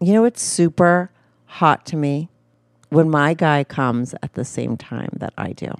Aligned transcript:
You 0.00 0.12
know, 0.12 0.24
it's 0.24 0.42
super 0.42 1.10
hot 1.46 1.84
to 1.86 1.96
me 1.96 2.28
when 2.90 3.10
my 3.10 3.34
guy 3.34 3.64
comes 3.64 4.14
at 4.22 4.34
the 4.34 4.44
same 4.44 4.76
time 4.76 5.10
that 5.14 5.34
I 5.36 5.52
do. 5.52 5.72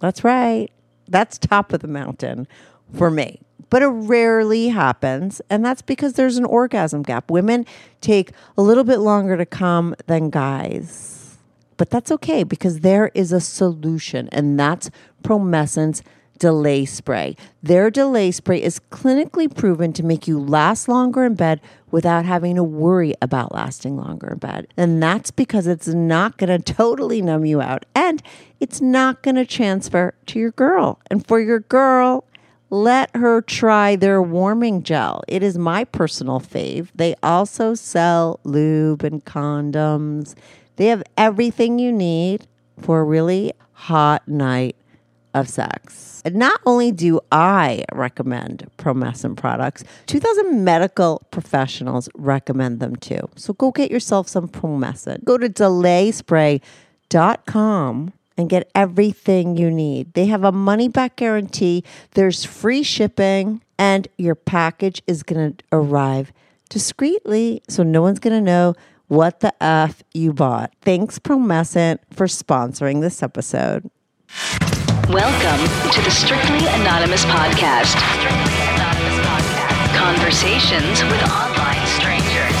That's 0.00 0.24
right. 0.24 0.68
That's 1.08 1.38
top 1.38 1.72
of 1.72 1.80
the 1.80 1.88
mountain 1.88 2.48
for 2.94 3.10
me. 3.10 3.40
But 3.70 3.82
it 3.82 3.88
rarely 3.88 4.68
happens. 4.68 5.40
And 5.50 5.64
that's 5.64 5.82
because 5.82 6.14
there's 6.14 6.36
an 6.36 6.44
orgasm 6.44 7.02
gap. 7.02 7.30
Women 7.30 7.66
take 8.00 8.32
a 8.56 8.62
little 8.62 8.84
bit 8.84 8.98
longer 8.98 9.36
to 9.36 9.46
come 9.46 9.94
than 10.06 10.30
guys. 10.30 11.36
But 11.76 11.90
that's 11.90 12.10
okay 12.12 12.44
because 12.44 12.80
there 12.80 13.10
is 13.14 13.32
a 13.32 13.40
solution, 13.40 14.28
and 14.30 14.58
that's 14.58 14.90
Promescent 15.22 16.02
delay 16.38 16.84
spray. 16.84 17.36
Their 17.62 17.90
delay 17.90 18.30
spray 18.30 18.62
is 18.62 18.80
clinically 18.90 19.54
proven 19.54 19.92
to 19.94 20.02
make 20.02 20.26
you 20.28 20.38
last 20.38 20.88
longer 20.88 21.24
in 21.24 21.34
bed 21.34 21.60
without 21.90 22.24
having 22.24 22.56
to 22.56 22.62
worry 22.64 23.14
about 23.22 23.54
lasting 23.54 23.96
longer 23.96 24.32
in 24.32 24.38
bed. 24.38 24.66
And 24.76 25.02
that's 25.02 25.30
because 25.30 25.66
it's 25.66 25.88
not 25.88 26.36
going 26.36 26.60
to 26.62 26.72
totally 26.72 27.22
numb 27.22 27.44
you 27.44 27.60
out 27.60 27.84
and 27.94 28.22
it's 28.60 28.80
not 28.80 29.22
going 29.22 29.36
to 29.36 29.46
transfer 29.46 30.14
to 30.26 30.38
your 30.38 30.52
girl. 30.52 31.00
And 31.10 31.26
for 31.26 31.40
your 31.40 31.60
girl, 31.60 32.24
let 32.70 33.14
her 33.14 33.40
try 33.40 33.94
their 33.94 34.20
warming 34.20 34.82
gel. 34.82 35.22
It 35.28 35.42
is 35.42 35.56
my 35.56 35.84
personal 35.84 36.40
fave. 36.40 36.88
They 36.94 37.14
also 37.22 37.74
sell 37.74 38.40
lube 38.42 39.04
and 39.04 39.24
condoms. 39.24 40.34
They 40.76 40.86
have 40.86 41.04
everything 41.16 41.78
you 41.78 41.92
need 41.92 42.46
for 42.80 43.00
a 43.00 43.04
really 43.04 43.52
hot 43.72 44.26
night 44.26 44.76
of 45.34 45.48
sex. 45.48 46.13
And 46.24 46.36
not 46.36 46.62
only 46.64 46.90
do 46.90 47.20
I 47.30 47.84
recommend 47.92 48.70
Promescent 48.78 49.36
products, 49.36 49.84
2,000 50.06 50.64
medical 50.64 51.20
professionals 51.30 52.08
recommend 52.14 52.80
them 52.80 52.96
too. 52.96 53.28
So 53.36 53.52
go 53.52 53.70
get 53.70 53.90
yourself 53.90 54.26
some 54.28 54.48
Promescent. 54.48 55.24
Go 55.24 55.36
to 55.36 55.50
delayspray.com 55.50 58.12
and 58.36 58.50
get 58.50 58.70
everything 58.74 59.56
you 59.56 59.70
need. 59.70 60.12
They 60.14 60.26
have 60.26 60.42
a 60.44 60.52
money 60.52 60.88
back 60.88 61.16
guarantee, 61.16 61.84
there's 62.12 62.44
free 62.44 62.82
shipping, 62.82 63.62
and 63.78 64.08
your 64.18 64.34
package 64.34 65.02
is 65.06 65.22
going 65.22 65.54
to 65.54 65.64
arrive 65.72 66.32
discreetly 66.68 67.62
so 67.68 67.82
no 67.82 68.02
one's 68.02 68.18
going 68.18 68.36
to 68.36 68.40
know 68.40 68.74
what 69.08 69.40
the 69.40 69.54
F 69.62 70.02
you 70.12 70.32
bought. 70.32 70.72
Thanks, 70.80 71.18
Promescent, 71.18 71.98
for 72.10 72.26
sponsoring 72.26 73.00
this 73.00 73.22
episode. 73.22 73.90
Welcome 75.10 75.60
to 75.92 76.00
the 76.00 76.10
Strictly 76.10 76.66
Anonymous 76.66 77.26
Podcast. 77.26 77.92
Strictly 78.16 78.56
Anonymous 78.72 79.18
Podcast. 79.20 79.94
Conversations 79.94 81.02
with 81.04 81.22
online 81.28 81.86
strangers. 81.86 82.56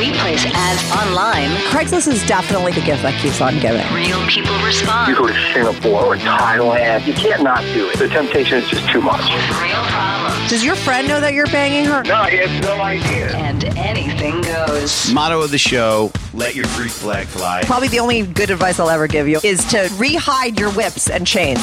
We 0.00 0.16
place 0.18 0.46
ads 0.46 0.82
online. 0.90 1.50
Craigslist 1.68 2.08
is 2.08 2.26
definitely 2.26 2.72
the 2.72 2.80
gift 2.80 3.02
that 3.02 3.20
keeps 3.20 3.42
on 3.42 3.60
giving. 3.60 3.84
Real 3.92 4.24
people 4.26 4.56
respond. 4.64 5.08
You 5.08 5.16
go 5.16 5.26
to 5.26 5.52
Singapore 5.52 6.14
or 6.14 6.16
Thailand, 6.16 7.06
you 7.06 7.12
can't 7.12 7.42
not 7.42 7.60
do 7.74 7.90
it. 7.90 7.98
The 7.98 8.08
temptation 8.08 8.58
is 8.58 8.68
just 8.68 8.88
too 8.88 9.02
much. 9.02 9.20
With 9.20 9.60
real 9.60 9.84
problems. 9.92 10.27
Does 10.48 10.64
your 10.64 10.76
friend 10.76 11.06
know 11.06 11.20
that 11.20 11.34
you're 11.34 11.46
banging 11.48 11.84
her? 11.84 12.02
No, 12.04 12.22
he 12.22 12.38
has 12.38 12.62
no 12.62 12.80
idea. 12.80 13.36
And 13.36 13.64
anything 13.76 14.40
goes. 14.40 15.12
Motto 15.12 15.42
of 15.42 15.50
the 15.50 15.58
show 15.58 16.10
let 16.32 16.54
your 16.54 16.64
freak 16.68 16.90
flag 16.90 17.26
fly. 17.26 17.60
Probably 17.64 17.88
the 17.88 18.00
only 18.00 18.22
good 18.22 18.48
advice 18.48 18.80
I'll 18.80 18.88
ever 18.88 19.06
give 19.06 19.28
you 19.28 19.40
is 19.44 19.62
to 19.66 19.76
rehide 19.98 20.58
your 20.58 20.70
whips 20.72 21.10
and 21.10 21.26
chains. 21.26 21.60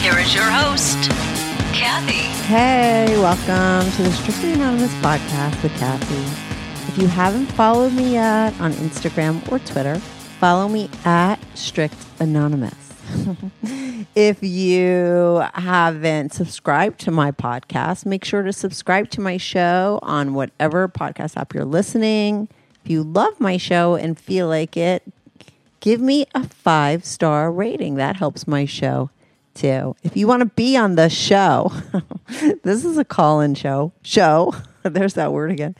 Here 0.00 0.16
is 0.20 0.32
your 0.32 0.44
host, 0.44 1.10
Kathy. 1.74 2.22
Hey, 2.46 3.08
welcome 3.18 3.90
to 3.96 4.02
the 4.04 4.12
Strictly 4.12 4.52
Anonymous 4.52 4.94
podcast 5.02 5.60
with 5.64 5.76
Kathy. 5.76 6.92
If 6.92 6.98
you 6.98 7.08
haven't 7.08 7.46
followed 7.46 7.92
me 7.92 8.12
yet 8.12 8.54
on 8.60 8.72
Instagram 8.74 9.50
or 9.50 9.58
Twitter, 9.58 9.96
follow 10.38 10.68
me 10.68 10.88
at 11.04 11.40
Strict 11.56 11.96
Anonymous. 12.20 12.85
if 14.14 14.42
you 14.42 15.42
haven't 15.54 16.32
subscribed 16.32 17.00
to 17.00 17.10
my 17.10 17.30
podcast, 17.30 18.06
make 18.06 18.24
sure 18.24 18.42
to 18.42 18.52
subscribe 18.52 19.10
to 19.10 19.20
my 19.20 19.36
show 19.36 19.98
on 20.02 20.34
whatever 20.34 20.88
podcast 20.88 21.36
app 21.36 21.54
you're 21.54 21.64
listening. 21.64 22.48
If 22.84 22.90
you 22.90 23.02
love 23.02 23.40
my 23.40 23.56
show 23.56 23.94
and 23.94 24.18
feel 24.18 24.48
like 24.48 24.76
it, 24.76 25.02
give 25.80 26.00
me 26.00 26.26
a 26.34 26.46
five 26.46 27.04
star 27.04 27.50
rating. 27.50 27.96
That 27.96 28.16
helps 28.16 28.46
my 28.46 28.64
show 28.64 29.10
too. 29.54 29.96
If 30.02 30.16
you 30.16 30.28
want 30.28 30.40
to 30.40 30.46
be 30.46 30.76
on 30.76 30.94
the 30.94 31.08
show, 31.08 31.72
this 32.62 32.84
is 32.84 32.98
a 32.98 33.04
call 33.04 33.40
in 33.40 33.54
show. 33.54 33.92
Show. 34.02 34.54
There's 34.82 35.14
that 35.14 35.32
word 35.32 35.50
again. 35.50 35.74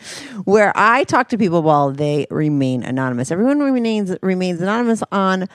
Where 0.45 0.73
I 0.75 1.05
talk 1.05 1.29
to 1.29 1.39
people 1.39 1.63
while 1.63 1.93
they 1.93 2.27
remain 2.31 2.83
anonymous. 2.83 3.31
Everyone 3.31 3.61
remains 3.61 4.17
remains 4.23 4.61
anonymous 4.61 5.03
on 5.13 5.49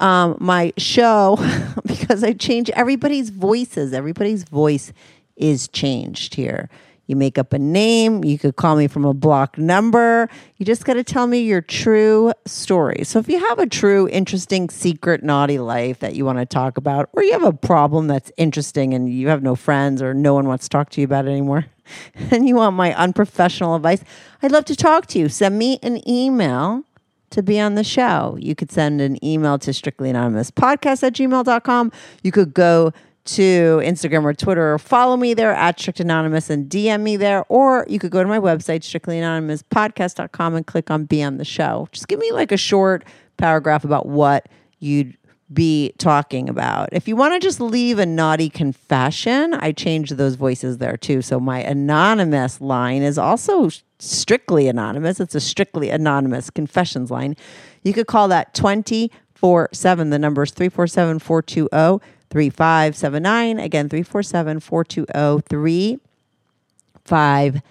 um, 0.00 0.36
my 0.40 0.72
show 0.76 1.38
because 1.86 2.24
I 2.24 2.32
change 2.32 2.70
everybody's 2.70 3.30
voices. 3.30 3.92
Everybody's 3.92 4.44
voice 4.44 4.92
is 5.36 5.68
changed 5.68 6.34
here. 6.34 6.68
You 7.10 7.16
make 7.16 7.38
up 7.38 7.52
a 7.52 7.58
name. 7.58 8.22
You 8.22 8.38
could 8.38 8.54
call 8.54 8.76
me 8.76 8.86
from 8.86 9.04
a 9.04 9.12
block 9.12 9.58
number. 9.58 10.28
You 10.58 10.64
just 10.64 10.84
got 10.84 10.94
to 10.94 11.02
tell 11.02 11.26
me 11.26 11.40
your 11.40 11.60
true 11.60 12.32
story. 12.46 13.02
So 13.02 13.18
if 13.18 13.28
you 13.28 13.44
have 13.48 13.58
a 13.58 13.66
true, 13.66 14.08
interesting, 14.08 14.70
secret, 14.70 15.24
naughty 15.24 15.58
life 15.58 15.98
that 15.98 16.14
you 16.14 16.24
want 16.24 16.38
to 16.38 16.46
talk 16.46 16.76
about, 16.76 17.08
or 17.12 17.24
you 17.24 17.32
have 17.32 17.42
a 17.42 17.52
problem 17.52 18.06
that's 18.06 18.30
interesting 18.36 18.94
and 18.94 19.12
you 19.12 19.26
have 19.26 19.42
no 19.42 19.56
friends 19.56 20.00
or 20.00 20.14
no 20.14 20.34
one 20.34 20.46
wants 20.46 20.66
to 20.66 20.68
talk 20.68 20.90
to 20.90 21.00
you 21.00 21.04
about 21.04 21.26
it 21.26 21.30
anymore, 21.30 21.66
and 22.30 22.46
you 22.46 22.54
want 22.54 22.76
my 22.76 22.94
unprofessional 22.94 23.74
advice, 23.74 24.04
I'd 24.40 24.52
love 24.52 24.66
to 24.66 24.76
talk 24.76 25.06
to 25.06 25.18
you. 25.18 25.28
Send 25.28 25.58
me 25.58 25.80
an 25.82 26.08
email 26.08 26.84
to 27.30 27.42
be 27.42 27.58
on 27.60 27.74
the 27.74 27.84
show. 27.84 28.36
You 28.40 28.54
could 28.54 28.70
send 28.70 29.00
an 29.00 29.22
email 29.24 29.58
to 29.60 29.72
strictly 29.72 30.10
anonymous 30.10 30.50
podcast 30.50 31.02
at 31.02 31.14
gmail.com. 31.14 31.92
You 32.22 32.32
could 32.32 32.54
go 32.54 32.92
to 33.24 33.80
Instagram 33.84 34.24
or 34.24 34.34
Twitter 34.34 34.74
or 34.74 34.78
follow 34.78 35.16
me 35.16 35.34
there 35.34 35.54
at 35.54 35.78
Strict 35.78 36.00
Anonymous 36.00 36.50
and 36.50 36.68
DM 36.68 37.02
me 37.02 37.16
there. 37.16 37.44
Or 37.48 37.86
you 37.88 37.98
could 37.98 38.10
go 38.10 38.22
to 38.22 38.28
my 38.28 38.38
website, 38.38 38.80
strictlyanonymouspodcast.com 38.80 40.54
and 40.54 40.66
click 40.66 40.90
on 40.90 41.04
Be 41.04 41.22
on 41.22 41.36
the 41.36 41.44
Show. 41.44 41.88
Just 41.92 42.08
give 42.08 42.18
me 42.18 42.32
like 42.32 42.50
a 42.50 42.56
short 42.56 43.04
paragraph 43.36 43.84
about 43.84 44.06
what 44.06 44.48
you'd 44.80 45.16
be 45.52 45.92
talking 45.98 46.48
about. 46.48 46.88
If 46.92 47.08
you 47.08 47.16
want 47.16 47.34
to 47.34 47.40
just 47.40 47.60
leave 47.60 47.98
a 47.98 48.06
naughty 48.06 48.48
confession, 48.48 49.54
I 49.54 49.72
changed 49.72 50.16
those 50.16 50.36
voices 50.36 50.78
there 50.78 50.96
too. 50.96 51.22
So 51.22 51.40
my 51.40 51.60
anonymous 51.60 52.60
line 52.60 53.02
is 53.02 53.18
also 53.18 53.68
strictly 53.98 54.68
anonymous. 54.68 55.18
It's 55.18 55.34
a 55.34 55.40
strictly 55.40 55.90
anonymous 55.90 56.50
confessions 56.50 57.10
line. 57.10 57.34
You 57.82 57.92
could 57.92 58.06
call 58.06 58.28
that 58.28 58.54
24 58.54 59.70
7. 59.72 60.10
The 60.10 60.18
number 60.18 60.44
is 60.44 60.52
347 60.52 61.18
420 61.18 62.00
3579. 62.30 63.58
Again, 63.58 63.88
347 63.88 64.60
420 64.60 65.42
3579. 65.46 67.62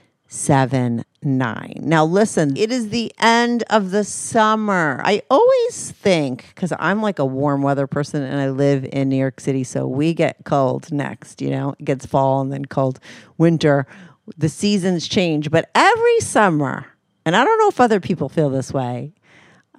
Now, 1.82 2.06
listen, 2.06 2.56
it 2.56 2.72
is 2.72 2.90
the 2.90 3.12
end 3.20 3.64
of 3.72 3.90
the 3.90 4.04
summer. 4.04 5.02
I 5.04 5.24
always 5.30 5.92
think, 5.92 6.46
because 6.54 6.72
I'm 6.80 7.02
like 7.02 7.18
a 7.18 7.26
warm 7.26 7.64
weather 7.64 7.88
person 7.88 8.22
and 8.22 8.40
I 8.40 8.50
live 8.50 8.88
in 8.92 9.10
New 9.10 9.18
York 9.18 9.40
City, 9.40 9.64
so 9.64 9.88
we 9.88 10.14
get 10.14 10.38
cold 10.46 10.92
next, 10.92 11.42
you 11.42 11.50
know, 11.50 11.76
it 11.80 11.84
gets 11.84 12.06
fall 12.06 12.42
and 12.42 12.54
then 12.54 12.66
cold 12.66 13.00
winter. 13.40 13.88
The 14.38 14.50
seasons 14.50 15.08
change, 15.08 15.50
but 15.50 15.72
every 15.74 16.20
summer, 16.20 16.86
and 17.26 17.36
I 17.36 17.44
don't 17.44 17.58
know 17.58 17.70
if 17.70 17.82
other 17.82 18.00
people 18.00 18.30
feel 18.30 18.52
this 18.52 18.72
way, 18.72 19.16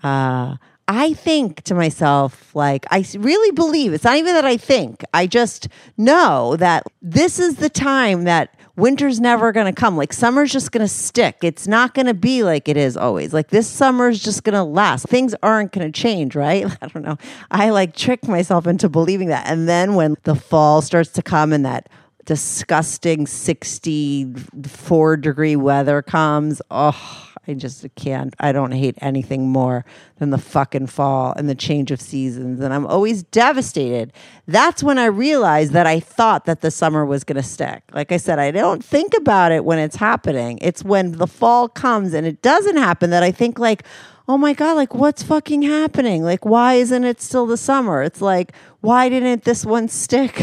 uh, 0.02 0.56
I 0.88 1.12
think 1.12 1.62
to 1.62 1.74
myself, 1.76 2.52
like, 2.56 2.86
I 2.90 3.04
really 3.16 3.52
believe 3.52 3.92
it's 3.92 4.02
not 4.02 4.16
even 4.16 4.34
that 4.34 4.44
I 4.44 4.56
think, 4.56 5.04
I 5.14 5.28
just 5.28 5.68
know 5.96 6.56
that 6.56 6.82
this 7.00 7.38
is 7.38 7.56
the 7.56 7.70
time 7.70 8.24
that 8.24 8.56
winter's 8.76 9.20
never 9.20 9.52
going 9.52 9.72
to 9.72 9.78
come. 9.78 9.96
Like, 9.96 10.12
summer's 10.12 10.52
just 10.52 10.72
going 10.72 10.84
to 10.84 10.88
stick. 10.88 11.38
It's 11.42 11.66
not 11.66 11.94
going 11.94 12.06
to 12.06 12.14
be 12.14 12.42
like 12.42 12.68
it 12.68 12.76
is 12.76 12.96
always. 12.96 13.32
Like, 13.32 13.48
this 13.48 13.68
summer's 13.68 14.22
just 14.22 14.44
going 14.44 14.54
to 14.54 14.62
last. 14.62 15.06
Things 15.06 15.34
aren't 15.42 15.72
going 15.72 15.90
to 15.90 16.00
change, 16.00 16.34
right? 16.34 16.66
I 16.82 16.88
don't 16.88 17.02
know. 17.02 17.18
I 17.50 17.70
like 17.70 17.94
trick 17.94 18.26
myself 18.26 18.66
into 18.66 18.88
believing 18.88 19.28
that. 19.28 19.46
And 19.46 19.68
then 19.68 19.94
when 19.94 20.16
the 20.24 20.34
fall 20.34 20.82
starts 20.82 21.10
to 21.10 21.22
come 21.22 21.52
and 21.52 21.64
that 21.64 21.88
disgusting 22.30 23.26
64 23.26 25.16
degree 25.16 25.56
weather 25.56 26.00
comes, 26.00 26.62
oh, 26.70 27.28
I 27.48 27.54
just 27.54 27.84
can't. 27.96 28.32
I 28.38 28.52
don't 28.52 28.70
hate 28.70 28.94
anything 29.00 29.48
more 29.48 29.84
than 30.18 30.30
the 30.30 30.38
fucking 30.38 30.86
fall 30.86 31.34
and 31.36 31.48
the 31.48 31.56
change 31.56 31.90
of 31.90 32.00
seasons. 32.00 32.60
And 32.60 32.72
I'm 32.72 32.86
always 32.86 33.24
devastated. 33.24 34.12
That's 34.46 34.80
when 34.80 34.96
I 34.96 35.06
realized 35.06 35.72
that 35.72 35.88
I 35.88 35.98
thought 35.98 36.44
that 36.44 36.60
the 36.60 36.70
summer 36.70 37.04
was 37.04 37.24
going 37.24 37.34
to 37.34 37.42
stick. 37.42 37.82
Like 37.92 38.12
I 38.12 38.16
said, 38.16 38.38
I 38.38 38.52
don't 38.52 38.84
think 38.84 39.12
about 39.16 39.50
it 39.50 39.64
when 39.64 39.80
it's 39.80 39.96
happening. 39.96 40.60
It's 40.62 40.84
when 40.84 41.10
the 41.10 41.26
fall 41.26 41.68
comes 41.68 42.14
and 42.14 42.24
it 42.24 42.42
doesn't 42.42 42.76
happen 42.76 43.10
that 43.10 43.24
I 43.24 43.32
think, 43.32 43.58
like, 43.58 43.82
oh 44.30 44.38
my 44.38 44.52
God, 44.52 44.74
like, 44.74 44.94
what's 44.94 45.24
fucking 45.24 45.62
happening? 45.62 46.22
Like, 46.22 46.44
why 46.44 46.74
isn't 46.74 47.02
it 47.02 47.20
still 47.20 47.46
the 47.46 47.56
summer? 47.56 48.00
It's 48.00 48.20
like, 48.20 48.52
why 48.80 49.08
didn't 49.08 49.42
this 49.42 49.66
one 49.66 49.88
stick? 49.88 50.40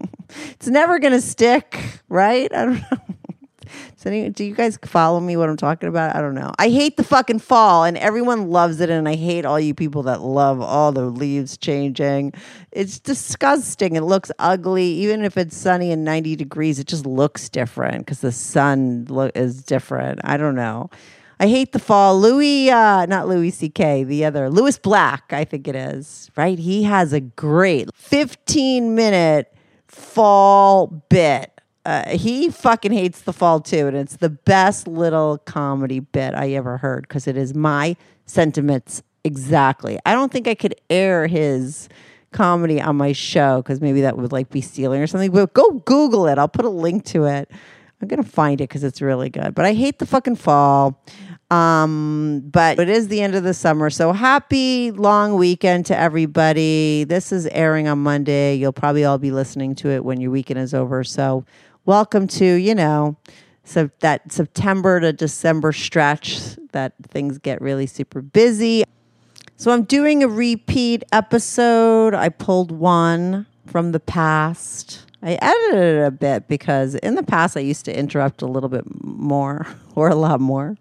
it's 0.52 0.68
never 0.68 1.00
going 1.00 1.14
to 1.14 1.20
stick, 1.20 2.00
right? 2.08 2.48
I 2.54 2.64
don't 2.64 2.80
know. 2.80 2.98
Do 4.34 4.44
you 4.44 4.54
guys 4.54 4.78
follow 4.84 5.18
me 5.18 5.36
what 5.36 5.48
I'm 5.48 5.56
talking 5.56 5.88
about? 5.88 6.14
I 6.14 6.20
don't 6.20 6.36
know. 6.36 6.52
I 6.60 6.68
hate 6.68 6.96
the 6.96 7.02
fucking 7.02 7.40
fall 7.40 7.82
and 7.82 7.96
everyone 7.96 8.50
loves 8.50 8.80
it 8.80 8.88
and 8.88 9.08
I 9.08 9.16
hate 9.16 9.44
all 9.44 9.58
you 9.58 9.74
people 9.74 10.04
that 10.04 10.20
love 10.20 10.60
all 10.60 10.92
the 10.92 11.06
leaves 11.06 11.56
changing. 11.56 12.34
It's 12.70 13.00
disgusting. 13.00 13.96
It 13.96 14.02
looks 14.02 14.30
ugly 14.38 14.84
even 14.84 15.24
if 15.24 15.38
it's 15.38 15.56
sunny 15.56 15.90
and 15.90 16.04
90 16.04 16.36
degrees 16.36 16.78
it 16.78 16.86
just 16.86 17.06
looks 17.06 17.48
different 17.48 18.06
cuz 18.06 18.20
the 18.20 18.30
sun 18.30 19.06
lo- 19.08 19.30
is 19.34 19.62
different. 19.62 20.20
I 20.22 20.36
don't 20.36 20.54
know. 20.54 20.90
I 21.40 21.48
hate 21.48 21.72
the 21.72 21.78
fall. 21.78 22.18
Louis, 22.18 22.70
uh, 22.70 23.06
not 23.06 23.28
Louis 23.28 23.50
C.K., 23.50 24.04
the 24.04 24.24
other, 24.24 24.48
Lewis 24.50 24.78
Black, 24.78 25.32
I 25.32 25.44
think 25.44 25.66
it 25.66 25.74
is, 25.74 26.30
right? 26.36 26.58
He 26.58 26.84
has 26.84 27.12
a 27.12 27.20
great 27.20 27.88
15 27.94 28.94
minute 28.94 29.52
fall 29.88 30.86
bit. 31.08 31.50
Uh, 31.84 32.08
he 32.10 32.48
fucking 32.48 32.92
hates 32.92 33.22
the 33.22 33.32
fall 33.32 33.60
too. 33.60 33.86
And 33.86 33.96
it's 33.96 34.16
the 34.16 34.30
best 34.30 34.86
little 34.86 35.38
comedy 35.38 36.00
bit 36.00 36.34
I 36.34 36.52
ever 36.52 36.78
heard 36.78 37.02
because 37.02 37.26
it 37.26 37.36
is 37.36 37.54
my 37.54 37.96
sentiments 38.26 39.02
exactly. 39.22 39.98
I 40.06 40.14
don't 40.14 40.32
think 40.32 40.48
I 40.48 40.54
could 40.54 40.74
air 40.88 41.26
his 41.26 41.88
comedy 42.32 42.80
on 42.80 42.96
my 42.96 43.12
show 43.12 43.62
because 43.62 43.80
maybe 43.80 44.00
that 44.02 44.16
would 44.16 44.32
like 44.32 44.50
be 44.50 44.60
stealing 44.60 45.00
or 45.00 45.06
something. 45.06 45.30
But 45.30 45.52
go 45.54 45.72
Google 45.84 46.26
it. 46.26 46.38
I'll 46.38 46.48
put 46.48 46.64
a 46.64 46.70
link 46.70 47.04
to 47.06 47.24
it. 47.24 47.50
I'm 48.04 48.08
gonna 48.08 48.22
find 48.22 48.60
it 48.60 48.68
because 48.68 48.84
it's 48.84 49.00
really 49.00 49.30
good. 49.30 49.54
But 49.54 49.64
I 49.64 49.72
hate 49.72 49.98
the 49.98 50.04
fucking 50.04 50.36
fall. 50.36 51.02
Um, 51.50 52.42
but 52.44 52.78
it 52.78 52.90
is 52.90 53.08
the 53.08 53.22
end 53.22 53.34
of 53.34 53.44
the 53.44 53.54
summer, 53.54 53.88
so 53.88 54.12
happy 54.12 54.90
long 54.90 55.36
weekend 55.36 55.86
to 55.86 55.96
everybody. 55.96 57.04
This 57.04 57.32
is 57.32 57.46
airing 57.46 57.88
on 57.88 58.00
Monday. 58.00 58.56
You'll 58.56 58.72
probably 58.72 59.06
all 59.06 59.16
be 59.16 59.30
listening 59.30 59.74
to 59.76 59.88
it 59.88 60.04
when 60.04 60.20
your 60.20 60.30
weekend 60.30 60.60
is 60.60 60.74
over. 60.74 61.02
So 61.02 61.46
welcome 61.86 62.26
to 62.28 62.44
you 62.44 62.74
know, 62.74 63.16
so 63.64 63.88
that 64.00 64.30
September 64.30 65.00
to 65.00 65.14
December 65.14 65.72
stretch 65.72 66.56
that 66.72 66.92
things 67.08 67.38
get 67.38 67.62
really 67.62 67.86
super 67.86 68.20
busy. 68.20 68.84
So 69.56 69.70
I'm 69.70 69.84
doing 69.84 70.22
a 70.22 70.28
repeat 70.28 71.04
episode. 71.10 72.12
I 72.12 72.28
pulled 72.28 72.70
one 72.70 73.46
from 73.66 73.92
the 73.92 74.00
past. 74.00 75.03
I 75.24 75.38
edited 75.40 75.96
it 75.96 76.06
a 76.06 76.10
bit 76.10 76.48
because 76.48 76.94
in 76.96 77.14
the 77.14 77.22
past 77.22 77.56
I 77.56 77.60
used 77.60 77.86
to 77.86 77.98
interrupt 77.98 78.42
a 78.42 78.46
little 78.46 78.68
bit 78.68 78.84
more 79.02 79.66
or 79.94 80.08
a 80.08 80.14
lot 80.14 80.40
more. 80.40 80.76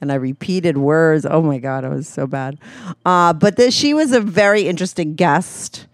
And 0.00 0.10
I 0.10 0.14
repeated 0.14 0.78
words. 0.78 1.26
Oh 1.28 1.42
my 1.42 1.58
God, 1.58 1.84
it 1.84 1.90
was 1.90 2.08
so 2.08 2.26
bad. 2.26 2.58
Uh, 3.04 3.32
but 3.34 3.56
this, 3.56 3.74
she 3.74 3.92
was 3.92 4.12
a 4.12 4.20
very 4.20 4.62
interesting 4.62 5.14
guest. 5.14 5.86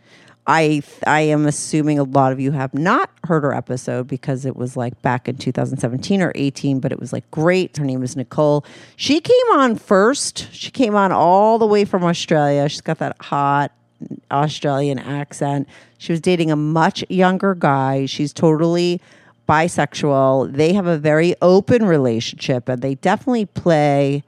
I 0.46 0.82
I 1.04 1.22
am 1.22 1.44
assuming 1.46 1.98
a 1.98 2.04
lot 2.04 2.30
of 2.30 2.38
you 2.38 2.52
have 2.52 2.72
not 2.72 3.10
heard 3.24 3.42
her 3.42 3.52
episode 3.52 4.06
because 4.06 4.44
it 4.44 4.54
was 4.54 4.76
like 4.76 5.02
back 5.02 5.28
in 5.28 5.36
2017 5.36 6.22
or 6.22 6.30
18, 6.36 6.78
but 6.78 6.92
it 6.92 7.00
was 7.00 7.12
like 7.12 7.28
great. 7.32 7.76
Her 7.76 7.84
name 7.84 8.04
is 8.04 8.14
Nicole. 8.14 8.64
She 8.94 9.20
came 9.20 9.46
on 9.54 9.74
first. 9.74 10.52
She 10.52 10.70
came 10.70 10.94
on 10.94 11.10
all 11.10 11.58
the 11.58 11.66
way 11.66 11.84
from 11.84 12.04
Australia. 12.04 12.68
She's 12.68 12.80
got 12.80 12.98
that 12.98 13.16
hot 13.20 13.72
Australian 14.30 14.98
accent. 14.98 15.68
She 15.98 16.12
was 16.12 16.20
dating 16.20 16.50
a 16.50 16.56
much 16.56 17.04
younger 17.08 17.54
guy. 17.54 18.06
She's 18.06 18.32
totally 18.32 19.00
bisexual. 19.48 20.52
They 20.52 20.72
have 20.72 20.86
a 20.86 20.98
very 20.98 21.34
open 21.40 21.84
relationship 21.86 22.68
and 22.68 22.82
they 22.82 22.96
definitely 22.96 23.46
play 23.46 24.24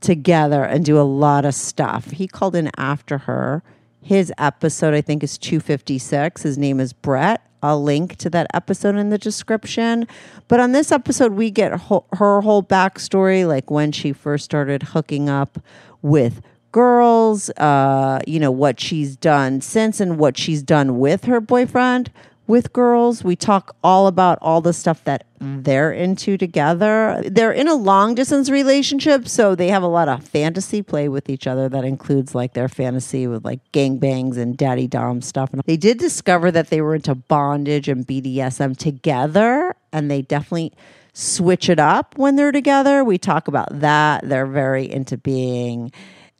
together 0.00 0.62
and 0.62 0.84
do 0.84 0.98
a 1.00 1.02
lot 1.02 1.44
of 1.44 1.54
stuff. 1.54 2.10
He 2.10 2.28
called 2.28 2.54
in 2.54 2.70
after 2.76 3.18
her. 3.18 3.62
His 4.02 4.32
episode, 4.38 4.94
I 4.94 5.00
think, 5.00 5.22
is 5.22 5.36
256. 5.36 6.42
His 6.42 6.56
name 6.56 6.80
is 6.80 6.92
Brett. 6.92 7.42
I'll 7.62 7.82
link 7.82 8.16
to 8.16 8.30
that 8.30 8.46
episode 8.54 8.94
in 8.94 9.10
the 9.10 9.18
description. 9.18 10.06
But 10.46 10.60
on 10.60 10.72
this 10.72 10.92
episode, 10.92 11.32
we 11.32 11.50
get 11.50 11.72
her 11.72 12.40
whole 12.40 12.62
backstory, 12.62 13.46
like 13.46 13.70
when 13.70 13.90
she 13.90 14.12
first 14.12 14.44
started 14.44 14.82
hooking 14.82 15.28
up 15.28 15.58
with 16.00 16.40
girls, 16.72 17.50
uh, 17.50 18.20
you 18.26 18.40
know, 18.40 18.50
what 18.50 18.80
she's 18.80 19.16
done 19.16 19.60
since 19.60 20.00
and 20.00 20.18
what 20.18 20.36
she's 20.36 20.62
done 20.62 20.98
with 20.98 21.24
her 21.24 21.40
boyfriend 21.40 22.10
with 22.48 22.72
girls. 22.72 23.22
We 23.22 23.36
talk 23.36 23.76
all 23.84 24.06
about 24.08 24.38
all 24.40 24.60
the 24.60 24.72
stuff 24.72 25.04
that 25.04 25.24
they're 25.38 25.92
into 25.92 26.36
together. 26.36 27.22
They're 27.24 27.52
in 27.52 27.68
a 27.68 27.74
long 27.74 28.14
distance 28.14 28.50
relationship, 28.50 29.28
so 29.28 29.54
they 29.54 29.68
have 29.68 29.82
a 29.82 29.88
lot 29.88 30.08
of 30.08 30.24
fantasy 30.24 30.82
play 30.82 31.08
with 31.08 31.28
each 31.28 31.46
other 31.46 31.68
that 31.68 31.84
includes 31.84 32.34
like 32.34 32.54
their 32.54 32.68
fantasy 32.68 33.26
with 33.28 33.44
like 33.44 33.60
gangbangs 33.72 34.36
and 34.36 34.56
daddy 34.56 34.88
dom 34.88 35.22
stuff. 35.22 35.52
And 35.52 35.62
they 35.66 35.76
did 35.76 35.98
discover 35.98 36.50
that 36.50 36.70
they 36.70 36.80
were 36.80 36.96
into 36.96 37.14
bondage 37.14 37.88
and 37.88 38.06
BDSM 38.06 38.76
together, 38.76 39.76
and 39.92 40.10
they 40.10 40.22
definitely 40.22 40.72
switch 41.12 41.68
it 41.68 41.78
up 41.78 42.16
when 42.16 42.36
they're 42.36 42.52
together. 42.52 43.04
We 43.04 43.18
talk 43.18 43.46
about 43.46 43.80
that. 43.80 44.28
They're 44.28 44.46
very 44.46 44.90
into 44.90 45.18
being 45.18 45.92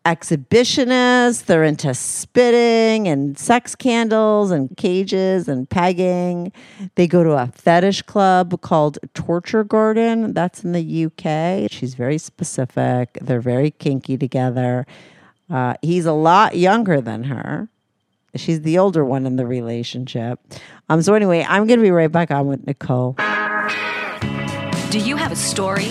exhibitionists. 0.08 1.44
They're 1.44 1.64
into 1.64 1.92
spitting 1.92 3.06
and 3.06 3.38
sex 3.38 3.74
candles 3.74 4.50
and 4.50 4.74
cages 4.76 5.48
and 5.48 5.68
pegging. 5.68 6.52
They 6.94 7.06
go 7.06 7.22
to 7.22 7.32
a 7.32 7.48
fetish 7.54 8.02
club 8.02 8.60
called 8.62 8.98
Torture 9.14 9.64
Garden. 9.64 10.32
That's 10.32 10.64
in 10.64 10.72
the 10.72 11.04
UK. 11.06 11.70
She's 11.70 11.94
very 11.94 12.18
specific. 12.18 13.18
They're 13.20 13.40
very 13.40 13.70
kinky 13.70 14.16
together. 14.16 14.86
Uh, 15.50 15.74
he's 15.82 16.06
a 16.06 16.12
lot 16.12 16.56
younger 16.56 17.00
than 17.00 17.24
her. 17.24 17.68
She's 18.34 18.62
the 18.62 18.78
older 18.78 19.04
one 19.04 19.26
in 19.26 19.36
the 19.36 19.46
relationship. 19.46 20.40
Um, 20.88 21.02
so 21.02 21.14
anyway, 21.14 21.44
I'm 21.48 21.66
going 21.66 21.78
to 21.80 21.84
be 21.84 21.90
right 21.90 22.12
back 22.12 22.30
on 22.30 22.46
with 22.46 22.66
Nicole. 22.66 23.14
Do 24.90 24.98
you 24.98 25.16
have 25.16 25.32
a 25.32 25.36
story, 25.36 25.90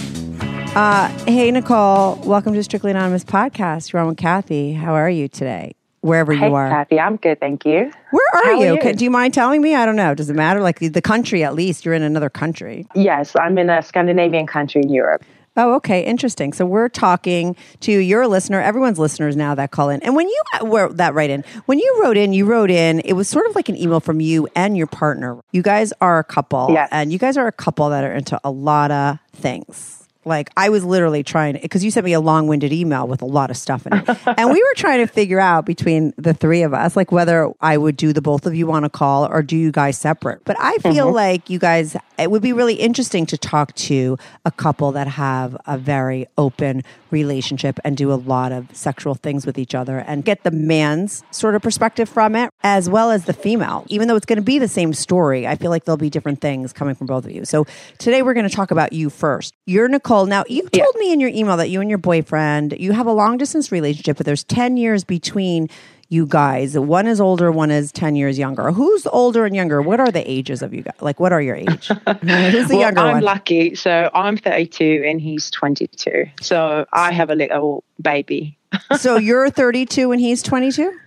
Uh, 0.73 1.09
hey, 1.25 1.51
Nicole. 1.51 2.15
Welcome 2.23 2.53
to 2.53 2.63
Strictly 2.63 2.91
Anonymous 2.91 3.25
podcast. 3.25 3.91
You're 3.91 4.01
on 4.01 4.07
with 4.07 4.17
Kathy. 4.17 4.71
How 4.71 4.93
are 4.93 5.09
you 5.09 5.27
today? 5.27 5.75
Wherever 5.99 6.31
Hey, 6.33 6.47
you 6.47 6.55
are. 6.55 6.69
Kathy, 6.69 6.97
I'm 6.97 7.17
good, 7.17 7.41
thank 7.41 7.65
you. 7.65 7.91
Where 8.11 8.25
are 8.33 8.43
How 8.45 8.51
are 8.51 8.65
you? 8.65 8.73
you? 8.75 8.79
Can- 8.79 8.95
do 8.95 9.03
you 9.03 9.11
mind 9.11 9.33
telling 9.33 9.61
me? 9.61 9.75
I 9.75 9.85
don't 9.85 9.97
know. 9.97 10.15
Does 10.15 10.29
it 10.29 10.33
matter? 10.35 10.61
Like 10.61 10.79
the, 10.79 10.87
the 10.87 11.01
country, 11.01 11.43
at 11.43 11.55
least. 11.55 11.83
You're 11.83 11.93
in 11.93 12.03
another 12.03 12.29
country. 12.29 12.87
Yes, 12.95 13.35
I'm 13.35 13.57
in 13.57 13.69
a 13.69 13.81
Scandinavian 13.81 14.47
country 14.47 14.81
in 14.81 14.89
Europe. 14.93 15.23
Oh, 15.57 15.73
okay. 15.75 16.05
Interesting. 16.05 16.53
So 16.53 16.65
we're 16.65 16.87
talking 16.87 17.57
to 17.81 17.91
your 17.91 18.25
listener, 18.25 18.61
everyone's 18.61 18.97
listeners 18.97 19.35
now 19.35 19.53
that 19.55 19.71
call 19.71 19.89
in. 19.89 20.01
And 20.03 20.15
when 20.15 20.29
you 20.29 20.41
wrote 20.63 20.95
that 20.95 21.13
right 21.13 21.29
in, 21.29 21.43
when 21.65 21.79
you 21.79 21.99
wrote 22.01 22.15
in, 22.15 22.31
you 22.31 22.45
wrote 22.45 22.71
in, 22.71 23.01
it 23.01 23.13
was 23.13 23.27
sort 23.27 23.45
of 23.47 23.55
like 23.55 23.67
an 23.67 23.75
email 23.75 23.99
from 23.99 24.21
you 24.21 24.47
and 24.55 24.77
your 24.77 24.87
partner. 24.87 25.37
You 25.51 25.61
guys 25.61 25.91
are 25.99 26.17
a 26.19 26.23
couple. 26.23 26.69
Yes. 26.71 26.87
And 26.93 27.11
you 27.11 27.19
guys 27.19 27.35
are 27.35 27.47
a 27.47 27.51
couple 27.51 27.89
that 27.89 28.05
are 28.05 28.13
into 28.13 28.39
a 28.45 28.49
lot 28.49 28.91
of 28.91 29.19
things. 29.33 30.00
Like 30.23 30.49
I 30.55 30.69
was 30.69 30.83
literally 30.83 31.23
trying 31.23 31.59
because 31.61 31.83
you 31.83 31.91
sent 31.91 32.05
me 32.05 32.13
a 32.13 32.19
long-winded 32.19 32.71
email 32.71 33.07
with 33.07 33.21
a 33.21 33.25
lot 33.25 33.49
of 33.49 33.57
stuff 33.57 33.87
in 33.87 33.93
it, 33.93 34.09
and 34.37 34.51
we 34.51 34.61
were 34.61 34.75
trying 34.75 34.99
to 34.99 35.11
figure 35.11 35.39
out 35.39 35.65
between 35.65 36.13
the 36.17 36.33
three 36.33 36.61
of 36.61 36.73
us, 36.73 36.95
like 36.95 37.11
whether 37.11 37.51
I 37.61 37.77
would 37.77 37.97
do 37.97 38.13
the 38.13 38.21
both 38.21 38.45
of 38.45 38.53
you 38.53 38.71
on 38.71 38.83
a 38.83 38.89
call 38.89 39.25
or 39.25 39.41
do 39.41 39.57
you 39.57 39.71
guys 39.71 39.97
separate. 39.97 40.43
But 40.45 40.57
I 40.59 40.77
feel 40.77 41.07
mm-hmm. 41.07 41.15
like 41.15 41.49
you 41.49 41.59
guys, 41.59 41.95
it 42.21 42.31
would 42.31 42.41
be 42.41 42.53
really 42.53 42.75
interesting 42.75 43.25
to 43.27 43.37
talk 43.37 43.73
to 43.75 44.17
a 44.45 44.51
couple 44.51 44.91
that 44.93 45.07
have 45.07 45.57
a 45.65 45.77
very 45.77 46.27
open 46.37 46.83
relationship 47.09 47.79
and 47.83 47.97
do 47.97 48.11
a 48.11 48.15
lot 48.15 48.51
of 48.51 48.67
sexual 48.75 49.15
things 49.15 49.45
with 49.45 49.57
each 49.57 49.75
other 49.75 49.99
and 49.99 50.23
get 50.23 50.43
the 50.43 50.51
man's 50.51 51.23
sort 51.31 51.55
of 51.55 51.61
perspective 51.61 52.07
from 52.07 52.35
it 52.35 52.49
as 52.63 52.89
well 52.89 53.11
as 53.11 53.25
the 53.25 53.33
female. 53.33 53.85
Even 53.89 54.07
though 54.07 54.15
it's 54.15 54.25
going 54.25 54.37
to 54.37 54.43
be 54.43 54.59
the 54.59 54.67
same 54.67 54.93
story, 54.93 55.45
I 55.47 55.55
feel 55.55 55.69
like 55.71 55.85
there'll 55.85 55.97
be 55.97 56.09
different 56.09 56.41
things 56.41 56.71
coming 56.73 56.95
from 56.95 57.07
both 57.07 57.25
of 57.25 57.31
you. 57.31 57.43
So 57.45 57.65
today 57.97 58.21
we're 58.21 58.33
going 58.33 58.47
to 58.47 58.55
talk 58.55 58.71
about 58.71 58.93
you 58.93 59.09
first. 59.09 59.53
You're 59.65 59.87
Nicole. 59.87 60.25
Now, 60.25 60.43
you 60.47 60.67
Yeah. 60.71 60.83
told 60.83 60.95
me 60.97 61.11
in 61.11 61.19
your 61.19 61.29
email 61.31 61.57
that 61.57 61.69
you 61.69 61.81
and 61.81 61.89
your 61.89 61.97
boyfriend, 61.99 62.75
you 62.79 62.93
have 62.93 63.07
a 63.07 63.11
long 63.13 63.37
distance 63.37 63.71
relationship, 63.71 64.17
but 64.17 64.25
there's 64.25 64.43
10 64.43 64.77
years 64.77 65.03
between 65.03 65.67
you 66.11 66.25
guys. 66.25 66.77
One 66.77 67.07
is 67.07 67.21
older, 67.21 67.53
one 67.53 67.71
is 67.71 67.89
10 67.93 68.17
years 68.17 68.37
younger. 68.37 68.71
Who's 68.71 69.07
older 69.07 69.45
and 69.45 69.55
younger? 69.55 69.81
What 69.81 70.01
are 70.01 70.11
the 70.11 70.29
ages 70.29 70.61
of 70.61 70.73
you 70.73 70.81
guys? 70.83 70.95
Like, 70.99 71.21
what 71.21 71.31
are 71.31 71.41
your 71.41 71.55
age? 71.55 71.87
Who's 71.87 72.67
the 72.67 72.67
well, 72.71 72.79
younger 72.79 72.99
I'm 72.99 73.13
one? 73.13 73.23
lucky. 73.23 73.75
So 73.75 74.09
I'm 74.13 74.35
32 74.35 75.05
and 75.07 75.21
he's 75.21 75.49
22. 75.51 76.25
So 76.41 76.85
I 76.91 77.13
have 77.13 77.29
a 77.29 77.35
little 77.35 77.85
baby. 78.01 78.57
so 78.99 79.15
you're 79.15 79.49
32 79.49 80.11
and 80.11 80.19
he's 80.19 80.43
22? 80.43 80.99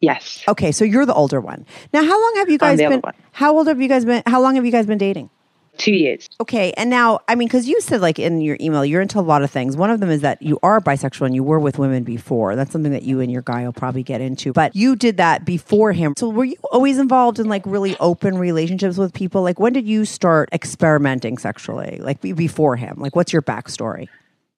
Yes. 0.00 0.44
Okay, 0.46 0.70
so 0.70 0.84
you're 0.84 1.06
the 1.06 1.14
older 1.14 1.40
one. 1.40 1.66
Now, 1.92 2.04
how 2.04 2.20
long 2.20 2.34
have 2.36 2.48
you 2.48 2.58
guys 2.58 2.78
been? 2.78 3.02
How 3.32 3.56
old 3.56 3.66
have 3.66 3.80
you 3.80 3.88
guys 3.88 4.04
been? 4.04 4.22
How 4.26 4.40
long 4.40 4.54
have 4.54 4.64
you 4.64 4.70
guys 4.72 4.86
been 4.86 4.98
dating? 4.98 5.30
Two 5.76 5.92
years. 5.92 6.28
Okay, 6.40 6.72
and 6.76 6.90
now, 6.90 7.20
I 7.28 7.34
mean, 7.34 7.48
because 7.48 7.68
you 7.68 7.80
said 7.80 8.00
like 8.00 8.18
in 8.18 8.40
your 8.40 8.56
email, 8.60 8.84
you're 8.84 9.02
into 9.02 9.18
a 9.18 9.22
lot 9.22 9.42
of 9.42 9.50
things. 9.50 9.76
One 9.76 9.90
of 9.90 10.00
them 10.00 10.10
is 10.10 10.20
that 10.22 10.40
you 10.42 10.58
are 10.62 10.80
bisexual 10.80 11.26
and 11.26 11.34
you 11.34 11.42
were 11.42 11.58
with 11.58 11.78
women 11.78 12.04
before. 12.04 12.56
That's 12.56 12.72
something 12.72 12.92
that 12.92 13.02
you 13.02 13.20
and 13.20 13.30
your 13.30 13.42
guy 13.42 13.64
will 13.64 13.72
probably 13.72 14.02
get 14.02 14.20
into. 14.20 14.52
But 14.52 14.74
you 14.74 14.96
did 14.96 15.16
that 15.18 15.44
before 15.44 15.92
him. 15.92 16.14
So 16.16 16.28
were 16.28 16.44
you 16.44 16.56
always 16.70 16.98
involved 16.98 17.38
in 17.38 17.48
like 17.48 17.62
really 17.66 17.96
open 17.98 18.38
relationships 18.38 18.96
with 18.96 19.12
people? 19.12 19.42
Like 19.42 19.58
when 19.58 19.72
did 19.72 19.86
you 19.86 20.04
start 20.04 20.48
experimenting 20.52 21.38
sexually? 21.38 21.98
Like 22.00 22.20
before 22.20 22.76
him? 22.76 22.96
Like 22.98 23.16
what's 23.16 23.32
your 23.32 23.42
backstory? 23.42 24.08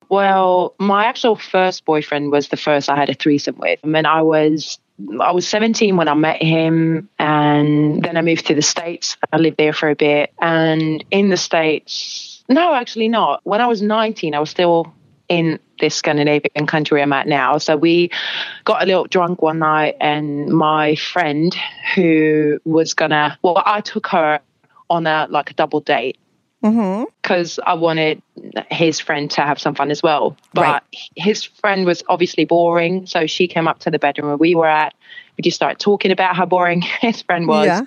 Well, 0.08 0.74
my 0.78 1.04
actual 1.04 1.36
first 1.36 1.84
boyfriend 1.84 2.30
was 2.30 2.48
the 2.48 2.56
first 2.56 2.88
I 2.88 2.96
had 2.96 3.10
a 3.10 3.14
threesome 3.14 3.56
with. 3.58 3.80
I 3.82 3.86
mean, 3.86 4.06
I 4.06 4.22
was 4.22 4.78
I 5.20 5.32
was 5.32 5.46
17 5.48 5.96
when 5.96 6.08
I 6.08 6.14
met 6.14 6.42
him, 6.42 7.08
and 7.18 8.02
then 8.02 8.16
I 8.16 8.22
moved 8.22 8.46
to 8.46 8.54
the 8.54 8.62
States. 8.62 9.16
I 9.32 9.36
lived 9.36 9.58
there 9.58 9.72
for 9.72 9.90
a 9.90 9.94
bit. 9.94 10.32
And 10.40 11.04
in 11.10 11.28
the 11.28 11.36
States, 11.36 12.42
no, 12.48 12.74
actually 12.74 13.08
not. 13.08 13.40
When 13.44 13.60
I 13.60 13.66
was 13.66 13.82
19, 13.82 14.34
I 14.34 14.40
was 14.40 14.50
still 14.50 14.92
in 15.28 15.58
this 15.80 15.94
Scandinavian 15.94 16.66
country 16.66 17.02
I'm 17.02 17.12
at 17.12 17.26
now. 17.26 17.58
So 17.58 17.76
we 17.76 18.10
got 18.64 18.82
a 18.82 18.86
little 18.86 19.04
drunk 19.04 19.42
one 19.42 19.58
night, 19.58 19.96
and 20.00 20.48
my 20.48 20.94
friend 20.94 21.54
who 21.94 22.58
was 22.64 22.94
gonna, 22.94 23.38
well, 23.42 23.62
I 23.66 23.80
took 23.80 24.06
her 24.08 24.40
on 24.88 25.06
a 25.06 25.26
like 25.28 25.50
a 25.50 25.54
double 25.54 25.80
date 25.80 26.16
because 27.22 27.58
I 27.66 27.74
wanted 27.74 28.22
his 28.70 29.00
friend 29.00 29.30
to 29.32 29.40
have 29.42 29.58
some 29.60 29.74
fun 29.74 29.90
as 29.90 30.02
well. 30.02 30.36
But 30.54 30.62
Right. 30.62 30.82
his 31.16 31.44
friend 31.44 31.86
was 31.86 32.02
obviously 32.08 32.44
boring, 32.44 33.06
so 33.06 33.26
she 33.26 33.48
came 33.48 33.66
up 33.68 33.80
to 33.80 33.90
the 33.90 33.98
bedroom 33.98 34.28
where 34.28 34.36
we 34.36 34.54
were 34.54 34.66
at. 34.68 34.94
We 35.36 35.42
just 35.42 35.56
started 35.56 35.78
talking 35.78 36.10
about 36.12 36.36
how 36.36 36.46
boring 36.46 36.80
his 37.00 37.22
friend 37.22 37.46
was, 37.46 37.66
Yeah. 37.66 37.82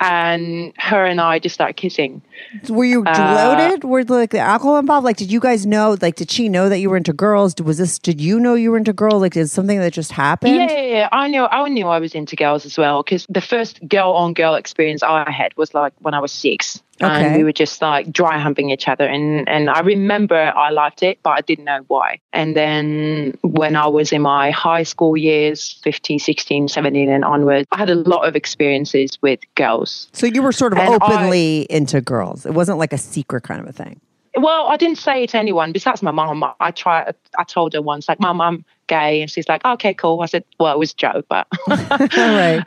and 0.00 0.72
her 0.78 1.04
and 1.06 1.20
I 1.20 1.38
just 1.38 1.54
started 1.54 1.76
kissing. 1.76 2.22
Were 2.68 2.84
you 2.84 3.04
Uh. 3.06 3.76
Were 3.84 4.02
like 4.04 4.30
the 4.30 4.40
alcohol 4.40 4.78
involved? 4.78 5.04
Like, 5.04 5.16
did 5.16 5.30
you 5.30 5.38
guys 5.38 5.64
know? 5.64 5.96
Like, 6.00 6.16
did 6.16 6.30
she 6.30 6.48
know 6.48 6.68
that 6.68 6.78
you 6.80 6.90
were 6.90 6.96
into 6.96 7.12
girls? 7.12 7.54
Was 7.62 7.78
this? 7.78 7.98
Did 8.00 8.20
you 8.20 8.40
know 8.40 8.54
you 8.54 8.72
were 8.72 8.76
into 8.78 8.92
girls? 8.92 9.22
Like, 9.22 9.36
is 9.36 9.52
something 9.52 9.78
that 9.78 9.92
just 9.92 10.10
happened? 10.10 10.56
Yeah, 10.56 10.70
yeah, 10.72 10.82
yeah. 10.82 11.08
I 11.12 11.28
knew 11.28 11.44
I 11.44 11.68
knew 11.68 11.86
I 11.86 12.00
was 12.00 12.14
into 12.14 12.34
girls 12.36 12.66
as 12.66 12.76
well 12.76 13.02
because 13.02 13.26
the 13.28 13.40
first 13.40 13.86
girl 13.88 14.12
on 14.12 14.34
girl 14.34 14.54
experience 14.56 15.02
I 15.04 15.30
had 15.30 15.56
was 15.56 15.72
like 15.72 15.92
when 16.00 16.14
I 16.14 16.18
was 16.20 16.32
six. 16.32 16.82
Okay. 17.02 17.26
And 17.26 17.36
we 17.36 17.44
were 17.44 17.52
just 17.52 17.80
like 17.82 18.12
dry 18.12 18.38
humping 18.38 18.70
each 18.70 18.88
other 18.88 19.04
and, 19.06 19.48
and 19.48 19.68
I 19.70 19.80
remember 19.80 20.36
I 20.36 20.70
liked 20.70 21.02
it 21.02 21.18
but 21.22 21.30
I 21.30 21.40
didn't 21.40 21.64
know 21.64 21.80
why. 21.88 22.18
And 22.32 22.56
then 22.56 23.36
when 23.42 23.76
I 23.76 23.86
was 23.86 24.12
in 24.12 24.22
my 24.22 24.50
high 24.50 24.82
school 24.84 25.16
years, 25.16 25.80
15, 25.82 26.18
16, 26.18 26.68
17 26.68 27.08
and 27.08 27.24
onwards, 27.24 27.66
I 27.72 27.78
had 27.78 27.90
a 27.90 27.94
lot 27.96 28.26
of 28.26 28.36
experiences 28.36 29.18
with 29.22 29.40
girls. 29.54 30.08
So 30.12 30.26
you 30.26 30.42
were 30.42 30.52
sort 30.52 30.72
of 30.72 30.78
And 30.78 30.94
I- 30.94 30.96
openly 30.96 31.66
into 31.70 32.00
girls. 32.00 32.46
It 32.46 32.54
wasn't 32.54 32.78
like 32.78 32.92
a 32.92 32.98
secret 32.98 33.42
kind 33.42 33.60
of 33.60 33.66
a 33.68 33.72
thing. 33.72 34.00
Well, 34.34 34.66
I 34.68 34.78
didn't 34.78 34.96
say 34.96 35.24
it 35.24 35.30
to 35.30 35.38
anyone 35.38 35.72
besides 35.72 36.02
my 36.02 36.10
mom. 36.10 36.42
I 36.58 36.70
tried. 36.70 37.14
I 37.36 37.44
told 37.44 37.74
her 37.74 37.82
once, 37.82 38.08
like, 38.08 38.18
"Mom, 38.18 38.40
I'm 38.40 38.64
gay," 38.86 39.22
and 39.22 39.30
she's 39.30 39.48
like, 39.48 39.64
"Okay, 39.64 39.94
cool." 39.94 40.20
I 40.22 40.26
said, 40.26 40.44
"Well, 40.58 40.72
it 40.72 40.78
was 40.78 40.92
a 40.92 40.96
joke, 40.96 41.26
but." 41.28 41.46
Right. 42.32 42.62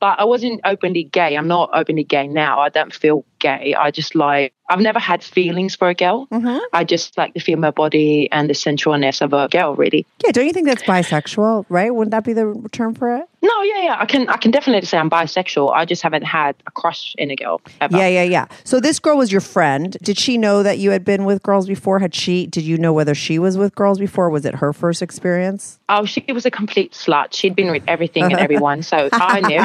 but 0.00 0.20
I 0.20 0.24
wasn't 0.24 0.60
openly 0.64 1.04
gay. 1.04 1.36
I'm 1.36 1.48
not 1.48 1.70
openly 1.72 2.04
gay 2.04 2.26
now. 2.26 2.60
I 2.60 2.68
don't 2.68 2.94
feel 2.94 3.24
gay. 3.38 3.74
I 3.74 3.90
just 3.90 4.14
like 4.14 4.52
I've 4.68 4.80
never 4.80 4.98
had 4.98 5.22
feelings 5.22 5.74
for 5.74 5.88
a 5.88 5.94
girl. 5.94 6.26
Mm-hmm. 6.26 6.58
I 6.72 6.84
just 6.84 7.16
like 7.16 7.32
the 7.34 7.40
female 7.40 7.72
body 7.72 8.28
and 8.30 8.50
the 8.50 8.54
sensualness 8.54 9.22
of 9.22 9.32
a 9.32 9.48
girl. 9.48 9.74
Really. 9.74 10.06
Yeah, 10.24 10.32
don't 10.32 10.46
you 10.46 10.52
think 10.52 10.66
that's 10.66 10.82
bisexual? 10.82 11.64
Right? 11.68 11.94
Wouldn't 11.94 12.10
that 12.10 12.24
be 12.24 12.34
the 12.34 12.68
term 12.70 12.94
for 12.94 13.16
it? 13.16 13.24
No, 13.40 13.62
yeah, 13.62 13.82
yeah. 13.82 13.96
I 13.98 14.06
can 14.06 14.28
I 14.28 14.36
can 14.36 14.50
definitely 14.50 14.86
say 14.86 14.98
I'm 14.98 15.08
bisexual. 15.10 15.72
I 15.72 15.84
just 15.84 16.02
haven't 16.02 16.24
had 16.24 16.54
a 16.66 16.70
crush 16.70 17.14
in 17.18 17.30
a 17.30 17.36
girl 17.36 17.60
ever. 17.80 17.96
Yeah, 17.96 18.08
yeah, 18.08 18.22
yeah. 18.24 18.46
So 18.64 18.80
this 18.80 18.98
girl 18.98 19.16
was 19.16 19.32
your 19.32 19.40
friend. 19.40 19.96
Did 20.02 20.18
she 20.18 20.36
know 20.36 20.62
that 20.62 20.78
you 20.78 20.90
had 20.90 21.04
been 21.04 21.24
with 21.24 21.42
girls 21.42 21.66
before? 21.66 21.98
Had 21.98 22.14
she? 22.14 22.46
Did 22.46 22.64
you 22.64 22.76
know 22.76 22.92
whether 22.92 23.14
she 23.14 23.38
was 23.38 23.56
with 23.56 23.74
girls 23.74 23.98
before? 23.98 24.28
Was 24.30 24.44
it 24.44 24.56
her 24.56 24.72
first 24.72 25.02
experience? 25.02 25.47
Oh, 25.88 26.04
she 26.04 26.24
was 26.32 26.44
a 26.46 26.50
complete 26.50 26.92
slut. 26.92 27.32
She'd 27.32 27.54
been 27.56 27.70
with 27.70 27.82
everything 27.88 28.24
and 28.24 28.40
everyone, 28.40 28.82
so 28.82 29.08
I 29.12 29.40
knew. 29.40 29.62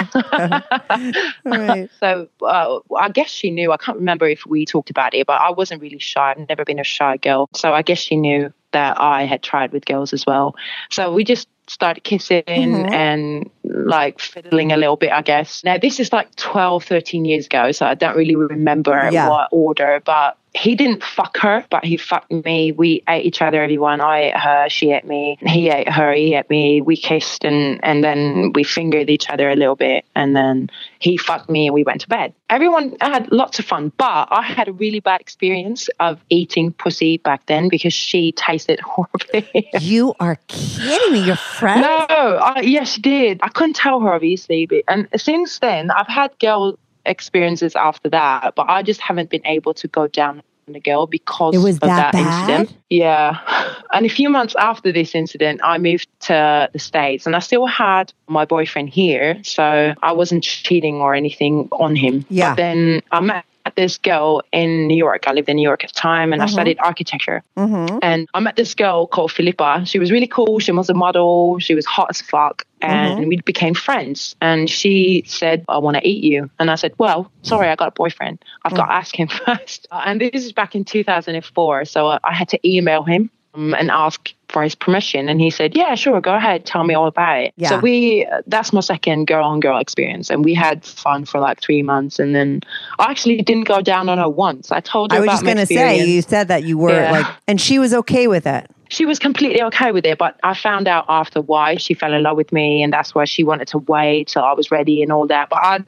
Right. 1.45 1.89
So 1.99 2.27
uh, 2.41 2.79
I 2.97 3.09
guess 3.09 3.29
she 3.29 3.49
knew. 3.51 3.71
I 3.71 3.77
can't 3.77 3.97
remember 3.97 4.27
if 4.27 4.45
we 4.45 4.65
talked 4.65 4.89
about 4.89 5.13
it, 5.13 5.27
but 5.27 5.39
I 5.41 5.51
wasn't 5.51 5.81
really 5.81 5.99
shy. 5.99 6.31
I've 6.37 6.47
never 6.49 6.65
been 6.65 6.79
a 6.79 6.83
shy 6.83 7.17
girl. 7.17 7.49
So 7.53 7.73
I 7.73 7.81
guess 7.81 7.97
she 7.99 8.15
knew 8.15 8.53
that 8.71 8.99
I 8.99 9.23
had 9.25 9.43
tried 9.43 9.71
with 9.71 9.85
girls 9.85 10.13
as 10.13 10.25
well. 10.25 10.55
So 10.89 11.13
we 11.13 11.23
just 11.23 11.47
started 11.67 12.03
kissing 12.03 12.43
and 12.47 13.49
like 13.63 14.19
fiddling 14.19 14.71
a 14.71 14.77
little 14.77 14.97
bit, 14.97 15.11
I 15.11 15.21
guess. 15.21 15.63
Now, 15.63 15.77
this 15.77 15.99
is 15.99 16.11
like 16.11 16.35
12, 16.35 16.83
13 16.83 17.25
years 17.25 17.45
ago, 17.45 17.71
so 17.71 17.85
I 17.85 17.93
don't 17.93 18.17
really 18.17 18.35
remember 18.35 19.09
Yeah. 19.11 19.29
what 19.29 19.47
order, 19.51 20.01
but 20.03 20.37
he 20.55 20.75
didn't 20.75 21.03
fuck 21.03 21.37
her, 21.37 21.65
but 21.71 21.83
he 21.83 21.97
fucked 21.97 22.31
me. 22.31 22.71
We 22.71 23.03
ate 23.07 23.25
each 23.25 23.41
other, 23.41 23.63
everyone. 23.63 24.01
I 24.01 24.25
ate 24.25 24.37
her, 24.37 24.69
she 24.69 24.91
ate 24.91 25.05
me. 25.05 25.37
He 25.41 25.69
ate 25.69 25.89
her, 25.89 26.13
he 26.13 26.35
ate 26.35 26.49
me. 26.49 26.79
We 26.81 26.95
kissed 26.95 27.43
and, 27.43 27.79
and 27.83 28.03
then 28.03 28.51
we 28.53 28.63
fingered 28.63 29.09
each 29.09 29.29
other 29.29 29.49
a 29.49 29.55
little 29.55 29.75
bit. 29.75 30.05
And 30.15 30.35
then 30.35 30.69
he 30.99 31.17
fucked 31.17 31.49
me 31.49 31.67
and 31.67 31.73
we 31.73 31.83
went 31.83 32.01
to 32.01 32.07
bed. 32.07 32.35
Everyone 32.51 32.95
had 33.01 33.31
lots 33.31 33.57
of 33.57 33.65
fun, 33.65 33.91
but 33.97 34.27
I 34.29 34.43
had 34.43 34.67
a 34.67 34.73
really 34.73 34.99
bad 34.99 35.21
experience 35.21 35.89
of 35.99 36.19
eating 36.29 36.71
pussy 36.71 37.17
back 37.17 37.47
then 37.47 37.67
because 37.67 37.93
she 37.93 38.31
tasted 38.33 38.79
horribly. 38.83 39.69
You 39.79 40.13
are 40.19 40.37
kidding 40.47 41.13
me. 41.13 41.23
Your 41.23 41.35
friend? 41.35 41.81
No, 41.81 41.87
I, 42.09 42.61
yes, 42.61 42.93
she 42.93 43.01
did. 43.01 43.39
I 43.41 43.47
couldn't 43.47 43.75
tell 43.75 43.99
her, 44.01 44.13
obviously. 44.13 44.67
But, 44.67 44.83
and 44.87 45.07
since 45.17 45.57
then, 45.59 45.89
I've 45.89 46.07
had 46.07 46.37
girl 46.37 46.77
experiences 47.05 47.75
after 47.75 48.09
that, 48.09 48.55
but 48.55 48.69
I 48.69 48.83
just 48.83 49.01
haven't 49.01 49.29
been 49.29 49.45
able 49.45 49.73
to 49.75 49.87
go 49.87 50.07
down 50.07 50.41
on 50.67 50.75
a 50.75 50.79
girl 50.79 51.07
because 51.07 51.55
It 51.55 51.59
was 51.59 51.75
of 51.75 51.81
that 51.81 52.13
that, 52.13 52.15
incident. 52.15 52.77
Yeah. 52.89 53.39
And 53.93 54.07
a 54.07 54.09
few 54.09 54.27
months 54.27 54.55
after 54.57 54.91
this 54.91 55.13
incident, 55.13 55.61
I 55.63 55.77
moved 55.77 56.07
to 56.21 56.67
the 56.73 56.79
States 56.79 57.27
and 57.27 57.35
I 57.35 57.39
still 57.39 57.67
had 57.67 58.11
my 58.27 58.43
boyfriend 58.43 58.89
here. 58.89 59.39
So 59.43 59.93
I 60.01 60.13
wasn't 60.13 60.43
cheating 60.43 60.95
or 60.95 61.13
anything 61.13 61.69
on 61.73 61.95
him. 61.95 62.25
Yeah. 62.27 62.51
But 62.51 62.55
then 62.55 63.01
I 63.11 63.19
met 63.19 63.45
this 63.75 63.97
girl 63.97 64.41
in 64.51 64.87
New 64.87 64.97
York. 64.97 65.23
I 65.27 65.33
lived 65.33 65.47
in 65.47 65.55
New 65.55 65.63
York 65.63 65.83
at 65.83 65.93
the 65.93 65.99
time 65.99 66.33
and 66.33 66.41
I 66.41 66.47
studied 66.47 66.77
architecture. 66.79 67.43
Mm-hmm. 67.57 67.99
And 68.01 68.27
I 68.33 68.39
met 68.41 68.57
this 68.57 68.75
girl 68.75 69.07
called 69.07 69.31
Philippa. 69.31 69.85
She 69.85 69.99
was 69.99 70.11
really 70.11 70.27
cool. 70.27 70.59
She 70.59 70.71
was 70.71 70.89
a 70.89 70.93
model. 70.93 71.59
She 71.59 71.73
was 71.73 71.85
hot 71.85 72.07
as 72.09 72.21
fuck. 72.21 72.65
And 72.81 73.29
we 73.29 73.37
became 73.37 73.73
friends. 73.73 74.35
And 74.41 74.69
she 74.69 75.23
said, 75.25 75.63
I 75.69 75.77
want 75.77 75.95
to 75.95 76.05
eat 76.05 76.21
you. 76.21 76.49
And 76.59 76.69
I 76.69 76.75
said, 76.75 76.93
Well, 76.97 77.31
sorry, 77.41 77.69
I 77.69 77.75
got 77.77 77.87
a 77.87 77.91
boyfriend. 77.91 78.43
I've 78.65 78.75
got 78.75 78.87
to 78.87 78.91
ask 78.91 79.17
him 79.17 79.27
first. 79.45 79.87
Uh, 79.89 80.01
and 80.05 80.19
this 80.19 80.43
is 80.43 80.51
back 80.51 80.75
in 80.75 80.83
2004. 80.83 81.85
So 81.85 82.07
I 82.07 82.33
I 82.33 82.35
had 82.35 82.49
to 82.49 82.67
email 82.67 83.03
him 83.03 83.29
um, 83.53 83.73
and 83.75 83.91
ask 83.91 84.33
for 84.53 84.61
his 84.63 84.75
permission. 84.75 85.27
And 85.27 85.41
he 85.41 85.49
said, 85.49 85.75
Yeah, 85.75 85.95
sure, 85.95 86.21
go 86.21 86.35
ahead. 86.35 86.65
Tell 86.65 86.83
me 86.85 86.93
all 86.93 87.07
about 87.07 87.39
it. 87.41 87.53
Yeah. 87.57 87.69
So 87.69 87.79
we, 87.79 88.25
that's 88.47 88.71
my 88.71 88.79
second 88.79 89.25
girl 89.27 89.43
on 89.43 89.59
girl 89.59 89.79
experience. 89.79 90.29
And 90.29 90.45
we 90.45 90.53
had 90.53 90.85
fun 90.85 91.25
for 91.25 91.39
like 91.41 91.59
three 91.59 91.81
months. 91.83 92.19
And 92.19 92.33
then 92.35 92.61
I 92.99 93.09
actually 93.11 93.41
didn't 93.41 93.67
go 93.67 93.81
down 93.81 94.07
on 94.07 94.19
her 94.19 94.29
once. 94.29 94.71
I 94.71 94.79
told 94.79 95.11
her 95.11 95.17
I 95.17 95.19
was 95.21 95.25
about 95.27 95.33
just 95.33 95.43
going 95.43 95.57
to 95.57 95.65
say, 95.65 96.05
you 96.05 96.21
said 96.21 96.47
that 96.47 96.63
you 96.63 96.77
were 96.77 96.91
Yeah. 97.01 97.11
like, 97.11 97.25
and 97.47 97.59
she 97.59 97.79
was 97.79 97.93
okay 97.95 98.27
with 98.27 98.45
it. 98.45 98.69
she 98.89 99.07
was 99.07 99.17
completely 99.17 99.59
okay 99.63 99.91
with 99.91 100.05
it, 100.05 100.19
but 100.19 100.39
I 100.43 100.53
found 100.53 100.87
out 100.87 101.05
after 101.09 101.41
why 101.41 101.77
she 101.77 101.95
fell 101.95 102.13
in 102.13 102.21
love 102.21 102.37
with 102.37 102.51
me, 102.53 102.83
and 102.83 102.93
that's 102.93 103.15
why 103.15 103.25
she 103.25 103.43
wanted 103.43 103.67
to 103.69 103.79
wait 103.79 104.27
till 104.27 104.43
I 104.43 104.53
was 104.53 104.69
ready 104.69 105.01
and 105.01 105.11
all 105.11 105.25
that. 105.27 105.49
But 105.49 105.59
I, 105.63 105.79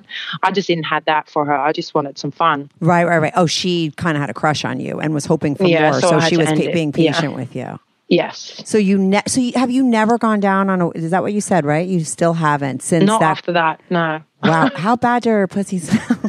I 0.42 0.50
just 0.52 0.68
didn't 0.68 0.86
have 0.86 1.06
that 1.06 1.30
for 1.30 1.46
her. 1.46 1.56
I 1.56 1.72
just 1.72 1.94
wanted 1.94 2.18
some 2.18 2.32
fun. 2.32 2.72
Right, 2.80 3.04
right, 3.06 3.20
right. 3.20 3.34
Oh, 3.36 3.46
she 3.46 3.92
kind 3.92 4.18
of 4.18 4.22
had 4.22 4.32
a 4.32 4.34
crush 4.34 4.66
on 4.66 4.80
you 4.80 5.00
and 5.00 5.14
was 5.14 5.26
hoping 5.28 5.54
for 5.54 5.66
Yeah, 5.68 5.92
more. 5.92 6.02
so 6.02 6.10
So, 6.20 6.20
she 6.22 6.36
was 6.38 6.48
end 6.48 6.58
pa- 6.60 6.70
it. 6.70 6.74
being 6.74 6.92
Yeah. 6.98 7.12
patient 7.12 7.36
with 7.36 7.56
you. 7.56 7.80
Yes, 8.08 8.62
So 8.66 8.78
you, 8.78 9.00
ne- 9.00 9.24
so 9.26 9.42
you, 9.42 9.54
have 9.56 9.72
you 9.72 9.84
never 9.84 10.20
gone 10.20 10.40
down 10.40 10.70
on 10.70 10.80
a? 10.80 10.90
Is 10.92 11.10
that 11.10 11.24
what 11.24 11.34
you 11.34 11.42
said? 11.42 11.66
Right? 11.66 11.88
You 11.88 12.04
still 12.04 12.34
haven't 12.34 12.84
since 12.84 13.06
not 13.06 13.20
that. 13.20 13.32
after 13.32 13.52
that. 13.54 13.82
No. 13.90 14.22
Wow, 14.44 14.70
how 14.76 14.96
bad 14.96 15.24
do 15.24 15.30
her 15.30 15.48
pussy 15.48 15.80
smell? 15.80 16.06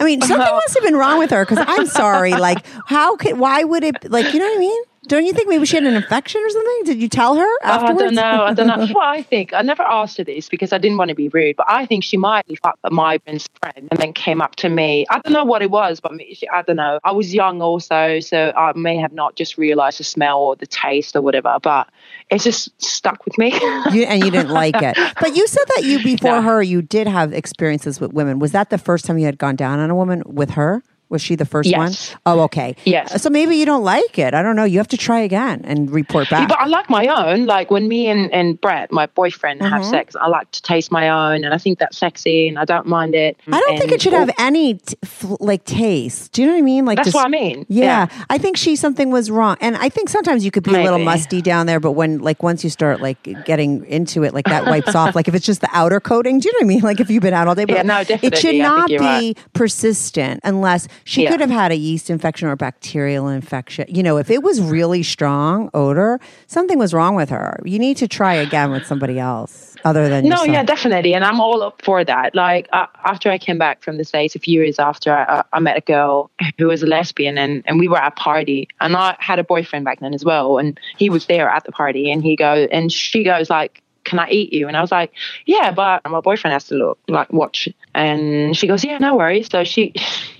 I 0.00 0.04
mean, 0.04 0.20
something 0.20 0.38
must 0.38 0.74
have 0.74 0.84
been 0.84 0.94
wrong 0.94 1.18
with 1.18 1.30
her 1.30 1.44
because 1.44 1.58
I'm 1.66 1.86
sorry. 1.86 2.32
Like, 2.34 2.64
how 2.86 3.16
could? 3.16 3.38
Why 3.38 3.64
would 3.64 3.82
it? 3.82 4.08
Like, 4.08 4.32
you 4.32 4.38
know 4.38 4.46
what 4.46 4.56
I 4.56 4.60
mean? 4.60 4.82
Don't 5.06 5.26
you 5.26 5.32
think 5.34 5.48
maybe 5.48 5.66
she 5.66 5.76
had 5.76 5.84
an 5.84 5.94
infection 5.94 6.40
or 6.42 6.48
something? 6.50 6.80
Did 6.84 7.02
you 7.02 7.08
tell 7.08 7.34
her 7.34 7.42
Oh, 7.44 7.58
I 7.62 7.70
afterwards? 7.74 7.98
don't 8.00 8.14
know. 8.14 8.44
I 8.44 8.54
don't 8.54 8.66
know. 8.66 8.86
Well, 8.94 9.02
I 9.08 9.22
think 9.22 9.52
I 9.52 9.62
never 9.62 9.82
asked 9.82 10.16
her 10.18 10.24
this 10.24 10.48
because 10.48 10.72
I 10.72 10.78
didn't 10.78 10.96
want 10.98 11.08
to 11.10 11.14
be 11.14 11.28
rude, 11.28 11.56
but 11.56 11.66
I 11.68 11.84
think 11.84 12.04
she 12.04 12.16
might 12.16 12.46
be 12.46 12.54
fucked 12.56 12.78
my 12.90 13.18
friend's 13.18 13.48
friend 13.60 13.88
and 13.90 13.98
then 14.00 14.12
came 14.12 14.40
up 14.40 14.56
to 14.56 14.68
me. 14.68 15.04
I 15.10 15.18
don't 15.20 15.32
know 15.32 15.44
what 15.44 15.62
it 15.62 15.70
was, 15.70 16.00
but 16.00 16.12
she, 16.32 16.48
I 16.48 16.62
don't 16.62 16.76
know. 16.76 17.00
I 17.04 17.12
was 17.12 17.34
young 17.34 17.60
also, 17.60 18.20
so 18.20 18.52
I 18.56 18.72
may 18.76 18.96
have 18.96 19.12
not 19.12 19.34
just 19.36 19.58
realized 19.58 19.98
the 19.98 20.04
smell 20.04 20.38
or 20.40 20.56
the 20.56 20.66
taste 20.66 21.16
or 21.16 21.22
whatever, 21.22 21.56
but 21.62 21.88
it 22.30 22.40
just 22.40 22.70
stuck 22.82 23.24
with 23.24 23.36
me. 23.38 23.52
You, 23.92 24.04
and 24.04 24.24
you 24.24 24.30
didn't 24.30 24.50
like 24.50 24.80
it. 24.80 24.96
But 25.20 25.36
you 25.36 25.46
said 25.46 25.64
that 25.76 25.84
you 25.84 26.02
before 26.02 26.36
No. 26.36 26.42
her 26.42 26.62
you 26.62 26.80
did 26.82 27.06
have 27.06 27.32
experiences 27.32 28.00
with 28.00 28.12
women. 28.12 28.38
Was 28.38 28.52
that 28.52 28.70
the 28.70 28.78
first 28.78 29.04
time 29.04 29.18
you 29.18 29.26
had 29.26 29.38
gone 29.38 29.56
down 29.56 29.78
on 29.78 29.90
a 29.90 29.94
woman 29.94 30.22
with 30.26 30.50
her? 30.50 30.82
Was 31.10 31.22
she 31.22 31.36
the 31.36 31.44
first 31.44 31.68
Yes. 31.68 32.12
one? 32.12 32.20
Oh, 32.26 32.40
okay. 32.44 32.74
Yes. 32.84 33.22
So 33.22 33.30
maybe 33.30 33.56
you 33.56 33.64
don't 33.66 33.84
like 33.84 34.18
it. 34.18 34.34
I 34.34 34.42
don't 34.42 34.56
know. 34.56 34.64
You 34.64 34.78
have 34.78 34.88
to 34.88 34.96
try 34.96 35.20
again 35.20 35.60
and 35.64 35.90
report 35.90 36.28
back. 36.30 36.48
But 36.48 36.58
I 36.58 36.66
like 36.66 36.90
my 36.90 37.06
own. 37.06 37.46
Like 37.46 37.70
when 37.70 37.86
me 37.88 38.08
and, 38.08 38.32
and 38.32 38.60
Brett, 38.60 38.90
my 38.90 39.06
boyfriend, 39.06 39.60
Mm-hmm. 39.60 39.72
have 39.72 39.84
sex, 39.84 40.16
I 40.16 40.26
like 40.28 40.50
to 40.52 40.62
taste 40.62 40.90
my 40.90 41.08
own, 41.10 41.44
and 41.44 41.54
I 41.54 41.58
think 41.58 41.78
that's 41.78 41.96
sexy, 41.96 42.48
and 42.48 42.58
I 42.58 42.64
don't 42.64 42.86
mind 42.86 43.14
it. 43.14 43.36
I 43.46 43.60
don't 43.60 43.78
think 43.78 43.92
it 43.92 44.02
should 44.02 44.12
have 44.14 44.30
any 44.38 44.74
t- 44.74 44.96
f- 45.02 45.24
like 45.40 45.64
taste. 45.64 46.32
Do 46.32 46.42
you 46.42 46.48
know 46.48 46.54
what 46.54 46.58
I 46.58 46.62
mean? 46.62 46.84
Like 46.84 46.96
That's 46.96 47.06
just- 47.08 47.14
what 47.14 47.26
I 47.26 47.28
mean. 47.28 47.66
Yeah, 47.68 47.84
Yeah. 48.10 48.24
I 48.30 48.38
think 48.38 48.56
she 48.56 48.74
something 48.74 49.10
was 49.10 49.30
wrong, 49.30 49.56
and 49.60 49.76
I 49.76 49.88
think 49.90 50.08
sometimes 50.08 50.44
you 50.44 50.50
could 50.50 50.64
be 50.64 50.74
a 50.74 50.82
little 50.82 50.98
musty 50.98 51.40
down 51.42 51.66
there, 51.66 51.78
but 51.80 51.92
when 51.92 52.18
like 52.18 52.42
once 52.42 52.64
you 52.64 52.70
start 52.70 53.00
like 53.00 53.22
getting 53.44 53.84
into 53.86 54.24
it, 54.24 54.34
like 54.34 54.46
that 54.46 54.66
wipes 54.66 54.94
off. 55.00 55.14
Like 55.14 55.28
if 55.28 55.34
it's 55.34 55.46
just 55.46 55.60
the 55.60 55.68
outer 55.72 56.00
coating, 56.00 56.40
do 56.40 56.48
you 56.48 56.52
know 56.54 56.58
what 56.58 56.64
I 56.64 56.74
mean? 56.74 56.80
Like 56.94 57.00
if 57.00 57.10
you've 57.10 57.22
been 57.22 57.34
out 57.34 57.46
all 57.46 57.54
day, 57.54 57.64
but 57.66 57.76
Yeah, 57.76 57.82
no, 57.82 57.98
definitely. 58.04 58.28
It 58.28 58.38
should 58.38 58.56
not 58.56 58.88
be 58.88 58.98
right. 58.98 59.38
persistent 59.52 60.40
unless 60.44 60.88
she 61.04 61.24
Yeah. 61.24 61.30
could 61.30 61.40
have 61.40 61.50
had 61.50 61.72
a 61.72 61.76
yeast 61.76 62.08
infection 62.10 62.48
or 62.48 62.56
bacterial 62.56 63.28
infection. 63.28 63.86
You 63.88 64.02
know, 64.02 64.16
if 64.18 64.30
it 64.30 64.42
was 64.42 64.60
really 64.60 65.02
strong 65.02 65.70
odor, 65.74 66.20
something 66.46 66.78
was 66.78 66.94
wrong 66.94 67.14
with 67.16 67.30
her. 67.30 67.60
You 67.64 67.78
need 67.78 67.96
to 67.98 68.08
try 68.08 68.34
again 68.34 68.70
with 68.70 68.86
somebody 68.86 69.18
else 69.18 69.76
other 69.84 70.08
than 70.08 70.24
No, 70.24 70.36
yourself. 70.36 70.48
yeah, 70.48 70.62
definitely, 70.62 71.14
and 71.14 71.24
I'm 71.24 71.40
all 71.40 71.62
up 71.62 71.82
for 71.82 72.04
that. 72.04 72.34
Like 72.34 72.68
uh, 72.72 72.86
after 73.04 73.30
I 73.30 73.36
came 73.38 73.58
back 73.58 73.82
from 73.82 73.98
the 73.98 74.04
states, 74.04 74.34
a 74.34 74.38
few 74.38 74.62
years 74.62 74.78
after, 74.78 75.12
I, 75.12 75.42
I 75.52 75.60
met 75.60 75.76
a 75.76 75.82
girl 75.82 76.30
who 76.58 76.68
was 76.68 76.82
a 76.82 76.86
lesbian, 76.86 77.36
and, 77.36 77.62
and 77.66 77.78
we 77.78 77.88
were 77.88 77.98
at 77.98 78.08
a 78.12 78.16
party, 78.16 78.68
and 78.80 78.96
I 78.96 79.16
had 79.18 79.38
a 79.38 79.44
boyfriend 79.44 79.84
back 79.84 80.00
then 80.00 80.14
as 80.14 80.24
well, 80.24 80.58
and 80.58 80.78
he 80.96 81.10
was 81.10 81.26
there 81.26 81.48
at 81.48 81.64
the 81.64 81.72
party, 81.72 82.10
and 82.10 82.22
he 82.22 82.36
goes, 82.36 82.68
and 82.72 82.92
she 82.92 83.24
goes 83.24 83.50
like. 83.50 83.80
Can 84.04 84.18
I 84.18 84.28
eat 84.28 84.52
you? 84.52 84.68
And 84.68 84.76
I 84.76 84.82
was 84.82 84.92
like, 84.92 85.12
Yeah, 85.46 85.70
but 85.70 86.02
my 86.06 86.20
boyfriend 86.20 86.52
has 86.52 86.64
to 86.64 86.74
look 86.74 86.98
like 87.08 87.32
watch. 87.32 87.70
And 87.94 88.54
she 88.54 88.66
goes, 88.66 88.84
Yeah, 88.84 88.98
no 88.98 89.16
worries. 89.16 89.48
So 89.50 89.64
she 89.64 89.94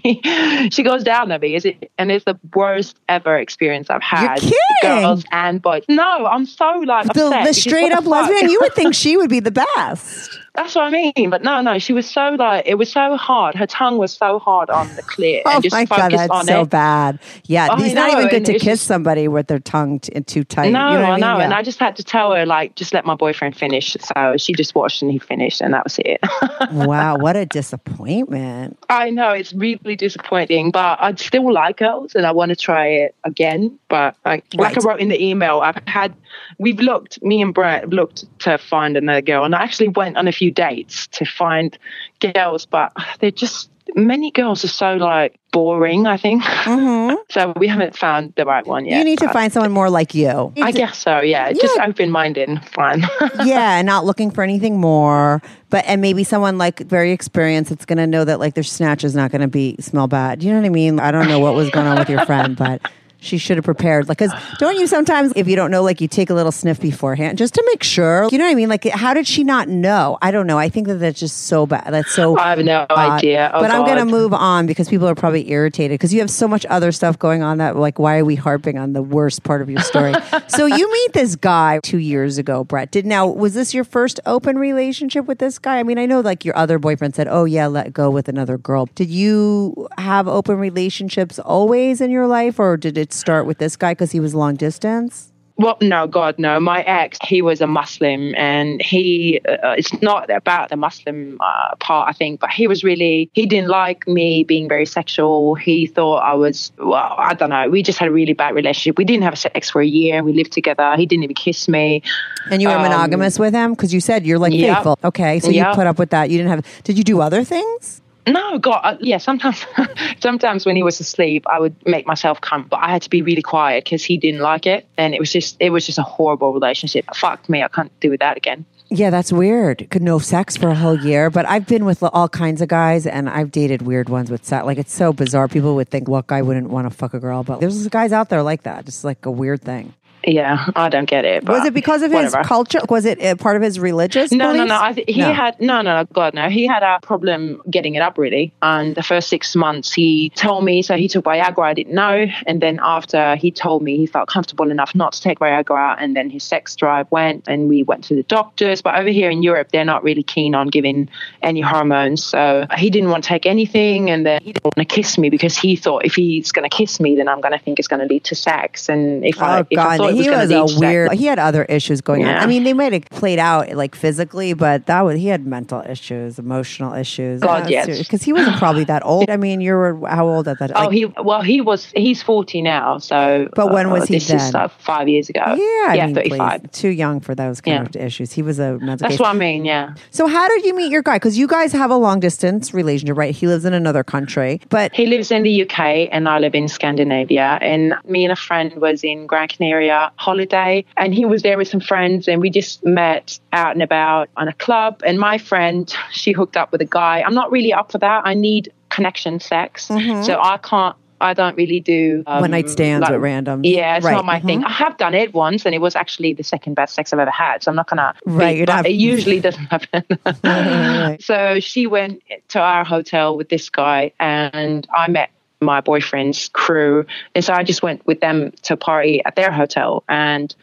she 0.71 0.83
goes 0.83 1.03
down 1.03 1.33
on 1.33 1.41
me. 1.41 1.55
Is 1.55 1.65
it? 1.65 1.91
And 1.97 2.13
it's 2.13 2.25
the 2.27 2.39
worst 2.55 2.99
ever 3.09 3.39
experience 3.39 3.89
I've 3.89 4.03
had. 4.03 4.41
Girls 4.83 5.25
and 5.33 5.63
boys. 5.63 5.85
No, 5.89 6.27
I'm 6.27 6.45
so 6.45 6.83
like 6.87 7.07
the, 7.07 7.43
the 7.45 7.55
straight 7.55 7.93
up 7.93 8.05
fuck? 8.05 8.13
lesbian, 8.13 8.51
you 8.51 8.59
would 8.61 8.75
think 8.75 8.95
she 8.95 9.17
would 9.17 9.31
be 9.31 9.41
the 9.41 9.51
best. 9.51 10.39
That's 10.55 10.77
what 10.77 10.85
I 10.85 10.91
mean. 10.91 11.31
But 11.31 11.43
no, 11.43 11.61
no, 11.63 11.81
she 11.81 11.93
was 11.93 12.09
so 12.09 12.37
like 12.39 12.65
it 12.67 12.77
was 12.77 12.91
so 12.93 13.17
hard. 13.17 13.57
Her 13.57 13.67
tongue 13.67 13.99
was 13.99 14.13
so 14.13 14.39
hard 14.39 14.71
on 14.71 14.87
the 14.95 15.03
clit 15.03 15.43
Oh 15.47 15.51
and 15.55 15.63
just 15.65 15.75
my 15.75 15.85
god, 15.85 16.13
that's 16.13 16.47
so 16.47 16.63
it. 16.63 16.71
bad. 16.71 17.19
Yeah, 17.47 17.69
I 17.71 17.85
it's 17.85 17.95
not 17.95 18.11
even 18.11 18.29
good 18.29 18.37
and 18.37 18.47
to 18.47 18.53
kiss 18.55 18.65
just- 18.65 18.85
somebody 18.87 19.27
with 19.27 19.49
their 19.49 19.59
tongue 19.59 19.99
t- 19.99 20.13
too 20.21 20.45
tight. 20.45 20.71
No, 20.71 20.93
you 20.93 20.99
know 20.99 21.05
I 21.05 21.11
mean? 21.13 21.21
know, 21.21 21.39
Yeah. 21.39 21.45
and 21.45 21.55
I 21.55 21.63
just 21.63 21.81
had 21.81 21.97
to 21.97 22.05
tell 22.05 22.33
her 22.33 22.47
like 22.47 22.77
just 22.77 22.95
let 22.95 23.05
my 23.05 23.17
boyfriend 23.17 23.57
finish. 23.57 23.97
So 23.99 24.37
she 24.37 24.53
just 24.53 24.75
watched 24.77 25.03
and 25.03 25.11
he 25.11 25.19
finished, 25.19 25.61
and 25.61 25.75
that 25.75 25.83
was 25.85 25.99
it. 25.99 26.21
wow, 26.73 27.17
what 27.19 27.35
a 27.37 27.47
disappointment. 27.47 28.79
I 28.89 29.11
know 29.11 29.31
it's 29.31 29.53
really 29.53 29.97
disappointing, 29.97 30.71
but 30.71 30.99
I'd 31.01 31.19
still 31.19 31.53
like 31.53 31.79
girls, 31.79 32.15
and 32.15 32.27
I 32.27 32.31
want 32.33 32.51
to 32.51 32.57
try 32.57 32.87
it 32.87 33.15
again. 33.25 33.77
But 33.89 34.17
like, 34.25 34.45
like 34.55 34.79
I 34.79 34.81
wrote 34.83 35.01
in 35.01 35.09
the 35.09 35.21
email, 35.23 35.61
I've 35.61 35.83
had 35.87 36.15
we've 36.59 36.79
looked, 36.81 37.23
me 37.23 37.43
and 37.43 37.53
Brett 37.55 37.83
have 37.83 37.93
looked 37.93 38.25
to 38.41 38.59
find 38.59 38.97
another 38.97 39.21
girl, 39.21 39.45
and 39.45 39.55
I 39.55 39.63
actually 39.63 39.89
went 39.89 40.17
on 40.17 40.29
a 40.29 40.33
few 40.33 40.44
dates 40.51 41.07
to 41.09 41.25
find 41.25 41.77
girls, 42.21 42.67
but 42.67 42.93
they're 43.21 43.31
just 43.31 43.71
many 43.95 44.31
girls 44.31 44.65
are 44.65 44.69
so 44.69 44.95
like 44.97 45.39
boring. 45.53 46.07
I 46.07 46.17
think 46.17 46.43
so. 47.31 47.53
We 47.57 47.69
haven't 47.69 47.97
found 47.97 48.35
the 48.37 48.45
right 48.45 48.67
one 48.67 48.85
yet. 48.85 48.93
Mm-hmm. 48.93 48.99
you 48.99 49.05
need 49.05 49.19
to 49.21 49.29
find 49.33 49.53
someone 49.53 49.73
more 49.73 49.91
like 49.91 50.15
you. 50.15 50.53
I 50.61 50.73
guess 50.73 50.99
so. 50.99 51.21
Yeah, 51.21 51.53
just 51.53 51.79
open 51.81 52.11
minded, 52.11 52.49
and 52.49 52.65
fun. 52.69 53.03
yeah, 53.45 53.79
and 53.79 53.87
not 53.87 54.05
looking 54.05 54.31
for 54.31 54.43
anything 54.43 54.81
more. 54.81 55.43
But 55.71 55.85
and 55.87 56.01
maybe 56.01 56.25
someone 56.25 56.59
like 56.59 56.81
very 56.81 57.13
experienced 57.13 57.71
that's 57.71 57.85
going 57.85 57.99
to 57.99 58.07
know 58.07 58.25
that 58.25 58.41
like 58.41 58.55
their 58.55 58.65
snatch 58.65 59.05
is 59.05 59.15
not 59.15 59.31
going 59.31 59.43
to 59.43 59.49
be 59.49 59.77
smell 59.81 60.09
bad. 60.09 60.43
You 60.43 60.53
know 60.53 60.61
what 60.61 60.67
I 60.67 60.71
mean? 60.71 61.01
I 61.01 61.11
don't 61.11 61.29
know 61.29 61.41
what 61.41 61.55
was 61.55 61.71
going 61.71 61.87
on 61.87 61.99
with 61.99 62.09
your 62.09 62.25
friend, 62.27 62.57
but 62.57 62.81
she 63.25 63.39
should 63.39 63.57
have 63.57 63.65
prepared. 63.65 64.09
Like, 64.09 64.19
because 64.19 64.33
don't 64.59 64.79
you 64.79 64.87
sometimes, 64.87 65.33
if 65.37 65.49
you 65.49 65.57
don't 65.57 65.71
know, 65.71 65.83
like 65.83 66.01
you 66.01 66.09
take 66.09 66.31
a 66.31 66.35
little 66.35 66.53
sniff 66.53 66.81
beforehand 66.81 67.39
just 67.39 67.55
to 67.55 67.65
make 67.67 67.83
sure. 67.83 68.29
You 68.31 68.39
know 68.39 68.45
what 68.45 68.53
I 68.53 68.55
mean? 68.55 68.69
Like, 68.69 68.85
how 68.85 69.15
did 69.15 69.27
she 69.27 69.45
not 69.45 69.69
know? 69.69 70.19
I 70.23 70.31
don't 70.31 70.47
know. 70.47 70.59
I 70.59 70.69
think 70.69 70.87
that 70.87 70.97
that's 70.97 71.19
just 71.19 71.47
so 71.47 71.67
bad. 71.67 71.93
That's 71.93 72.13
so. 72.13 72.39
I 72.39 72.51
have 72.51 72.65
no 72.65 72.87
odd. 72.91 73.19
idea. 73.19 73.51
Oh, 73.53 73.61
but 73.61 73.71
I'm 73.71 73.85
going 73.85 73.99
to 73.99 74.05
move 74.05 74.33
on 74.33 74.67
because 74.67 74.89
people 74.89 75.09
are 75.09 75.15
probably 75.15 75.51
irritated 75.51 75.95
because 75.95 76.13
you 76.13 76.21
have 76.21 76.31
so 76.31 76.49
much 76.49 76.67
other 76.67 76.93
stuff 76.93 77.19
going 77.19 77.43
on 77.43 77.59
that, 77.59 77.77
like, 77.77 77.99
why 77.99 78.19
are 78.19 78.25
we 78.25 78.35
harping 78.35 78.79
on 78.79 78.93
the 78.93 79.03
worst 79.03 79.43
part 79.43 79.63
of 79.63 79.71
your 79.71 79.81
story? 79.81 80.15
so 80.49 80.67
you 80.67 80.93
meet 80.93 81.13
this 81.13 81.37
guy 81.37 81.81
two 81.83 81.99
years 81.99 82.39
ago, 82.39 82.65
Brett. 82.65 82.91
Did 82.91 83.07
now 83.07 83.27
was 83.27 83.55
this 83.55 83.75
your 83.75 83.85
first 83.85 84.21
open 84.27 84.59
relationship 84.59 85.27
with 85.27 85.39
this 85.39 85.59
guy? 85.59 85.79
I 85.79 85.83
mean, 85.83 85.99
I 85.99 86.07
know 86.07 86.21
like 86.21 86.45
your 86.45 86.57
other 86.57 86.79
boyfriend 86.79 87.15
said, 87.15 87.29
"Oh 87.29 87.45
yeah, 87.45 87.67
let 87.67 87.93
go 87.93 88.11
with 88.11 88.29
another 88.29 88.59
girl." 88.59 88.87
Did 88.95 89.11
you 89.11 89.89
have 89.99 90.29
open 90.29 90.59
relationships 90.59 91.39
always 91.39 92.01
in 92.01 92.11
your 92.11 92.27
life, 92.27 92.59
or 92.59 92.77
did 92.77 92.99
it 92.99 93.13
start 93.15 93.47
with 93.47 93.59
this 93.59 93.77
guy 93.77 93.93
because 93.93 94.13
he 94.13 94.21
was 94.21 94.35
long 94.35 94.55
distance? 94.57 95.31
Well, 95.57 95.79
no, 95.81 96.09
God, 96.09 96.37
no. 96.37 96.59
My 96.59 96.83
ex, 96.83 97.17
he 97.23 97.41
was 97.41 97.61
a 97.61 97.69
Muslim, 97.69 98.35
and 98.35 98.83
he, 98.83 99.41
uh, 99.49 99.77
it's 99.79 99.93
not 100.03 100.29
about 100.29 100.71
the 100.71 100.77
Muslim 100.77 101.39
uh, 101.41 101.77
part, 101.77 102.09
I 102.09 102.13
think, 102.13 102.41
but 102.41 102.51
he 102.51 102.67
was 102.67 102.83
really, 102.83 103.31
he 103.35 103.47
didn't 103.47 103.69
like 103.69 104.09
me 104.09 104.43
being 104.43 104.69
very 104.69 104.85
sexual. 104.85 105.55
He 105.55 105.87
thought 105.87 106.25
I 106.25 106.35
was, 106.35 106.73
well, 106.79 107.15
I 107.17 107.35
don't 107.35 107.51
know. 107.51 107.69
We 107.71 107.85
just 107.85 108.01
had 108.01 108.09
a 108.09 108.11
really 108.11 108.33
bad 108.33 108.53
relationship. 108.53 108.99
We 108.99 109.05
didn't 109.05 109.23
have 109.23 109.39
sex 109.39 109.71
for 109.71 109.81
a 109.81 109.87
year. 109.87 110.25
We 110.25 110.33
lived 110.33 110.51
together. 110.51 110.93
He 110.97 111.07
didn't 111.07 111.23
even 111.23 111.37
kiss 111.37 111.69
me. 111.69 112.03
And 112.51 112.61
you 112.61 112.67
were 112.67 112.75
Um, 112.75 112.83
monogamous 112.83 113.39
with 113.39 113.55
him 113.55 113.75
because 113.75 113.95
you 113.95 114.01
said 114.01 114.27
you're 114.27 114.41
like 114.41 114.53
yeah. 114.53 114.75
faithful. 114.75 114.99
Okay, 115.05 115.39
so 115.39 115.51
Yeah. 115.51 115.69
you 115.69 115.77
put 115.77 115.87
up 115.87 116.01
with 116.01 116.11
that. 116.11 116.31
You 116.31 116.39
didn't 116.39 116.51
have. 116.51 116.67
Did 116.83 116.99
you 116.99 117.05
do 117.05 117.21
other 117.21 117.45
things? 117.45 118.03
No, 118.27 118.59
God, 118.59 118.81
uh, 118.83 118.97
yeah. 119.01 119.19
Sometimes, 119.19 119.67
sometimes 120.21 120.65
when 120.65 120.77
he 120.77 120.83
was 120.83 120.99
asleep, 121.01 121.45
I 121.47 121.61
would 121.61 121.75
make 121.87 122.07
myself 122.07 122.41
come, 122.41 122.67
but 122.69 122.79
I 122.79 122.91
had 122.91 123.03
to 123.03 123.11
be 123.11 123.23
really 123.23 123.43
quiet 123.43 123.85
because 123.85 124.03
he 124.03 124.17
didn't 124.17 124.41
like 124.41 124.67
it, 124.67 124.87
and 124.97 125.15
it 125.15 125.21
was 125.21 125.31
just, 125.33 125.57
it 125.61 125.71
was 125.71 125.85
just 125.87 125.99
a 125.99 126.03
horrible 126.03 126.53
relationship. 126.53 127.05
Fuck 127.15 127.49
me, 127.49 127.63
I 127.63 127.69
can't 127.69 127.93
do 128.01 128.17
that 128.17 128.37
again. 128.37 128.65
Yeah, 128.91 129.11
that's 129.11 129.33
weird. 129.33 129.89
Could 129.91 130.03
no 130.03 130.19
sex 130.19 130.57
for 130.57 130.69
a 130.69 130.75
whole 130.75 130.99
year, 130.99 131.29
but 131.29 131.49
I've 131.49 131.67
been 131.67 131.85
with 131.85 132.03
all 132.03 132.29
kinds 132.29 132.61
of 132.61 132.69
guys, 132.69 133.07
and 133.07 133.29
I've 133.29 133.51
dated 133.51 133.83
weird 133.83 134.09
ones 134.09 134.31
with 134.31 134.45
sex. 134.45 134.65
Like 134.65 134.79
it's 134.79 134.93
so 134.95 135.13
bizarre. 135.13 135.49
People 135.49 135.75
would 135.75 135.89
think, 135.89 136.07
"What 136.07 136.27
guy 136.27 136.43
wouldn't 136.43 136.71
want 136.71 136.89
to 136.89 136.97
fuck 136.97 137.15
a 137.15 137.19
girl?" 137.19 137.43
But 137.43 137.61
there's 137.61 137.89
guys 137.89 138.13
out 138.13 138.29
there 138.29 138.43
like 138.43 138.63
that. 138.65 138.87
It's 138.87 139.03
like 139.03 139.27
a 139.27 139.31
weird 139.31 139.63
thing. 139.63 139.95
Yeah, 140.27 140.67
I 140.75 140.89
don't 140.89 141.05
get 141.09 141.25
it. 141.25 141.45
Was 141.45 141.65
it 141.67 141.75
because 141.75 142.03
of 142.03 142.11
his 142.13 142.35
culture? 142.45 142.81
Was 142.89 143.05
it 143.05 143.23
uh, 143.23 143.37
part 143.37 143.57
of 143.57 143.63
his 143.63 143.79
religious? 143.79 144.33
No, 144.33 144.47
no, 144.47 144.53
beliefs? 144.53 144.69
no. 144.69 144.81
I 144.81 144.93
th- 144.93 145.07
he 145.09 145.21
No. 145.21 145.33
had 145.33 145.61
no, 145.61 145.83
no, 145.83 145.97
no. 146.03 146.05
God, 146.13 146.35
no. 146.35 146.49
He 146.49 146.67
had 146.67 146.83
a 146.83 146.99
problem 147.03 147.61
getting 147.71 147.95
it 147.95 148.01
up 148.03 148.17
really. 148.19 148.53
And 148.63 148.95
the 148.95 149.03
first 149.03 149.29
six 149.29 149.55
months, 149.55 149.93
he 149.93 150.31
told 150.31 150.65
me. 150.65 150.83
So 150.83 150.97
he 150.97 151.09
took 151.09 151.25
Viagra. 151.25 151.65
I 151.65 151.75
didn't 151.75 151.95
know. 151.95 152.27
And 152.47 152.61
then 152.61 152.81
after 152.83 153.37
he 153.37 153.51
told 153.51 153.83
me, 153.83 153.97
he 153.97 154.07
felt 154.07 154.29
comfortable 154.29 154.71
enough 154.71 154.95
not 154.95 155.13
to 155.13 155.21
take 155.21 155.39
Viagra. 155.41 155.97
And 155.99 156.17
then 156.17 156.31
his 156.31 156.43
sex 156.45 156.75
drive 156.77 157.11
went, 157.11 157.49
and 157.49 157.69
we 157.69 157.83
went 157.83 158.05
to 158.05 158.15
the 158.15 158.23
doctors. 158.25 158.83
But 158.83 158.97
over 158.97 159.09
here 159.11 159.31
in 159.31 159.43
Europe, 159.43 159.69
they're 159.73 159.85
not 159.85 160.03
really 160.03 160.23
keen 160.23 160.55
on 160.55 160.69
giving 160.69 161.09
any 161.43 161.61
hormones. 161.61 162.25
So 162.25 162.67
he 162.77 162.91
didn't 162.91 163.11
want 163.11 163.25
to 163.25 163.29
take 163.29 163.47
anything, 163.47 164.11
and 164.11 164.25
then 164.25 164.41
he 164.43 164.53
didn't 164.53 164.65
want 164.65 164.89
to 164.89 164.95
kiss 164.95 165.19
me 165.19 165.29
because 165.31 165.57
he 165.57 165.77
thought 165.77 166.05
if 166.05 166.15
he's 166.15 166.53
going 166.53 166.69
to 166.69 166.75
kiss 166.75 166.99
me, 167.01 167.17
then 167.17 167.29
I'm 167.29 167.41
going 167.41 167.53
to 167.53 167.59
think 167.63 167.79
it's 167.79 167.89
going 167.89 168.01
to 168.01 168.07
lead 168.07 168.25
to 168.25 168.35
sex. 168.35 168.89
And 168.89 169.25
if 169.25 169.41
I 169.41 169.59
Oh 169.61 169.67
if 169.71 169.79
I 169.79 169.97
thought 169.97 170.11
it 170.11 170.14
was 170.17 170.51
he 170.51 170.57
was 170.57 170.77
a 170.77 170.81
weird. 170.81 171.13
He 171.13 171.27
had 171.27 171.39
other 171.39 171.65
issues 171.65 172.01
going 172.01 172.25
on. 172.25 172.37
I 172.37 172.47
mean, 172.47 172.65
they 172.65 172.73
might 172.73 172.93
have 172.93 173.05
played 173.07 173.39
out 173.39 173.71
like 173.75 173.95
physically, 173.95 174.53
but 174.55 174.87
that 174.87 175.01
was 175.03 175.19
he 175.19 175.29
had 175.29 175.47
mental 175.47 175.83
issues, 175.89 176.39
emotional 176.39 176.95
issues. 176.95 177.41
God, 177.41 177.69
yes. 177.71 177.99
because 177.99 178.23
he 178.23 178.33
wasn't 178.33 178.57
probably 178.57 178.85
that 178.85 179.05
old. 179.05 179.31
I 179.31 179.37
mean, 179.37 179.61
you 179.61 179.73
were 179.75 180.09
how 180.09 180.27
old 180.29 180.49
at 180.49 180.59
that? 180.59 180.73
Oh, 180.75 180.89
he 180.91 181.07
well, 181.07 181.43
he 181.43 181.61
was 181.61 181.87
he's 181.97 182.23
forty 182.23 182.63
now. 182.63 182.99
So, 182.99 183.49
But 183.55 183.73
when 183.73 183.91
was 183.91 184.03
uh, 184.03 184.07
he 184.07 184.15
this 184.15 184.31
Is, 184.31 184.53
then? 184.53 184.63
uh, 184.63 184.69
five 184.69 185.09
years 185.09 185.29
ago. 185.29 185.41
yeah, 185.47 185.55
I 185.55 185.95
yeah, 185.97 186.07
mean, 186.07 186.15
thirty-five. 186.15 186.63
please, 186.63 186.71
too 186.73 186.89
young 186.91 187.21
for 187.21 187.35
those 187.35 187.61
kind 187.61 187.89
Yeah. 187.95 188.01
of 188.01 188.07
issues. 188.07 188.33
He 188.33 188.43
was 188.43 188.59
a 188.59 188.79
mental 188.79 188.97
That's 188.97 189.13
case. 189.13 189.21
what 189.21 189.31
I 189.31 189.33
mean. 189.35 189.65
Yeah, 189.65 189.95
So 190.11 190.27
how 190.27 190.49
did 190.49 190.65
you 190.65 190.75
meet 190.75 190.91
your 190.91 191.03
guy? 191.03 191.17
Because 191.17 191.39
you 191.39 191.47
guys 191.47 191.73
have 191.73 191.91
a 191.91 191.97
long 191.97 192.21
distance 192.21 192.75
relationship, 192.75 193.17
right? 193.17 193.35
He 193.35 193.47
lives 193.47 193.65
in 193.65 193.73
another 193.75 194.05
country, 194.05 194.61
but 194.69 194.95
he 194.95 195.07
lives 195.07 195.31
in 195.31 195.43
the 195.43 195.63
UK 195.63 196.09
and 196.13 196.29
I 196.29 196.39
live 196.39 196.55
in 196.55 196.69
Scandinavia. 196.69 197.59
And 197.61 197.95
me 198.07 198.25
and 198.25 198.33
a 198.33 198.37
friend 198.37 198.73
was 198.77 199.03
in 199.05 199.27
Gran 199.27 199.49
Canaria 199.49 200.04
holiday, 200.17 200.85
and 200.97 201.15
he 201.15 201.25
was 201.25 201.43
there 201.43 201.57
with 201.59 201.69
some 201.69 201.81
friends, 201.81 202.29
and 202.29 202.41
we 202.41 202.51
just 202.51 202.85
met 202.85 203.39
out 203.53 203.73
and 203.73 203.83
about 203.83 204.29
on 204.37 204.49
a 204.49 204.53
club. 204.55 205.01
And 205.07 205.19
my 205.19 205.39
friend, 205.39 205.93
she 206.13 206.33
hooked 206.33 206.57
up 206.57 206.73
with 206.73 206.81
a 206.81 206.87
guy. 206.87 207.23
I'm 207.23 207.35
not 207.35 207.51
really 207.51 207.73
up 207.73 207.93
for 207.93 207.99
that. 207.99 208.23
I 208.27 208.35
need 208.35 208.73
connection 208.91 209.41
sex, 209.41 209.87
so 209.87 210.39
I 210.41 210.59
can't. 210.63 210.97
I 211.21 211.33
don't 211.33 211.57
really 211.57 211.81
do 211.81 212.23
um, 212.27 212.35
Mm-hmm. 212.35 212.41
One 212.43 212.51
night 212.51 212.69
stands 212.69 213.03
like- 213.03 213.13
with 213.13 213.21
randoms. 213.23 213.61
Yeah, 213.65 213.97
it's 213.97 214.05
Right, 214.05 214.13
not 214.13 214.25
my 214.27 214.41
thing. 214.41 214.61
mhm. 214.63 214.67
I 214.67 214.71
have 214.73 214.97
done 214.99 215.15
it 215.15 215.33
once, 215.33 215.65
and 215.65 215.75
it 215.75 215.81
was 215.81 215.97
actually 215.97 216.35
the 216.35 216.43
second 216.43 216.75
best 216.75 216.95
sex 216.95 217.13
I've 217.13 217.19
ever 217.21 217.31
had. 217.31 217.63
So 217.63 217.71
I'm 217.71 217.77
not 217.77 217.89
gonna. 217.89 218.15
Right, 218.27 218.67
be- 218.67 218.71
have- 218.71 218.85
it 218.85 218.91
usually 218.91 219.41
doesn't 219.41 219.65
happen. 219.71 220.05
Right. 220.43 221.17
So 221.23 221.61
she 221.61 221.87
went 221.87 222.21
to 222.49 222.61
our 222.61 222.85
hotel 222.85 223.37
with 223.37 223.49
this 223.49 223.71
guy, 223.71 224.13
and 224.21 224.87
I 224.95 225.09
met 225.09 225.31
my 225.65 225.81
boyfriend's 225.81 226.49
crew. 226.49 227.07
And 227.35 227.45
so 227.45 227.53
I 227.53 227.63
just 227.63 227.83
went 227.83 228.07
with 228.07 228.21
them 228.21 228.53
to 228.63 228.75
a 228.75 228.77
party 228.77 229.23
at 229.25 229.37
their 229.37 229.51
hotel 229.51 230.05
and 230.09 230.55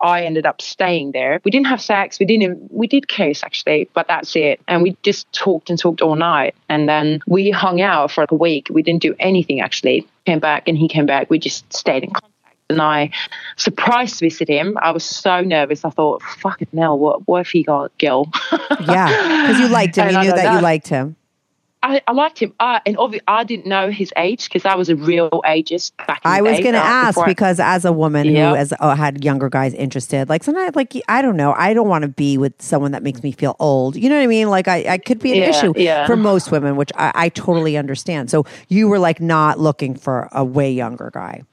I 0.00 0.24
ended 0.24 0.46
up 0.46 0.60
staying 0.60 1.12
there. 1.12 1.40
We 1.44 1.50
didn't 1.50 1.66
have 1.66 1.80
sex. 1.80 2.18
We 2.18 2.26
didn't, 2.26 2.72
we 2.72 2.86
did 2.86 3.08
kiss 3.08 3.42
actually, 3.44 3.88
but 3.94 4.08
that's 4.08 4.34
it. 4.36 4.60
And 4.68 4.82
we 4.82 4.96
just 5.02 5.32
talked 5.32 5.70
and 5.70 5.78
talked 5.78 6.02
all 6.02 6.16
night. 6.16 6.54
And 6.68 6.88
then 6.88 7.20
we 7.26 7.50
hung 7.50 7.80
out 7.80 8.10
for 8.10 8.22
like 8.22 8.30
a 8.30 8.36
week. 8.36 8.68
We 8.70 8.82
didn't 8.82 9.02
do 9.02 9.14
anything 9.18 9.60
actually. 9.60 10.06
Came 10.26 10.38
back 10.40 10.68
and 10.68 10.76
he 10.76 10.88
came 10.88 11.06
back. 11.06 11.30
We 11.30 11.38
just 11.38 11.72
stayed 11.72 12.04
in 12.04 12.10
contact 12.10 12.30
and 12.70 12.80
I 12.80 13.10
surprise 13.56 14.18
visit 14.18 14.48
him. 14.48 14.78
I 14.80 14.92
was 14.92 15.04
so 15.04 15.42
nervous. 15.42 15.84
I 15.84 15.90
thought, 15.90 16.22
fucking 16.22 16.68
hell, 16.74 16.98
what, 16.98 17.26
what 17.26 17.40
if 17.42 17.48
he 17.50 17.62
got 17.62 17.96
Gil? 17.98 18.30
yeah, 18.86 19.46
because 19.48 19.60
you 19.60 19.68
liked 19.72 19.96
him. 19.96 20.04
And 20.08 20.12
You 20.12 20.18
I 20.18 20.22
knew 20.22 20.30
know 20.30 20.36
that, 20.36 20.54
you 20.54 20.60
liked 20.60 20.88
him. 20.88 21.16
I, 21.82 22.02
I 22.06 22.12
liked 22.12 22.38
him. 22.38 22.52
Uh, 22.60 22.80
and 22.84 22.96
obviously, 22.98 23.24
I 23.26 23.44
didn't 23.44 23.66
know 23.66 23.90
his 23.90 24.12
age 24.16 24.44
because 24.48 24.64
I 24.66 24.74
was 24.74 24.88
a 24.90 24.96
real 24.96 25.30
ageist 25.30 25.92
back 26.06 26.22
in 26.24 26.30
I 26.30 26.42
was 26.42 26.58
going 26.60 26.74
to 26.74 26.78
uh, 26.78 26.82
ask 26.82 27.18
I- 27.18 27.24
because 27.26 27.58
as 27.58 27.84
a 27.84 27.92
woman 27.92 28.26
who 28.28 28.34
has 28.34 28.72
uh, 28.80 28.94
had 28.94 29.24
younger 29.24 29.48
guys 29.48 29.72
interested, 29.74 30.28
like 30.28 30.44
sometimes, 30.44 30.76
like 30.76 30.92
I 31.08 31.22
don't 31.22 31.36
know, 31.36 31.52
I 31.52 31.72
don't 31.72 31.88
want 31.88 32.02
to 32.02 32.08
be 32.08 32.36
with 32.36 32.60
someone 32.60 32.92
that 32.92 33.02
makes 33.02 33.22
me 33.22 33.32
feel 33.32 33.56
old. 33.60 33.96
You 33.96 34.08
know 34.08 34.16
what 34.16 34.24
I 34.24 34.26
mean? 34.26 34.50
Like 34.50 34.68
I, 34.68 34.84
I 34.94 34.98
could 34.98 35.20
be 35.20 35.32
an 35.32 35.38
Yeah, 35.38 35.48
issue 35.50 35.72
yeah. 35.76 36.06
for 36.06 36.16
most 36.16 36.50
women, 36.50 36.76
which 36.76 36.90
I, 36.96 37.12
I 37.14 37.28
totally 37.30 37.76
understand. 37.76 38.30
So 38.30 38.44
you 38.68 38.88
were 38.88 38.98
like 38.98 39.20
not 39.20 39.58
looking 39.58 39.94
for 39.94 40.28
a 40.32 40.44
way 40.44 40.70
younger 40.72 41.10
guy. 41.14 41.44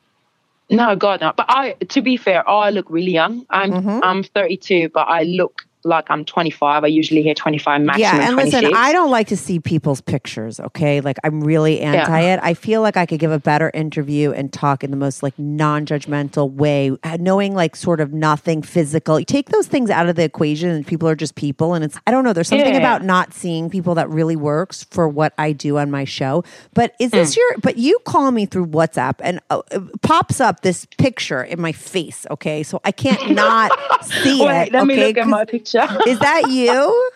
No, 0.70 0.96
God, 0.98 1.22
no. 1.22 1.32
But 1.38 1.46
I, 1.50 1.74
to 1.74 2.02
be 2.02 2.18
fair, 2.18 2.48
I 2.50 2.72
look 2.72 2.90
really 2.90 3.14
young. 3.14 3.46
I'm 3.50 3.72
Mm-hmm. 3.72 4.00
I'm 4.04 4.24
32, 4.24 4.90
but 4.90 5.08
I 5.08 5.24
look 5.24 5.67
like 5.88 6.06
I'm 6.10 6.26
25. 6.26 6.84
I 6.84 6.88
usually 6.88 7.24
hear 7.24 7.34
25 7.34 7.82
maximum. 7.82 8.00
yeah, 8.02 8.28
and 8.28 8.36
listen, 8.36 8.66
I 8.76 8.92
don't 8.92 9.10
like 9.10 9.28
to 9.28 9.38
see 9.38 9.60
people's 9.60 10.02
pictures. 10.02 10.60
Okay, 10.60 11.02
like 11.02 11.18
I'm 11.24 11.42
really 11.42 11.80
anti 11.82 12.22
it. 12.22 12.40
I 12.44 12.54
feel 12.54 12.82
like 12.82 12.98
I 12.98 13.06
could 13.06 13.20
give 13.20 13.32
a 13.32 13.40
better 13.40 13.72
interview 13.74 14.32
and 14.32 14.52
talk 14.54 14.84
in 14.84 14.92
the 14.92 14.98
most 14.98 15.24
like 15.24 15.34
non-judgmental 15.40 16.52
way, 16.54 16.92
uh, 17.04 17.18
knowing 17.20 17.54
like 17.56 17.76
sort 17.76 18.00
of 18.00 18.14
nothing 18.14 18.62
physical. 18.62 19.20
You 19.20 19.26
take 19.26 19.50
those 19.50 19.68
things 19.68 19.90
out 19.90 20.08
of 20.10 20.16
the 20.16 20.24
equation, 20.24 20.70
and 20.70 20.86
people 20.86 21.08
are 21.08 21.16
just 21.16 21.36
people. 21.36 21.74
And 21.74 21.84
it's 21.84 21.98
I 22.08 22.12
don't 22.12 22.24
know. 22.24 22.34
There's 22.34 22.48
something 22.48 22.74
Yeah. 22.74 22.80
about 22.80 23.04
not 23.04 23.34
seeing 23.34 23.70
people 23.70 23.96
that 23.96 24.10
really 24.10 24.36
works 24.36 24.86
for 24.92 25.08
what 25.08 25.34
I 25.38 25.52
do 25.54 25.78
on 25.78 25.90
my 25.92 26.04
show. 26.06 26.44
But 26.74 26.94
is 27.00 27.12
this 27.12 27.34
Mm. 27.34 27.38
your? 27.38 27.56
But 27.62 27.78
you 27.78 27.98
call 28.06 28.32
me 28.32 28.46
through 28.46 28.68
WhatsApp 28.68 29.16
and 29.22 29.40
uh, 29.50 29.62
it 29.72 30.02
pops 30.02 30.40
up 30.42 30.62
this 30.62 30.86
picture 30.98 31.44
in 31.44 31.62
my 31.62 31.72
face. 31.72 32.26
Okay, 32.32 32.64
so 32.64 32.80
I 32.84 32.92
can't 32.92 33.32
not 33.32 33.72
see 34.04 34.44
Wait, 34.44 34.68
it. 34.68 34.74
let 34.74 34.84
okay, 34.84 34.86
me 34.86 34.96
look 34.98 35.18
at 35.18 35.28
my 35.28 35.46
picture. 35.46 35.77
Is 36.08 36.20
that 36.20 36.50
you? 36.50 37.10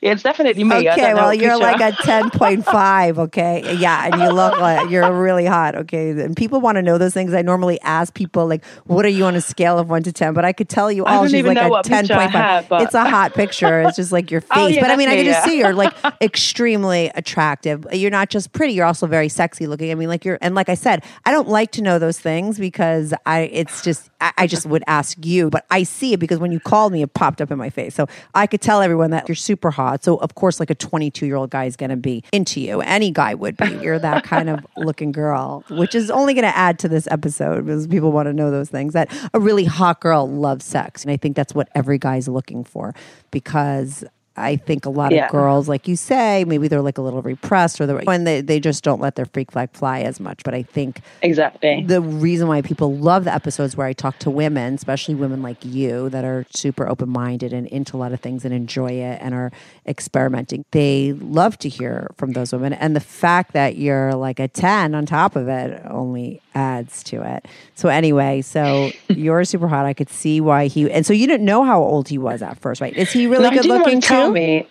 Yeah, 0.00 0.12
it's 0.12 0.22
definitely 0.22 0.64
me. 0.64 0.88
Okay, 0.90 1.14
well, 1.14 1.32
you're 1.34 1.58
like 1.58 1.80
a 1.80 1.92
10.5, 2.02 3.18
okay? 3.24 3.76
Yeah, 3.76 4.06
and 4.06 4.22
you 4.22 4.30
look 4.30 4.58
like 4.58 4.90
you're 4.90 5.10
really 5.12 5.46
hot, 5.46 5.74
okay? 5.74 6.10
And 6.10 6.36
people 6.36 6.60
want 6.60 6.76
to 6.76 6.82
know 6.82 6.98
those 6.98 7.14
things. 7.14 7.32
I 7.34 7.42
normally 7.42 7.80
ask 7.82 8.14
people, 8.14 8.46
like, 8.46 8.64
what 8.84 9.04
are 9.04 9.10
you 9.10 9.24
on 9.24 9.34
a 9.34 9.40
scale 9.40 9.78
of 9.78 9.88
1 9.88 10.02
to 10.04 10.12
10? 10.12 10.34
But 10.34 10.44
I 10.44 10.52
could 10.52 10.68
tell 10.68 10.90
you, 10.90 11.04
don't 11.04 11.28
she's 11.28 11.44
like 11.44 11.58
a 11.58 11.68
what 11.68 11.86
picture 11.86 12.14
I 12.14 12.28
10.5. 12.28 12.68
but- 12.68 12.82
It's 12.82 12.94
a 12.94 13.08
hot 13.08 13.34
picture. 13.34 13.82
It's 13.82 13.96
just 13.96 14.12
like 14.12 14.30
your 14.30 14.42
oh, 14.50 14.54
face. 14.54 14.64
Oh, 14.64 14.66
yeah, 14.66 14.80
but 14.80 14.90
I 14.90 14.96
mean, 14.96 15.08
I 15.08 15.16
can 15.16 15.24
just 15.24 15.44
see 15.44 15.58
you're 15.58 15.74
like 15.74 15.94
extremely 16.20 17.10
attractive. 17.14 17.86
You're 17.92 18.10
not 18.10 18.30
just 18.30 18.52
pretty, 18.52 18.74
you're 18.74 18.86
also 18.86 19.06
very 19.06 19.28
sexy 19.28 19.66
looking. 19.66 19.90
I 19.90 19.94
mean, 19.94 20.08
like 20.08 20.24
you're, 20.24 20.38
and 20.40 20.54
like 20.54 20.68
I 20.68 20.74
said, 20.74 21.04
I 21.24 21.32
don't 21.32 21.48
like 21.48 21.72
to 21.72 21.82
know 21.82 21.98
those 21.98 22.18
things 22.18 22.58
because 22.58 23.14
I, 23.26 23.40
it's 23.40 23.82
just, 23.82 24.10
I, 24.20 24.32
I 24.38 24.46
just 24.46 24.66
would 24.66 24.84
ask 24.86 25.16
you, 25.24 25.50
but 25.50 25.64
I 25.70 25.82
see 25.82 26.12
it 26.12 26.20
because 26.20 26.38
when 26.38 26.52
you 26.52 26.60
called 26.60 26.92
me, 26.92 27.02
it 27.02 27.14
popped 27.14 27.40
up 27.40 27.50
in 27.50 27.58
my 27.58 27.70
face. 27.70 27.94
So 27.94 28.06
I 28.34 28.46
could 28.46 28.60
tell 28.60 28.82
everyone 28.82 29.10
that 29.10 29.28
you're 29.28 29.34
super 29.34 29.63
hot. 29.70 30.04
So 30.04 30.16
of 30.16 30.34
course, 30.34 30.60
like 30.60 30.70
a 30.70 30.74
22 30.74 31.26
year 31.26 31.36
old 31.36 31.50
guy 31.50 31.64
is 31.64 31.76
going 31.76 31.90
to 31.90 31.96
be 31.96 32.22
into 32.32 32.60
you. 32.60 32.80
Any 32.80 33.10
guy 33.10 33.34
would 33.34 33.56
be. 33.56 33.74
You're 33.82 33.98
that 33.98 34.24
kind 34.24 34.48
of 34.48 34.64
looking 34.76 35.12
girl, 35.12 35.64
which 35.70 35.94
is 35.94 36.10
only 36.10 36.34
going 36.34 36.44
to 36.44 36.56
add 36.56 36.78
to 36.80 36.88
this 36.88 37.06
episode 37.10 37.66
because 37.66 37.86
people 37.86 38.12
want 38.12 38.26
to 38.26 38.32
know 38.32 38.50
those 38.50 38.70
things. 38.70 38.92
That 38.92 39.12
a 39.32 39.40
really 39.40 39.64
hot 39.64 40.00
girl 40.00 40.28
loves 40.28 40.64
sex, 40.64 41.02
and 41.02 41.10
I 41.10 41.16
think 41.16 41.36
that's 41.36 41.54
what 41.54 41.68
every 41.74 41.98
guy's 41.98 42.28
looking 42.28 42.64
for 42.64 42.94
because. 43.30 44.04
I 44.36 44.56
think 44.56 44.84
a 44.84 44.90
lot 44.90 45.12
Yeah. 45.12 45.26
of 45.26 45.32
girls, 45.32 45.68
like 45.68 45.86
you 45.86 45.96
say, 45.96 46.44
maybe 46.44 46.66
they're 46.68 46.82
like 46.82 46.98
a 46.98 47.02
little 47.02 47.22
repressed 47.22 47.80
or 47.80 47.86
when 48.04 48.24
they, 48.24 48.40
they 48.40 48.58
just 48.60 48.82
don't 48.82 49.00
let 49.00 49.14
their 49.14 49.26
freak 49.26 49.52
flag 49.52 49.70
fly 49.72 50.00
as 50.00 50.18
much. 50.18 50.42
But 50.44 50.54
I 50.54 50.62
think 50.62 51.00
exactly. 51.22 51.84
the 51.86 52.00
reason 52.00 52.48
why 52.48 52.62
people 52.62 52.94
love 52.96 53.24
the 53.24 53.34
episodes 53.34 53.76
where 53.76 53.86
I 53.86 53.92
talk 53.92 54.18
to 54.20 54.30
women, 54.30 54.74
especially 54.74 55.14
women 55.14 55.42
like 55.42 55.64
you 55.64 56.08
that 56.10 56.24
are 56.24 56.46
super 56.50 56.88
open 56.88 57.08
minded 57.10 57.52
and 57.52 57.66
into 57.68 57.96
a 57.96 57.98
lot 57.98 58.12
of 58.12 58.20
things 58.20 58.44
and 58.44 58.52
enjoy 58.52 58.90
it 58.92 59.18
and 59.22 59.34
are 59.34 59.52
experimenting, 59.86 60.64
they 60.72 61.12
love 61.12 61.58
to 61.58 61.68
hear 61.68 62.10
from 62.16 62.32
those 62.32 62.52
women. 62.52 62.72
And 62.72 62.96
the 62.96 63.00
fact 63.00 63.52
that 63.52 63.76
you're 63.76 64.14
like 64.14 64.40
a 64.40 64.48
10 64.48 64.94
on 64.94 65.06
top 65.06 65.36
of 65.36 65.48
it 65.48 65.80
only 65.88 66.40
adds 66.54 67.02
to 67.04 67.22
it. 67.22 67.46
So, 67.74 67.88
anyway, 67.88 68.42
so 68.42 68.90
you're 69.08 69.44
super 69.44 69.68
hot. 69.68 69.86
I 69.86 69.92
could 69.94 70.08
see 70.10 70.40
why 70.40 70.66
he, 70.66 70.90
and 70.90 71.04
so 71.04 71.12
you 71.12 71.26
didn't 71.26 71.46
know 71.46 71.64
how 71.64 71.82
old 71.82 72.08
he 72.08 72.18
was 72.18 72.42
at 72.42 72.58
first, 72.58 72.80
right? 72.80 72.96
Is 72.96 73.12
he 73.12 73.26
really 73.26 73.44
No, 73.44 73.50
good 73.50 73.66
looking 73.66 73.92
want 73.94 74.02
to 74.02 74.08
tell 74.08 74.26
too? 74.28 74.32
me. 74.34 74.68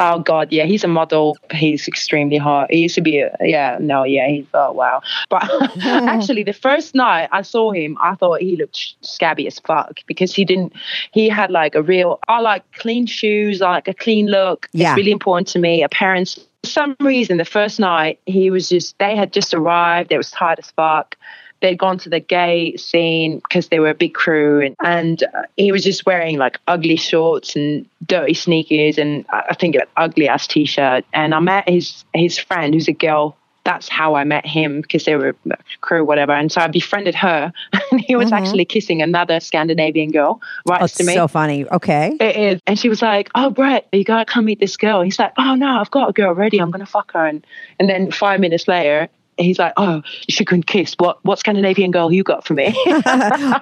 Oh 0.00 0.20
God, 0.20 0.52
yeah, 0.52 0.64
he's 0.64 0.84
a 0.84 0.88
model. 0.88 1.36
He's 1.52 1.88
extremely 1.88 2.36
hot. 2.36 2.70
He 2.70 2.82
used 2.82 2.94
to 2.94 3.00
be, 3.00 3.18
a, 3.18 3.36
yeah, 3.40 3.78
no, 3.80 4.04
yeah, 4.04 4.28
he's 4.28 4.46
oh 4.54 4.70
wow. 4.70 5.02
But 5.28 5.42
actually, 5.84 6.44
the 6.44 6.52
first 6.52 6.94
night 6.94 7.28
I 7.32 7.42
saw 7.42 7.72
him, 7.72 7.98
I 8.00 8.14
thought 8.14 8.40
he 8.40 8.54
looked 8.56 8.94
scabby 9.00 9.48
as 9.48 9.58
fuck 9.58 9.98
because 10.06 10.32
he 10.32 10.44
didn't. 10.44 10.72
He 11.10 11.28
had 11.28 11.50
like 11.50 11.74
a 11.74 11.82
real. 11.82 12.20
I 12.28 12.38
like 12.40 12.62
clean 12.74 13.06
shoes. 13.06 13.60
I 13.60 13.70
like 13.72 13.88
a 13.88 13.94
clean 13.94 14.28
look. 14.28 14.68
Yeah. 14.72 14.92
It's 14.92 14.98
really 14.98 15.10
important 15.10 15.48
to 15.48 15.58
me. 15.58 15.82
Appearance. 15.82 16.38
For 16.64 16.70
some 16.70 16.96
reason, 17.00 17.38
the 17.38 17.44
first 17.44 17.80
night 17.80 18.20
he 18.26 18.50
was 18.50 18.68
just. 18.68 18.98
They 18.98 19.16
had 19.16 19.32
just 19.32 19.54
arrived. 19.54 20.10
They 20.10 20.16
was 20.16 20.30
tired 20.30 20.58
as 20.58 20.70
fuck 20.72 21.16
they'd 21.60 21.78
gone 21.78 21.98
to 21.98 22.08
the 22.08 22.20
gay 22.20 22.76
scene 22.76 23.38
because 23.38 23.68
they 23.68 23.78
were 23.80 23.90
a 23.90 23.94
big 23.94 24.14
crew 24.14 24.60
and, 24.60 24.76
and 24.82 25.22
uh, 25.22 25.42
he 25.56 25.72
was 25.72 25.82
just 25.82 26.06
wearing 26.06 26.38
like 26.38 26.58
ugly 26.68 26.96
shorts 26.96 27.56
and 27.56 27.86
dirty 28.06 28.34
sneakers 28.34 28.98
and 28.98 29.24
I 29.30 29.54
think 29.54 29.74
an 29.74 29.82
ugly 29.96 30.28
ass 30.28 30.46
t-shirt 30.46 31.04
and 31.12 31.34
I 31.34 31.40
met 31.40 31.68
his 31.68 32.04
his 32.14 32.38
friend 32.38 32.74
who's 32.74 32.88
a 32.88 32.92
girl 32.92 33.36
that's 33.68 33.88
how 33.88 34.14
I 34.14 34.24
met 34.24 34.46
him 34.46 34.80
because 34.80 35.04
they 35.04 35.16
were 35.16 35.36
a 35.50 35.56
crew 35.82 36.02
whatever 36.02 36.32
and 36.32 36.50
so 36.50 36.62
I 36.62 36.68
befriended 36.68 37.14
her 37.16 37.52
and 37.90 38.00
he 38.00 38.16
was 38.16 38.32
actually 38.32 38.64
kissing 38.64 39.02
another 39.02 39.40
Scandinavian 39.40 40.10
girl 40.10 40.40
right 40.66 40.78
Mm-hmm. 40.78 40.84
Oh, 40.84 40.86
to 40.86 41.04
me 41.04 41.14
so 41.14 41.28
funny. 41.28 41.68
Okay. 41.68 42.16
it 42.20 42.36
is. 42.36 42.60
And 42.66 42.78
she 42.78 42.88
was 42.88 43.02
like, 43.02 43.30
Oh, 43.34 43.50
Brett, 43.50 43.88
you 43.92 44.04
got 44.04 44.26
to 44.26 44.32
come 44.32 44.44
meet 44.44 44.60
this 44.60 44.76
girl. 44.76 45.02
He's 45.02 45.18
like, 45.18 45.32
Oh, 45.36 45.54
no, 45.54 45.66
I've 45.80 45.90
got 45.90 46.08
a 46.08 46.12
girl 46.12 46.32
ready. 46.34 46.60
I'm 46.60 46.70
going 46.70 46.84
to 46.84 46.90
fuck 46.90 47.12
her. 47.12 47.26
And, 47.26 47.44
and 47.80 47.88
then 47.88 48.10
five 48.12 48.38
minutes 48.40 48.68
later, 48.68 49.08
he's 49.36 49.58
like, 49.58 49.72
Oh, 49.76 50.02
she 50.28 50.44
couldn't 50.44 50.66
kiss. 50.66 50.94
What, 50.98 51.24
what 51.24 51.38
Scandinavian 51.38 51.90
girl 51.90 52.12
you 52.12 52.22
got 52.22 52.46
for 52.46 52.54
me? 52.54 52.72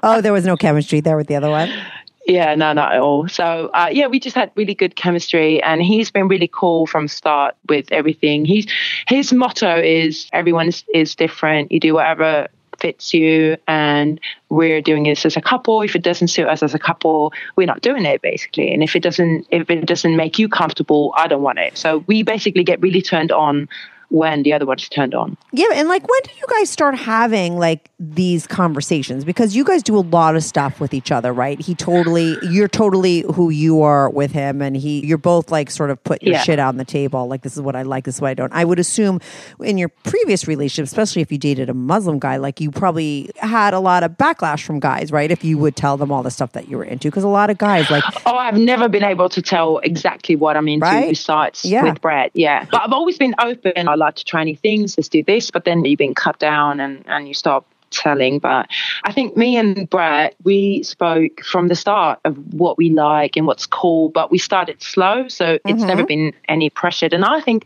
oh, 0.02 0.20
there 0.22 0.32
was 0.32 0.44
no 0.44 0.56
chemistry 0.56 1.00
there 1.00 1.16
with 1.16 1.26
the 1.26 1.36
other 1.36 1.50
one. 1.50 1.70
yeah, 2.26 2.54
no, 2.56 2.72
not 2.72 2.92
at 2.92 3.00
all. 3.00 3.28
So, 3.28 3.70
uh, 3.72 3.88
yeah, 3.90 4.08
we 4.08 4.18
just 4.18 4.34
had 4.34 4.50
really 4.56 4.74
good 4.74 4.96
chemistry. 4.96 5.62
And 5.62 5.80
he's 5.80 6.10
been 6.10 6.28
really 6.28 6.50
cool 6.52 6.86
from 6.86 7.06
start 7.06 7.54
with 7.68 7.90
everything. 7.92 8.44
He's, 8.44 8.66
his 9.06 9.32
motto 9.32 9.80
is 9.80 10.28
everyone 10.32 10.68
is, 10.68 10.84
is 10.92 11.14
different. 11.14 11.70
You 11.70 11.78
do 11.78 11.94
whatever 11.94 12.48
fits 12.78 13.14
you 13.14 13.56
and 13.66 14.20
we're 14.50 14.82
doing 14.82 15.04
this 15.04 15.24
as 15.24 15.34
a 15.34 15.40
couple 15.40 15.80
if 15.80 15.96
it 15.96 16.02
doesn't 16.02 16.28
suit 16.28 16.46
us 16.46 16.62
as 16.62 16.74
a 16.74 16.78
couple 16.78 17.32
we're 17.56 17.66
not 17.66 17.80
doing 17.80 18.04
it 18.04 18.20
basically 18.20 18.70
and 18.70 18.82
if 18.82 18.94
it 18.94 19.02
doesn't 19.02 19.46
if 19.50 19.70
it 19.70 19.86
doesn't 19.86 20.14
make 20.14 20.38
you 20.38 20.46
comfortable 20.46 21.14
i 21.16 21.26
don't 21.26 21.40
want 21.40 21.58
it 21.58 21.74
so 21.78 22.04
we 22.06 22.22
basically 22.22 22.62
get 22.62 22.78
really 22.82 23.00
turned 23.00 23.32
on 23.32 23.66
when 24.08 24.42
the 24.42 24.52
other 24.52 24.66
one's 24.66 24.88
turned 24.88 25.14
on 25.14 25.36
Yeah, 25.52 25.66
and 25.74 25.88
like 25.88 26.06
when 26.08 26.20
do 26.24 26.30
you 26.38 26.44
guys 26.48 26.70
start 26.70 26.94
having 26.96 27.56
like 27.58 27.90
these 27.98 28.46
conversations? 28.46 29.24
Because 29.24 29.56
you 29.56 29.64
guys 29.64 29.82
do 29.82 29.96
a 29.96 30.00
lot 30.00 30.36
of 30.36 30.44
stuff 30.44 30.80
with 30.80 30.94
each 30.94 31.10
other, 31.10 31.32
right? 31.32 31.60
He 31.60 31.74
totally 31.74 32.36
you're 32.42 32.68
totally 32.68 33.24
who 33.34 33.50
you 33.50 33.82
are 33.82 34.08
with 34.10 34.32
him 34.32 34.62
and 34.62 34.76
he 34.76 35.04
you're 35.06 35.18
both 35.18 35.50
like 35.50 35.70
sort 35.70 35.90
of 35.90 36.02
put 36.04 36.22
your 36.22 36.34
Yeah. 36.34 36.42
shit 36.42 36.58
on 36.58 36.76
the 36.76 36.84
table. 36.84 37.26
Like 37.26 37.42
this 37.42 37.54
is 37.54 37.60
what 37.62 37.74
I 37.76 37.82
like, 37.82 38.04
this 38.04 38.16
is 38.16 38.20
what 38.20 38.30
I 38.30 38.34
don't. 38.34 38.52
I 38.52 38.64
would 38.64 38.78
assume 38.78 39.20
in 39.60 39.78
your 39.78 39.88
previous 39.88 40.46
relationship, 40.46 40.86
especially 40.88 41.22
if 41.22 41.32
you 41.32 41.38
dated 41.38 41.68
a 41.68 41.74
Muslim 41.74 42.18
guy, 42.18 42.36
like 42.36 42.60
you 42.60 42.70
probably 42.70 43.30
had 43.38 43.74
a 43.74 43.80
lot 43.80 44.02
of 44.02 44.12
backlash 44.12 44.62
from 44.64 44.78
guys, 44.80 45.10
right? 45.12 45.30
If 45.30 45.44
you 45.44 45.58
would 45.58 45.74
tell 45.76 45.96
them 45.96 46.12
all 46.12 46.22
the 46.22 46.30
stuff 46.30 46.52
that 46.52 46.68
you 46.68 46.76
were 46.76 46.84
into. 46.84 47.08
Because 47.08 47.24
a 47.24 47.28
lot 47.28 47.50
of 47.50 47.58
guys 47.58 47.90
like 47.90 48.04
Oh, 48.26 48.36
I've 48.36 48.58
never 48.58 48.88
been 48.88 49.04
able 49.04 49.28
to 49.30 49.42
tell 49.42 49.78
exactly 49.78 50.36
what 50.36 50.56
I'm 50.56 50.68
into 50.68 50.84
Right? 50.84 51.08
besides 51.08 51.64
Yeah. 51.64 51.82
with 51.84 52.00
Brett. 52.00 52.30
Yeah. 52.34 52.66
But 52.70 52.82
I've 52.82 52.92
always 52.92 53.18
been 53.18 53.34
open. 53.38 53.88
Like 53.96 54.16
to 54.16 54.24
try 54.24 54.44
new 54.44 54.56
things. 54.56 54.96
Let's 54.96 55.08
do 55.08 55.22
this. 55.22 55.50
But 55.50 55.64
then 55.64 55.84
you've 55.84 55.98
been 55.98 56.14
cut 56.14 56.38
down 56.38 56.80
and, 56.80 57.04
and 57.06 57.28
you 57.28 57.34
stop 57.34 57.66
telling. 57.90 58.38
But 58.38 58.68
I 59.04 59.12
think 59.12 59.36
me 59.36 59.56
and 59.56 59.88
Brett, 59.88 60.34
we 60.44 60.82
spoke 60.82 61.42
from 61.44 61.68
the 61.68 61.74
start 61.74 62.20
of 62.24 62.36
what 62.54 62.78
we 62.78 62.90
like 62.90 63.36
and 63.36 63.46
what's 63.46 63.66
cool, 63.66 64.08
but 64.08 64.30
we 64.30 64.38
started 64.38 64.82
slow. 64.82 65.28
So 65.28 65.58
it's 65.64 65.82
never 65.82 66.02
mm-hmm. 66.02 66.06
been 66.06 66.32
any 66.48 66.70
pressured. 66.70 67.12
And 67.12 67.24
I 67.24 67.40
think 67.40 67.64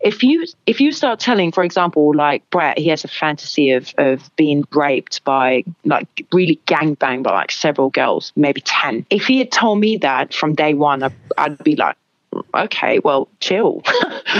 if 0.00 0.22
you 0.22 0.46
if 0.66 0.80
you 0.80 0.92
start 0.92 1.20
telling, 1.20 1.52
for 1.52 1.64
example, 1.64 2.14
like 2.14 2.48
Brett, 2.50 2.78
he 2.78 2.88
has 2.88 3.04
a 3.04 3.08
fantasy 3.08 3.72
of 3.72 3.92
of 3.98 4.34
being 4.36 4.64
raped 4.72 5.24
by 5.24 5.64
like 5.84 6.26
really 6.32 6.60
gangbanged 6.66 7.24
by 7.24 7.32
like 7.32 7.50
several 7.50 7.90
girls, 7.90 8.32
maybe 8.36 8.60
ten. 8.60 9.04
If 9.10 9.26
he 9.26 9.38
had 9.38 9.50
told 9.50 9.80
me 9.80 9.96
that 9.98 10.34
from 10.34 10.54
day 10.54 10.74
one, 10.74 11.02
I, 11.02 11.10
I'd 11.36 11.62
be 11.64 11.76
like, 11.76 11.96
okay, 12.54 12.98
well, 13.00 13.28
chill. 13.40 13.82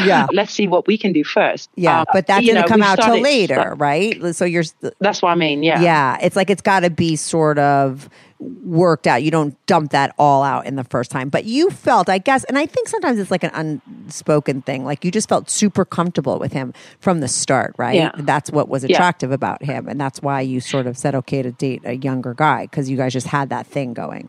Yeah. 0.04 0.26
Let's 0.32 0.52
see 0.52 0.68
what 0.68 0.86
we 0.86 0.98
can 0.98 1.14
do 1.14 1.24
first. 1.24 1.70
Yeah, 1.74 2.00
Um, 2.00 2.06
but 2.12 2.26
that 2.26 2.42
you 2.42 2.48
didn't 2.52 2.66
know, 2.66 2.68
come 2.68 2.82
out 2.82 3.00
till 3.00 3.18
later, 3.20 3.74
right? 3.78 4.34
So 4.36 4.44
you're 4.44 4.62
That's 5.00 5.22
what 5.22 5.30
I 5.30 5.34
mean. 5.34 5.62
Yeah. 5.62 5.80
yeah, 5.80 6.18
it's 6.20 6.36
like 6.36 6.50
it's 6.50 6.60
got 6.60 6.80
to 6.80 6.90
be 6.90 7.16
sort 7.16 7.58
of 7.58 8.08
worked 8.38 9.06
out. 9.06 9.22
You 9.22 9.30
don't 9.30 9.56
dump 9.66 9.92
that 9.92 10.14
all 10.18 10.42
out 10.42 10.66
in 10.66 10.76
the 10.76 10.84
first 10.84 11.10
time. 11.10 11.30
But 11.30 11.46
you 11.46 11.70
felt, 11.70 12.10
I 12.10 12.18
guess, 12.18 12.44
and 12.44 12.58
I 12.58 12.66
think 12.66 12.86
sometimes 12.88 13.18
it's 13.18 13.30
like 13.30 13.42
an 13.42 13.80
unspoken 14.06 14.60
thing. 14.60 14.84
Like 14.84 15.04
you 15.06 15.10
just 15.10 15.28
felt 15.28 15.48
super 15.48 15.86
comfortable 15.86 16.38
with 16.38 16.52
him 16.52 16.74
from 17.00 17.20
the 17.20 17.28
start, 17.28 17.74
right? 17.78 17.96
Yeah. 17.96 18.10
That's 18.18 18.50
what 18.52 18.68
was 18.68 18.84
Yeah. 18.84 18.94
attractive 18.94 19.32
about 19.32 19.62
him. 19.62 19.88
And 19.88 19.98
that's 19.98 20.20
why 20.20 20.42
you 20.42 20.60
sort 20.60 20.86
of 20.86 20.98
said, 20.98 21.14
okay, 21.14 21.40
to 21.42 21.50
date 21.50 21.80
a 21.86 21.94
younger 21.96 22.34
guy 22.34 22.66
because 22.66 22.90
you 22.90 22.96
guys 22.98 23.14
just 23.14 23.26
had 23.28 23.48
that 23.48 23.66
thing 23.66 23.94
going. 23.94 24.28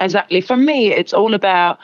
Exactly. 0.00 0.40
For 0.40 0.56
me, 0.56 0.88
it's 0.92 1.14
all 1.14 1.32
about. 1.32 1.78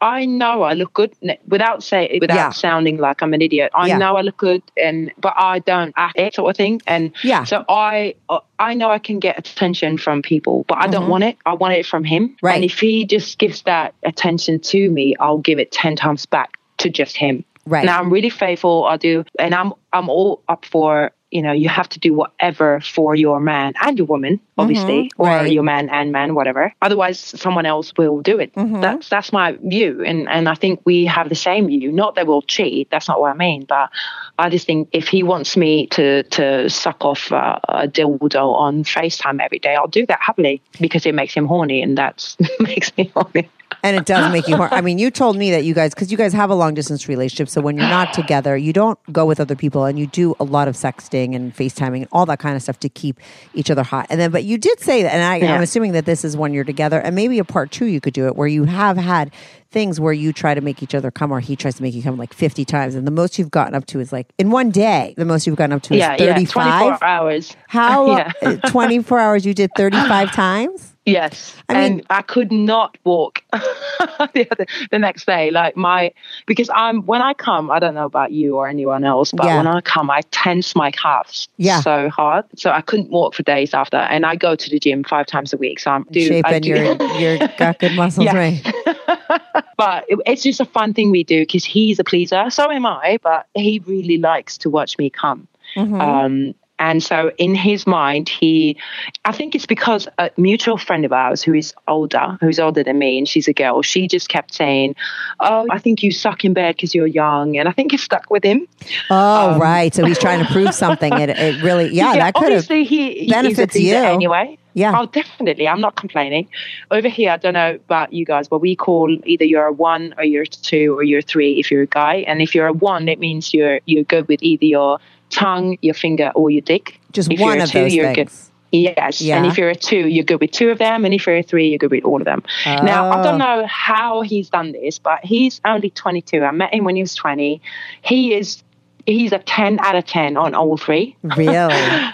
I 0.00 0.24
know 0.24 0.62
I 0.62 0.72
look 0.74 0.92
good 0.94 1.12
without 1.46 1.82
say 1.82 2.18
without 2.20 2.34
Yeah. 2.36 2.50
sounding 2.50 2.96
like 2.98 3.22
I'm 3.22 3.34
an 3.34 3.42
idiot. 3.42 3.70
I 3.74 3.88
Yeah. 3.88 3.98
know 3.98 4.16
I 4.16 4.22
look 4.22 4.36
good, 4.38 4.62
and 4.82 5.12
but 5.20 5.34
I 5.36 5.58
don't 5.60 5.92
act 5.96 6.18
it 6.18 6.34
sort 6.34 6.50
of 6.50 6.56
thing. 6.56 6.80
And 6.86 7.12
Yeah. 7.22 7.44
so 7.44 7.64
I 7.68 8.14
uh, 8.28 8.40
I 8.58 8.74
know 8.74 8.90
I 8.90 8.98
can 8.98 9.18
get 9.18 9.38
attention 9.38 9.98
from 9.98 10.22
people, 10.22 10.64
but 10.68 10.78
I 10.78 10.86
don't 10.86 11.08
want 11.08 11.24
it. 11.24 11.36
I 11.44 11.52
want 11.54 11.74
it 11.74 11.84
from 11.86 12.04
him. 12.04 12.28
Mm-hmm. 12.30 12.46
Right. 12.46 12.54
And 12.56 12.64
if 12.64 12.78
he 12.80 13.04
just 13.04 13.38
gives 13.38 13.62
that 13.62 13.94
attention 14.02 14.60
to 14.60 14.90
me, 14.90 15.16
I'll 15.20 15.38
give 15.38 15.58
it 15.58 15.70
ten 15.72 15.96
times 15.96 16.24
back 16.26 16.56
to 16.78 16.88
just 16.88 17.16
him. 17.16 17.44
Right. 17.66 17.84
Now 17.84 17.98
I'm 18.00 18.10
really 18.10 18.30
faithful. 18.30 18.84
I 18.86 18.96
do, 18.96 19.24
and 19.38 19.54
I'm 19.54 19.72
I'm 19.92 20.08
all 20.08 20.42
up 20.48 20.64
for. 20.64 21.12
You 21.30 21.42
know, 21.42 21.52
you 21.52 21.68
have 21.68 21.88
to 21.90 21.98
do 22.00 22.12
whatever 22.12 22.80
for 22.80 23.14
your 23.14 23.38
man 23.38 23.74
and 23.80 23.96
your 23.96 24.06
woman, 24.06 24.40
obviously, 24.58 25.10
or 25.16 25.26
Mm-hmm. 25.26 25.44
right. 25.44 25.52
your 25.52 25.62
man 25.62 25.88
and 25.88 26.10
man, 26.10 26.34
whatever. 26.34 26.74
Otherwise, 26.82 27.20
someone 27.20 27.66
else 27.66 27.92
will 27.96 28.20
do 28.20 28.38
it. 28.40 28.52
Mm-hmm. 28.54 28.80
That's 28.80 29.08
that's 29.08 29.32
my 29.32 29.52
view, 29.62 30.02
and 30.04 30.28
and 30.28 30.48
I 30.48 30.54
think 30.54 30.80
we 30.84 31.04
have 31.06 31.28
the 31.28 31.34
same 31.36 31.68
view. 31.68 31.92
Not 31.92 32.16
that 32.16 32.26
we'll 32.26 32.42
cheat. 32.42 32.90
That's 32.90 33.06
not 33.08 33.20
what 33.20 33.30
I 33.30 33.34
mean. 33.36 33.64
But 33.64 33.90
I 34.38 34.50
just 34.50 34.66
think 34.66 34.88
if 34.92 35.06
he 35.08 35.22
wants 35.22 35.56
me 35.56 35.86
to 35.88 36.24
to 36.24 36.68
suck 36.68 37.04
off 37.04 37.30
uh, 37.30 37.58
a 37.68 37.86
dildo 37.86 38.54
on 38.54 38.82
Facetime 38.84 39.40
every 39.40 39.58
day, 39.60 39.74
I'll 39.76 39.86
do 39.86 40.06
that 40.06 40.18
happily 40.20 40.60
because 40.80 41.06
it 41.06 41.14
makes 41.14 41.32
him 41.34 41.46
horny, 41.46 41.80
and 41.82 41.96
that 41.98 42.36
makes 42.60 42.96
me 42.96 43.10
horny. 43.14 43.48
And 43.82 43.96
it 43.96 44.04
does 44.06 44.30
make 44.32 44.46
you 44.46 44.56
hor- 44.56 44.72
I 44.72 44.80
mean, 44.80 44.98
you 44.98 45.10
told 45.10 45.36
me 45.36 45.50
that 45.52 45.64
you 45.64 45.72
guys, 45.74 45.94
because 45.94 46.10
you 46.10 46.18
guys 46.18 46.32
have 46.32 46.50
a 46.50 46.54
long 46.54 46.74
distance 46.74 47.08
relationship. 47.08 47.48
So 47.48 47.60
when 47.60 47.76
you're 47.76 47.88
not 47.88 48.12
together, 48.20 48.56
you 48.56 48.72
don't 48.72 48.98
go 49.12 49.24
with 49.26 49.40
other 49.40 49.56
people 49.56 49.84
and 49.84 49.98
you 49.98 50.06
do 50.06 50.34
a 50.38 50.44
lot 50.44 50.68
of 50.68 50.74
sexting 50.74 51.34
and 51.34 51.54
FaceTiming 51.56 51.96
and 51.98 52.08
all 52.12 52.26
that 52.26 52.38
kind 52.38 52.56
of 52.56 52.62
stuff 52.62 52.78
to 52.80 52.88
keep 52.88 53.18
each 53.54 53.70
other 53.70 53.82
hot. 53.82 54.06
And 54.10 54.20
then, 54.20 54.30
but 54.30 54.44
you 54.44 54.58
did 54.58 54.80
say 54.80 55.02
that, 55.02 55.12
and 55.14 55.22
I, 55.22 55.36
Yeah. 55.36 55.54
I'm 55.54 55.62
assuming 55.62 55.92
that 55.92 56.04
this 56.06 56.24
is 56.24 56.36
when 56.36 56.52
you're 56.52 56.64
together 56.64 57.00
and 57.00 57.14
maybe 57.16 57.38
a 57.38 57.44
part 57.44 57.70
two 57.70 57.86
you 57.86 58.00
could 58.00 58.14
do 58.14 58.26
it 58.26 58.36
where 58.36 58.48
you 58.48 58.64
have 58.64 58.96
had 58.96 59.32
things 59.70 60.00
where 60.00 60.12
you 60.12 60.32
try 60.32 60.52
to 60.52 60.60
make 60.60 60.82
each 60.82 60.94
other 60.96 61.10
come 61.12 61.30
or 61.30 61.38
he 61.40 61.54
tries 61.54 61.76
to 61.76 61.82
make 61.82 61.94
you 61.94 62.02
come 62.02 62.16
like 62.18 62.32
50 62.34 62.64
times. 62.64 62.94
And 62.96 63.06
the 63.06 63.12
most 63.12 63.38
you've 63.38 63.52
gotten 63.52 63.74
up 63.74 63.86
to 63.86 64.00
is 64.00 64.12
like 64.12 64.26
in 64.36 64.50
one 64.50 64.70
day, 64.70 65.14
the 65.16 65.24
most 65.24 65.46
you've 65.46 65.54
gotten 65.56 65.72
up 65.74 65.82
to 65.82 65.96
Yeah, 65.96 66.14
is 66.14 66.20
yeah, 66.22 66.32
35. 66.34 66.80
24 66.98 67.04
hours. 67.06 67.56
How, 67.68 68.06
yeah. 68.16 68.32
uh, 68.42 68.56
24 68.68 69.18
hours 69.20 69.46
you 69.46 69.54
did 69.54 69.70
35 69.76 70.32
times? 70.32 70.92
Yes, 71.06 71.56
I 71.68 71.74
mean- 71.74 71.82
and 71.92 72.06
I 72.10 72.22
could 72.22 72.52
not 72.52 72.96
walk 73.04 73.42
the, 73.52 74.46
other, 74.50 74.66
the 74.90 74.98
next 74.98 75.24
day. 75.26 75.50
Like 75.50 75.74
my, 75.76 76.12
because 76.46 76.68
I'm 76.74 77.02
when 77.06 77.22
I 77.22 77.32
come, 77.32 77.70
I 77.70 77.78
don't 77.78 77.94
know 77.94 78.04
about 78.04 78.32
you 78.32 78.56
or 78.56 78.68
anyone 78.68 79.02
else, 79.04 79.32
but 79.32 79.46
Yeah. 79.46 79.56
when 79.56 79.66
I 79.66 79.80
come, 79.80 80.10
I 80.10 80.20
tense 80.30 80.76
my 80.76 80.90
calves 80.90 81.48
Yeah. 81.56 81.80
so 81.80 82.10
hard, 82.10 82.44
so 82.56 82.70
I 82.70 82.82
couldn't 82.82 83.08
walk 83.10 83.34
for 83.34 83.42
days 83.42 83.72
after. 83.72 83.96
And 83.96 84.26
I 84.26 84.36
go 84.36 84.54
to 84.54 84.70
the 84.70 84.78
gym 84.78 85.02
five 85.02 85.26
times 85.26 85.52
a 85.54 85.56
week, 85.56 85.80
so 85.80 85.90
I'm 85.90 86.04
do, 86.10 86.20
Shape 86.20 86.44
I 86.46 86.52
and 86.54 86.62
do- 86.64 86.68
you're, 86.68 87.02
you're 87.18 87.48
got 87.58 87.78
good 87.78 87.94
muscles, 87.96 88.26
Yeah. 88.26 88.36
right? 88.36 88.74
but 89.76 90.04
it- 90.08 90.18
it's 90.26 90.42
just 90.42 90.60
a 90.60 90.64
fun 90.66 90.92
thing 90.92 91.10
we 91.10 91.24
do 91.24 91.40
because 91.40 91.64
he's 91.64 91.98
a 91.98 92.04
pleaser, 92.04 92.50
so 92.50 92.70
am 92.70 92.84
I. 92.86 93.18
But 93.22 93.46
he 93.54 93.80
really 93.86 94.18
likes 94.18 94.58
to 94.58 94.70
watch 94.70 94.98
me 94.98 95.08
come. 95.10 95.48
Mm-hmm. 95.76 96.00
Um, 96.00 96.54
and 96.80 97.02
so 97.02 97.30
in 97.36 97.54
his 97.54 97.86
mind, 97.86 98.30
he, 98.30 98.78
I 99.26 99.32
think 99.32 99.54
it's 99.54 99.66
because 99.66 100.08
a 100.16 100.30
mutual 100.38 100.78
friend 100.78 101.04
of 101.04 101.12
ours 101.12 101.42
who 101.42 101.52
is 101.52 101.74
older, 101.86 102.38
who's 102.40 102.58
older 102.58 102.82
than 102.82 102.98
me, 102.98 103.18
and 103.18 103.28
she's 103.28 103.46
a 103.48 103.52
girl, 103.52 103.82
she 103.82 104.08
just 104.08 104.30
kept 104.30 104.54
saying, 104.54 104.96
Oh, 105.40 105.66
I 105.70 105.78
think 105.78 106.02
you 106.02 106.10
suck 106.10 106.42
in 106.42 106.54
bed 106.54 106.76
because 106.76 106.94
you're 106.94 107.06
young. 107.06 107.58
And 107.58 107.68
I 107.68 107.72
think 107.72 107.92
it 107.92 108.00
stuck 108.00 108.30
with 108.30 108.42
him. 108.42 108.66
Oh, 109.10 109.52
um, 109.52 109.60
right. 109.60 109.94
So 109.94 110.06
he's 110.06 110.18
trying 110.18 110.44
to 110.44 110.50
prove 110.50 110.74
something. 110.74 111.12
It, 111.12 111.28
it 111.28 111.62
really, 111.62 111.88
yeah, 111.92 112.14
that 112.14 112.34
could 112.34 112.50
have. 112.50 112.66
he, 112.66 113.28
benefits 113.28 113.58
is 113.58 113.58
a 113.58 113.66
pleaser 113.66 113.96
you. 113.96 114.02
anyway. 114.02 114.58
Yeah. 114.72 114.98
Oh, 114.98 115.06
definitely. 115.06 115.68
I'm 115.68 115.80
not 115.80 115.96
complaining. 115.96 116.48
Over 116.90 117.08
here, 117.08 117.32
I 117.32 117.36
don't 117.36 117.54
know 117.54 117.74
about 117.74 118.12
you 118.12 118.24
guys, 118.24 118.48
but 118.48 118.60
we 118.60 118.74
call 118.74 119.14
either 119.24 119.44
you're 119.44 119.66
a 119.66 119.72
one 119.72 120.14
or 120.16 120.24
you're 120.24 120.44
a 120.44 120.46
two 120.46 120.96
or 120.96 121.02
you're 121.02 121.18
a 121.18 121.22
three 121.22 121.58
if 121.58 121.70
you're 121.70 121.82
a 121.82 121.86
guy. 121.86 122.24
And 122.26 122.40
if 122.40 122.54
you're 122.54 122.68
a 122.68 122.72
one, 122.72 123.08
it 123.08 123.18
means 123.18 123.52
you're 123.52 123.80
you're 123.84 124.04
good 124.04 124.28
with 124.28 124.42
either 124.42 124.64
your 124.64 124.98
tongue, 125.30 125.78
your 125.82 125.94
finger, 125.94 126.30
or 126.34 126.50
your 126.50 126.60
dick. 126.62 127.00
Just 127.12 127.30
If 127.32 127.40
one 127.40 127.52
you're 127.54 127.60
a 127.60 127.64
of 127.64 127.70
two, 127.70 127.80
those 127.80 127.94
you're 127.94 128.14
things. 128.14 128.16
Good. 128.16 128.46
Yes. 128.72 129.20
Yeah. 129.20 129.38
And 129.38 129.46
if 129.46 129.58
you're 129.58 129.70
a 129.70 129.74
two, 129.74 130.06
you're 130.08 130.24
good 130.24 130.40
with 130.40 130.52
two 130.52 130.70
of 130.70 130.78
them. 130.78 131.04
And 131.04 131.12
if 131.12 131.26
you're 131.26 131.38
a 131.38 131.42
three, 131.42 131.70
you're 131.70 131.78
good 131.78 131.90
with 131.90 132.04
all 132.04 132.18
of 132.20 132.24
them. 132.24 132.44
Now, 132.64 133.10
I 133.10 133.18
Oh. 133.18 133.22
don't 133.24 133.38
know 133.38 133.66
how 133.66 134.20
he's 134.20 134.48
done 134.48 134.70
this, 134.72 134.98
but 135.00 135.24
he's 135.24 135.60
only 135.64 135.90
22. 135.90 136.44
I 136.44 136.52
met 136.52 136.72
him 136.72 136.84
when 136.84 136.94
he 136.94 137.02
was 137.02 137.14
20. 137.16 137.60
He 138.02 138.32
is, 138.34 138.62
he's 139.06 139.32
a 139.32 139.38
10 139.40 139.80
out 139.80 139.96
of 139.96 140.04
10 140.06 140.36
on 140.36 140.54
all 140.54 140.76
three. 140.76 141.16
Really? 141.24 141.74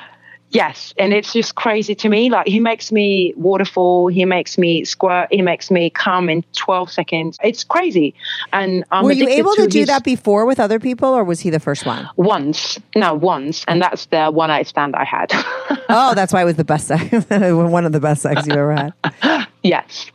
Yes, 0.50 0.94
and 0.96 1.12
it's 1.12 1.32
just 1.32 1.56
crazy 1.56 1.94
to 1.96 2.08
me. 2.08 2.30
Like 2.30 2.46
he 2.46 2.60
makes 2.60 2.92
me 2.92 3.34
waterfall, 3.36 4.06
he 4.06 4.24
makes 4.24 4.56
me 4.56 4.84
squirt, 4.84 5.28
he 5.30 5.42
makes 5.42 5.70
me 5.70 5.90
come 5.90 6.28
in 6.30 6.44
twelve 6.54 6.90
seconds. 6.90 7.36
It's 7.42 7.64
crazy, 7.64 8.14
and 8.52 8.84
I'm 8.92 9.04
Were 9.04 9.12
you 9.12 9.28
able 9.28 9.54
to 9.56 9.66
do 9.66 9.80
his- 9.80 9.88
that 9.88 10.04
before 10.04 10.46
with 10.46 10.60
other 10.60 10.78
people, 10.78 11.08
or 11.08 11.24
was 11.24 11.40
he 11.40 11.50
the 11.50 11.60
first 11.60 11.84
one? 11.84 12.08
once? 12.16 12.78
No, 12.94 13.12
once, 13.14 13.64
and 13.66 13.82
that's 13.82 14.06
the 14.06 14.30
one 14.30 14.48
night 14.48 14.66
stand 14.68 14.94
I 14.96 15.04
had. 15.04 15.32
Oh, 15.88 16.14
that's 16.14 16.32
why 16.32 16.42
it 16.42 16.46
was 16.46 16.56
the 16.56 16.64
best 16.64 16.88
sex. 16.88 17.04
one 17.30 17.84
of 17.86 17.92
the 17.92 18.00
best 18.00 18.22
sex 18.22 18.44
you 18.46 18.54
ever 18.54 18.74
had. 19.22 19.46
yes, 19.62 20.10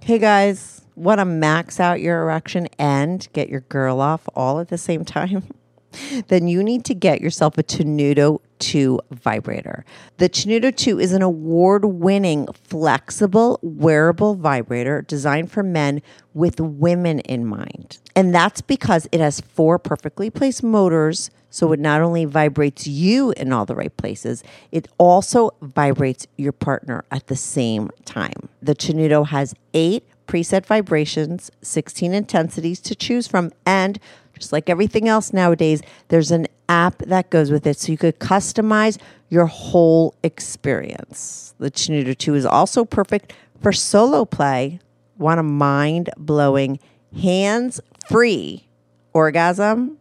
Hey 0.00 0.18
guys, 0.20 0.82
want 0.94 1.18
to 1.18 1.24
max 1.24 1.80
out 1.80 2.00
your 2.00 2.22
erection 2.22 2.68
and 2.78 3.26
get 3.32 3.48
your 3.48 3.62
girl 3.62 4.00
off 4.00 4.28
all 4.36 4.60
at 4.60 4.68
the 4.68 4.78
same 4.78 5.04
time? 5.04 5.42
then 6.28 6.46
you 6.46 6.62
need 6.62 6.84
to 6.84 6.94
get 6.94 7.20
yourself 7.20 7.58
a 7.58 7.62
Tenuto 7.64 8.40
2 8.58 9.00
vibrator. 9.10 9.84
The 10.18 10.28
Tenuto 10.28 10.74
2 10.74 10.98
is 10.98 11.12
an 11.12 11.22
award 11.22 11.84
winning, 11.84 12.46
flexible, 12.52 13.58
wearable 13.62 14.34
vibrator 14.34 15.02
designed 15.02 15.50
for 15.50 15.62
men 15.62 16.02
with 16.34 16.60
women 16.60 17.20
in 17.20 17.46
mind. 17.46 17.98
And 18.14 18.34
that's 18.34 18.60
because 18.60 19.08
it 19.12 19.20
has 19.20 19.40
four 19.40 19.78
perfectly 19.78 20.30
placed 20.30 20.62
motors. 20.62 21.30
So 21.50 21.72
it 21.72 21.80
not 21.80 22.02
only 22.02 22.24
vibrates 22.24 22.86
you 22.86 23.32
in 23.32 23.52
all 23.52 23.64
the 23.64 23.74
right 23.74 23.96
places, 23.96 24.44
it 24.72 24.88
also 24.98 25.50
vibrates 25.62 26.26
your 26.36 26.52
partner 26.52 27.04
at 27.10 27.28
the 27.28 27.36
same 27.36 27.90
time. 28.04 28.48
The 28.60 28.74
Tenuto 28.74 29.26
has 29.28 29.54
eight 29.72 30.04
preset 30.26 30.66
vibrations, 30.66 31.50
16 31.62 32.12
intensities 32.12 32.80
to 32.80 32.94
choose 32.94 33.26
from, 33.26 33.52
and 33.64 33.98
just 34.38 34.52
like 34.52 34.68
everything 34.68 35.08
else 35.08 35.32
nowadays, 35.32 35.82
there's 36.08 36.30
an 36.30 36.46
app 36.68 36.98
that 36.98 37.30
goes 37.30 37.50
with 37.50 37.66
it 37.66 37.78
so 37.78 37.92
you 37.92 37.98
could 37.98 38.18
customize 38.18 38.98
your 39.28 39.46
whole 39.46 40.14
experience. 40.22 41.54
The 41.58 41.70
Tenuto 41.70 42.16
2 42.16 42.34
is 42.34 42.46
also 42.46 42.84
perfect 42.84 43.32
for 43.62 43.72
solo 43.72 44.24
play. 44.24 44.80
Want 45.18 45.40
a 45.40 45.42
mind 45.42 46.10
blowing, 46.18 46.78
hands 47.18 47.80
free 48.08 48.68
orgasm? 49.12 49.98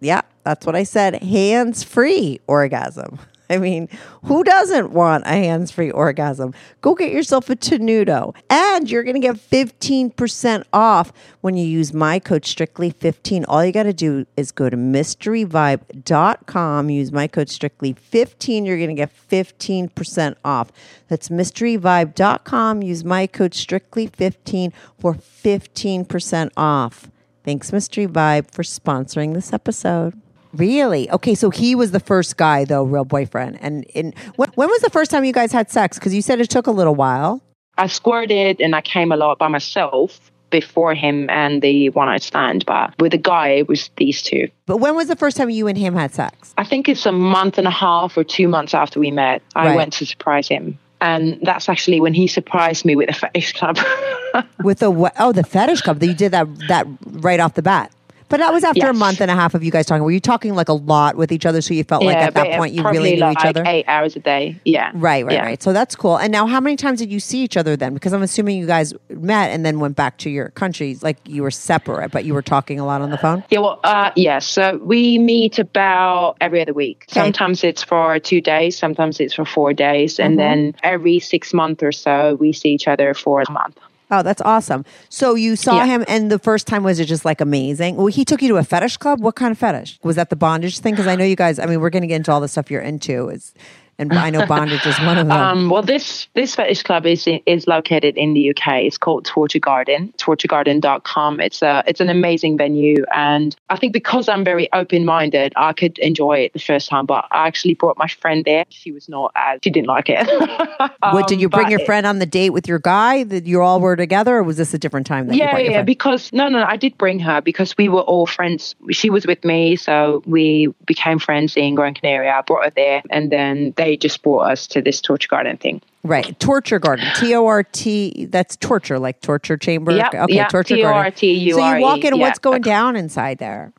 Yeah, 0.00 0.20
that's 0.44 0.66
what 0.66 0.76
I 0.76 0.82
said. 0.82 1.22
Hands 1.22 1.82
free 1.82 2.40
orgasm. 2.46 3.18
I 3.50 3.58
mean, 3.58 3.88
who 4.24 4.42
doesn't 4.44 4.92
want 4.92 5.24
a 5.24 5.30
hands 5.30 5.70
free 5.70 5.90
orgasm? 5.90 6.52
Go 6.82 6.94
get 6.94 7.12
yourself 7.12 7.48
a 7.48 7.56
Tenuto. 7.56 8.34
And 8.50 8.90
you're 8.90 9.04
going 9.04 9.14
to 9.14 9.20
get 9.20 9.36
15% 9.36 10.64
off 10.72 11.12
when 11.40 11.56
you 11.56 11.66
use 11.66 11.94
my 11.94 12.18
code 12.18 12.42
strictly15. 12.42 13.46
All 13.48 13.64
you 13.64 13.72
got 13.72 13.84
to 13.84 13.94
do 13.94 14.26
is 14.36 14.52
go 14.52 14.68
to 14.68 14.76
mysteryvibe.com, 14.76 16.90
use 16.90 17.10
my 17.10 17.26
code 17.26 17.48
strictly15. 17.48 18.66
You're 18.66 18.76
going 18.76 18.90
to 18.90 18.94
get 18.94 19.12
15% 19.30 20.34
off. 20.44 20.70
That's 21.08 21.30
mysteryvibe.com, 21.30 22.82
use 22.82 23.04
my 23.04 23.26
code 23.26 23.52
strictly15 23.52 24.74
for 24.98 25.14
15% 25.14 26.50
off. 26.56 27.10
Thanks, 27.44 27.72
Mystery 27.72 28.06
Vibe, 28.06 28.50
for 28.50 28.62
sponsoring 28.62 29.32
this 29.32 29.54
episode. 29.54 30.20
Really? 30.52 31.10
Okay, 31.10 31.34
so 31.34 31.50
he 31.50 31.74
was 31.74 31.90
the 31.90 32.00
first 32.00 32.36
guy, 32.36 32.64
though, 32.64 32.84
real 32.84 33.04
boyfriend. 33.04 33.58
And 33.60 33.84
in, 33.94 34.14
when, 34.36 34.50
when 34.54 34.68
was 34.68 34.80
the 34.80 34.90
first 34.90 35.10
time 35.10 35.24
you 35.24 35.32
guys 35.32 35.52
had 35.52 35.70
sex? 35.70 35.98
Because 35.98 36.14
you 36.14 36.22
said 36.22 36.40
it 36.40 36.50
took 36.50 36.66
a 36.66 36.70
little 36.70 36.94
while. 36.94 37.42
I 37.76 37.86
squirted 37.86 38.60
and 38.60 38.74
I 38.74 38.80
came 38.80 39.12
a 39.12 39.16
lot 39.16 39.38
by 39.38 39.48
myself 39.48 40.30
before 40.50 40.94
him 40.94 41.28
and 41.28 41.60
the 41.60 41.90
one 41.90 42.06
night 42.08 42.22
stand, 42.22 42.64
but 42.66 42.94
with 42.98 43.12
the 43.12 43.18
guy, 43.18 43.48
it 43.50 43.68
was 43.68 43.90
these 43.98 44.22
two. 44.22 44.48
But 44.66 44.78
when 44.78 44.96
was 44.96 45.06
the 45.08 45.14
first 45.16 45.36
time 45.36 45.50
you 45.50 45.66
and 45.68 45.76
him 45.76 45.94
had 45.94 46.12
sex? 46.14 46.54
I 46.56 46.64
think 46.64 46.88
it's 46.88 47.04
a 47.04 47.12
month 47.12 47.58
and 47.58 47.66
a 47.68 47.70
half 47.70 48.16
or 48.16 48.24
two 48.24 48.48
months 48.48 48.72
after 48.72 48.98
we 48.98 49.10
met. 49.10 49.42
I 49.54 49.66
Right. 49.66 49.76
went 49.76 49.92
to 49.94 50.06
surprise 50.06 50.48
him. 50.48 50.78
And 51.02 51.38
that's 51.42 51.68
actually 51.68 52.00
when 52.00 52.14
he 52.14 52.26
surprised 52.26 52.84
me 52.86 52.96
with 52.96 53.08
the 53.08 53.14
fetish 53.14 53.52
club. 53.52 53.78
With 54.62 54.80
the 54.80 54.90
we- 54.90 55.08
oh 55.18 55.32
the 55.32 55.42
fetish 55.44 55.80
club, 55.82 56.00
that 56.00 56.06
you 56.06 56.14
did 56.14 56.32
that 56.32 56.46
that 56.68 56.86
right 57.06 57.40
off 57.40 57.54
the 57.54 57.62
bat. 57.62 57.90
But 58.28 58.38
that 58.40 58.52
was 58.52 58.62
after 58.64 58.88
a 58.88 58.94
month 58.94 59.20
and 59.20 59.30
a 59.30 59.34
half 59.34 59.54
of 59.54 59.64
you 59.64 59.70
guys 59.70 59.86
talking. 59.86 60.02
Were 60.04 60.10
you 60.10 60.20
talking 60.20 60.54
like 60.54 60.68
a 60.68 60.74
lot 60.74 61.16
with 61.16 61.32
each 61.32 61.46
other, 61.46 61.60
so 61.62 61.72
you 61.74 61.82
felt 61.84 62.04
like 62.04 62.16
at 62.16 62.34
that 62.34 62.58
point 62.58 62.74
you 62.74 62.82
really 62.82 63.14
knew 63.14 63.20
like 63.20 63.38
each 63.38 63.44
other? 63.44 63.62
Eight 63.66 63.86
hours 63.88 64.16
a 64.16 64.20
day. 64.20 64.60
Yeah. 64.64 64.90
Right, 64.94 65.24
right, 65.24 65.32
Yeah. 65.32 65.42
right. 65.44 65.62
So 65.62 65.72
that's 65.72 65.96
cool. 65.96 66.16
And 66.18 66.30
now, 66.30 66.46
how 66.46 66.60
many 66.60 66.76
times 66.76 66.98
did 66.98 67.10
you 67.10 67.20
see 67.20 67.42
each 67.42 67.56
other 67.56 67.76
then? 67.76 67.94
Because 67.94 68.12
I'm 68.12 68.22
assuming 68.22 68.58
you 68.58 68.66
guys 68.66 68.92
met 69.08 69.50
and 69.50 69.64
then 69.64 69.80
went 69.80 69.96
back 69.96 70.18
to 70.18 70.30
your 70.30 70.50
countries, 70.50 71.02
like 71.02 71.16
you 71.24 71.42
were 71.42 71.50
separate, 71.50 72.10
but 72.10 72.24
you 72.24 72.34
were 72.34 72.42
talking 72.42 72.78
a 72.78 72.84
lot 72.84 73.00
on 73.00 73.10
the 73.10 73.18
phone. 73.18 73.44
Yeah, 73.50 73.60
well, 73.60 73.80
uh, 73.84 74.10
yes. 74.14 74.46
So 74.46 74.78
we 74.82 75.18
meet 75.18 75.58
about 75.58 76.36
every 76.40 76.60
other 76.60 76.74
week. 76.74 77.06
Okay. 77.10 77.20
Sometimes 77.20 77.64
it's 77.64 77.82
for 77.82 78.18
two 78.18 78.40
days, 78.40 78.76
sometimes 78.76 79.20
it's 79.20 79.34
for 79.34 79.44
four 79.44 79.72
days, 79.72 80.16
Mm-hmm. 80.16 80.22
and 80.26 80.38
then 80.38 80.74
every 80.82 81.18
six 81.18 81.54
months 81.54 81.82
or 81.82 81.92
so, 81.92 82.36
we 82.38 82.52
see 82.52 82.70
each 82.70 82.88
other 82.88 83.14
for 83.14 83.42
a 83.42 83.50
month. 83.50 83.78
Oh, 84.10 84.22
that's 84.22 84.40
awesome. 84.42 84.84
So 85.10 85.34
you 85.34 85.54
saw 85.54 85.76
Yeah. 85.76 85.86
him, 85.86 86.04
and 86.08 86.30
the 86.32 86.38
first 86.38 86.66
time 86.66 86.82
was 86.82 86.98
it 86.98 87.04
just 87.04 87.24
like 87.24 87.40
amazing? 87.40 87.96
Well, 87.96 88.06
he 88.06 88.24
took 88.24 88.40
you 88.40 88.48
to 88.48 88.56
a 88.56 88.64
fetish 88.64 88.96
club. 88.96 89.20
What 89.20 89.34
kind 89.36 89.52
of 89.52 89.58
fetish 89.58 89.98
was 90.02 90.16
that? 90.16 90.30
The 90.30 90.36
bondage 90.36 90.78
thing? 90.78 90.94
Because 90.94 91.06
I 91.06 91.14
know 91.16 91.24
you 91.24 91.36
guys. 91.36 91.58
I 91.58 91.66
mean, 91.66 91.80
we're 91.80 91.90
going 91.90 92.02
to 92.02 92.06
get 92.06 92.16
into 92.16 92.32
all 92.32 92.40
the 92.40 92.48
stuff 92.48 92.70
you're 92.70 92.80
into. 92.80 93.28
Is 93.28 93.52
and 93.98 94.12
I 94.12 94.30
know 94.30 94.46
bondage 94.46 94.86
is 94.86 94.98
one 95.00 95.18
of 95.18 95.26
them. 95.26 95.36
Um, 95.36 95.70
well, 95.70 95.82
this 95.82 96.28
this 96.34 96.54
fetish 96.54 96.82
club 96.84 97.04
is 97.06 97.28
is 97.46 97.66
located 97.66 98.16
in 98.16 98.34
the 98.34 98.50
UK. 98.50 98.82
It's 98.84 98.98
called 98.98 99.24
Torture 99.24 99.58
Garden, 99.58 100.12
torturegarden.com. 100.18 101.40
It's 101.40 101.62
a 101.62 101.82
it's 101.86 102.00
an 102.00 102.08
amazing 102.08 102.56
venue, 102.56 103.04
and 103.14 103.56
I 103.68 103.76
think 103.76 103.92
because 103.92 104.28
I'm 104.28 104.44
very 104.44 104.72
open 104.72 105.04
minded, 105.04 105.52
I 105.56 105.72
could 105.72 105.98
enjoy 105.98 106.38
it 106.40 106.52
the 106.52 106.58
first 106.58 106.88
time. 106.88 107.06
But 107.06 107.26
I 107.30 107.46
actually 107.46 107.74
brought 107.74 107.98
my 107.98 108.06
friend 108.06 108.44
there. 108.44 108.64
She 108.68 108.92
was 108.92 109.08
not 109.08 109.32
as 109.34 109.60
she 109.64 109.70
didn't 109.70 109.88
like 109.88 110.06
it. 110.08 110.26
what 111.00 111.26
did 111.26 111.34
Um, 111.36 111.40
you 111.40 111.48
bring 111.48 111.70
your 111.70 111.80
friend 111.80 112.06
on 112.06 112.18
the 112.18 112.26
date 112.26 112.50
with 112.50 112.68
your 112.68 112.78
guy? 112.78 113.24
That 113.24 113.46
you 113.46 113.62
all 113.62 113.80
were 113.80 113.96
together, 113.96 114.36
or 114.36 114.42
was 114.42 114.56
this 114.56 114.72
a 114.74 114.78
different 114.78 115.06
time? 115.06 115.26
That 115.26 115.36
Yeah, 115.36 115.56
your 115.58 115.60
yeah, 115.70 115.72
friend? 115.78 115.86
because 115.86 116.32
no, 116.32 116.48
no, 116.48 116.62
I 116.62 116.76
did 116.76 116.96
bring 116.98 117.18
her 117.20 117.40
because 117.40 117.76
we 117.76 117.88
were 117.88 118.02
all 118.02 118.26
friends. 118.26 118.74
She 118.90 119.10
was 119.10 119.26
with 119.26 119.44
me, 119.44 119.76
so 119.76 120.22
we 120.26 120.68
became 120.86 121.18
friends 121.18 121.56
in 121.56 121.74
Gran 121.74 121.94
Canaria. 121.94 122.32
I 122.32 122.42
brought 122.42 122.64
her 122.64 122.70
there, 122.70 123.02
and 123.10 123.30
then 123.32 123.74
they 123.76 123.87
just 123.96 124.22
brought 124.22 124.50
us 124.50 124.66
to 124.68 124.82
this 124.82 125.00
torture 125.00 125.28
garden 125.28 125.56
thing. 125.56 125.80
Right. 126.04 126.38
Torture 126.38 126.78
garden. 126.78 127.06
T 127.16 127.34
O 127.34 127.46
R 127.46 127.62
T. 127.62 128.26
That's 128.30 128.56
torture, 128.56 128.98
like 128.98 129.20
torture 129.20 129.56
chamber. 129.56 129.92
Yep, 129.92 130.14
okay, 130.14 130.34
yep, 130.34 130.48
torture 130.48 130.76
garden. 130.76 131.12
T-O-R-T-U-R-E, 131.12 131.50
So 131.52 131.74
you 131.76 131.82
walk 131.82 132.04
in, 132.04 132.14
yeah. 132.16 132.20
what's 132.20 132.38
going 132.38 132.62
down 132.62 132.96
inside 132.96 133.38
there? 133.38 133.72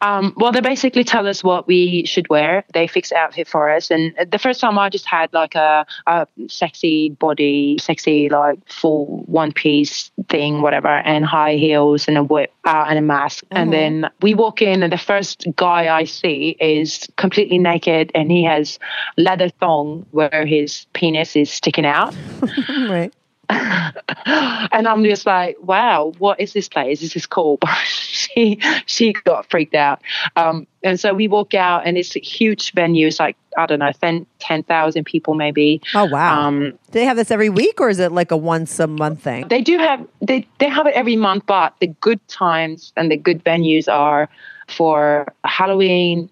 Um, 0.00 0.34
well, 0.36 0.52
they 0.52 0.60
basically 0.60 1.04
tell 1.04 1.26
us 1.26 1.42
what 1.42 1.66
we 1.66 2.04
should 2.06 2.28
wear. 2.28 2.64
They 2.72 2.86
fix 2.86 3.12
outfit 3.12 3.48
for 3.48 3.70
us. 3.70 3.90
And 3.90 4.14
the 4.30 4.38
first 4.38 4.60
time 4.60 4.78
I 4.78 4.88
just 4.88 5.06
had 5.06 5.32
like 5.32 5.54
a, 5.54 5.86
a 6.06 6.26
sexy 6.48 7.10
body, 7.10 7.78
sexy 7.80 8.28
like 8.28 8.58
full 8.68 9.24
one 9.26 9.52
piece 9.52 10.10
thing, 10.28 10.62
whatever, 10.62 10.88
and 10.88 11.24
high 11.24 11.54
heels 11.54 12.08
and 12.08 12.16
a 12.16 12.22
whip 12.22 12.52
uh, 12.64 12.86
and 12.88 12.98
a 12.98 13.02
mask. 13.02 13.44
And 13.50 13.72
then 13.72 14.10
we 14.20 14.34
walk 14.34 14.62
in, 14.62 14.82
and 14.82 14.92
the 14.92 14.98
first 14.98 15.46
guy 15.56 15.94
I 15.94 16.04
see 16.04 16.56
is 16.60 17.08
completely 17.16 17.58
naked, 17.58 18.10
and 18.14 18.30
he 18.30 18.44
has 18.44 18.78
leather 19.16 19.48
thong 19.48 20.06
where 20.10 20.46
his 20.46 20.86
penis 20.92 21.36
is 21.36 21.50
sticking 21.50 21.86
out. 21.86 22.14
right. 22.68 23.12
and 24.72 24.88
I'm 24.88 25.04
just 25.04 25.26
like, 25.26 25.56
wow, 25.60 26.12
what 26.18 26.40
is 26.40 26.52
this 26.52 26.68
place? 26.68 27.00
This 27.00 27.16
is 27.16 27.26
cool. 27.26 27.58
But 27.60 27.76
she 27.84 28.60
she 28.86 29.12
got 29.12 29.50
freaked 29.50 29.74
out. 29.74 30.00
Um, 30.36 30.66
and 30.82 30.98
so 30.98 31.14
we 31.14 31.28
walk 31.28 31.54
out, 31.54 31.86
and 31.86 31.96
it's 31.96 32.16
a 32.16 32.20
huge 32.20 32.72
venue. 32.72 33.06
It's 33.06 33.20
like 33.20 33.36
I 33.56 33.66
don't 33.66 33.80
know, 33.80 33.92
10 33.92 34.26
10,000 34.38 35.04
people 35.04 35.34
maybe. 35.34 35.80
Oh 35.94 36.06
wow. 36.06 36.40
Um, 36.40 36.70
Do 36.70 36.76
they 36.92 37.04
have 37.04 37.16
this 37.16 37.30
every 37.30 37.50
week, 37.50 37.80
or 37.80 37.88
is 37.88 37.98
it 37.98 38.12
like 38.12 38.30
a 38.30 38.36
once 38.36 38.78
a 38.80 38.86
month 38.86 39.22
thing? 39.22 39.48
they 39.48 39.60
do 39.60 39.78
have 39.78 40.06
they 40.20 40.46
they 40.58 40.68
have 40.68 40.86
it 40.86 40.94
every 40.94 41.16
month, 41.16 41.44
but 41.46 41.74
the 41.80 41.88
good 41.88 42.26
times 42.28 42.92
and 42.96 43.10
the 43.10 43.16
good 43.16 43.44
venues 43.44 43.92
are 43.92 44.28
for 44.68 45.32
Halloween. 45.44 46.30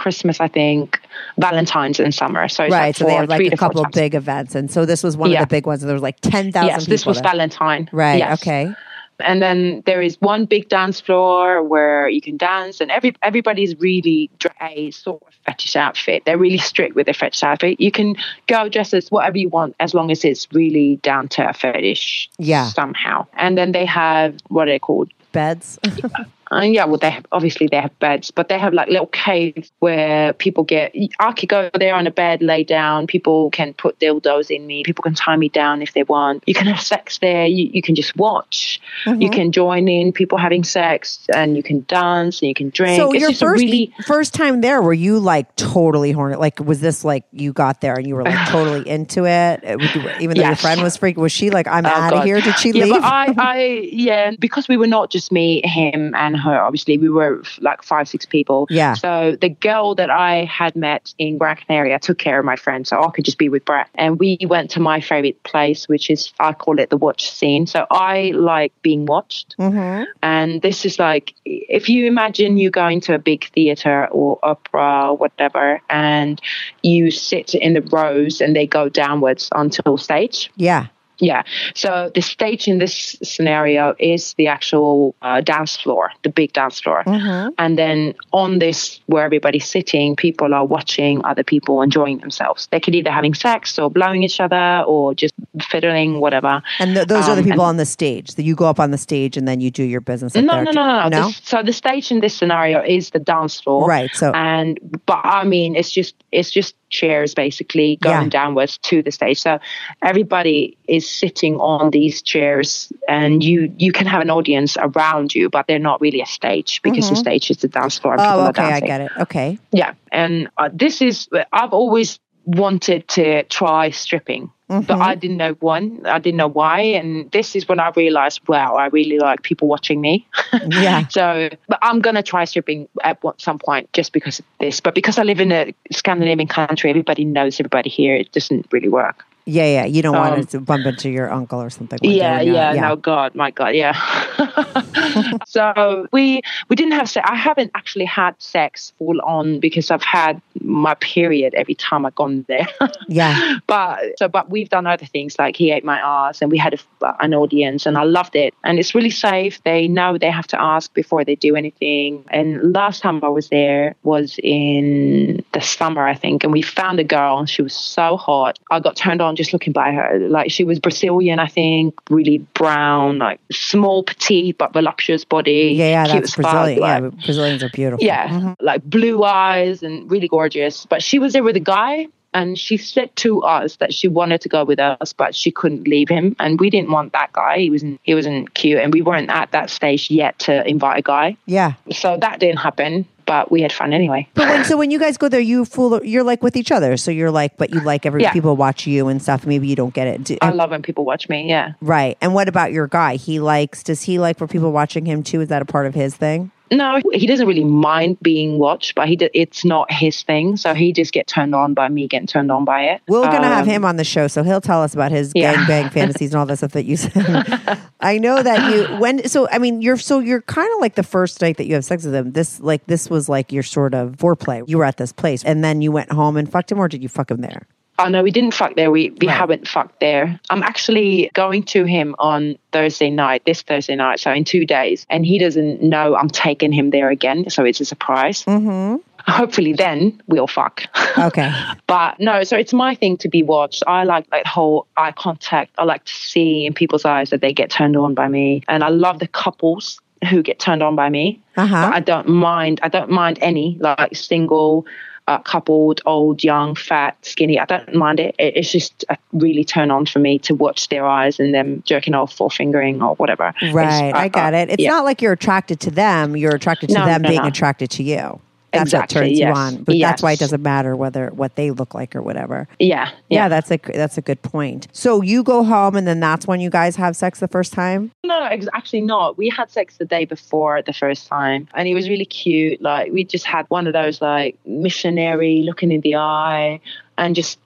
Christmas, 0.00 0.40
I 0.40 0.48
think, 0.48 0.98
Valentine's 1.38 2.00
and 2.00 2.12
summer. 2.14 2.48
So 2.48 2.64
it's 2.64 2.72
right. 2.72 2.86
like 2.88 2.96
so 2.96 3.04
they 3.04 3.14
have 3.14 3.28
like 3.28 3.52
a 3.52 3.56
couple 3.56 3.80
of 3.80 3.86
times. 3.86 3.94
big 3.94 4.14
events, 4.14 4.54
and 4.54 4.70
so 4.70 4.84
this 4.84 5.02
was 5.02 5.16
one 5.16 5.30
Yeah. 5.30 5.42
of 5.42 5.48
the 5.48 5.54
big 5.56 5.66
ones. 5.66 5.82
There 5.82 5.92
was 6.00 6.02
like 6.10 6.20
ten 6.20 6.50
thousand. 6.52 6.68
Yes, 6.68 6.86
this 6.86 7.04
was 7.06 7.20
Valentine. 7.20 7.88
Right. 7.92 8.18
Yes. 8.18 8.40
Okay. 8.42 8.74
and 9.22 9.42
then 9.42 9.82
there 9.84 10.00
is 10.00 10.16
one 10.22 10.46
big 10.46 10.66
dance 10.70 10.98
floor 10.98 11.62
where 11.62 12.08
you 12.08 12.22
can 12.22 12.38
dance 12.38 12.80
and 12.80 12.90
every 12.90 13.14
everybody's 13.22 13.72
really 13.78 14.30
a 14.62 14.90
sort 14.92 15.20
of 15.28 15.34
fetish 15.44 15.76
outfit 15.76 16.22
they're 16.24 16.38
really 16.38 16.56
strict 16.70 16.94
with 16.96 17.04
their 17.06 17.12
fetish 17.22 17.42
outfit 17.42 17.78
you 17.78 17.90
can 17.98 18.16
go 18.46 18.66
dress 18.70 18.94
as 18.94 19.10
whatever 19.10 19.36
you 19.36 19.50
want 19.50 19.76
as 19.78 19.92
long 19.92 20.10
as 20.10 20.24
it's 20.24 20.48
really 20.54 20.96
down 21.02 21.28
to 21.28 21.46
a 21.46 21.52
fetish 21.52 22.30
Yeah. 22.38 22.68
somehow 22.68 23.26
and 23.34 23.58
then 23.58 23.72
they 23.72 23.84
have 23.84 24.30
what 24.48 24.68
are 24.68 24.72
they 24.72 24.78
called 24.78 25.12
Beds. 25.32 25.78
and 26.50 26.74
yeah, 26.74 26.84
well, 26.84 26.98
they 26.98 27.10
have, 27.10 27.26
obviously 27.32 27.68
they 27.68 27.76
have 27.76 27.96
beds, 27.98 28.30
but 28.30 28.48
they 28.48 28.58
have 28.58 28.72
like 28.72 28.88
little 28.88 29.06
caves 29.06 29.70
where 29.78 30.32
people 30.32 30.64
get. 30.64 30.94
I 31.18 31.32
could 31.32 31.48
go 31.48 31.70
there 31.74 31.94
on 31.94 32.06
a 32.06 32.10
bed, 32.10 32.42
lay 32.42 32.64
down. 32.64 33.06
People 33.06 33.50
can 33.50 33.72
put 33.74 33.98
dildos 33.98 34.50
in 34.50 34.66
me. 34.66 34.82
People 34.82 35.02
can 35.02 35.14
tie 35.14 35.36
me 35.36 35.48
down 35.48 35.82
if 35.82 35.94
they 35.94 36.02
want. 36.02 36.42
You 36.46 36.54
can 36.54 36.66
have 36.66 36.80
sex 36.80 37.18
there. 37.18 37.46
You, 37.46 37.70
you 37.72 37.82
can 37.82 37.94
just 37.94 38.16
watch. 38.16 38.80
Mm-hmm. 39.04 39.22
You 39.22 39.30
can 39.30 39.52
join 39.52 39.88
in 39.88 40.12
people 40.12 40.38
having 40.38 40.64
sex, 40.64 41.26
and 41.32 41.56
you 41.56 41.62
can 41.62 41.84
dance 41.88 42.42
and 42.42 42.48
you 42.48 42.54
can 42.54 42.70
drink. 42.70 43.00
so 43.00 43.12
it's 43.12 43.20
your 43.20 43.32
first 43.32 43.62
really 43.62 43.94
first 44.06 44.34
time 44.34 44.60
there, 44.60 44.82
were 44.82 44.92
you 44.92 45.18
like 45.20 45.54
totally 45.56 46.12
horny? 46.12 46.36
Like, 46.36 46.58
was 46.58 46.80
this 46.80 47.04
like 47.04 47.24
you 47.32 47.52
got 47.52 47.80
there 47.80 47.94
and 47.94 48.06
you 48.06 48.16
were 48.16 48.24
like 48.24 48.48
totally 48.48 48.88
into 48.88 49.24
it? 49.24 49.64
Uh, 49.64 49.78
Even 50.20 50.36
though 50.36 50.46
your 50.46 50.56
friend 50.56 50.82
was 50.82 50.96
freaked, 50.96 51.18
was 51.18 51.32
she 51.32 51.50
like, 51.50 51.68
"I'm 51.68 51.86
Oh, 51.86 51.90
out 51.90 52.12
of 52.12 52.24
here"? 52.24 52.40
Did 52.40 52.58
she 52.58 52.70
yeah, 52.70 52.84
leave? 52.84 52.94
But 52.94 53.04
I, 53.04 53.34
I, 53.38 53.88
yeah, 53.92 54.32
because 54.38 54.68
we 54.68 54.76
were 54.76 54.86
not 54.86 55.10
just 55.10 55.30
me, 55.30 55.62
him, 55.64 56.14
and 56.14 56.39
her. 56.40 56.60
Obviously, 56.60 56.98
we 56.98 57.08
were 57.08 57.42
like 57.60 57.82
five, 57.82 58.08
six 58.08 58.26
people. 58.26 58.66
Yeah. 58.70 58.94
So 58.94 59.36
the 59.40 59.48
girl 59.48 59.94
that 59.94 60.10
I 60.10 60.44
had 60.44 60.74
met 60.76 61.14
in 61.18 61.38
Gran 61.38 61.56
Canaria 61.56 61.98
took 61.98 62.18
care 62.18 62.38
of 62.38 62.44
my 62.44 62.56
friend, 62.56 62.86
so 62.86 63.02
I 63.02 63.10
could 63.10 63.24
just 63.24 63.38
be 63.38 63.48
with 63.48 63.64
Brett. 63.64 63.88
And 63.94 64.18
we 64.18 64.38
went 64.48 64.70
to 64.72 64.80
my 64.80 65.00
favorite 65.00 65.42
place, 65.44 65.88
which 65.88 66.10
is 66.10 66.32
I 66.40 66.52
call 66.52 66.78
it 66.78 66.90
the 66.90 66.96
watch 66.96 67.30
scene. 67.30 67.66
So 67.66 67.86
I 67.90 68.32
like 68.34 68.72
being 68.82 69.06
watched, 69.06 69.54
Mhm. 69.58 70.06
and 70.22 70.62
this 70.62 70.84
is 70.84 70.98
like 70.98 71.34
if 71.44 71.88
you 71.88 72.06
imagine 72.06 72.56
you 72.56 72.70
going 72.70 73.00
to 73.02 73.14
a 73.14 73.18
big 73.18 73.44
theater 73.52 74.08
or 74.10 74.38
opera 74.42 75.08
or 75.10 75.16
whatever, 75.16 75.80
and 75.90 76.40
you 76.82 77.10
sit 77.10 77.54
in 77.54 77.74
the 77.74 77.82
rows 77.82 78.40
and 78.40 78.56
they 78.56 78.66
go 78.66 78.88
downwards 78.88 79.48
until 79.54 79.96
stage. 79.96 80.50
Yeah. 80.56 80.86
Yeah. 81.20 81.42
So 81.74 82.10
the 82.14 82.22
stage 82.22 82.66
in 82.66 82.78
this 82.78 83.16
scenario 83.22 83.94
is 83.98 84.34
the 84.34 84.46
actual 84.48 85.14
uh, 85.22 85.40
dance 85.40 85.76
floor, 85.76 86.10
the 86.22 86.30
big 86.30 86.52
dance 86.52 86.80
floor. 86.80 87.02
Mhm. 87.04 87.52
And 87.58 87.78
then 87.78 88.14
on 88.32 88.58
this, 88.58 89.00
where 89.06 89.24
everybody's 89.24 89.68
sitting, 89.68 90.16
people 90.16 90.54
are 90.54 90.64
watching 90.64 91.24
other 91.24 91.44
people 91.44 91.82
enjoying 91.82 92.18
themselves. 92.18 92.68
They 92.70 92.80
could 92.80 92.94
either 92.94 93.10
having 93.10 93.34
sex 93.34 93.78
or 93.78 93.90
blowing 93.90 94.22
each 94.22 94.40
other 94.40 94.82
or 94.86 95.14
just 95.14 95.34
fiddling, 95.62 96.20
whatever. 96.20 96.62
And 96.78 96.94
th- 96.94 97.06
those 97.06 97.28
are 97.28 97.34
the 97.34 97.42
Um, 97.42 97.48
people 97.48 97.62
on 97.64 97.76
the 97.76 97.86
stage. 97.86 98.34
That 98.36 98.44
you 98.44 98.54
go 98.54 98.66
up 98.66 98.80
on 98.80 98.90
the 98.90 98.98
stage 98.98 99.36
and 99.36 99.46
then 99.46 99.60
you 99.60 99.70
do 99.70 99.82
your 99.82 100.00
business. 100.00 100.34
Up 100.34 100.44
No, 100.44 100.54
there 100.54 100.64
no, 100.64 100.72
no, 100.72 100.86
no, 100.86 101.08
no. 101.08 101.20
No. 101.20 101.30
So 101.42 101.62
the 101.62 101.72
stage 101.72 102.10
in 102.10 102.20
this 102.20 102.34
scenario 102.36 102.82
is 102.82 103.10
the 103.10 103.18
dance 103.18 103.60
floor. 103.60 103.86
Right, 103.86 104.10
so- 104.14 104.32
and 104.34 104.78
but 105.06 105.20
I 105.24 105.44
mean, 105.44 105.76
it's 105.76 105.90
just 105.90 106.14
it's 106.32 106.50
just 106.50 106.74
chairs 106.90 107.34
basically 107.34 107.96
going 108.02 108.24
Yeah. 108.24 108.28
downwards 108.28 108.78
to 108.78 109.02
the 109.02 109.10
stage. 109.10 109.40
So 109.40 109.58
everybody 110.02 110.76
is 110.88 111.08
sitting 111.08 111.56
on 111.56 111.90
these 111.90 112.22
chairs, 112.22 112.92
and 113.08 113.42
you 113.42 113.72
you 113.78 113.92
can 113.92 114.06
have 114.06 114.20
an 114.22 114.30
audience 114.30 114.76
around 114.78 115.34
you, 115.34 115.48
but 115.48 115.66
they're 115.66 115.78
not 115.78 116.00
really 116.00 116.20
a 116.20 116.26
stage 116.26 116.80
because 116.82 117.08
the 117.08 117.16
stage 117.16 117.50
is 117.50 117.58
the 117.58 117.68
dance 117.68 117.98
floor. 117.98 118.14
And 118.14 118.22
people 118.22 118.34
Mm-hmm. 118.36 118.42
Oh, 118.42 118.46
are 118.46 118.50
okay, 118.50 118.62
I 118.62 118.80
dancing. 118.80 118.86
get 118.86 119.00
it. 119.00 119.12
Okay. 119.20 119.58
Yeah, 119.72 119.94
and 120.12 120.48
uh, 120.58 120.68
this 120.72 121.00
is 121.02 121.28
I've 121.52 121.72
always 121.72 122.18
wanted 122.44 123.06
to 123.08 123.42
try 123.44 123.90
stripping, 123.90 124.50
Mm-hmm. 124.70 124.86
but 124.86 125.00
I 125.00 125.16
didn't 125.16 125.38
know 125.38 125.54
one. 125.54 126.00
I 126.04 126.20
didn't 126.20 126.36
know 126.36 126.48
why, 126.48 126.80
and 126.80 127.28
this 127.32 127.56
is 127.56 127.66
when 127.66 127.80
I 127.80 127.90
realized, 127.96 128.46
wow, 128.46 128.76
I 128.76 128.86
really 128.86 129.18
like 129.18 129.42
people 129.42 129.66
watching 129.66 130.00
me. 130.00 130.26
Yeah. 130.70 131.06
so, 131.08 131.48
but 131.68 131.78
I'm 131.82 132.00
gonna 132.00 132.22
try 132.22 132.44
stripping 132.44 132.88
at 133.02 133.18
some 133.38 133.58
point 133.58 133.92
just 133.92 134.12
because 134.12 134.38
of 134.38 134.44
this. 134.60 134.80
But 134.80 134.94
because 134.94 135.18
I 135.18 135.22
live 135.22 135.40
in 135.40 135.50
a 135.50 135.74
Scandinavian 135.90 136.48
country, 136.48 136.90
everybody 136.90 137.24
knows 137.24 137.58
everybody 137.58 137.90
here. 137.90 138.14
It 138.14 138.30
doesn't 138.32 138.66
really 138.70 138.88
work. 138.88 139.24
Yeah, 139.46 139.64
yeah. 139.66 139.84
You 139.86 140.02
don't 140.02 140.14
Um, 140.14 140.28
want 140.30 140.50
to 140.50 140.60
bump 140.60 140.86
into 140.86 141.10
your 141.10 141.32
uncle 141.32 141.60
or 141.60 141.70
something. 141.70 141.98
day 141.98 142.08
Yeah, 142.16 142.40
you're- 142.40 142.56
yeah, 142.56 142.72
no, 142.72 142.96
God, 142.96 143.34
my 143.34 143.50
God, 143.50 143.74
yeah. 143.74 143.94
so 145.46 146.06
we 146.12 146.42
we 146.68 146.76
didn't 146.76 146.92
have 146.92 147.08
sex. 147.08 147.28
I 147.30 147.36
haven't 147.36 147.70
actually 147.74 148.04
had 148.04 148.34
sex 148.40 148.92
full 148.98 149.20
on 149.22 149.60
because 149.60 149.90
I've 149.90 150.02
had 150.02 150.40
my 150.62 150.94
period 150.94 151.54
every 151.54 151.74
time 151.74 152.06
I've 152.06 152.14
gone 152.14 152.44
there. 152.48 152.66
Yeah. 153.08 153.58
but 153.66 153.98
so 154.18 154.28
but 154.28 154.50
we've 154.50 154.68
done 154.68 154.86
other 154.86 155.04
things 155.06 155.36
like 155.38 155.56
he 155.56 155.72
ate 155.72 155.84
my 155.84 155.98
ass 155.98 156.40
and 156.42 156.50
we 156.50 156.58
had 156.58 156.74
a, 156.74 157.14
an 157.20 157.34
audience 157.34 157.86
and 157.86 157.98
I 157.98 158.04
loved 158.04 158.36
it 158.36 158.54
and 158.62 158.78
it's 158.78 158.94
really 158.94 159.10
safe. 159.10 159.60
They 159.64 159.88
know 159.88 160.16
they 160.16 160.30
have 160.30 160.46
to 160.48 160.60
ask 160.60 160.92
before 160.94 161.24
they 161.24 161.34
do 161.34 161.56
anything. 161.56 162.24
And 162.30 162.72
last 162.72 163.02
time 163.02 163.22
I 163.24 163.28
was 163.28 163.48
there 163.48 163.96
was 164.04 164.38
in 164.42 165.44
the 165.52 165.60
summer 165.60 166.06
I 166.06 166.14
think, 166.14 166.44
and 166.44 166.52
we 166.52 166.62
found 166.62 167.00
a 167.00 167.04
girl 167.04 167.38
and 167.38 167.48
she 167.50 167.62
was 167.62 167.74
so 167.74 168.16
hot. 168.16 168.58
I 168.70 168.78
got 168.78 168.94
turned 168.96 169.20
on 169.20 169.29
on 169.30 169.36
just 169.36 169.52
looking 169.54 169.72
by 169.72 169.92
her. 169.92 170.18
Like 170.28 170.50
she 170.50 170.64
was 170.64 170.78
Brazilian, 170.78 171.38
I 171.38 171.46
think, 171.46 171.94
really 172.10 172.38
brown, 172.54 173.18
like 173.18 173.40
small, 173.50 174.02
petite 174.02 174.58
but 174.58 174.72
voluptuous 174.74 175.24
body. 175.24 175.72
Yeah, 175.74 175.88
yeah, 175.88 176.06
that's 176.12 176.36
Brazilian. 176.36 176.80
like- 176.80 177.02
yeah, 177.02 177.10
Brazilians 177.24 177.62
are 177.62 177.70
beautiful. 177.70 178.04
yeah, 178.06 178.28
Mhm. 178.28 178.56
like 178.60 178.82
blue 178.84 179.24
eyes 179.24 179.82
and 179.82 180.10
really 180.10 180.28
gorgeous. 180.28 180.86
But 180.86 181.02
she 181.02 181.18
was 181.18 181.32
there 181.32 181.42
with 181.42 181.56
a 181.56 181.60
guy, 181.60 182.08
and 182.32 182.56
she 182.56 182.76
said 182.76 183.10
to 183.16 183.42
us 183.42 183.76
that 183.76 183.92
she 183.92 184.06
wanted 184.06 184.40
to 184.42 184.48
go 184.48 184.64
with 184.64 184.78
us, 184.78 185.12
but 185.12 185.34
she 185.34 185.50
couldn't 185.50 185.88
leave 185.88 186.08
him, 186.08 186.36
and 186.38 186.60
we 186.60 186.70
didn't 186.70 186.90
want 186.90 187.12
that 187.12 187.32
guy. 187.32 187.58
He 187.58 187.70
wasn't 187.70 187.98
he 188.04 188.14
wasn't 188.14 188.54
cute, 188.54 188.78
and 188.78 188.92
we 188.92 189.02
weren't 189.02 189.30
at 189.30 189.50
that 189.52 189.70
stage 189.70 190.10
yet 190.10 190.38
to 190.40 190.52
invite 190.68 190.98
a 190.98 191.02
guy. 191.02 191.36
yeah. 191.46 191.72
So 191.92 192.16
that 192.18 192.38
didn't 192.40 192.58
happen. 192.58 193.04
But 193.30 193.48
we 193.52 193.62
had 193.62 193.72
fun 193.72 193.92
anyway. 193.92 194.26
But 194.34 194.48
when 194.48 194.64
so 194.64 194.76
when 194.76 194.90
you 194.90 194.98
guys 194.98 195.16
go 195.16 195.28
there, 195.28 195.38
you 195.38 195.64
fool. 195.64 196.04
You're 196.04 196.24
like 196.24 196.42
with 196.42 196.56
each 196.56 196.72
other. 196.72 196.96
So 196.96 197.12
you're 197.12 197.30
like, 197.30 197.56
but 197.58 197.70
you 197.72 197.78
like 197.80 198.04
every 198.04 198.22
Yeah. 198.22 198.32
people 198.32 198.56
watch 198.56 198.88
you 198.88 199.06
and 199.06 199.22
stuff. 199.22 199.46
Maybe 199.46 199.68
you 199.68 199.76
don't 199.76 199.94
get 199.94 200.08
it. 200.08 200.24
Do- 200.24 200.38
I 200.42 200.50
love 200.50 200.70
when 200.72 200.82
people 200.82 201.04
watch 201.04 201.28
me. 201.28 201.48
Yeah. 201.48 201.74
right. 201.80 202.18
And 202.20 202.34
what 202.34 202.48
about 202.48 202.72
your 202.72 202.88
guy? 202.88 203.14
He 203.14 203.38
likes. 203.38 203.84
Does 203.84 204.02
he 204.02 204.18
like 204.18 204.36
for 204.36 204.48
people 204.48 204.72
watching 204.72 205.06
him 205.06 205.22
too? 205.22 205.40
Is 205.42 205.48
that 205.48 205.62
a 205.62 205.64
part 205.64 205.86
of 205.86 205.94
his 205.94 206.16
thing? 206.16 206.50
No, 206.72 207.00
he 207.12 207.26
doesn't 207.26 207.46
really 207.46 207.64
mind 207.64 208.18
being 208.22 208.58
watched, 208.58 208.94
but 208.94 209.08
he 209.08 209.16
d- 209.16 209.30
it's 209.34 209.64
not 209.64 209.90
his 209.90 210.22
thing. 210.22 210.56
So 210.56 210.72
he 210.74 210.92
just 210.92 211.12
get 211.12 211.26
turned 211.26 211.54
on 211.54 211.74
by 211.74 211.88
me 211.88 212.06
getting 212.06 212.26
turned 212.28 212.52
on 212.52 212.64
by 212.64 212.82
it. 212.84 213.00
We're 213.08 213.22
gonna 213.22 213.48
have 213.48 213.64
Um, 213.66 213.68
him 213.68 213.84
on 213.84 213.96
the 213.96 214.04
show, 214.04 214.28
so 214.28 214.42
he'll 214.42 214.60
tell 214.60 214.82
us 214.82 214.94
about 214.94 215.10
his 215.10 215.32
Yeah. 215.34 215.54
gang 215.54 215.66
bang 215.66 215.90
fantasies 215.90 216.32
and 216.32 216.38
all 216.40 216.46
that 216.46 216.58
stuff 216.58 216.72
that 216.72 216.84
you 216.84 216.96
said. 216.96 217.78
I 218.00 218.18
know 218.18 218.42
that 218.42 218.72
you 218.72 218.96
when 218.98 219.26
so 219.28 219.48
I 219.50 219.58
mean 219.58 219.82
you're 219.82 219.96
so 219.96 220.20
you're 220.20 220.42
kind 220.42 220.70
of 220.74 220.80
like 220.80 220.94
the 220.94 221.02
first 221.02 221.40
night 221.42 221.56
that 221.56 221.66
you 221.66 221.74
have 221.74 221.84
sex 221.84 222.04
with 222.04 222.14
him. 222.14 222.32
This 222.32 222.60
like 222.60 222.86
this 222.86 223.10
was 223.10 223.28
like 223.28 223.52
your 223.52 223.62
sort 223.64 223.92
of 223.94 224.12
foreplay. 224.16 224.62
You 224.68 224.78
were 224.78 224.84
at 224.84 224.96
this 224.96 225.12
place, 225.12 225.42
and 225.44 225.64
then 225.64 225.82
you 225.82 225.90
went 225.92 226.12
home 226.12 226.36
and 226.36 226.50
fucked 226.50 226.70
him, 226.70 226.78
or 226.78 226.88
did 226.88 227.02
you 227.02 227.08
fuck 227.08 227.30
him 227.30 227.40
there? 227.40 227.66
Oh 228.02 228.08
no, 228.08 228.22
we 228.22 228.30
didn't 228.30 228.54
fuck 228.54 228.74
there. 228.76 228.90
We 228.90 229.10
we 229.20 229.26
Right. 229.26 229.36
haven't 229.36 229.68
fucked 229.68 230.00
there. 230.00 230.38
I'm 230.48 230.62
actually 230.62 231.30
going 231.34 231.62
to 231.64 231.84
him 231.84 232.14
on 232.18 232.56
Thursday 232.72 233.10
night, 233.10 233.42
this 233.44 233.62
Thursday 233.62 233.96
night, 233.96 234.20
so 234.20 234.32
in 234.32 234.44
two 234.44 234.64
days, 234.64 235.06
and 235.10 235.26
he 235.26 235.38
doesn't 235.38 235.82
know 235.82 236.16
I'm 236.16 236.28
taking 236.30 236.72
him 236.72 236.90
there 236.90 237.10
again. 237.10 237.50
So 237.50 237.64
it's 237.64 237.80
a 237.80 237.84
surprise. 237.84 238.44
Mm-hmm. 238.44 238.96
Hopefully, 239.30 239.74
then 239.74 240.20
we'll 240.26 240.46
fuck. 240.46 240.82
Okay. 241.18 241.50
but 241.88 242.18
no, 242.20 242.44
so 242.44 242.56
it's 242.56 242.72
my 242.72 242.94
thing 242.94 243.16
to 243.18 243.28
be 243.28 243.42
watched. 243.42 243.82
I 243.86 244.04
like 244.04 244.26
like 244.30 244.46
whole 244.46 244.86
eye 244.96 245.12
contact. 245.12 245.72
I 245.76 245.84
like 245.84 246.04
to 246.04 246.12
see 246.14 246.64
in 246.66 246.72
people's 246.72 247.04
eyes 247.04 247.30
that 247.30 247.40
they 247.40 247.52
get 247.52 247.68
turned 247.70 247.96
on 247.96 248.14
by 248.14 248.28
me, 248.28 248.62
and 248.68 248.82
I 248.84 248.88
love 248.88 249.18
the 249.18 249.26
couples 249.28 250.00
who 250.30 250.42
get 250.42 250.58
turned 250.58 250.82
on 250.82 250.94
by 250.96 251.08
me. 251.10 251.40
Uh 251.56 251.66
huh. 251.66 251.86
But 251.88 251.94
I 251.96 252.00
don't 252.00 252.28
mind. 252.28 252.78
I 252.82 252.88
don't 252.88 253.10
mind 253.10 253.38
any 253.42 253.76
like 253.80 254.14
single, 254.16 254.86
uh, 255.30 255.38
coupled, 255.38 256.00
old, 256.06 256.42
young, 256.42 256.74
fat, 256.74 257.16
skinny. 257.24 257.58
I 257.60 257.64
don't 257.64 257.94
mind 257.94 258.18
it. 258.18 258.34
it. 258.36 258.56
It's 258.56 258.72
just 258.72 259.04
a 259.08 259.16
really 259.32 259.62
turn 259.62 259.92
on 259.92 260.06
for 260.06 260.18
me 260.18 260.40
to 260.40 260.56
watch 260.56 260.88
their 260.88 261.06
eyes 261.06 261.38
and 261.38 261.54
them 261.54 261.84
jerking 261.86 262.14
off 262.14 262.40
or 262.40 262.50
fingering 262.50 263.00
or 263.00 263.14
whatever. 263.14 263.54
Right, 263.72 264.12
I 264.12 264.26
got 264.26 264.54
it. 264.54 264.70
It's 264.70 264.82
yeah. 264.82 264.90
not 264.90 265.04
like 265.04 265.22
you're 265.22 265.32
attracted 265.32 265.78
to 265.80 265.90
them; 265.92 266.36
you're 266.36 266.54
attracted 266.54 266.88
to 266.88 266.94
No, 266.96 267.06
them 267.06 267.22
no, 267.22 267.28
being 267.28 267.42
no. 267.42 267.48
attracted 267.48 267.90
to 267.92 268.02
you. 268.02 268.40
That's 268.72 268.88
Exactly, 268.88 269.20
what 269.20 269.26
turns 269.26 269.38
yes. 269.38 269.46
you 269.46 269.52
on. 269.60 269.84
But 269.84 269.98
that's 270.00 270.22
why 270.22 270.32
it 270.32 270.38
doesn't 270.38 270.62
matter 270.62 270.94
whether 270.96 271.28
what 271.30 271.56
they 271.56 271.70
look 271.70 271.94
like 271.94 272.14
or 272.14 272.22
whatever. 272.22 272.68
Yeah, 272.78 273.10
Yeah, 273.28 273.48
that's 273.48 273.70
a 273.70 273.78
that's 273.78 274.18
a 274.18 274.22
good 274.22 274.42
point. 274.42 274.88
So 274.92 275.22
you 275.22 275.42
go 275.42 275.64
home, 275.64 275.96
and 275.96 276.06
then 276.06 276.20
that's 276.20 276.46
when 276.46 276.60
you 276.60 276.70
guys 276.70 276.96
have 276.96 277.16
sex 277.16 277.40
the 277.40 277.48
first 277.48 277.72
time. 277.72 278.12
No, 278.24 278.44
ex- 278.44 278.68
actually 278.72 279.00
not. 279.02 279.36
We 279.36 279.48
had 279.48 279.70
sex 279.70 279.96
the 279.96 280.04
day 280.04 280.24
before 280.24 280.82
the 280.82 280.92
first 280.92 281.26
time, 281.26 281.68
and 281.74 281.88
he 281.88 281.94
was 281.94 282.08
really 282.08 282.24
cute. 282.24 282.80
Like 282.80 283.12
we 283.12 283.24
just 283.24 283.44
had 283.46 283.66
one 283.68 283.86
of 283.86 283.92
those 283.92 284.20
like 284.20 284.56
missionary 284.66 285.62
looking 285.64 285.90
in 285.92 286.00
the 286.02 286.16
eye, 286.16 286.80
and 287.20 287.34
just 287.34 287.58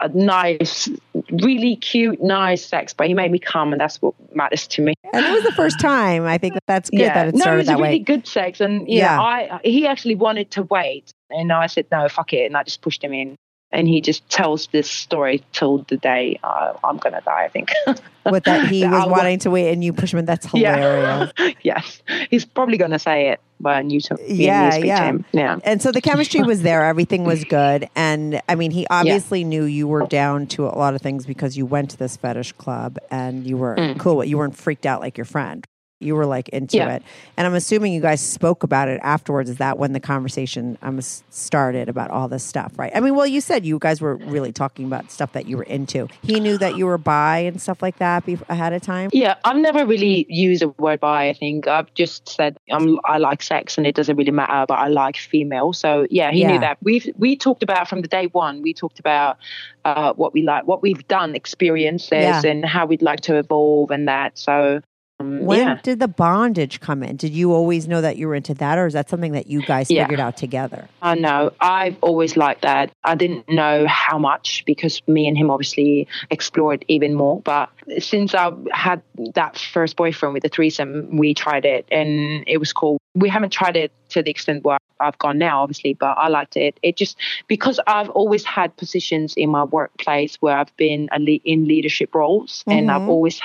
a 0.00 0.08
nice, 0.10 0.88
really 1.42 1.76
cute, 1.76 2.22
nice 2.22 2.64
sex. 2.64 2.92
But 2.92 3.08
he 3.08 3.14
made 3.14 3.32
me 3.32 3.38
come, 3.38 3.72
and 3.72 3.80
that's 3.80 4.00
what 4.02 4.14
matters 4.36 4.66
to 4.68 4.82
me. 4.82 4.92
And 5.14 5.24
it 5.24 5.32
was 5.32 5.42
the 5.44 5.52
first 5.52 5.80
time. 5.80 6.26
I 6.26 6.36
think 6.36 6.54
that 6.54 6.64
that's 6.66 6.90
good 6.90 7.00
that 7.00 7.28
it 7.28 7.34
no, 7.34 7.54
it 7.54 7.56
was 7.56 7.66
that 7.66 7.78
really 7.78 7.82
way. 7.82 7.98
good 8.00 8.26
sex, 8.26 8.60
and 8.60 8.86
Yeah. 8.86 9.16
yeah, 9.16 9.20
I 9.20 9.60
he 9.64 9.86
actually 9.86 10.14
wanted 10.14 10.50
to 10.52 10.62
wait, 10.64 11.10
and 11.30 11.50
I 11.50 11.66
said 11.66 11.86
no, 11.90 12.06
fuck 12.08 12.34
it, 12.34 12.44
and 12.44 12.56
I 12.56 12.62
just 12.62 12.82
pushed 12.82 13.02
him 13.02 13.14
in. 13.14 13.34
And 13.70 13.86
he 13.86 14.00
just 14.00 14.26
tells 14.30 14.66
this 14.68 14.90
story 14.90 15.44
till 15.52 15.84
the 15.88 15.98
day 15.98 16.40
uh, 16.42 16.72
I'm 16.82 16.96
gonna 16.96 17.20
die. 17.20 17.44
I 17.44 17.48
think. 17.48 17.70
With 18.30 18.44
that, 18.44 18.66
he 18.68 18.86
was 18.88 19.06
wanting 19.08 19.38
to 19.40 19.50
wait, 19.50 19.72
and 19.72 19.84
you 19.84 19.92
push 19.92 20.12
him. 20.12 20.18
in. 20.20 20.24
That's 20.24 20.46
hilarious. 20.50 21.32
Yeah. 21.38 21.52
yes, 21.62 22.02
he's 22.30 22.44
probably 22.46 22.78
gonna 22.78 22.98
say 22.98 23.28
it 23.30 23.40
when 23.58 23.90
you, 23.90 24.00
to, 24.02 24.14
when 24.14 24.24
Yeah, 24.36 24.74
you 24.76 24.86
yeah. 24.86 25.04
him. 25.04 25.24
Yeah. 25.32 25.58
And 25.64 25.82
so 25.82 25.92
the 25.92 26.00
chemistry 26.00 26.42
was 26.42 26.62
there. 26.62 26.84
Everything 26.84 27.24
was 27.24 27.44
good. 27.44 27.88
And 27.94 28.40
I 28.48 28.54
mean, 28.54 28.70
he 28.70 28.86
obviously 28.88 29.44
knew 29.44 29.64
you 29.64 29.86
were 29.88 30.06
down 30.06 30.46
to 30.48 30.64
a 30.66 30.72
lot 30.76 30.94
of 30.94 31.02
things 31.02 31.26
because 31.26 31.56
you 31.58 31.66
went 31.66 31.90
to 31.90 31.96
this 31.98 32.16
fetish 32.16 32.52
club 32.52 32.98
and 33.10 33.46
you 33.46 33.56
were 33.58 33.76
Mm. 33.76 33.98
cool. 33.98 34.24
You 34.24 34.38
weren't 34.38 34.56
freaked 34.56 34.86
out 34.86 35.00
like 35.00 35.18
your 35.18 35.24
friend. 35.26 35.66
You 36.00 36.14
were 36.14 36.26
like 36.26 36.48
into 36.50 36.76
Yeah. 36.76 36.94
it. 36.94 37.02
And 37.36 37.44
I'm 37.44 37.54
assuming 37.54 37.92
you 37.92 38.00
guys 38.00 38.20
spoke 38.20 38.62
about 38.62 38.86
it 38.88 39.00
afterwards. 39.02 39.50
Is 39.50 39.56
that 39.56 39.78
when 39.78 39.92
the 39.94 40.00
conversation 40.00 40.78
um, 40.80 41.00
started 41.00 41.88
about 41.88 42.10
all 42.12 42.28
this 42.28 42.44
stuff, 42.44 42.72
right? 42.78 42.92
I 42.94 43.00
mean, 43.00 43.16
well, 43.16 43.26
you 43.26 43.40
said 43.40 43.66
you 43.66 43.80
guys 43.80 44.00
were 44.00 44.14
really 44.14 44.52
talking 44.52 44.84
about 44.86 45.10
stuff 45.10 45.32
that 45.32 45.48
you 45.48 45.56
were 45.56 45.64
into. 45.64 46.06
He 46.22 46.38
knew 46.38 46.56
that 46.58 46.76
you 46.76 46.86
were 46.86 46.98
bi 46.98 47.38
and 47.38 47.60
stuff 47.60 47.82
like 47.82 47.98
that 47.98 48.24
be- 48.24 48.38
ahead 48.48 48.72
of 48.72 48.82
time. 48.82 49.10
Yeah, 49.12 49.34
I've 49.44 49.56
never 49.56 49.84
really 49.84 50.24
used 50.28 50.62
a 50.62 50.68
word 50.68 51.00
bi. 51.00 51.28
I 51.30 51.32
think 51.32 51.66
I've 51.66 51.92
just 51.94 52.28
said 52.28 52.56
um, 52.70 53.00
I 53.04 53.18
like 53.18 53.42
sex, 53.42 53.76
and 53.76 53.84
it 53.84 53.96
doesn't 53.96 54.14
really 54.14 54.30
matter. 54.30 54.66
But 54.68 54.78
I 54.78 54.86
like 54.86 55.16
female. 55.16 55.72
So 55.72 56.06
yeah, 56.10 56.30
he 56.30 56.42
Yeah. 56.42 56.52
knew 56.52 56.60
that. 56.60 56.78
We 56.80 57.12
we 57.16 57.34
talked 57.34 57.64
about 57.64 57.88
from 57.88 58.02
the 58.02 58.08
day 58.08 58.26
one. 58.28 58.62
We 58.62 58.72
talked 58.72 59.00
about 59.00 59.38
uh, 59.84 60.12
what 60.12 60.32
we 60.32 60.42
like, 60.42 60.64
what 60.66 60.80
we've 60.82 61.06
done, 61.08 61.34
experiences, 61.34 62.12
Yeah. 62.12 62.42
and 62.44 62.64
how 62.64 62.86
we'd 62.86 63.02
like 63.02 63.20
to 63.22 63.36
evolve, 63.36 63.90
and 63.90 64.06
that. 64.06 64.38
So 64.38 64.80
um, 65.20 65.44
When 65.44 65.58
yeah. 65.66 65.80
did 65.82 65.98
the 66.00 66.08
bondage 66.08 66.80
come 66.80 67.02
in? 67.02 67.16
Did 67.16 67.32
you 67.32 67.52
always 67.52 67.88
know 67.88 68.00
that 68.00 68.16
you 68.16 68.28
were 68.28 68.34
into 68.34 68.54
that, 68.54 68.78
or 68.78 68.86
is 68.86 68.92
that 68.94 69.08
something 69.08 69.32
that 69.32 69.46
you 69.48 69.62
guys 69.62 69.90
Yeah. 69.90 70.04
figured 70.04 70.20
out 70.20 70.36
together? 70.36 70.88
I 71.02 71.14
know. 71.16 71.52
I've 71.60 71.96
always 72.02 72.36
liked 72.36 72.62
that. 72.62 72.90
I 73.04 73.14
didn't 73.14 73.48
know 73.48 73.86
how 73.86 74.18
much 74.18 74.62
because 74.66 75.02
me 75.08 75.26
and 75.26 75.36
him 75.36 75.50
obviously 75.50 76.06
explored 76.30 76.84
even 76.88 77.14
more. 77.14 77.40
But 77.40 77.68
since 77.98 78.34
I 78.34 78.52
had 78.72 79.02
that 79.34 79.58
first 79.58 79.96
boyfriend 79.96 80.34
with 80.34 80.42
the 80.42 80.48
threesome, 80.48 81.16
we 81.16 81.34
tried 81.34 81.64
it 81.64 81.86
and 81.90 82.44
it 82.46 82.58
was 82.58 82.72
cool. 82.72 82.98
We 83.14 83.28
haven't 83.28 83.50
tried 83.50 83.76
it 83.76 83.92
to 84.10 84.22
the 84.22 84.30
extent 84.30 84.64
where 84.64 84.78
I've 85.00 85.18
gone 85.18 85.38
now, 85.38 85.62
obviously, 85.62 85.94
but 85.94 86.16
I 86.18 86.28
liked 86.28 86.56
it. 86.56 86.78
It 86.82 86.96
just 86.96 87.16
because 87.46 87.80
I've 87.86 88.10
always 88.10 88.44
had 88.44 88.76
positions 88.76 89.34
in 89.36 89.48
my 89.50 89.64
workplace 89.64 90.36
where 90.36 90.56
I've 90.56 90.76
been 90.76 91.08
le- 91.18 91.40
in 91.44 91.66
leadership 91.66 92.14
roles, 92.14 92.64
and 92.66 92.90
I've 92.90 93.02
Mhm. 93.02 93.08
always, 93.08 93.40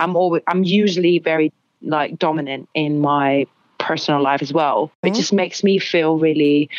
I'm 0.00 0.16
always, 0.16 0.42
I'm 0.46 0.64
usually 0.64 1.18
very 1.18 1.52
like 1.82 2.18
dominant 2.18 2.68
in 2.74 3.00
my 3.00 3.46
personal 3.78 4.22
life 4.22 4.40
as 4.40 4.52
well. 4.52 4.90
It 5.02 5.10
Mhm. 5.12 5.16
just 5.16 5.32
makes 5.32 5.62
me 5.62 5.78
feel 5.78 6.18
really 6.18 6.70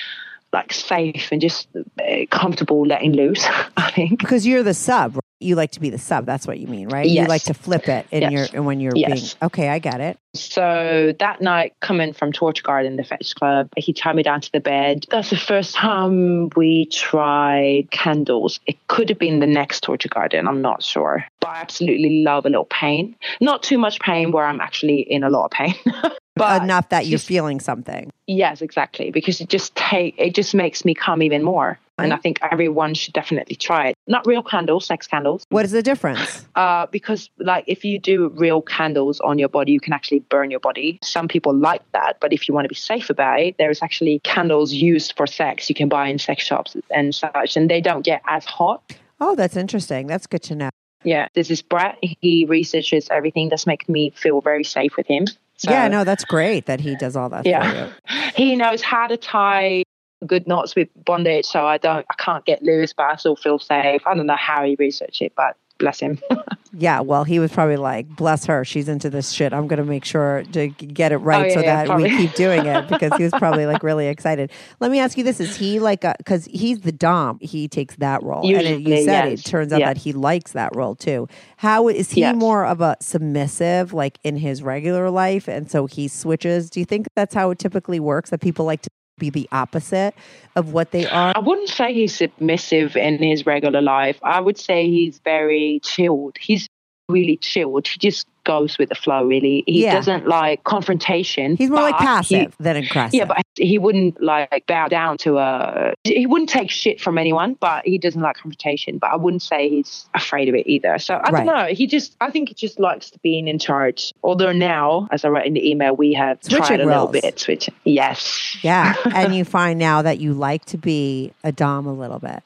like 0.54 0.74
safe 0.74 1.32
and 1.32 1.42
just 1.42 1.68
uh, 1.76 2.26
comfortable 2.32 2.86
letting 2.86 3.14
loose. 3.14 3.46
I 3.78 3.92
think. 3.92 4.20
Because 4.20 4.48
you're 4.48 4.64
the 4.64 4.74
sub. 4.74 5.20
You 5.42 5.56
like 5.56 5.72
to 5.72 5.82
be 5.82 5.90
the 5.90 5.98
sub. 5.98 6.26
That's 6.26 6.48
what 6.48 6.60
you 6.60 6.68
mean, 6.68 6.88
right? 6.88 7.06
Yes. 7.06 7.24
You 7.24 7.28
like 7.28 7.44
to 7.44 7.54
flip 7.54 7.90
it 7.90 8.08
in 8.10 8.32
Yes. 8.32 8.54
your 8.54 8.64
when 8.64 8.80
you're 8.80 8.94
Yes. 8.96 9.34
being 9.34 9.44
okay. 9.48 9.70
I 9.70 9.80
get 9.80 10.00
it. 10.00 10.18
So 10.34 11.14
that 11.20 11.42
night, 11.42 11.74
coming 11.82 12.14
from 12.14 12.32
Torture 12.32 12.64
Garden, 12.64 12.96
the 12.96 13.04
fetish 13.04 13.34
club, 13.34 13.70
he 13.78 13.92
tied 13.94 14.16
me 14.16 14.24
down 14.24 14.40
to 14.42 14.52
the 14.52 14.60
bed. 14.62 15.06
That's 15.10 15.30
the 15.30 15.38
first 15.38 15.76
time 15.76 16.50
we 16.56 16.86
tried 16.86 17.90
candles. 17.92 18.60
It 18.66 18.78
could 18.88 19.10
have 19.10 19.20
been 19.20 19.40
the 19.40 19.48
next 19.48 19.82
Torture 19.82 20.10
Garden, 20.10 20.48
I'm 20.48 20.62
not 20.62 20.82
sure. 20.84 21.26
But 21.42 21.50
I 21.50 21.62
absolutely 21.62 22.24
love 22.24 22.46
a 22.46 22.50
little 22.50 22.66
pain. 22.66 23.16
Not 23.42 23.62
too 23.62 23.78
much 23.78 24.00
pain 24.00 24.32
where 24.32 24.46
I'm 24.46 24.62
actually 24.62 25.02
in 25.02 25.24
a 25.24 25.30
lot 25.30 25.46
of 25.46 25.52
pain. 25.52 25.76
but 26.36 26.64
Enough 26.64 26.90
that 26.90 27.06
you're 27.08 27.18
just- 27.18 27.28
feeling 27.28 27.60
something. 27.60 28.10
Yes, 28.28 28.62
exactly. 28.62 29.12
Because 29.12 29.40
it 29.42 29.50
just 29.50 29.76
take 29.76 30.16
it 30.18 30.34
just 30.34 30.56
makes 30.56 30.84
me 30.86 30.94
come 30.96 31.22
even 31.22 31.44
more. 31.44 31.78
And 31.98 32.14
I 32.14 32.18
think 32.18 32.40
everyone 32.52 32.94
should 32.94 33.14
definitely 33.14 33.56
try 33.56 33.88
it. 33.90 33.96
Not 34.06 34.28
real 34.28 34.44
candles, 34.44 34.86
sex 34.86 35.08
candles. 35.08 35.46
What 35.50 35.64
is 35.66 35.72
the 35.72 35.82
difference? 35.82 36.46
Uh, 36.56 36.86
because 36.88 37.30
like 37.40 37.64
if 37.68 37.86
you 37.86 38.00
do 38.00 38.30
real 38.30 38.62
candles 38.62 39.20
on 39.22 39.40
your 39.40 39.48
body, 39.50 39.72
you 39.72 39.80
can 39.80 39.94
actually 39.94 40.20
burn 40.20 40.52
your 40.52 40.60
body. 40.60 41.00
Some 41.04 41.28
people 41.28 41.54
like 41.54 41.82
that, 41.94 42.18
but 42.20 42.34
if 42.34 42.48
you 42.48 42.54
want 42.54 42.66
to 42.66 42.70
be 42.70 42.76
safe 42.76 43.10
about 43.10 43.40
it, 43.40 43.56
there's 43.58 43.82
actually 43.82 44.20
candles 44.24 44.74
used 44.74 45.14
for 45.16 45.26
sex 45.26 45.70
you 45.70 45.76
can 45.76 45.88
buy 45.90 46.08
in 46.08 46.20
sex 46.20 46.44
shops 46.44 46.76
and 46.92 47.16
such, 47.16 47.56
and 47.56 47.70
they 47.70 47.82
don't 47.82 48.04
get 48.04 48.22
as 48.28 48.46
hot. 48.46 48.94
Oh, 49.22 49.36
that's 49.36 49.56
interesting. 49.56 50.08
That's 50.08 50.28
good 50.28 50.44
to 50.44 50.56
know. 50.56 50.70
Yeah, 51.04 51.28
this 51.34 51.50
is 51.52 51.62
Brett. 51.62 51.98
He 52.02 52.46
researches 52.46 53.08
everything. 53.10 53.50
That's 53.50 53.66
making 53.68 53.94
me 53.94 54.10
feel 54.16 54.42
very 54.42 54.64
safe 54.64 54.98
with 54.98 55.08
him. 55.08 55.28
So, 55.58 55.72
yeah, 55.72 55.88
no, 55.88 56.04
that's 56.04 56.26
great 56.26 56.66
that 56.66 56.82
he 56.82 56.96
does 56.98 57.16
all 57.16 57.30
that 57.30 57.44
for 57.44 57.50
Yeah. 57.50 57.88
you. 58.10 58.22
he 58.36 58.56
knows 58.56 58.82
how 58.82 59.08
to 59.08 59.16
tie 59.16 59.84
good 60.26 60.48
knots 60.48 60.76
with 60.76 60.90
bondage, 61.06 61.46
so 61.46 61.66
I 61.66 61.78
don't, 61.78 62.06
I 62.10 62.14
can't 62.18 62.46
get 62.46 62.62
loose, 62.64 62.94
but 62.94 63.04
I 63.04 63.16
still 63.16 63.36
feel 63.36 63.60
safe. 63.60 64.02
I 64.06 64.14
don't 64.16 64.26
know 64.28 64.36
how 64.36 64.64
he 64.64 64.76
researched 64.78 65.22
it, 65.22 65.34
but 65.36 65.58
bless 65.78 66.00
him. 66.00 66.20
Yeah, 66.78 67.00
well, 67.00 67.24
he 67.24 67.40
was 67.40 67.54
probably 67.54 67.78
like, 67.78 68.06
"Bless 68.18 68.48
her, 68.48 68.66
she's 68.66 68.90
into 68.90 69.10
this 69.10 69.32
shit. 69.32 69.54
I'm 69.54 69.66
going 69.70 69.78
to 69.78 69.86
make 69.86 70.04
sure 70.04 70.44
to 70.52 70.68
get 70.68 71.14
it 71.14 71.20
right 71.20 71.44
Oh, 71.44 71.48
yeah, 71.48 71.54
so 71.54 71.60
yeah, 71.62 71.76
that 71.78 71.88
probably. 71.88 72.10
we 72.12 72.18
keep 72.18 72.34
doing 72.34 72.66
it." 72.66 72.90
Because 72.90 73.14
he 73.16 73.24
was 73.24 73.32
probably 73.38 73.66
like 73.66 73.82
really 73.82 74.08
excited. 74.08 74.52
Let 74.82 74.92
me 74.92 75.00
ask 75.00 75.18
you 75.18 75.24
this: 75.24 75.40
Is 75.40 75.56
he 75.56 75.80
like 75.80 76.02
because 76.18 76.44
he's 76.52 76.82
the 76.82 76.92
dom? 76.92 77.40
He 77.40 77.70
takes 77.70 77.96
that 77.98 78.22
role, 78.24 78.44
and 78.46 78.68
it, 78.68 78.82
you 78.82 78.98
said 79.06 79.30
yes. 79.30 79.40
it 79.40 79.44
turns 79.46 79.72
out 79.72 79.80
that 79.80 79.96
he 80.00 80.12
likes 80.12 80.52
that 80.52 80.76
role 80.76 80.96
too. 80.96 81.30
How 81.56 81.88
is 81.88 82.12
he 82.12 82.20
Yes. 82.22 82.36
more 82.36 82.66
of 82.66 82.82
a 82.82 82.98
submissive, 83.00 83.94
like 83.94 84.20
in 84.26 84.36
his 84.36 84.62
regular 84.62 85.10
life, 85.10 85.48
and 85.48 85.72
so 85.72 85.86
he 85.86 86.10
switches? 86.10 86.70
Do 86.70 86.82
you 86.82 86.86
think 86.86 87.08
that's 87.16 87.34
how 87.34 87.52
it 87.52 87.60
typically 87.60 88.02
works? 88.02 88.32
That 88.32 88.42
people 88.42 88.66
like 88.66 88.82
to 88.82 88.90
be 89.18 89.30
the 89.30 89.48
opposite 89.52 90.14
of 90.56 90.74
what 90.74 90.92
they 90.92 91.08
are? 91.08 91.34
I 91.36 91.40
wouldn't 91.40 91.70
say 91.70 91.94
he's 91.94 92.16
submissive 92.16 92.96
in 92.96 93.18
his 93.22 93.46
regular 93.46 93.82
life. 93.82 94.20
I 94.24 94.40
would 94.42 94.58
say 94.58 94.90
he's 94.90 95.20
very 95.20 95.80
chilled. 95.84 96.38
He's 96.40 96.68
really 97.10 97.38
chilled. 97.38 97.88
He 97.88 97.98
just 98.00 98.28
goes 98.44 98.78
with 98.78 98.90
the 98.90 98.96
flow, 98.96 99.24
really. 99.26 99.64
He 99.66 99.84
Yeah. 99.84 99.94
doesn't 99.96 100.28
like 100.28 100.64
confrontation. 100.66 101.56
He's 101.56 101.70
more 101.70 101.82
like 101.82 101.94
but 101.94 102.00
he- 102.02 102.06
passive 102.06 102.56
than 102.60 102.76
aggressive. 102.78 103.14
yeah, 103.18 103.26
but 103.26 103.38
he 103.56 103.80
wouldn't 103.80 104.22
like 104.22 104.66
bow 104.68 104.88
down 104.88 105.18
to 105.20 105.38
a. 105.40 105.94
He 106.04 106.26
wouldn't 106.28 106.50
take 106.50 106.70
shit 106.70 107.02
from 107.02 107.18
anyone, 107.18 107.56
but 107.60 107.86
he 107.86 107.98
doesn't 107.98 108.22
like 108.22 108.36
confrontation. 108.36 108.98
But 109.00 109.12
I 109.12 109.16
wouldn't 109.16 109.42
say 109.42 109.70
he's 109.70 110.06
afraid 110.14 110.48
of 110.48 110.54
it 110.56 110.68
either. 110.68 111.00
So 111.00 111.16
I 111.16 111.30
Right. 111.32 111.46
don't 111.46 111.56
know. 111.56 111.66
He 111.74 111.88
just, 111.88 112.16
I 112.22 112.30
think 112.30 112.50
he 112.50 112.56
just 112.56 112.80
likes 112.80 113.12
being 113.24 113.48
in 113.48 113.58
charge. 113.58 114.14
Although 114.24 114.52
now, 114.52 115.08
as 115.12 115.26
I 115.26 115.30
wrote 115.30 115.46
in 115.46 115.54
the 115.54 115.68
email, 115.68 115.96
we 115.96 116.14
have 116.14 116.38
Switching 116.42 116.64
tried 116.66 116.82
a 116.82 116.86
little 116.86 117.04
roles. 117.08 117.12
bit. 117.22 117.40
Switch. 117.40 117.70
Yes. 117.84 118.58
yeah, 118.64 118.94
and 119.14 119.34
you 119.36 119.44
find 119.46 119.80
now 119.80 120.02
that 120.04 120.20
you 120.20 120.34
like 120.34 120.66
to 120.66 120.78
be 120.78 121.32
a 121.44 121.52
dom 121.52 121.88
a 121.88 121.94
little 121.94 122.20
bit. 122.20 122.44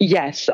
Yes. 0.00 0.48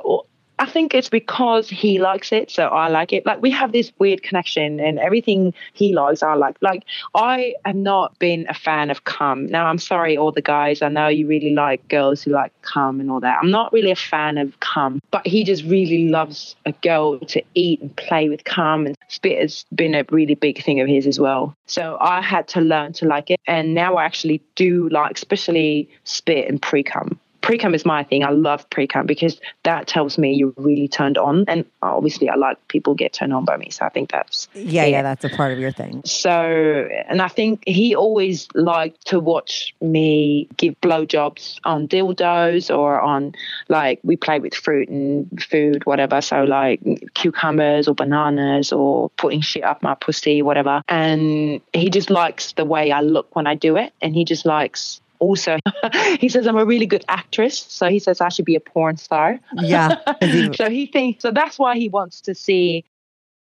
I 0.58 0.66
think 0.66 0.94
it's 0.94 1.08
because 1.08 1.68
he 1.68 1.98
likes 1.98 2.30
it, 2.30 2.50
so 2.50 2.68
I 2.68 2.88
like 2.88 3.12
it. 3.12 3.26
Like 3.26 3.42
we 3.42 3.50
have 3.50 3.72
this 3.72 3.92
weird 3.98 4.22
connection, 4.22 4.78
and 4.78 4.98
everything 4.98 5.52
he 5.72 5.94
likes, 5.94 6.22
I 6.22 6.34
like. 6.34 6.56
Like 6.60 6.84
I 7.14 7.54
have 7.64 7.74
not 7.74 8.18
been 8.18 8.46
a 8.48 8.54
fan 8.54 8.90
of 8.90 9.04
cum. 9.04 9.46
Now 9.46 9.66
I'm 9.66 9.78
sorry, 9.78 10.16
all 10.16 10.30
the 10.30 10.42
guys. 10.42 10.80
I 10.80 10.88
know 10.88 11.08
you 11.08 11.26
really 11.26 11.54
like 11.54 11.86
girls 11.88 12.22
who 12.22 12.30
like 12.30 12.52
cum 12.62 13.00
and 13.00 13.10
all 13.10 13.20
that. 13.20 13.38
I'm 13.42 13.50
not 13.50 13.72
really 13.72 13.90
a 13.90 13.96
fan 13.96 14.38
of 14.38 14.58
cum, 14.60 15.00
but 15.10 15.26
he 15.26 15.42
just 15.42 15.64
really 15.64 16.08
loves 16.08 16.54
a 16.66 16.72
girl 16.72 17.18
to 17.18 17.42
eat 17.54 17.80
and 17.80 17.94
play 17.96 18.28
with 18.28 18.44
cum, 18.44 18.86
and 18.86 18.96
spit 19.08 19.40
has 19.40 19.64
been 19.74 19.94
a 19.94 20.04
really 20.10 20.34
big 20.34 20.62
thing 20.62 20.80
of 20.80 20.86
his 20.86 21.06
as 21.06 21.18
well. 21.18 21.56
So 21.66 21.98
I 22.00 22.22
had 22.22 22.46
to 22.48 22.60
learn 22.60 22.92
to 22.94 23.06
like 23.06 23.30
it, 23.30 23.40
and 23.48 23.74
now 23.74 23.96
I 23.96 24.04
actually 24.04 24.40
do 24.54 24.88
like, 24.90 25.16
especially 25.16 25.88
spit 26.04 26.48
and 26.48 26.62
pre 26.62 26.84
cum 26.84 27.18
pre-cum 27.44 27.74
is 27.74 27.84
my 27.84 28.02
thing. 28.02 28.24
I 28.24 28.30
love 28.30 28.68
pre-cum 28.70 29.04
because 29.04 29.38
that 29.64 29.86
tells 29.86 30.16
me 30.16 30.32
you're 30.32 30.54
really 30.56 30.88
turned 30.88 31.18
on. 31.18 31.44
And 31.46 31.66
obviously 31.82 32.30
I 32.30 32.36
like 32.36 32.56
people 32.68 32.94
get 32.94 33.12
turned 33.12 33.34
on 33.34 33.44
by 33.44 33.58
me. 33.58 33.68
So 33.68 33.84
I 33.84 33.90
think 33.90 34.10
that's 34.10 34.48
Yeah, 34.54 34.84
it. 34.84 34.92
yeah, 34.92 35.02
that's 35.02 35.24
a 35.24 35.28
part 35.28 35.52
of 35.52 35.58
your 35.58 35.70
thing. 35.70 36.00
So, 36.06 36.30
and 36.32 37.20
I 37.20 37.28
think 37.28 37.62
he 37.66 37.94
always 37.94 38.48
liked 38.54 39.08
to 39.08 39.20
watch 39.20 39.74
me 39.82 40.48
give 40.56 40.80
blowjobs 40.80 41.58
on 41.64 41.86
dildos 41.86 42.74
or 42.74 42.98
on 42.98 43.34
like 43.68 44.00
we 44.02 44.16
play 44.16 44.38
with 44.38 44.54
fruit 44.54 44.88
and 44.88 45.28
food, 45.42 45.84
whatever. 45.84 46.22
So 46.22 46.44
like 46.44 46.80
cucumbers 47.12 47.88
or 47.88 47.94
bananas 47.94 48.72
or 48.72 49.10
putting 49.10 49.42
shit 49.42 49.64
up 49.64 49.82
my 49.82 49.94
pussy, 49.94 50.40
whatever. 50.40 50.80
And 50.88 51.60
he 51.74 51.90
just 51.90 52.08
likes 52.08 52.52
the 52.52 52.64
way 52.64 52.90
I 52.90 53.02
look 53.02 53.36
when 53.36 53.46
I 53.46 53.54
do 53.54 53.76
it, 53.76 53.92
and 54.00 54.14
he 54.14 54.24
just 54.24 54.46
likes. 54.46 55.02
Also, 55.18 55.58
he 56.18 56.28
says 56.28 56.46
I'm 56.46 56.56
a 56.56 56.64
really 56.64 56.86
good 56.86 57.04
actress, 57.08 57.58
so 57.58 57.88
he 57.88 57.98
says 57.98 58.20
I 58.20 58.28
should 58.28 58.44
be 58.44 58.56
a 58.56 58.60
porn 58.60 58.96
star. 58.96 59.40
yeah 59.54 59.96
so 60.54 60.68
he 60.68 60.86
thinks 60.86 61.22
so 61.22 61.30
that's 61.30 61.58
why 61.58 61.76
he 61.76 61.88
wants 61.88 62.20
to 62.22 62.34
see 62.34 62.84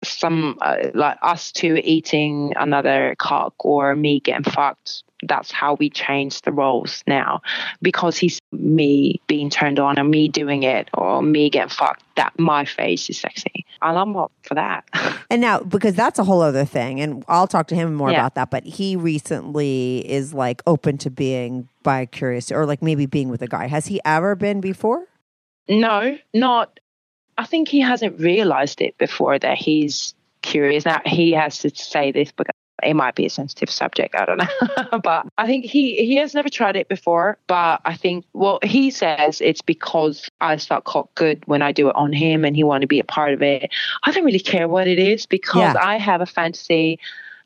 some 0.04 0.58
uh, 0.62 0.78
like 0.94 1.18
us 1.22 1.52
two 1.52 1.80
eating 1.84 2.54
another 2.56 3.16
cock 3.20 3.54
or 3.60 3.96
me 3.96 4.20
getting 4.20 4.50
fucked 4.50 5.04
that's 5.24 5.52
how 5.52 5.74
we 5.76 5.90
change 5.90 6.42
the 6.44 6.52
roles 6.52 7.04
now 7.08 7.42
because 7.82 8.18
he's 8.18 8.40
me 8.52 9.20
being 9.28 9.50
turned 9.50 9.80
on 9.80 9.98
and 9.98 10.10
me 10.10 10.28
doing 10.28 10.64
it 10.64 10.90
or 10.94 11.22
me 11.22 11.50
getting 11.50 11.70
fucked 11.70 12.04
that 12.16 12.32
my 12.40 12.64
face 12.66 13.10
is 13.10 13.18
sexy 13.20 13.66
and 13.82 13.98
i'm 13.98 14.16
up 14.16 14.32
for 14.44 14.56
that 14.56 14.84
And 15.32 15.42
now, 15.42 15.60
because 15.60 15.94
that's 15.94 16.18
a 16.18 16.24
whole 16.24 16.42
other 16.42 16.66
thing, 16.66 17.00
and 17.02 17.24
I'll 17.28 17.46
talk 17.46 17.68
to 17.68 17.76
him 17.76 17.94
more 17.94 18.10
Yeah. 18.10 18.18
about 18.22 18.34
that, 18.34 18.50
but 18.50 18.64
he 18.66 18.96
recently 18.96 20.00
is 20.10 20.34
like 20.34 20.64
open 20.66 20.98
to 21.00 21.12
being 21.12 21.70
bi 21.84 22.08
curious 22.08 22.52
or 22.52 22.66
like 22.66 22.82
maybe 22.82 23.06
being 23.06 23.30
with 23.30 23.44
a 23.44 23.48
guy. 23.48 23.68
Has 23.68 23.86
he 23.86 24.02
ever 24.06 24.36
been 24.36 24.60
before? 24.60 25.06
no 25.68 26.18
not 26.34 26.80
i 27.38 27.46
think 27.46 27.68
he 27.68 27.80
hasn't 27.80 28.20
realized 28.20 28.82
it 28.82 28.98
before 28.98 29.38
that 29.38 29.56
he's 29.56 30.16
curious 30.42 30.84
now 30.84 31.00
he 31.06 31.34
has 31.34 31.60
to 31.60 31.70
say 31.70 32.12
this 32.12 32.32
because 32.32 32.56
it 32.84 32.94
might 32.94 33.16
be 33.16 33.26
a 33.26 33.30
sensitive 33.30 33.70
subject 33.70 34.16
i 34.16 34.26
don't 34.26 34.38
know. 34.38 35.00
But 35.04 35.28
i 35.38 35.46
think 35.46 35.66
he 35.66 35.96
he 35.98 36.16
has 36.18 36.34
never 36.34 36.50
tried 36.50 36.76
it 36.76 36.88
before 36.90 37.38
but 37.48 37.82
i 37.86 37.96
think 37.96 38.26
well 38.34 38.60
he 38.64 38.92
says 38.92 39.42
it's 39.42 39.62
because 39.62 40.30
i 40.42 40.58
felt 40.58 40.84
cock 40.86 41.14
good 41.16 41.44
when 41.48 41.62
i 41.62 41.72
do 41.72 41.90
it 41.90 41.96
on 41.96 42.12
him 42.14 42.46
and 42.46 42.56
he 42.56 42.64
wanted 42.64 42.82
to 42.82 42.88
be 42.88 43.00
a 43.00 43.04
part 43.04 43.34
of 43.34 43.42
it. 43.42 43.72
I 44.04 44.12
don't 44.12 44.26
really 44.26 44.40
care 44.40 44.68
what 44.68 44.88
it 44.88 45.00
is 45.00 45.26
because 45.26 45.74
Yeah. 45.76 45.76
i 45.82 45.98
have 45.98 46.22
a 46.22 46.26
fantasy. 46.26 47.00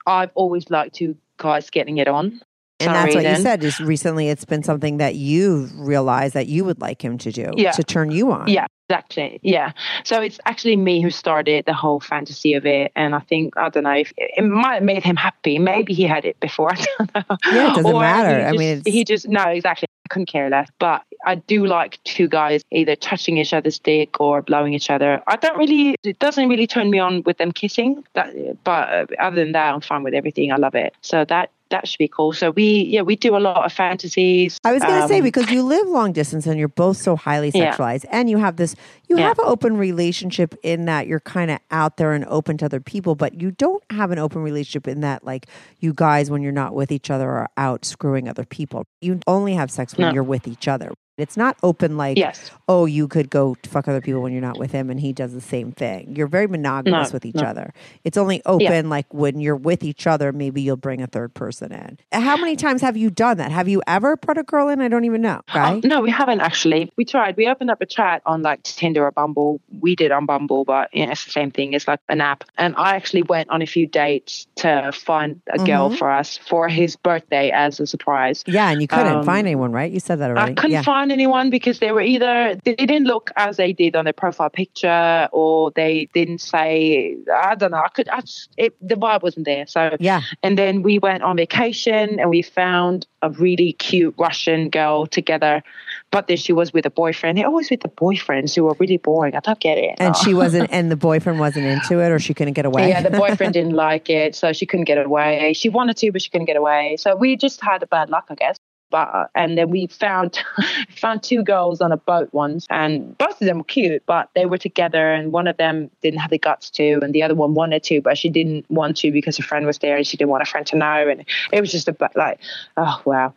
I've 0.06 0.32
always 0.36 0.70
liked 0.70 0.96
to 0.96 1.16
guys 1.38 1.70
getting 1.70 1.98
it 1.98 2.08
on 2.08 2.42
And 2.84 2.86
some 2.86 2.94
that's 2.94 3.16
what 3.16 3.26
you 3.26 3.36
said 3.38 3.62
Just 3.62 3.80
recently 3.80 4.30
it's 4.30 4.46
been 4.46 4.64
something 4.64 4.98
that 4.98 5.16
you've 5.16 5.78
realized 5.80 6.34
that 6.34 6.48
you 6.48 6.66
would 6.66 6.80
like 6.82 7.04
him 7.04 7.18
to 7.20 7.32
do 7.32 7.52
Yeah. 7.56 7.72
to 7.72 7.84
turn 7.84 8.12
you 8.12 8.32
on. 8.32 8.48
Yeah, 8.48 8.68
exactly. 8.90 9.40
Yeah. 9.44 9.72
So 10.04 10.22
it's 10.22 10.40
actually 10.46 10.76
me 10.78 11.02
who 11.02 11.10
started 11.10 11.66
the 11.66 11.74
whole 11.74 12.00
fantasy 12.00 12.54
of 12.54 12.66
it. 12.66 12.92
And 12.96 13.16
I 13.16 13.20
think, 13.20 13.56
I 13.58 13.70
don't 13.70 13.84
know, 13.84 13.92
if 13.92 14.14
it 14.18 14.44
might 14.44 14.76
have 14.76 14.84
made 14.84 15.04
him 15.04 15.16
happy. 15.16 15.60
Maybe 15.60 15.94
he 15.94 16.04
had 16.04 16.26
it 16.26 16.40
before. 16.40 16.72
I 16.74 16.76
don't 16.98 17.16
know. 17.30 17.38
Yeah, 17.52 17.72
it 17.72 17.76
doesn't 17.76 17.86
Or 17.94 18.00
matter. 18.02 18.40
he 18.40 18.46
I 18.46 18.52
mean, 18.52 18.78
it's- 18.80 18.94
he 18.94 19.04
just, 19.04 19.28
no, 19.28 19.44
exactly. 19.44 19.88
I 20.06 20.14
couldn't 20.14 20.26
care 20.28 20.50
less. 20.50 20.70
But 20.80 21.02
I 21.26 21.36
do 21.36 21.66
like 21.66 21.98
two 22.04 22.28
guys 22.28 22.62
either 22.72 22.96
touching 22.96 23.38
each 23.38 23.54
other's 23.54 23.80
dick 23.80 24.20
or 24.20 24.42
blowing 24.42 24.74
each 24.74 24.90
other. 24.90 25.22
I 25.28 25.38
don't 25.38 25.58
really, 25.58 25.96
it 26.04 26.20
doesn't 26.20 26.50
really 26.50 26.68
turn 26.68 26.90
me 26.90 27.00
on 27.00 27.24
with 27.26 27.38
them 27.38 27.52
kissing. 27.54 28.04
That, 28.14 28.34
but 28.66 28.90
uh, 28.90 29.06
other 29.20 29.38
than 29.38 29.54
that, 29.54 29.74
I'm 29.74 29.80
fine 29.82 30.04
with 30.04 30.14
everything. 30.14 30.52
I 30.52 30.58
love 30.58 30.76
it. 30.76 30.94
So 31.02 31.24
that, 31.26 31.52
that 31.74 31.88
should 31.88 31.98
be 31.98 32.08
cool. 32.08 32.32
So 32.34 32.52
we, 32.52 32.84
yeah, 32.84 33.02
we 33.02 33.16
do 33.16 33.36
a 33.36 33.40
lot 33.40 33.66
of 33.66 33.74
fantasies. 33.74 34.58
I 34.64 34.72
was 34.72 34.82
going 34.84 35.02
to 35.02 35.08
say 35.08 35.18
Um, 35.18 35.24
because 35.24 35.50
you 35.52 35.64
live 35.64 35.88
long 35.88 36.14
distance 36.14 36.46
and 36.48 36.58
you're 36.60 36.68
both 36.68 36.98
so 36.98 37.16
highly 37.16 37.52
Yeah. 37.54 37.76
sexualized, 37.76 38.06
and 38.12 38.30
you 38.30 38.38
have 38.38 38.56
this, 38.58 38.76
you 39.10 39.18
Yeah. 39.18 39.28
have 39.28 39.40
an 39.40 39.46
open 39.48 39.76
relationship 39.78 40.56
in 40.64 40.86
that 40.86 41.08
you're 41.08 41.20
kind 41.20 41.52
of 41.52 41.60
out 41.72 41.98
there 41.98 42.14
and 42.14 42.26
open 42.26 42.58
to 42.60 42.66
other 42.66 42.80
people, 42.80 43.16
but 43.16 43.42
you 43.42 43.52
don't 43.52 43.84
have 43.90 44.12
an 44.12 44.20
open 44.20 44.42
relationship 44.44 44.88
in 44.88 45.02
that 45.02 45.26
like 45.26 45.48
you 45.80 45.94
guys 45.94 46.30
when 46.32 46.42
you're 46.42 46.52
not 46.52 46.74
with 46.76 46.92
each 46.92 47.10
other 47.10 47.30
are 47.30 47.50
out 47.58 47.84
screwing 47.86 48.30
other 48.30 48.46
people. 48.46 48.86
You 49.02 49.20
only 49.28 49.54
have 49.56 49.70
sex 49.72 49.98
when 49.98 50.08
No. 50.10 50.14
you're 50.14 50.24
with 50.24 50.48
each 50.48 50.68
other. 50.68 50.92
It's 51.18 51.38
not 51.38 51.58
open 51.64 51.96
like 51.98 52.18
Yes. 52.18 52.50
oh 52.68 52.86
you 52.86 53.08
could 53.08 53.30
go 53.30 53.56
fuck 53.66 53.88
other 53.88 54.02
people 54.02 54.22
when 54.22 54.32
you're 54.34 54.42
not 54.42 54.58
with 54.58 54.72
him 54.72 54.90
and 54.90 55.00
he 55.00 55.14
does 55.14 55.34
the 55.34 55.42
same 55.42 55.72
thing. 55.72 56.16
You're 56.16 56.28
very 56.28 56.48
monogamous 56.48 57.10
No, 57.10 57.14
with 57.14 57.26
each 57.26 57.36
no. 57.36 57.44
other. 57.44 57.74
It's 58.04 58.18
only 58.18 58.42
open 58.46 58.90
like 58.90 59.14
when 59.14 59.40
you're 59.40 59.56
with 59.56 59.84
each 59.84 60.08
other. 60.08 60.32
Maybe 60.32 60.62
you'll 60.62 60.76
bring 60.76 61.02
a 61.02 61.08
third 61.08 61.34
person 61.36 61.72
in. 61.72 62.00
How 62.12 62.36
many 62.38 62.56
times 62.56 62.82
have 62.82 62.98
you 62.98 63.10
done 63.12 63.38
that? 63.38 63.52
Have 63.52 63.68
you 63.70 63.82
ever 63.86 64.18
put 64.18 64.38
a 64.40 64.44
girl 64.44 64.70
in? 64.70 64.82
I 64.82 64.88
don't 64.88 65.06
even 65.06 65.22
know. 65.22 65.42
Um, 65.54 65.82
no, 65.84 66.02
we 66.02 66.10
haven't 66.10 66.42
actually. 66.42 66.92
We 66.98 67.06
tried. 67.06 67.38
We 67.38 67.48
opened 67.48 67.70
up 67.70 67.82
a 67.82 67.86
chat 67.86 68.22
on 68.26 68.42
like 68.42 68.64
Tinder 68.64 69.06
or 69.06 69.12
Bumble. 69.12 69.62
We 69.82 69.96
did 69.96 70.12
on 70.12 70.26
Bumble, 70.26 70.66
but 70.66 70.90
you 70.94 71.06
know, 71.06 71.12
it's 71.12 71.26
the 71.26 71.32
same 71.32 71.52
thing. 71.52 71.74
It's 71.74 71.88
like 71.88 72.00
an 72.10 72.22
app. 72.22 72.44
And 72.58 72.74
I 72.78 72.96
actually 72.96 73.22
went 73.24 73.50
on 73.52 73.62
a 73.62 73.68
few 73.68 73.86
dates 73.88 74.48
to 74.58 74.92
find 74.94 75.42
a 75.52 75.58
girl 75.60 75.90
Mm-hmm. 75.90 75.98
for 75.98 76.10
us 76.10 76.38
for 76.38 76.68
his 76.70 76.96
birthday 76.96 77.52
as 77.52 77.80
a 77.80 77.86
surprise. 77.88 78.44
Yeah, 78.48 78.70
and 78.72 78.82
you 78.82 78.88
couldn't 78.88 79.18
Um, 79.18 79.26
find 79.26 79.46
anyone, 79.48 79.72
right? 79.72 79.92
You 79.92 80.00
said 80.00 80.20
that 80.20 80.30
already. 80.32 80.52
I 80.52 80.56
couldn't 80.56 80.72
yeah. 80.72 80.82
find 80.82 81.12
anyone 81.14 81.50
because 81.50 81.80
they 81.80 81.92
were 81.92 82.02
either 82.02 82.58
they 82.64 82.76
didn't 82.76 83.06
look 83.06 83.32
as 83.36 83.58
they 83.58 83.72
did 83.74 83.96
on 83.96 84.04
their 84.04 84.14
profile 84.14 84.50
picture, 84.50 85.30
or 85.32 85.72
they 85.72 86.10
didn't 86.14 86.40
say 86.40 87.18
I 87.34 87.56
don't 87.56 87.72
know. 87.72 87.78
I 87.78 87.90
could. 87.90 88.10
I 88.10 88.22
just, 88.22 88.50
it, 88.58 88.76
the 88.82 88.96
vibe 88.96 89.22
wasn't 89.22 89.46
there. 89.46 89.68
So 89.68 89.96
yeah. 90.00 90.22
and 90.42 90.58
then 90.58 90.84
we 90.84 91.00
went 91.00 91.24
on 91.24 91.38
vacation 91.38 92.20
and 92.20 92.30
we 92.30 92.42
found 92.42 93.08
a 93.24 93.30
really 93.30 93.74
cute 93.74 94.14
Russian 94.18 94.70
girl 94.70 95.08
together. 95.08 95.64
But 96.12 96.28
then 96.28 96.38
she 96.38 96.54
was 96.54 96.74
with 96.74 96.86
a 96.86 96.92
boyfriend. 96.92 97.38
They're 97.38 97.48
always 97.48 97.72
with 97.72 97.82
the 97.82 97.90
boyfriends 97.90 98.56
who 98.56 98.68
are 98.68 98.76
really 98.80 98.98
boring. 98.98 99.36
I 99.36 99.40
don't 99.40 99.60
get 99.60 99.78
it. 99.78 99.96
And 99.98 100.16
she 100.16 100.34
wasn't, 100.44 100.70
and 100.72 100.92
the 100.92 100.96
boyfriend 100.96 101.40
wasn't 101.40 101.66
into 101.66 102.00
it, 102.00 102.12
or 102.12 102.20
she 102.20 102.34
couldn't 102.34 102.54
get 102.54 102.66
away. 102.66 102.90
Yeah, 102.90 103.02
the 103.02 103.18
boyfriend 103.18 103.54
didn't 103.54 103.74
like 103.74 104.10
it, 104.10 104.36
so 104.36 104.54
she 104.54 104.66
couldn't 104.66 104.86
get 104.86 105.04
away. 105.04 105.54
She 105.54 105.70
wanted 105.70 105.98
to, 105.98 106.12
but 106.12 106.22
she 106.22 106.30
couldn't 106.30 106.46
get 106.46 106.58
away. 106.58 106.98
So 107.00 107.16
we 107.16 107.36
just 107.36 107.62
had 107.62 107.82
a 107.82 107.88
bad 107.88 108.10
luck, 108.10 108.26
I 108.30 108.36
guess. 108.36 108.58
But 108.94 109.32
and 109.34 109.58
then 109.58 109.72
we 109.72 109.88
found 109.88 110.40
found 110.96 111.24
two 111.24 111.42
girls 111.42 111.82
on 111.82 111.92
a 111.92 111.98
boat 111.98 112.30
once, 112.32 112.68
and 112.70 113.18
both 113.18 113.42
of 113.42 113.48
them 113.48 113.58
were 113.58 113.64
cute, 113.64 114.04
but 114.06 114.30
they 114.36 114.46
were 114.46 114.60
together, 114.60 115.12
and 115.12 115.32
one 115.32 115.48
of 115.48 115.58
them 115.58 115.90
didn't 116.04 116.20
have 116.20 116.30
the 116.30 116.38
guts 116.38 116.70
to, 116.70 117.00
and 117.02 117.12
the 117.12 117.24
other 117.24 117.34
one 117.34 117.56
wanted 117.56 117.82
to, 117.86 118.02
but 118.02 118.20
she 118.20 118.30
didn't 118.30 118.70
want 118.70 118.96
to 118.98 119.12
because 119.12 119.36
her 119.38 119.44
friend 119.44 119.66
was 119.66 119.80
there, 119.80 119.98
and 119.98 120.06
she 120.06 120.16
didn't 120.16 120.30
want 120.30 120.44
her 120.44 120.52
friend 120.52 120.68
to 120.68 120.78
know, 120.78 121.10
and 121.10 121.26
it 121.52 121.60
was 121.60 121.72
just 121.72 121.88
a 121.88 121.96
like, 122.16 122.40
oh 122.78 123.02
wow. 123.04 123.34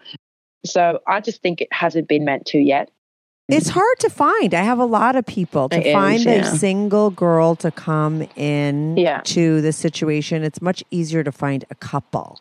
So 0.66 1.00
I 1.06 1.20
just 1.22 1.40
think 1.40 1.62
it 1.62 1.72
hasn't 1.72 2.06
been 2.06 2.26
meant 2.26 2.44
to 2.48 2.58
yet. 2.58 2.90
It's 3.48 3.68
hard 3.70 3.98
to 4.00 4.10
find. 4.10 4.52
I 4.52 4.62
have 4.62 4.80
a 4.80 4.84
lot 4.84 5.14
of 5.14 5.24
people 5.24 5.68
to 5.68 5.78
It 5.78 5.86
is, 5.86 5.92
find 5.92 6.22
yeah. 6.24 6.32
a 6.32 6.44
single 6.44 7.10
girl 7.10 7.54
to 7.56 7.70
come 7.70 8.28
in 8.34 8.96
Yeah. 8.96 9.20
to 9.24 9.60
the 9.62 9.72
situation. 9.72 10.42
It's 10.42 10.60
much 10.60 10.82
easier 10.90 11.22
to 11.22 11.30
find 11.30 11.64
a 11.70 11.76
couple, 11.76 12.40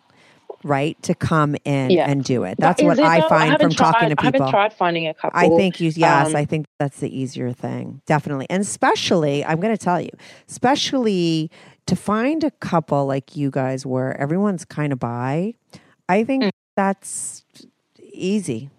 right? 0.65 1.01
To 1.03 1.13
come 1.13 1.55
in 1.63 1.91
Yeah. 1.91 2.09
and 2.09 2.23
do 2.23 2.43
it. 2.43 2.57
That's 2.57 2.81
what 2.81 2.97
it 2.99 3.05
I 3.05 3.21
find 3.29 3.51
haven't 3.51 3.69
from 3.69 3.75
talking 3.75 3.99
tried- 3.99 4.09
to 4.09 4.15
I 4.19 4.31
people. 4.31 4.39
haven't 4.47 4.51
tried 4.51 4.73
finding 4.73 5.07
a 5.07 5.13
couple. 5.13 5.39
I 5.39 5.47
think 5.49 5.79
you, 5.79 5.91
yes, 5.95 6.29
Um, 6.29 6.35
I 6.35 6.43
think 6.43 6.65
that's 6.79 6.99
the 6.99 7.15
easier 7.17 7.53
thing. 7.53 8.01
Definitely. 8.07 8.47
And 8.49 8.61
especially, 8.61 9.45
I'm 9.45 9.59
going 9.59 9.75
to 9.77 9.81
tell 9.83 10.01
you, 10.01 10.09
especially 10.49 11.51
to 11.85 11.95
find 11.95 12.43
a 12.43 12.49
couple 12.51 13.05
like 13.05 13.35
you 13.35 13.51
guys 13.51 13.85
where 13.85 14.19
everyone's 14.19 14.65
kind 14.65 14.91
of 14.91 14.99
bi. 14.99 15.53
I 16.09 16.23
Mm. 16.23 16.27
think 16.27 16.51
that's 16.75 17.45
easy. 18.11 18.69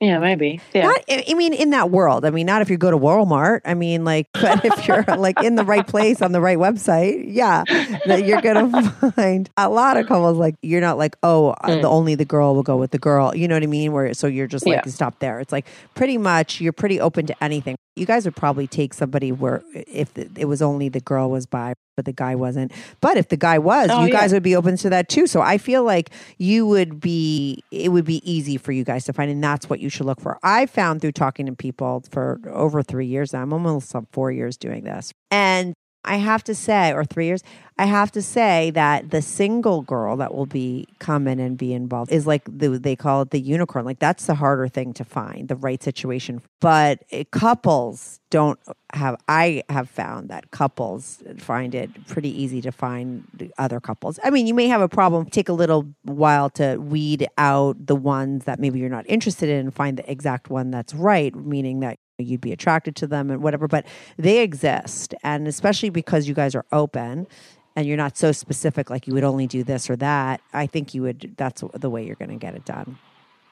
Yeah, 0.00 0.18
maybe. 0.18 0.60
Yeah. 0.74 0.88
Not, 0.88 1.04
I 1.08 1.32
mean, 1.34 1.54
in 1.54 1.70
that 1.70 1.90
world. 1.90 2.26
I 2.26 2.30
mean, 2.30 2.44
not 2.46 2.60
if 2.60 2.68
you 2.68 2.76
go 2.76 2.90
to 2.90 2.98
Walmart. 2.98 3.60
I 3.64 3.72
mean, 3.72 4.04
like, 4.04 4.28
but 4.34 4.62
if 4.62 4.86
you're 4.86 5.04
like 5.16 5.42
in 5.42 5.54
the 5.54 5.64
right 5.64 5.86
place 5.86 6.20
on 6.20 6.32
the 6.32 6.40
right 6.40 6.58
website, 6.58 7.24
yeah, 7.28 7.64
that 8.04 8.24
you're 8.26 8.42
gonna 8.42 8.90
find 9.16 9.48
a 9.56 9.70
lot 9.70 9.96
of 9.96 10.06
couples. 10.06 10.36
Like, 10.36 10.54
you're 10.60 10.82
not 10.82 10.98
like, 10.98 11.16
oh, 11.22 11.50
uh 11.62 11.76
the 11.80 11.88
only 11.88 12.14
the 12.14 12.26
girl 12.26 12.54
will 12.54 12.62
go 12.62 12.76
with 12.76 12.90
the 12.90 12.98
girl. 12.98 13.34
You 13.34 13.48
know 13.48 13.54
what 13.56 13.62
I 13.62 13.66
mean? 13.66 13.92
Where 13.92 14.12
so 14.12 14.26
you're 14.26 14.46
just 14.46 14.66
like 14.66 14.84
Yeah. 14.84 14.90
stop 14.92 15.18
there. 15.20 15.40
It's 15.40 15.52
like 15.52 15.66
pretty 15.94 16.18
much 16.18 16.60
you're 16.60 16.72
pretty 16.74 17.00
open 17.00 17.26
to 17.26 17.44
anything. 17.44 17.76
You 17.96 18.06
guys 18.06 18.24
would 18.26 18.36
probably 18.36 18.66
take 18.66 18.94
somebody 18.94 19.32
where 19.32 19.62
if 19.74 20.10
it 20.16 20.46
was 20.46 20.62
only 20.62 20.88
the 20.88 21.00
girl 21.00 21.30
was 21.30 21.46
bi 21.46 21.74
but 21.96 22.04
the 22.04 22.12
guy 22.12 22.34
wasn't. 22.34 22.72
But 23.00 23.16
if 23.16 23.28
the 23.28 23.36
guy 23.38 23.58
was, 23.58 23.88
Oh, 23.90 24.04
you 24.04 24.12
guys 24.12 24.30
yeah. 24.30 24.36
would 24.36 24.42
be 24.42 24.54
open 24.54 24.76
to 24.76 24.90
that 24.90 25.08
too. 25.08 25.26
So 25.26 25.40
I 25.40 25.56
feel 25.58 25.82
like 25.82 26.10
you 26.36 26.66
would 26.66 27.00
be, 27.00 27.64
it 27.70 27.90
would 27.90 28.04
be 28.04 28.20
easy 28.30 28.58
for 28.58 28.70
you 28.72 28.84
guys 28.84 29.04
to 29.06 29.14
find, 29.14 29.30
and 29.30 29.42
that's 29.42 29.70
what 29.70 29.80
you 29.80 29.88
should 29.88 30.04
look 30.04 30.20
for. 30.20 30.38
I 30.42 30.66
found 30.66 31.00
through 31.00 31.12
talking 31.12 31.46
to 31.46 31.52
people 31.52 32.04
for 32.10 32.38
over 32.48 32.82
three 32.82 33.06
years 33.06 33.32
now, 33.32 33.40
I'm 33.42 33.52
almost 33.52 33.94
up 33.96 34.04
four 34.12 34.30
years 34.30 34.58
doing 34.58 34.84
this. 34.84 35.12
And 35.30 35.72
I 36.06 36.16
have 36.16 36.44
to 36.44 36.54
say, 36.54 36.92
or 36.92 37.04
three 37.04 37.26
years, 37.26 37.42
I 37.78 37.84
have 37.84 38.10
to 38.12 38.22
say 38.22 38.70
that 38.70 39.10
the 39.10 39.20
single 39.20 39.82
girl 39.82 40.16
that 40.16 40.34
will 40.34 40.46
be 40.46 40.86
come 40.98 41.28
in 41.28 41.38
and 41.38 41.58
be 41.58 41.74
involved 41.74 42.10
is 42.10 42.26
like 42.26 42.42
the, 42.46 42.78
they 42.78 42.96
call 42.96 43.22
it 43.22 43.30
the 43.30 43.40
unicorn. 43.40 43.84
Like 43.84 43.98
that's 43.98 44.26
the 44.26 44.34
harder 44.34 44.66
thing 44.66 44.94
to 44.94 45.04
find, 45.04 45.48
the 45.48 45.56
right 45.56 45.82
situation. 45.82 46.40
But 46.60 47.02
couples 47.32 48.20
don't 48.30 48.58
have. 48.94 49.16
I 49.28 49.62
have 49.68 49.90
found 49.90 50.30
that 50.30 50.50
couples 50.52 51.22
find 51.38 51.74
it 51.74 52.06
pretty 52.06 52.30
easy 52.30 52.62
to 52.62 52.72
find 52.72 53.24
the 53.34 53.52
other 53.58 53.78
couples. 53.78 54.18
I 54.24 54.30
mean, 54.30 54.46
you 54.46 54.54
may 54.54 54.68
have 54.68 54.80
a 54.80 54.88
problem. 54.88 55.26
Take 55.26 55.50
a 55.50 55.52
little 55.52 55.86
while 56.02 56.48
to 56.50 56.76
weed 56.76 57.26
out 57.36 57.86
the 57.86 57.96
ones 57.96 58.44
that 58.44 58.58
maybe 58.58 58.78
you're 58.78 58.88
not 58.88 59.04
interested 59.06 59.50
in 59.50 59.58
and 59.58 59.74
find 59.74 59.98
the 59.98 60.10
exact 60.10 60.48
one 60.48 60.70
that's 60.70 60.94
right. 60.94 61.34
Meaning 61.36 61.80
that 61.80 61.98
you'd 62.18 62.40
be 62.40 62.52
attracted 62.52 62.96
to 62.96 63.06
them 63.06 63.30
and 63.30 63.42
whatever. 63.42 63.68
But 63.68 63.86
they 64.16 64.42
exist, 64.42 65.14
and 65.22 65.46
especially 65.46 65.90
because 65.90 66.26
you 66.28 66.34
guys 66.34 66.54
are 66.54 66.64
open 66.72 67.26
and 67.74 67.86
you're 67.86 67.96
not 67.98 68.16
so 68.16 68.32
specific 68.32 68.88
like 68.88 69.06
you 69.06 69.12
would 69.12 69.22
only 69.24 69.46
do 69.46 69.62
this 69.62 69.90
or 69.90 69.96
that 69.96 70.40
i 70.54 70.66
think 70.66 70.94
you 70.94 71.02
would 71.02 71.34
that's 71.36 71.62
the 71.74 71.90
way 71.90 72.02
you're 72.06 72.14
going 72.16 72.30
to 72.30 72.36
get 72.36 72.54
it 72.54 72.64
done 72.64 72.96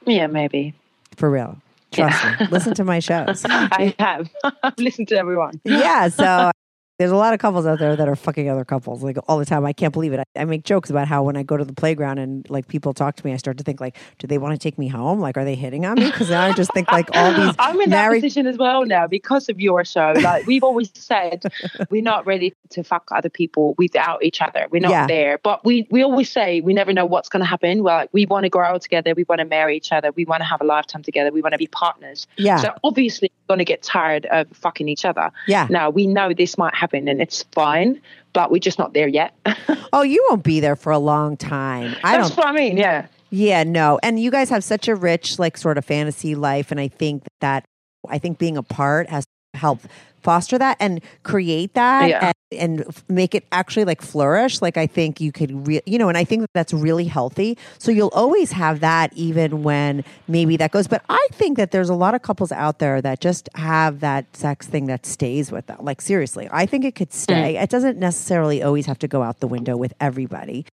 Yeah, 0.07 0.29
maybe. 0.29 0.73
for 1.15 1.31
real 1.31 1.59
trust 1.93 2.25
me 2.41 2.47
listen 2.51 2.73
to 2.73 2.85
my 2.85 3.01
shows 3.01 3.45
I 3.49 3.95
have. 3.99 4.31
I've 4.63 4.79
listened 4.79 5.09
to 5.09 5.19
everyone. 5.19 5.61
yeah 5.65 6.09
so 6.09 6.51
there's 6.99 7.11
a 7.11 7.17
lot 7.17 7.35
of 7.35 7.41
couples 7.41 7.67
out 7.67 7.79
there 7.79 7.97
that 7.97 8.09
are 8.09 8.17
fucking 8.17 8.49
other 8.49 8.65
couples 8.65 9.03
like 9.03 9.17
all 9.29 9.39
the 9.39 9.45
time 9.45 9.65
i 9.65 9.73
can't 9.73 9.93
believe 9.93 10.13
it 10.13 10.21
I, 10.21 10.41
I 10.41 10.45
make 10.45 10.65
jokes 10.65 10.91
about 10.91 11.09
how 11.09 11.23
when 11.23 11.37
i 11.37 11.43
go 11.43 11.57
to 11.57 11.65
the 11.65 11.73
playground 11.73 12.19
and 12.19 12.49
like 12.49 12.69
people 12.69 12.93
talk 12.95 13.17
to 13.17 13.27
me 13.27 13.33
i 13.33 13.37
start 13.37 13.59
to 13.59 13.65
think 13.65 13.81
like 13.81 13.97
do 14.19 14.27
they 14.27 14.39
want 14.39 14.53
to 14.55 14.59
take 14.59 14.79
me 14.79 14.89
home 14.89 15.21
like 15.21 15.37
are 15.37 15.45
they 15.45 15.55
hitting 15.55 15.85
on 15.87 15.99
me 15.99 16.07
because 16.07 16.31
now 16.31 16.43
i 16.45 16.53
just 16.53 16.73
think 16.73 16.91
like 16.93 17.09
all 17.15 17.33
these 17.47 17.55
I'm 17.59 17.81
in 17.81 17.91
married 17.91 18.23
that 18.23 18.27
position 18.27 18.47
as 18.47 18.57
well 18.59 18.85
now 18.85 19.07
because 19.07 19.49
of 19.49 19.61
your 19.61 19.85
show. 19.85 20.13
Like 20.17 20.47
we've 20.47 20.63
always 20.65 20.91
said, 20.95 21.43
we're 21.91 22.03
not 22.03 22.27
ready 22.27 22.55
to 22.71 22.83
fuck 22.83 23.09
other 23.13 23.29
people 23.29 23.75
without 23.79 24.23
each 24.25 24.41
other. 24.41 24.67
We're 24.71 24.81
not 24.81 24.91
Yeah. 24.91 25.07
there. 25.07 25.39
But 25.43 25.65
we 25.65 25.87
we 25.91 26.03
always 26.03 26.31
say 26.31 26.61
we 26.61 26.75
never 26.75 26.93
know 26.93 27.07
what's 27.07 27.29
going 27.29 27.41
to 27.41 27.47
happen. 27.47 27.83
We're 27.83 27.93
like, 27.93 28.11
we 28.13 28.27
want 28.27 28.45
to 28.45 28.51
grow 28.51 28.79
together. 28.79 29.15
We 29.15 29.25
want 29.29 29.41
to 29.41 29.45
marry 29.45 29.77
each 29.77 29.93
other. 29.93 30.11
We 30.13 30.25
want 30.25 30.41
to 30.41 30.45
have 30.45 30.61
a 30.61 30.65
lifetime 30.65 31.03
together. 31.03 31.31
We 31.33 31.43
want 31.43 31.53
to 31.53 31.59
be 31.59 31.67
partners. 31.67 32.27
Yeah. 32.37 32.57
So 32.59 32.75
obviously, 32.83 33.31
going 33.49 33.59
to 33.59 33.65
get 33.65 33.83
tired 33.83 34.27
of 34.27 34.49
fucking 34.53 34.89
each 34.89 35.05
other. 35.05 35.31
Yeah. 35.47 35.67
Now 35.71 35.91
we 35.91 36.07
know 36.07 36.33
this 36.33 36.57
might 36.59 36.75
happen, 36.75 37.09
and 37.09 37.21
it's 37.21 37.45
fine. 37.53 38.01
But 38.33 38.51
we're 38.51 38.59
just 38.59 38.81
not 38.81 38.95
there 38.95 39.07
yet. 39.07 39.33
oh 39.93 40.03
you 40.03 40.27
won't 40.29 40.43
be 40.43 40.59
there 40.59 40.75
for 40.75 40.91
a 40.91 40.99
long 40.99 41.37
time 41.37 41.95
i 42.03 42.17
That's 42.17 42.31
don't 42.31 42.39
what 42.39 42.49
I 42.49 42.53
mean. 42.53 42.77
Yeah. 42.77 43.07
Yeah, 43.31 43.65
no. 43.65 43.99
And 44.03 44.21
you 44.21 44.31
guys 44.31 44.49
have 44.51 44.63
such 44.63 44.87
a 44.87 44.95
rich, 44.95 45.41
like, 45.41 45.57
sort 45.57 45.77
of 45.77 45.85
fantasy 45.85 46.37
life. 46.37 46.71
And 46.71 46.79
I 46.79 46.87
think 46.87 47.25
that, 47.41 47.65
I 48.09 48.19
think 48.19 48.39
being 48.39 48.57
apart 48.57 49.09
has 49.09 49.25
helped 49.55 49.87
foster 50.25 50.59
that 50.59 50.77
and 50.81 51.01
create 51.23 51.75
that 51.75 52.09
Yeah. 52.09 52.33
and, 52.51 52.81
and 52.81 53.03
make 53.09 53.35
it 53.35 53.45
actually 53.53 53.85
like 53.85 54.03
flourish. 54.03 54.61
Like, 54.63 54.77
I 54.77 54.87
think 54.87 55.21
you 55.21 55.31
could, 55.31 55.67
re- 55.69 55.83
you 55.87 55.99
know, 55.99 56.09
and 56.09 56.19
I 56.19 56.25
think 56.25 56.41
that 56.41 56.51
that's 56.55 56.73
really 56.73 57.05
healthy. 57.05 57.57
So 57.79 57.93
you'll 57.93 58.09
always 58.15 58.51
have 58.53 58.81
that 58.81 59.13
even 59.15 59.63
when 59.63 60.03
maybe 60.27 60.57
that 60.57 60.73
goes. 60.73 60.89
But 60.89 61.05
I 61.09 61.29
think 61.33 61.57
that 61.59 61.71
there's 61.71 61.91
a 61.91 61.95
lot 61.95 62.15
of 62.15 62.23
couples 62.23 62.51
out 62.51 62.81
there 62.81 63.01
that 63.03 63.21
just 63.21 63.49
have 63.55 64.01
that 64.01 64.35
sex 64.37 64.67
thing 64.67 64.87
that 64.87 65.07
stays 65.07 65.53
with 65.53 65.67
them. 65.67 65.79
Like, 65.83 66.01
seriously, 66.01 66.49
I 66.51 66.67
think 66.67 66.85
it 66.85 66.95
could 66.95 67.11
mm. 67.11 67.15
stay. 67.15 67.57
It 67.59 67.71
doesn't 67.71 67.99
necessarily 67.99 68.63
always 68.63 68.87
have 68.87 68.99
to 69.01 69.09
go 69.09 69.23
out 69.23 69.41
the 69.41 69.47
window 69.47 69.77
with 69.77 69.93
everybody. 70.01 70.67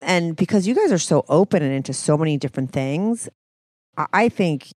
And 0.00 0.36
because 0.36 0.66
you 0.66 0.74
guys 0.74 0.90
are 0.90 0.98
so 0.98 1.24
open 1.28 1.62
and 1.62 1.72
into 1.72 1.92
so 1.92 2.16
many 2.16 2.36
different 2.38 2.72
things, 2.72 3.28
I- 3.96 4.06
I 4.12 4.28
think 4.28 4.68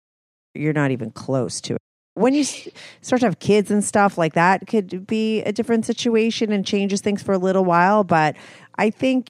you're 0.53 0.73
not 0.73 0.91
even 0.91 1.11
close 1.11 1.61
to 1.61 1.75
it. 1.75 1.81
When 2.19 2.33
you 2.33 2.43
start 2.43 3.21
to 3.21 3.27
have 3.27 3.39
kids 3.39 3.71
and 3.71 3.83
stuff 3.83 4.17
like 4.17 4.33
that, 4.33 4.67
could 4.67 5.07
be 5.07 5.41
a 5.43 5.51
different 5.51 5.85
situation 5.85 6.51
and 6.51 6.65
changes 6.65 7.01
things 7.01 7.23
for 7.23 7.33
a 7.33 7.37
little 7.37 7.63
while. 7.63 8.03
But 8.03 8.35
I 8.77 8.89
think 8.89 9.27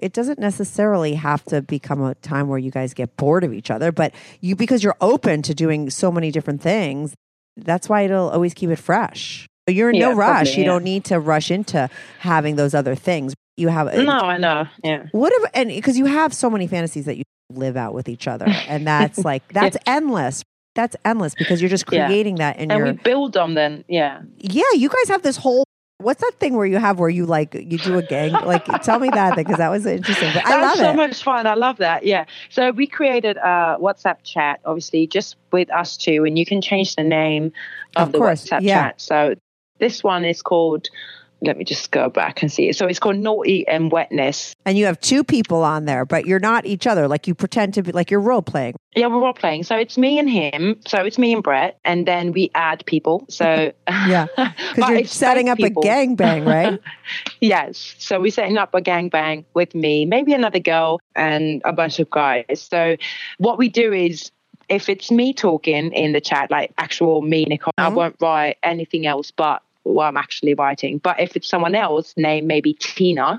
it 0.00 0.12
doesn't 0.12 0.38
necessarily 0.38 1.14
have 1.14 1.44
to 1.46 1.62
become 1.62 2.02
a 2.02 2.14
time 2.16 2.48
where 2.48 2.58
you 2.58 2.70
guys 2.70 2.94
get 2.94 3.16
bored 3.16 3.44
of 3.44 3.52
each 3.52 3.70
other. 3.70 3.92
But 3.92 4.14
you, 4.40 4.56
because 4.56 4.82
you're 4.82 4.96
open 5.00 5.42
to 5.42 5.54
doing 5.54 5.90
so 5.90 6.10
many 6.10 6.30
different 6.30 6.62
things, 6.62 7.14
that's 7.56 7.88
why 7.88 8.02
it'll 8.02 8.30
always 8.30 8.54
keep 8.54 8.70
it 8.70 8.76
fresh. 8.76 9.46
You're 9.66 9.90
in 9.90 9.98
no 9.98 10.14
rush. 10.14 10.56
you 10.56 10.62
yeah. 10.62 10.70
don't 10.70 10.84
need 10.84 11.04
to 11.06 11.20
rush 11.20 11.50
into 11.50 11.88
having 12.18 12.56
those 12.56 12.74
other 12.74 12.94
things. 12.94 13.34
You 13.56 13.68
have 13.68 13.94
No, 13.94 14.12
I 14.12 14.38
know. 14.38 14.66
Yeah. 14.82 15.06
what 15.12 15.32
if, 15.34 15.50
and 15.54 15.68
because 15.68 15.98
you 15.98 16.06
have 16.06 16.32
so 16.32 16.48
many 16.48 16.66
fantasies 16.66 17.04
that 17.04 17.16
you 17.16 17.24
live 17.52 17.76
out 17.76 17.92
with 17.92 18.08
each 18.08 18.26
other, 18.26 18.46
and 18.48 18.86
that's 18.86 19.18
like 19.18 19.46
that's 19.52 19.76
endless. 19.86 20.42
That's 20.74 20.96
endless 21.04 21.34
because 21.34 21.60
you're 21.60 21.68
just 21.70 21.84
Yeah. 21.92 22.06
creating 22.06 22.36
that 22.36 22.58
in 22.58 22.70
And 22.70 22.78
your. 22.78 22.86
we 22.88 22.92
build 22.92 23.36
on 23.36 23.54
then 23.54 23.84
Yeah. 23.88 24.22
yeah, 24.38 24.62
you 24.74 24.88
guys 24.88 25.08
have 25.08 25.22
this 25.22 25.36
whole. 25.36 25.64
What's 25.98 26.22
that 26.22 26.32
thing 26.40 26.56
where 26.56 26.64
you 26.64 26.78
have 26.78 26.98
where 26.98 27.10
you 27.10 27.26
like 27.26 27.52
you 27.54 27.76
do 27.76 27.98
a 27.98 28.02
gang? 28.02 28.32
Like, 28.32 28.64
tell 28.82 28.98
me 28.98 29.10
that 29.10 29.36
because 29.36 29.58
that 29.58 29.68
was 29.68 29.84
interesting. 29.84 30.30
But 30.32 30.46
I 30.46 30.50
That's 30.58 30.78
love 30.78 30.86
so 30.86 30.90
it. 30.92 30.96
much 30.96 31.22
fun. 31.22 31.46
I 31.46 31.52
love 31.54 31.76
that. 31.76 32.06
Yeah. 32.06 32.24
So 32.48 32.70
we 32.70 32.86
created 32.86 33.36
a 33.36 33.76
WhatsApp 33.78 34.22
chat, 34.22 34.60
obviously, 34.64 35.06
just 35.06 35.36
with 35.52 35.70
us 35.70 35.98
two, 35.98 36.24
and 36.24 36.38
you 36.38 36.46
can 36.46 36.62
change 36.62 36.96
the 36.96 37.02
name 37.04 37.52
of, 37.96 38.08
Of 38.08 38.12
the 38.12 38.18
course, 38.18 38.46
WhatsApp 38.46 38.60
yeah. 38.62 38.82
chat. 38.86 39.00
So 39.02 39.34
this 39.78 40.02
one 40.02 40.24
is 40.24 40.40
called. 40.40 40.88
Let 41.42 41.56
me 41.56 41.64
just 41.64 41.90
go 41.90 42.08
back 42.10 42.42
and 42.42 42.52
see 42.52 42.68
it. 42.68 42.76
So 42.76 42.86
it's 42.86 42.98
called 42.98 43.16
Naughty 43.16 43.66
and 43.66 43.90
Wetness. 43.90 44.54
and 44.66 44.76
you 44.76 44.84
have 44.86 45.00
two 45.00 45.24
people 45.24 45.62
on 45.62 45.84
there, 45.86 46.04
but 46.04 46.26
you're 46.26 46.38
not 46.40 46.66
each 46.66 46.86
other. 46.86 47.08
Like 47.08 47.26
you 47.26 47.34
pretend 47.34 47.74
to 47.74 47.82
be 47.82 47.92
like 47.92 48.10
you're 48.10 48.20
role 48.20 48.42
playing. 48.42 48.74
Yeah, 48.94 49.06
we're 49.06 49.20
role 49.20 49.32
playing. 49.32 49.62
So 49.62 49.76
it's 49.76 49.96
me 49.96 50.18
and 50.18 50.28
him. 50.28 50.80
So 50.86 50.98
it's 51.02 51.16
me 51.18 51.32
and 51.32 51.42
Brett, 51.42 51.78
and 51.84 52.06
then 52.06 52.32
we 52.32 52.50
add 52.54 52.84
people. 52.86 53.24
So 53.28 53.72
Yeah, 53.88 54.26
because 54.36 54.88
you're 54.90 55.04
setting 55.04 55.48
up 55.48 55.56
people. 55.58 55.82
a 55.82 55.86
gangbang, 55.86 56.46
right? 56.46 56.78
Yes. 57.40 57.94
So 57.98 58.20
we're 58.20 58.30
setting 58.30 58.58
up 58.58 58.74
a 58.74 58.80
gangbang 58.80 59.44
with 59.54 59.74
me, 59.74 60.04
maybe 60.04 60.32
another 60.32 60.58
girl, 60.60 61.00
and 61.16 61.62
a 61.64 61.72
bunch 61.72 61.98
of 61.98 62.10
guys. 62.10 62.44
So 62.70 62.96
what 63.38 63.58
we 63.58 63.68
do 63.68 63.92
is 63.92 64.30
if 64.68 64.88
it's 64.88 65.10
me 65.10 65.32
talking 65.32 65.92
in 65.92 66.12
the 66.12 66.20
chat, 66.20 66.50
like 66.50 66.72
actual 66.78 67.22
me, 67.22 67.44
Nicole, 67.46 67.72
I 67.78 67.90
Mhm. 67.90 67.94
won't 67.94 68.16
write 68.20 68.58
anything 68.62 69.06
else 69.06 69.30
but 69.30 69.62
what 69.82 70.04
I'm 70.06 70.16
actually 70.16 70.54
writing. 70.54 70.98
But 70.98 71.20
if 71.20 71.36
it's 71.36 71.48
someone 71.48 71.74
else, 71.74 72.14
name 72.16 72.46
maybe 72.46 72.74
Tina, 72.74 73.38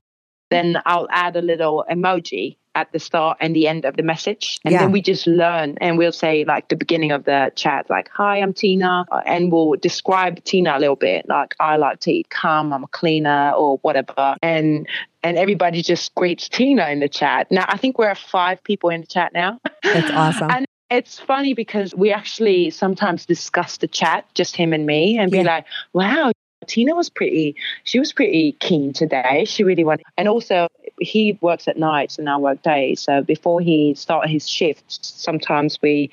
then 0.50 0.78
I'll 0.86 1.08
add 1.12 1.36
a 1.36 1.42
little 1.42 1.86
emoji 1.90 2.58
at 2.76 2.92
the 2.94 3.00
start 3.00 3.38
and 3.42 3.54
the 3.56 3.68
end 3.68 3.84
of 3.86 3.98
the 3.98 4.04
message. 4.04 4.60
And 4.64 4.74
Yeah. 4.74 4.80
then 4.80 4.92
we 4.92 5.02
just 5.02 5.28
learn 5.28 5.78
and 5.82 5.98
we'll 5.98 6.12
say 6.14 6.46
like 6.46 6.70
the 6.70 6.76
beginning 6.76 7.12
of 7.12 7.26
the 7.26 7.52
chat, 7.56 7.90
like, 7.90 8.10
hi, 8.10 8.38
I'm 8.38 8.54
Tina. 8.54 9.06
And 9.26 9.52
we'll 9.52 9.74
describe 9.76 10.42
Tina 10.46 10.78
a 10.78 10.80
little 10.80 10.96
bit. 10.96 11.28
Like, 11.28 11.54
I 11.60 11.76
like 11.76 12.00
to 12.02 12.12
eat 12.12 12.30
cum, 12.30 12.72
I'm 12.72 12.84
a 12.84 12.88
cleaner 12.88 13.52
or 13.58 13.78
whatever. 13.80 14.36
And 14.42 14.88
and 15.24 15.38
everybody 15.38 15.82
just 15.82 16.16
greets 16.16 16.48
Tina 16.50 16.88
in 16.90 17.00
the 17.02 17.10
chat. 17.10 17.52
Now 17.52 17.66
I 17.68 17.78
think 17.78 17.98
we're 18.00 18.16
five 18.16 18.64
people 18.64 18.90
in 18.90 19.02
the 19.02 19.08
chat 19.08 19.34
now. 19.34 19.60
That's 19.84 20.12
awesome. 20.16 20.52
It's 20.92 21.18
funny 21.18 21.54
because 21.54 21.96
we 21.96 22.12
actually 22.12 22.70
sometimes 22.70 23.26
discuss 23.26 23.78
the 23.78 23.88
chat, 23.88 24.26
just 24.34 24.58
him 24.58 24.74
and 24.74 24.86
me, 24.86 25.18
and 25.18 25.32
Yeah. 25.32 25.42
be 25.42 25.48
like, 25.48 25.66
wow, 25.94 26.34
Tina 26.68 26.94
was 26.94 27.10
pretty, 27.10 27.56
she 27.86 27.98
was 27.98 28.12
pretty 28.12 28.52
keen 28.60 28.92
today. 28.92 29.46
She 29.46 29.64
really 29.64 29.86
wanted, 29.86 30.06
and 30.18 30.28
also 30.28 30.68
he 31.00 31.38
works 31.42 31.70
at 31.70 31.78
nights 31.78 32.20
and 32.20 32.30
I 32.30 32.36
work 32.36 32.62
days. 32.62 33.00
So 33.00 33.24
before 33.24 33.62
he 33.62 33.94
started 33.96 34.30
his 34.30 34.50
shift, 34.50 34.84
sometimes 34.90 35.80
we 35.82 36.12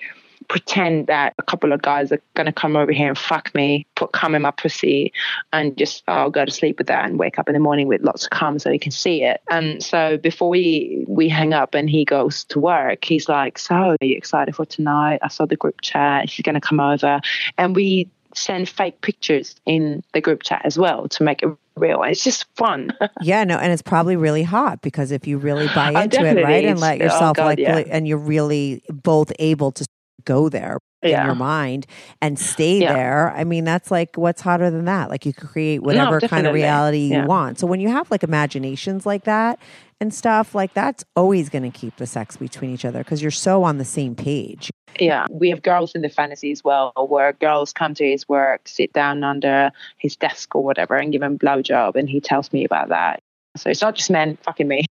pretend 0.49 1.07
that 1.07 1.35
a 1.39 1.43
couple 1.43 1.73
of 1.73 1.83
guys 1.83 2.11
are 2.11 2.21
gonna 2.35 2.53
come 2.53 2.77
over 2.77 2.93
here 2.93 3.09
and 3.09 3.19
fuck 3.19 3.55
me, 3.55 3.87
put 3.95 4.13
cum 4.13 4.35
in 4.35 4.43
my 4.43 4.51
pussy, 4.51 5.13
and 5.53 5.77
just 5.77 6.03
I'll 6.09 6.31
go 6.31 6.45
to 6.45 6.51
sleep 6.51 6.79
with 6.79 6.87
that 6.87 7.05
and 7.05 7.19
wake 7.19 7.39
up 7.39 7.49
in 7.49 7.55
the 7.55 7.61
morning 7.61 7.87
with 7.87 8.03
lots 8.03 8.25
of 8.25 8.31
cum 8.31 8.59
so 8.59 8.71
he 8.71 8.79
can 8.79 8.93
see 8.93 9.23
it. 9.23 9.41
And 9.51 9.83
so 9.83 10.17
before 10.17 10.49
we 10.49 11.05
we 11.07 11.29
hang 11.29 11.53
up 11.53 11.75
and 11.75 11.89
he 11.89 12.05
goes 12.05 12.45
to 12.45 12.59
work, 12.59 13.05
he's 13.05 13.29
like, 13.29 13.59
"So 13.59 13.75
are 13.75 13.97
you 14.01 14.17
excited 14.17 14.57
for 14.57 14.65
tonight? 14.65 15.21
I 15.23 15.29
saw 15.29 15.47
the 15.47 15.57
group 15.57 15.81
chat. 15.83 16.31
She's 16.31 16.45
gonna 16.45 16.61
come 16.61 16.81
over," 16.81 17.21
and 17.59 17.77
we 17.77 18.09
send 18.35 18.69
fake 18.69 19.01
pictures 19.01 19.57
in 19.67 20.03
the 20.13 20.21
group 20.21 20.43
chat 20.43 20.63
as 20.65 20.79
well 20.79 21.09
to 21.09 21.23
make 21.23 21.43
it 21.43 21.49
real. 21.77 22.03
It's 22.03 22.25
just 22.25 22.47
fun. 22.57 22.93
Yeah, 23.21 23.43
no, 23.45 23.59
and 23.59 23.73
it's 23.73 23.83
probably 23.83 24.17
really 24.17 24.45
hot 24.45 24.81
because 24.81 25.11
if 25.11 25.27
you 25.27 25.39
really 25.39 25.67
buy 25.69 25.93
Oh, 25.95 26.01
into 26.03 26.25
it, 26.25 26.43
right, 26.43 26.65
and 26.65 26.79
let 26.79 27.01
oh, 27.01 27.05
yourself 27.05 27.37
God, 27.37 27.45
like, 27.47 27.59
yeah. 27.59 27.83
and 27.91 28.07
you're 28.07 28.17
really 28.17 28.83
both 28.89 29.33
able 29.39 29.73
to 29.73 29.85
go 30.25 30.49
there 30.49 30.79
in 31.03 31.11
Yeah. 31.11 31.27
your 31.27 31.35
mind 31.35 31.87
and 32.21 32.39
stay 32.39 32.79
Yeah. 32.81 32.93
there. 32.93 33.33
I 33.37 33.45
mean, 33.45 33.65
that's 33.65 33.91
like 33.91 34.17
what's 34.17 34.41
hotter 34.41 34.71
than 34.71 34.85
that? 34.87 35.11
Like 35.11 35.25
you 35.25 35.33
can 35.33 35.47
create 35.49 35.83
whatever 35.83 36.21
kind 36.21 36.47
of 36.47 36.55
reality 36.55 36.99
you 36.99 37.15
Yeah. 37.19 37.27
want. 37.27 37.59
So 37.59 37.67
when 37.67 37.81
you 37.81 37.89
have 37.89 38.11
like 38.11 38.23
imaginations 38.25 39.07
like 39.07 39.25
that 39.25 39.59
and 40.01 40.13
stuff, 40.13 40.55
like 40.55 40.75
that's 40.75 41.05
always 41.15 41.49
going 41.49 41.71
to 41.71 41.77
keep 41.77 41.97
the 41.97 42.07
sex 42.07 42.37
between 42.37 42.73
each 42.75 42.85
other 42.85 42.99
because 42.99 43.23
you're 43.23 43.31
so 43.31 43.63
on 43.63 43.79
the 43.79 43.85
same 43.85 44.15
page. 44.17 44.71
Yeah, 44.99 45.27
we 45.31 45.51
have 45.51 45.63
girls 45.63 45.95
in 45.95 46.03
the 46.03 46.09
fantasy 46.09 46.51
as 46.51 46.65
well, 46.65 46.93
where 46.97 47.33
girls 47.35 47.73
come 47.73 47.95
to 47.95 48.05
his 48.11 48.29
work, 48.29 48.63
sit 48.67 48.93
down 48.93 49.23
under 49.23 49.71
his 49.99 50.17
desk 50.17 50.55
or 50.57 50.65
whatever, 50.65 50.97
and 50.97 51.13
give 51.13 51.23
him 51.23 51.39
blowjob, 51.39 51.95
and 51.95 52.09
he 52.09 52.21
tells 52.21 52.53
me 52.53 52.65
about 52.65 52.89
that. 52.89 53.21
So 53.57 53.71
it's 53.71 53.83
not 53.83 53.95
just 53.95 54.11
men 54.11 54.37
fucking 54.43 54.67
me. 54.67 54.87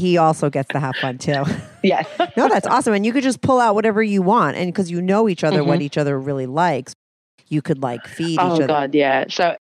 He 0.00 0.16
also 0.16 0.48
gets 0.50 0.68
to 0.70 0.80
have 0.80 0.96
fun 0.96 1.18
too. 1.18 1.44
Yeah, 1.82 2.02
no, 2.36 2.46
that's 2.46 2.66
awesome. 2.66 2.92
And 2.92 3.06
you 3.06 3.12
could 3.14 3.22
just 3.22 3.40
pull 3.40 3.58
out 3.58 3.74
whatever 3.74 4.02
you 4.02 4.20
want. 4.20 4.58
And 4.58 4.70
because 4.70 4.90
you 4.90 5.00
know 5.00 5.30
each 5.30 5.42
other, 5.44 5.60
Mm-hmm. 5.60 5.68
what 5.68 5.80
each 5.80 5.96
other 5.96 6.20
really 6.20 6.44
likes, 6.44 6.94
you 7.48 7.62
could 7.62 7.82
like 7.82 8.06
feed 8.06 8.38
oh 8.38 8.48
each 8.48 8.52
other. 8.56 8.66
god, 8.66 8.94
yeah. 8.94 9.24
So 9.30 9.56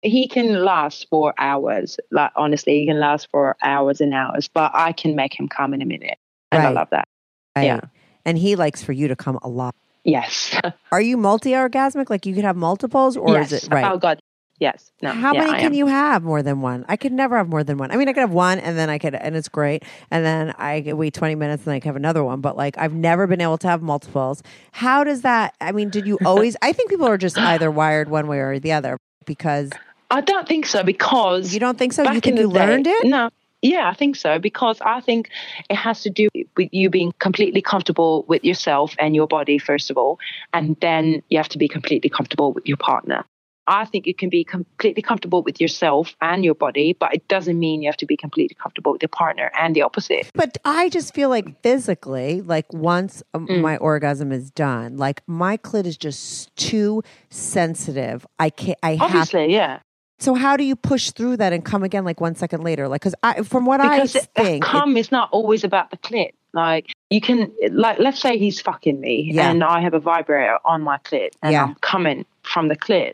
he 0.00 0.28
can 0.28 0.64
last 0.64 1.06
for 1.10 1.34
hours. 1.36 1.98
Like 2.10 2.30
honestly, 2.36 2.80
he 2.80 2.86
can 2.86 2.98
last 2.98 3.28
for 3.30 3.54
hours 3.62 4.00
and 4.00 4.14
hours. 4.14 4.48
But 4.48 4.70
I 4.72 4.92
can 4.92 5.14
make 5.14 5.38
him 5.38 5.46
come 5.46 5.74
in 5.74 5.82
a 5.82 5.84
minute, 5.84 6.16
and 6.50 6.62
I 6.62 6.70
love 6.70 6.88
that. 6.90 7.06
Right. 7.54 7.64
Yeah. 7.64 7.80
And 8.24 8.38
he 8.38 8.56
likes 8.56 8.82
for 8.82 8.92
you 8.92 9.08
to 9.08 9.16
come 9.16 9.38
a 9.42 9.48
lot. 9.48 9.74
Yes. 10.04 10.58
Are 10.92 11.02
you 11.02 11.18
multi 11.18 11.50
orgasmic? 11.50 12.08
Like 12.08 12.24
you 12.24 12.34
could 12.34 12.44
have 12.44 12.56
multiples, 12.56 13.14
or 13.18 13.34
yes. 13.34 13.52
is 13.52 13.64
it 13.64 13.70
right? 13.70 13.92
Oh 13.92 13.98
god. 13.98 14.20
Yes. 14.60 14.90
No. 15.02 15.12
How 15.12 15.32
yeah, 15.32 15.40
many 15.40 15.52
I 15.52 15.56
can 15.58 15.66
am. 15.66 15.74
you 15.74 15.86
have 15.86 16.24
more 16.24 16.42
than 16.42 16.60
one? 16.60 16.84
I 16.88 16.96
could 16.96 17.12
never 17.12 17.36
have 17.36 17.48
more 17.48 17.62
than 17.62 17.78
one. 17.78 17.90
I 17.90 17.96
mean, 17.96 18.08
I 18.08 18.12
could 18.12 18.22
have 18.22 18.32
one 18.32 18.58
and 18.58 18.76
then 18.76 18.90
I 18.90 18.98
could, 18.98 19.14
and 19.14 19.36
it's 19.36 19.48
great. 19.48 19.84
And 20.10 20.24
then 20.24 20.52
I 20.58 20.80
could 20.80 20.94
wait 20.94 21.14
20 21.14 21.36
minutes 21.36 21.64
and 21.64 21.72
I 21.72 21.80
could 21.80 21.86
have 21.86 21.96
another 21.96 22.24
one. 22.24 22.40
But 22.40 22.56
like, 22.56 22.76
I've 22.76 22.94
never 22.94 23.26
been 23.26 23.40
able 23.40 23.58
to 23.58 23.68
have 23.68 23.82
multiples. 23.82 24.42
How 24.72 25.04
does 25.04 25.22
that, 25.22 25.54
I 25.60 25.72
mean, 25.72 25.90
did 25.90 26.06
you 26.06 26.18
always, 26.24 26.56
I 26.62 26.72
think 26.72 26.90
people 26.90 27.06
are 27.06 27.18
just 27.18 27.38
either 27.38 27.70
wired 27.70 28.08
one 28.08 28.26
way 28.26 28.38
or 28.40 28.58
the 28.58 28.72
other 28.72 28.98
because 29.26 29.70
I 30.10 30.22
don't 30.22 30.48
think 30.48 30.66
so 30.66 30.82
because 30.82 31.52
you 31.52 31.60
don't 31.60 31.78
think 31.78 31.92
so? 31.92 32.02
You 32.02 32.08
back 32.08 32.14
think 32.14 32.26
in 32.26 32.36
you 32.36 32.48
the 32.48 32.54
day- 32.54 32.66
learned 32.66 32.86
it? 32.86 33.06
No. 33.06 33.30
Yeah, 33.60 33.88
I 33.88 33.94
think 33.94 34.14
so 34.14 34.38
because 34.38 34.80
I 34.80 35.00
think 35.00 35.30
it 35.68 35.74
has 35.74 36.02
to 36.02 36.10
do 36.10 36.28
with 36.56 36.68
you 36.70 36.90
being 36.90 37.12
completely 37.18 37.60
comfortable 37.60 38.24
with 38.28 38.44
yourself 38.44 38.94
and 39.00 39.16
your 39.16 39.26
body 39.26 39.58
first 39.58 39.90
of 39.90 39.98
all, 39.98 40.20
and 40.52 40.76
then 40.80 41.24
you 41.28 41.38
have 41.38 41.48
to 41.48 41.58
be 41.58 41.66
completely 41.66 42.08
comfortable 42.08 42.52
with 42.52 42.68
your 42.68 42.76
partner. 42.76 43.24
I 43.68 43.84
think 43.84 44.06
you 44.06 44.14
can 44.14 44.30
be 44.30 44.42
completely 44.44 45.02
comfortable 45.02 45.42
with 45.42 45.60
yourself 45.60 46.16
and 46.22 46.44
your 46.44 46.54
body, 46.54 46.96
but 46.98 47.14
it 47.14 47.28
doesn't 47.28 47.58
mean 47.58 47.82
you 47.82 47.88
have 47.88 47.98
to 47.98 48.06
be 48.06 48.16
completely 48.16 48.56
comfortable 48.60 48.92
with 48.92 49.02
your 49.02 49.10
partner 49.10 49.50
and 49.58 49.76
the 49.76 49.82
opposite. 49.82 50.30
But 50.34 50.56
I 50.64 50.88
just 50.88 51.14
feel 51.14 51.28
like 51.28 51.60
physically, 51.62 52.40
like 52.40 52.72
once 52.72 53.22
um, 53.34 53.46
Mm. 53.46 53.60
my 53.60 53.76
orgasm 53.76 54.32
is 54.32 54.50
done, 54.50 54.96
like 54.96 55.22
my 55.28 55.56
clit 55.58 55.84
is 55.86 55.96
just 55.98 56.54
too 56.56 57.02
sensitive. 57.30 58.26
I 58.38 58.50
can't, 58.50 58.78
I 58.82 58.92
have 58.94 59.02
Obviously, 59.10 59.52
yeah. 59.52 59.80
So 60.18 60.34
how 60.34 60.56
do 60.56 60.64
you 60.64 60.74
push 60.74 61.10
through 61.12 61.36
that 61.36 61.52
and 61.52 61.64
come 61.64 61.84
again 61.84 62.04
like 62.04 62.20
one 62.20 62.34
second 62.34 62.64
later? 62.64 62.88
Like, 62.88 63.02
because 63.02 63.14
I, 63.22 63.42
from 63.42 63.66
what 63.66 63.80
because 63.80 64.16
I 64.16 64.20
think, 64.42 64.64
it- 64.64 64.66
cum 64.66 64.96
is 64.96 65.12
not 65.12 65.28
always 65.30 65.62
about 65.62 65.90
the 65.90 65.96
clit. 65.98 66.32
Like 66.54 66.86
you 67.10 67.20
can, 67.20 67.52
like, 67.70 67.98
let's 67.98 68.20
say 68.20 68.38
he's 68.38 68.60
fucking 68.60 68.98
me, 69.00 69.30
Yeah. 69.32 69.50
and 69.50 69.62
I 69.62 69.80
have 69.80 69.92
a 69.94 70.00
vibrator 70.00 70.58
on 70.64 70.82
my 70.82 70.96
clit, 70.98 71.30
and 71.42 71.52
Yeah. 71.52 71.64
I'm 71.64 71.74
coming 71.76 72.24
from 72.42 72.68
the 72.68 72.76
clit. 72.76 73.12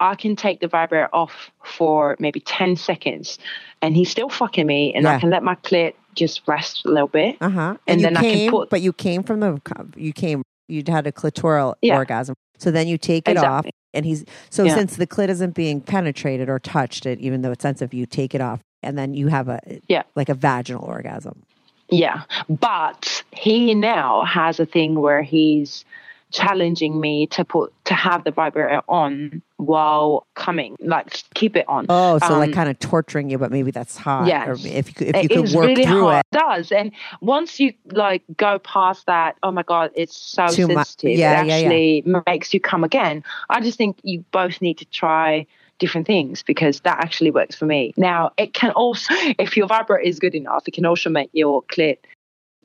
I 0.00 0.14
can 0.16 0.36
take 0.36 0.60
the 0.60 0.68
vibrator 0.68 1.08
off 1.12 1.50
for 1.62 2.16
maybe 2.18 2.40
ten 2.40 2.76
seconds, 2.76 3.38
and 3.82 3.96
he's 3.96 4.10
still 4.10 4.28
fucking 4.28 4.66
me, 4.66 4.92
and 4.94 5.04
Yeah. 5.04 5.16
I 5.16 5.20
can 5.20 5.30
let 5.30 5.42
my 5.42 5.54
clit 5.56 5.94
just 6.14 6.42
rest 6.46 6.84
a 6.84 6.88
little 6.90 7.08
bit. 7.08 7.36
uh 7.40 7.48
huh, 7.50 7.76
and 7.86 8.00
you 8.00 8.06
then 8.06 8.16
I 8.16 8.20
can 8.20 8.30
came, 8.32 8.50
put- 8.50 8.70
but 8.70 8.80
you 8.82 8.92
came 8.92 9.22
from 9.22 9.40
the, 9.40 9.60
you 9.96 10.12
came, 10.12 10.42
you 10.68 10.82
had 10.86 11.06
a 11.06 11.12
clitoral 11.12 11.74
Yeah. 11.82 11.96
orgasm. 11.96 12.34
So 12.58 12.70
then 12.70 12.86
you 12.86 12.98
take 12.98 13.28
it 13.28 13.36
off, 13.36 13.66
and 13.92 14.06
he's 14.06 14.24
so 14.50 14.64
Yeah. 14.64 14.74
since 14.76 14.96
the 14.96 15.06
clit 15.06 15.28
isn't 15.28 15.54
being 15.54 15.80
penetrated 15.80 16.48
or 16.48 16.58
touched, 16.58 17.04
it 17.06 17.18
even 17.20 17.42
though 17.42 17.50
it's 17.52 17.62
sensitive, 17.62 17.92
you 17.94 18.06
take 18.06 18.34
it 18.34 18.40
off, 18.40 18.60
and 18.82 18.96
then 18.96 19.14
you 19.14 19.28
have 19.28 19.48
a 19.48 19.60
Yeah. 19.88 20.02
like 20.14 20.28
a 20.28 20.34
vaginal 20.34 20.84
orgasm. 20.84 21.42
Yeah, 21.90 22.22
but 22.48 23.22
he 23.32 23.74
now 23.74 24.24
has 24.24 24.58
a 24.58 24.66
thing 24.66 24.94
where 25.00 25.22
he's 25.22 25.84
challenging 26.34 27.00
me 27.00 27.28
to 27.28 27.44
put 27.44 27.72
to 27.84 27.94
have 27.94 28.24
the 28.24 28.30
vibrator 28.32 28.82
on 28.88 29.40
while 29.58 30.26
coming, 30.34 30.76
like 30.80 31.22
keep 31.34 31.54
it 31.56 31.64
on. 31.68 31.86
Oh, 31.88 32.18
so 32.18 32.36
like 32.38 32.48
Um, 32.48 32.54
kind 32.54 32.68
of 32.68 32.78
torturing 32.80 33.30
you, 33.30 33.38
but 33.38 33.50
maybe 33.52 33.70
that's. 33.70 33.98
Yes. 34.04 34.48
or 34.48 34.52
if 34.66 35.00
you 35.00 35.06
if 35.06 35.14
It 35.14 35.22
you 35.22 35.28
could 35.28 35.52
work 35.54 35.66
really 35.68 35.84
through 35.84 36.00
hard. 36.02 36.24
it. 36.32 36.36
It 36.36 36.38
does. 36.38 36.72
And 36.72 36.90
once 37.20 37.60
you 37.60 37.72
like 37.92 38.22
go 38.36 38.58
past 38.58 39.06
that, 39.06 39.36
oh 39.44 39.52
my 39.52 39.62
God, 39.62 39.90
it's 39.94 40.16
so 40.16 40.48
Too 40.48 40.66
mu- 40.66 40.74
sensitive. 40.74 41.18
Yeah, 41.18 41.42
it 41.42 41.46
yeah, 41.46 41.56
yeah. 41.56 41.64
actually 41.66 42.22
makes 42.26 42.52
you 42.52 42.58
come 42.60 42.82
again. 42.84 43.22
I 43.48 43.60
just 43.60 43.78
think 43.78 43.98
you 44.02 44.24
both 44.32 44.60
need 44.60 44.76
to 44.78 44.84
try 44.86 45.46
different 45.78 46.06
things 46.06 46.42
because 46.42 46.80
that 46.80 46.98
actually 46.98 47.30
works 47.30 47.54
for 47.54 47.66
me. 47.66 47.92
Now, 47.96 48.32
it 48.36 48.54
can 48.54 48.70
also, 48.72 49.12
if 49.38 49.56
your 49.56 49.66
vibrator 49.68 50.00
is 50.00 50.18
good 50.18 50.34
enough, 50.34 50.66
it 50.66 50.74
can 50.74 50.84
also 50.84 51.10
make 51.10 51.30
your 51.32 51.62
clit 51.64 51.98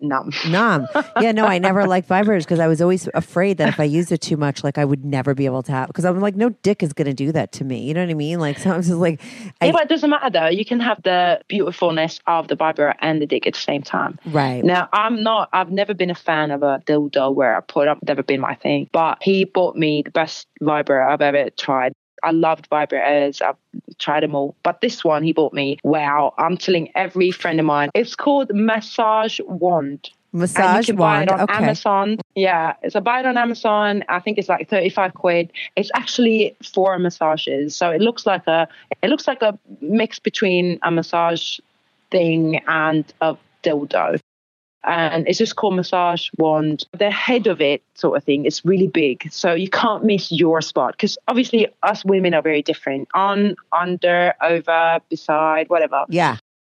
numb. 0.01 0.31
Numb. 0.47 0.87
Yeah, 1.21 1.31
no, 1.31 1.45
I 1.45 1.59
never 1.59 1.85
liked 1.85 2.07
vibrators 2.07 2.39
because 2.41 2.59
I 2.59 2.67
was 2.67 2.81
always 2.81 3.09
afraid 3.13 3.57
that 3.57 3.69
if 3.69 3.79
I 3.79 3.83
used 3.83 4.11
it 4.11 4.21
too 4.21 4.37
much, 4.37 4.63
like 4.63 4.77
I 4.77 4.85
would 4.85 5.03
never 5.03 5.33
be 5.33 5.45
able 5.45 5.63
to 5.63 5.71
have. 5.71 5.87
Because 5.87 6.05
I'm 6.05 6.19
like, 6.19 6.35
no 6.35 6.49
dick 6.49 6.81
is 6.83 6.93
going 6.93 7.07
to 7.07 7.13
do 7.13 7.31
that 7.31 7.51
to 7.53 7.63
me. 7.63 7.83
You 7.83 7.93
know 7.93 8.01
what 8.03 8.09
I 8.09 8.13
mean? 8.13 8.39
Like, 8.39 8.57
so 8.59 8.71
I'm 8.71 8.81
just 8.81 8.93
like, 8.93 9.21
I, 9.61 9.67
yeah, 9.67 9.71
but 9.71 9.83
it 9.83 9.89
doesn't 9.89 10.09
matter 10.09 10.29
though. 10.29 10.47
You 10.47 10.65
can 10.65 10.79
have 10.79 11.01
the 11.03 11.41
beautifulness 11.47 12.19
of 12.27 12.47
the 12.47 12.55
vibrator 12.55 12.95
and 12.99 13.21
the 13.21 13.25
dick 13.25 13.47
at 13.47 13.53
the 13.53 13.59
same 13.59 13.81
time. 13.81 14.19
right. 14.27 14.63
Now, 14.63 14.89
I'm 14.93 15.23
not, 15.23 15.49
I've 15.53 15.71
never 15.71 15.93
been 15.93 16.09
a 16.09 16.15
fan 16.15 16.51
of 16.51 16.63
a 16.63 16.81
dildo 16.85 17.33
where 17.33 17.55
I 17.55 17.61
put 17.61 17.87
up, 17.87 17.99
never 18.07 18.23
been 18.23 18.39
my 18.41 18.55
thing, 18.55 18.89
but 18.91 19.17
he 19.21 19.45
bought 19.45 19.75
me 19.75 20.01
the 20.03 20.11
best 20.11 20.47
vibrator 20.61 21.01
I've 21.01 21.21
ever 21.21 21.49
tried. 21.51 21.93
I 22.23 22.31
loved 22.31 22.69
vibrators. 22.69 23.41
I've 23.41 23.55
tried 23.97 24.23
them 24.23 24.35
all. 24.35 24.55
But 24.63 24.81
this 24.81 25.03
one 25.03 25.23
he 25.23 25.33
bought 25.33 25.53
me, 25.53 25.77
wow, 25.83 26.33
I'm 26.37 26.57
telling 26.57 26.91
every 26.95 27.31
friend 27.31 27.59
of 27.59 27.65
mine. 27.65 27.89
It's 27.93 28.15
called 28.15 28.51
Massage 28.53 29.39
Wand. 29.45 30.09
Massage 30.31 30.63
and 30.63 30.87
you 30.87 30.93
can 30.93 30.95
buy 30.97 31.17
wand. 31.17 31.29
it 31.29 31.33
on 31.33 31.41
Okay. 31.41 31.53
Amazon. 31.53 32.17
Yeah, 32.35 32.73
it's 32.83 32.93
a 32.93 33.01
buy 33.01 33.21
it 33.21 33.25
on 33.25 33.35
Amazon. 33.37 34.03
I 34.09 34.19
think 34.19 34.37
it's 34.37 34.47
like 34.47 34.69
thirty 34.69 34.89
five 34.89 35.15
quid. 35.15 35.51
It's 35.75 35.89
actually 35.95 36.55
for 36.63 36.99
massages, 36.99 37.75
so 37.75 37.89
it 37.89 37.99
looks 37.99 38.27
like 38.27 38.45
a 38.45 38.67
it 39.01 39.09
looks 39.09 39.27
like 39.27 39.41
a 39.41 39.57
mix 39.81 40.19
between 40.19 40.79
a 40.83 40.91
massage 40.91 41.59
thing 42.11 42.61
and 42.67 43.11
a 43.21 43.35
dildo. 43.63 44.19
And 44.83 45.27
it's 45.27 45.37
just 45.37 45.55
called 45.55 45.75
massage 45.75 46.29
wand. 46.37 46.85
The 46.97 47.11
head 47.11 47.47
of 47.47 47.59
it, 47.61 47.83
sort 47.95 48.17
of 48.17 48.23
thing, 48.23 48.45
is 48.45 48.63
really 48.63 48.87
big, 48.87 49.31
so 49.31 49.53
you 49.53 49.69
can't 49.69 50.03
miss 50.05 50.31
your 50.31 50.61
spot 50.61 50.93
because 50.93 51.17
obviously 51.27 51.67
us 51.83 52.05
women 52.05 52.33
are 52.33 52.41
very 52.41 52.61
different. 52.61 53.07
On, 53.13 53.55
under, 53.71 54.33
over, 54.41 54.99
beside, 55.09 55.69
whatever 55.69 56.05
Yeah. 56.09 56.37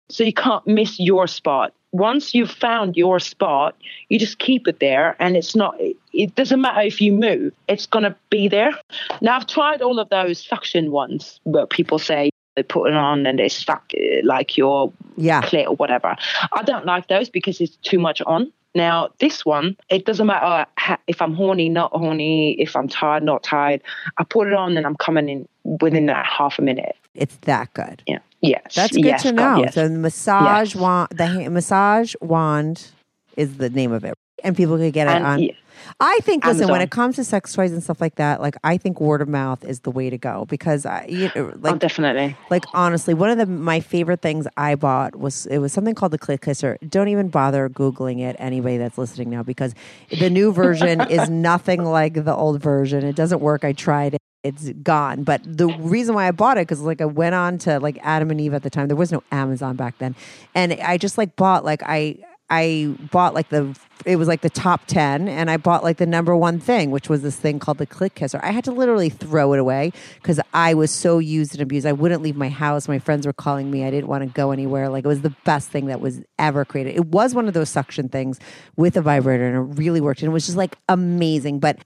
so 0.09 0.23
you 0.23 0.33
can't 0.33 0.65
miss 0.65 0.99
your 0.99 1.27
spot. 1.27 1.73
Once 1.93 2.33
you've 2.33 2.49
found 2.51 2.95
your 2.95 3.19
spot, 3.19 3.75
you 4.09 4.17
just 4.17 4.39
keep 4.39 4.67
it 4.67 4.79
there, 4.79 5.15
and 5.19 5.35
it's 5.35 5.55
not. 5.55 5.75
It 6.13 6.33
doesn't 6.35 6.61
matter 6.61 6.81
if 6.81 7.01
you 7.01 7.11
move; 7.11 7.53
it's 7.67 7.85
gonna 7.85 8.15
be 8.29 8.47
there. 8.47 8.71
Now 9.19 9.35
I've 9.35 9.45
tried 9.47 9.81
all 9.81 9.99
of 9.99 10.07
those 10.09 10.43
suction 10.43 10.91
ones, 10.91 11.39
where 11.43 11.67
people 11.67 11.99
say 11.99 12.29
they 12.61 12.67
put 12.67 12.89
it 12.89 12.93
on 12.95 13.25
and 13.25 13.39
they 13.39 13.49
suck 13.49 13.91
uh, 13.97 13.99
like 14.23 14.57
your 14.57 14.91
Yeah. 15.17 15.41
clit 15.41 15.65
or 15.67 15.75
whatever. 15.75 16.15
I 16.51 16.63
don't 16.63 16.85
like 16.85 17.07
those 17.07 17.29
because 17.29 17.59
it's 17.61 17.75
too 17.77 17.99
much 17.99 18.21
on. 18.21 18.51
Now 18.75 19.09
this 19.19 19.45
one, 19.45 19.75
it 19.89 20.05
doesn't 20.05 20.27
matter 20.27 20.65
if 21.07 21.21
I'm 21.21 21.33
horny, 21.33 21.67
not 21.69 21.91
horny, 21.91 22.53
if 22.61 22.75
I'm 22.75 22.87
tired, 22.87 23.23
not 23.23 23.43
tired. 23.43 23.81
I 24.17 24.23
put 24.23 24.47
it 24.47 24.53
on 24.53 24.77
and 24.77 24.85
I'm 24.85 24.95
coming 24.95 25.27
in 25.27 25.47
within 25.63 26.05
that 26.05 26.25
half 26.25 26.57
a 26.59 26.61
minute. 26.61 26.95
It's 27.15 27.35
that 27.41 27.73
good. 27.73 28.01
Yeah. 28.07 28.19
Yes. 28.41 28.75
That's 28.75 28.93
good 28.95 29.05
yes, 29.05 29.23
to 29.23 29.33
God, 29.33 29.55
know. 29.57 29.63
yes. 29.63 29.73
So 29.75 29.87
the 29.89 29.97
massage 29.99 30.73
Yes. 30.73 30.81
wand, 30.81 31.09
the 31.13 31.27
ha- 31.27 31.49
massage 31.49 32.15
wand 32.21 32.87
is 33.35 33.57
the 33.57 33.69
name 33.69 33.91
of 33.91 34.03
it, 34.05 34.13
and 34.43 34.55
people 34.55 34.77
could 34.77 34.93
get 34.93 35.07
it 35.07 35.11
And, 35.15 35.25
on. 35.25 35.39
yeah. 35.43 35.51
I 35.99 36.19
think, 36.21 36.45
listen, 36.45 36.67
when 36.67 36.81
it 36.81 36.91
comes 36.91 37.15
to 37.17 37.23
sex 37.23 37.53
toys 37.53 37.71
and 37.71 37.83
stuff 37.83 38.01
like 38.01 38.15
that, 38.15 38.41
like 38.41 38.55
I 38.63 38.77
think 38.77 38.99
word 38.99 39.21
of 39.21 39.27
mouth 39.27 39.63
is 39.63 39.81
the 39.81 39.91
way 39.91 40.09
to 40.09 40.17
go 40.17 40.45
because 40.45 40.85
I, 40.85 41.05
you 41.05 41.31
know, 41.35 41.51
oh, 41.53 41.53
like, 41.59 41.79
definitely. 41.79 42.35
like 42.49 42.63
honestly, 42.73 43.13
one 43.13 43.29
of 43.29 43.37
the 43.37 43.45
my 43.45 43.79
favorite 43.79 44.21
things 44.21 44.47
I 44.57 44.75
bought 44.75 45.15
was 45.15 45.45
it 45.47 45.59
was 45.59 45.73
something 45.73 45.95
called 45.95 46.11
the 46.11 46.17
Click 46.17 46.41
Kisser. 46.41 46.77
Don't 46.87 47.07
even 47.07 47.29
bother 47.29 47.69
googling 47.69 48.19
it. 48.19 48.35
Anybody 48.39 48.77
that's 48.77 48.97
listening 48.97 49.29
now, 49.29 49.43
because 49.43 49.75
the 50.19 50.29
new 50.29 50.51
version 50.51 51.01
is 51.09 51.29
nothing 51.29 51.83
like 51.83 52.25
the 52.25 52.35
old 52.35 52.61
version. 52.61 53.03
It 53.05 53.15
doesn't 53.15 53.41
work. 53.41 53.63
I 53.63 53.73
tried 53.73 54.15
it. 54.15 54.21
It's 54.43 54.69
gone. 54.83 55.23
But 55.23 55.41
the 55.45 55.67
reason 55.67 56.15
why 56.15 56.27
I 56.27 56.31
bought 56.31 56.57
it 56.57 56.61
because 56.61 56.81
like 56.81 57.01
I 57.01 57.05
went 57.05 57.35
on 57.35 57.57
to 57.59 57.79
like 57.79 57.99
Adam 58.01 58.31
and 58.31 58.41
Eve 58.41 58.53
at 58.53 58.63
the 58.63 58.69
time. 58.69 58.87
There 58.87 58.97
was 58.97 59.11
no 59.11 59.23
Amazon 59.31 59.75
back 59.75 59.97
then, 59.99 60.15
and 60.55 60.73
I 60.73 60.97
just 60.97 61.17
like 61.17 61.35
bought 61.35 61.63
like 61.63 61.83
I 61.85 62.17
I 62.49 62.93
bought 63.11 63.33
like 63.33 63.49
the 63.49 63.75
it 64.05 64.15
was 64.15 64.27
like 64.27 64.41
the 64.41 64.49
top 64.49 64.85
10 64.87 65.27
and 65.27 65.49
I 65.49 65.57
bought 65.57 65.83
like 65.83 65.97
the 65.97 66.05
number 66.05 66.35
one 66.35 66.59
thing 66.59 66.91
which 66.91 67.09
was 67.09 67.21
this 67.21 67.35
thing 67.35 67.59
called 67.59 67.77
the 67.77 67.85
click 67.85 68.15
kisser. 68.15 68.39
I 68.43 68.51
had 68.51 68.63
to 68.65 68.71
literally 68.71 69.09
throw 69.09 69.53
it 69.53 69.59
away 69.59 69.91
cuz 70.23 70.39
I 70.53 70.73
was 70.73 70.91
so 70.91 71.19
used 71.19 71.53
and 71.53 71.61
abused. 71.61 71.85
I 71.85 71.91
wouldn't 71.93 72.21
leave 72.21 72.35
my 72.35 72.49
house. 72.49 72.87
My 72.87 72.99
friends 72.99 73.25
were 73.25 73.33
calling 73.33 73.69
me. 73.69 73.85
I 73.85 73.91
didn't 73.91 74.07
want 74.07 74.23
to 74.23 74.29
go 74.29 74.51
anywhere. 74.51 74.89
Like 74.89 75.05
it 75.05 75.07
was 75.07 75.21
the 75.21 75.35
best 75.45 75.69
thing 75.69 75.85
that 75.87 76.01
was 76.01 76.21
ever 76.39 76.65
created. 76.65 76.95
It 76.95 77.05
was 77.07 77.35
one 77.35 77.47
of 77.47 77.53
those 77.53 77.69
suction 77.69 78.09
things 78.09 78.39
with 78.75 78.97
a 78.97 79.01
vibrator 79.01 79.47
and 79.47 79.55
it 79.55 79.79
really 79.79 80.01
worked 80.01 80.21
and 80.21 80.29
it 80.29 80.33
was 80.33 80.45
just 80.45 80.57
like 80.57 80.77
amazing. 80.89 81.59
But 81.59 81.79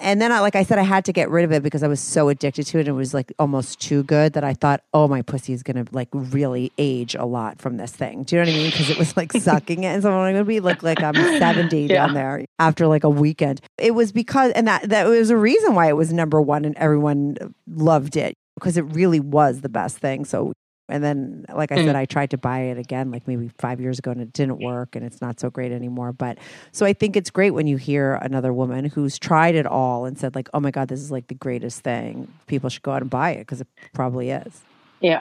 and 0.00 0.20
then 0.20 0.32
I, 0.32 0.40
like 0.40 0.56
I 0.56 0.64
said 0.64 0.78
I 0.78 0.82
had 0.82 1.04
to 1.04 1.12
get 1.12 1.30
rid 1.30 1.44
of 1.44 1.52
it 1.52 1.62
because 1.62 1.82
I 1.82 1.88
was 1.88 2.00
so 2.00 2.28
addicted 2.28 2.64
to 2.66 2.78
it 2.78 2.80
and 2.82 2.88
it 2.88 2.92
was 2.92 3.14
like 3.14 3.32
almost 3.38 3.80
too 3.80 4.02
good 4.02 4.32
that 4.32 4.42
I 4.42 4.54
thought, 4.54 4.82
"Oh, 4.92 5.06
my 5.06 5.22
pussy 5.22 5.52
is 5.52 5.62
going 5.62 5.84
to 5.84 5.94
like 5.94 6.08
really 6.12 6.72
age 6.78 7.14
a 7.14 7.24
lot 7.24 7.60
from 7.60 7.76
this 7.76 7.92
thing." 7.92 8.24
Do 8.24 8.36
you 8.36 8.42
know 8.42 8.50
what 8.50 8.54
I 8.54 8.58
mean? 8.58 8.70
Because 8.70 8.90
it 8.90 8.98
was 8.98 9.16
like 9.16 9.32
sucking 9.32 9.84
it 9.84 9.88
and 9.88 10.02
so 10.02 10.10
I'm 10.10 10.32
going 10.32 10.42
to 10.42 10.44
be 10.44 10.60
look 10.60 10.82
like 10.82 11.02
I'm 11.02 11.14
70 11.58 11.82
Yeah. 11.88 12.06
down 12.06 12.14
there 12.14 12.44
after 12.58 12.86
like 12.86 13.04
a 13.04 13.10
weekend. 13.10 13.60
It 13.76 13.92
was 13.92 14.12
because 14.12 14.52
and 14.52 14.66
that 14.66 14.88
that 14.88 15.06
was 15.06 15.30
a 15.30 15.36
reason 15.36 15.74
why 15.74 15.88
it 15.88 15.96
was 15.96 16.12
number 16.12 16.40
1 16.40 16.64
and 16.64 16.76
everyone 16.76 17.36
loved 17.66 18.16
it 18.16 18.34
because 18.54 18.76
it 18.76 18.82
really 18.82 19.20
was 19.20 19.60
the 19.60 19.68
best 19.68 19.98
thing. 19.98 20.24
So 20.24 20.52
and 20.90 21.04
then, 21.04 21.44
like 21.54 21.70
I 21.70 21.76
said, 21.76 21.86
mm-hmm. 21.86 21.96
I 21.96 22.06
tried 22.06 22.30
to 22.30 22.38
buy 22.38 22.60
it 22.60 22.78
again, 22.78 23.10
like 23.10 23.28
maybe 23.28 23.50
five 23.58 23.78
years 23.78 23.98
ago, 23.98 24.10
and 24.10 24.22
it 24.22 24.32
didn't 24.32 24.62
work, 24.62 24.96
and 24.96 25.04
it's 25.04 25.20
not 25.20 25.38
so 25.38 25.50
great 25.50 25.70
anymore. 25.70 26.14
But 26.14 26.38
so 26.72 26.86
I 26.86 26.94
think 26.94 27.14
it's 27.14 27.30
great 27.30 27.50
when 27.50 27.66
you 27.66 27.76
hear 27.76 28.14
another 28.14 28.54
woman 28.54 28.86
who's 28.86 29.18
tried 29.18 29.54
it 29.54 29.66
all 29.66 30.06
and 30.06 30.18
said, 30.18 30.34
like, 30.34 30.48
"Oh 30.54 30.60
my 30.60 30.70
god, 30.70 30.88
this 30.88 31.00
is 31.00 31.10
like 31.10 31.26
the 31.26 31.34
greatest 31.34 31.80
thing." 31.82 32.32
People 32.46 32.70
should 32.70 32.82
go 32.82 32.92
out 32.92 33.02
and 33.02 33.10
buy 33.10 33.32
it 33.32 33.40
because 33.40 33.60
it 33.60 33.68
probably 33.92 34.30
is. 34.30 34.62
Yeah. 35.00 35.20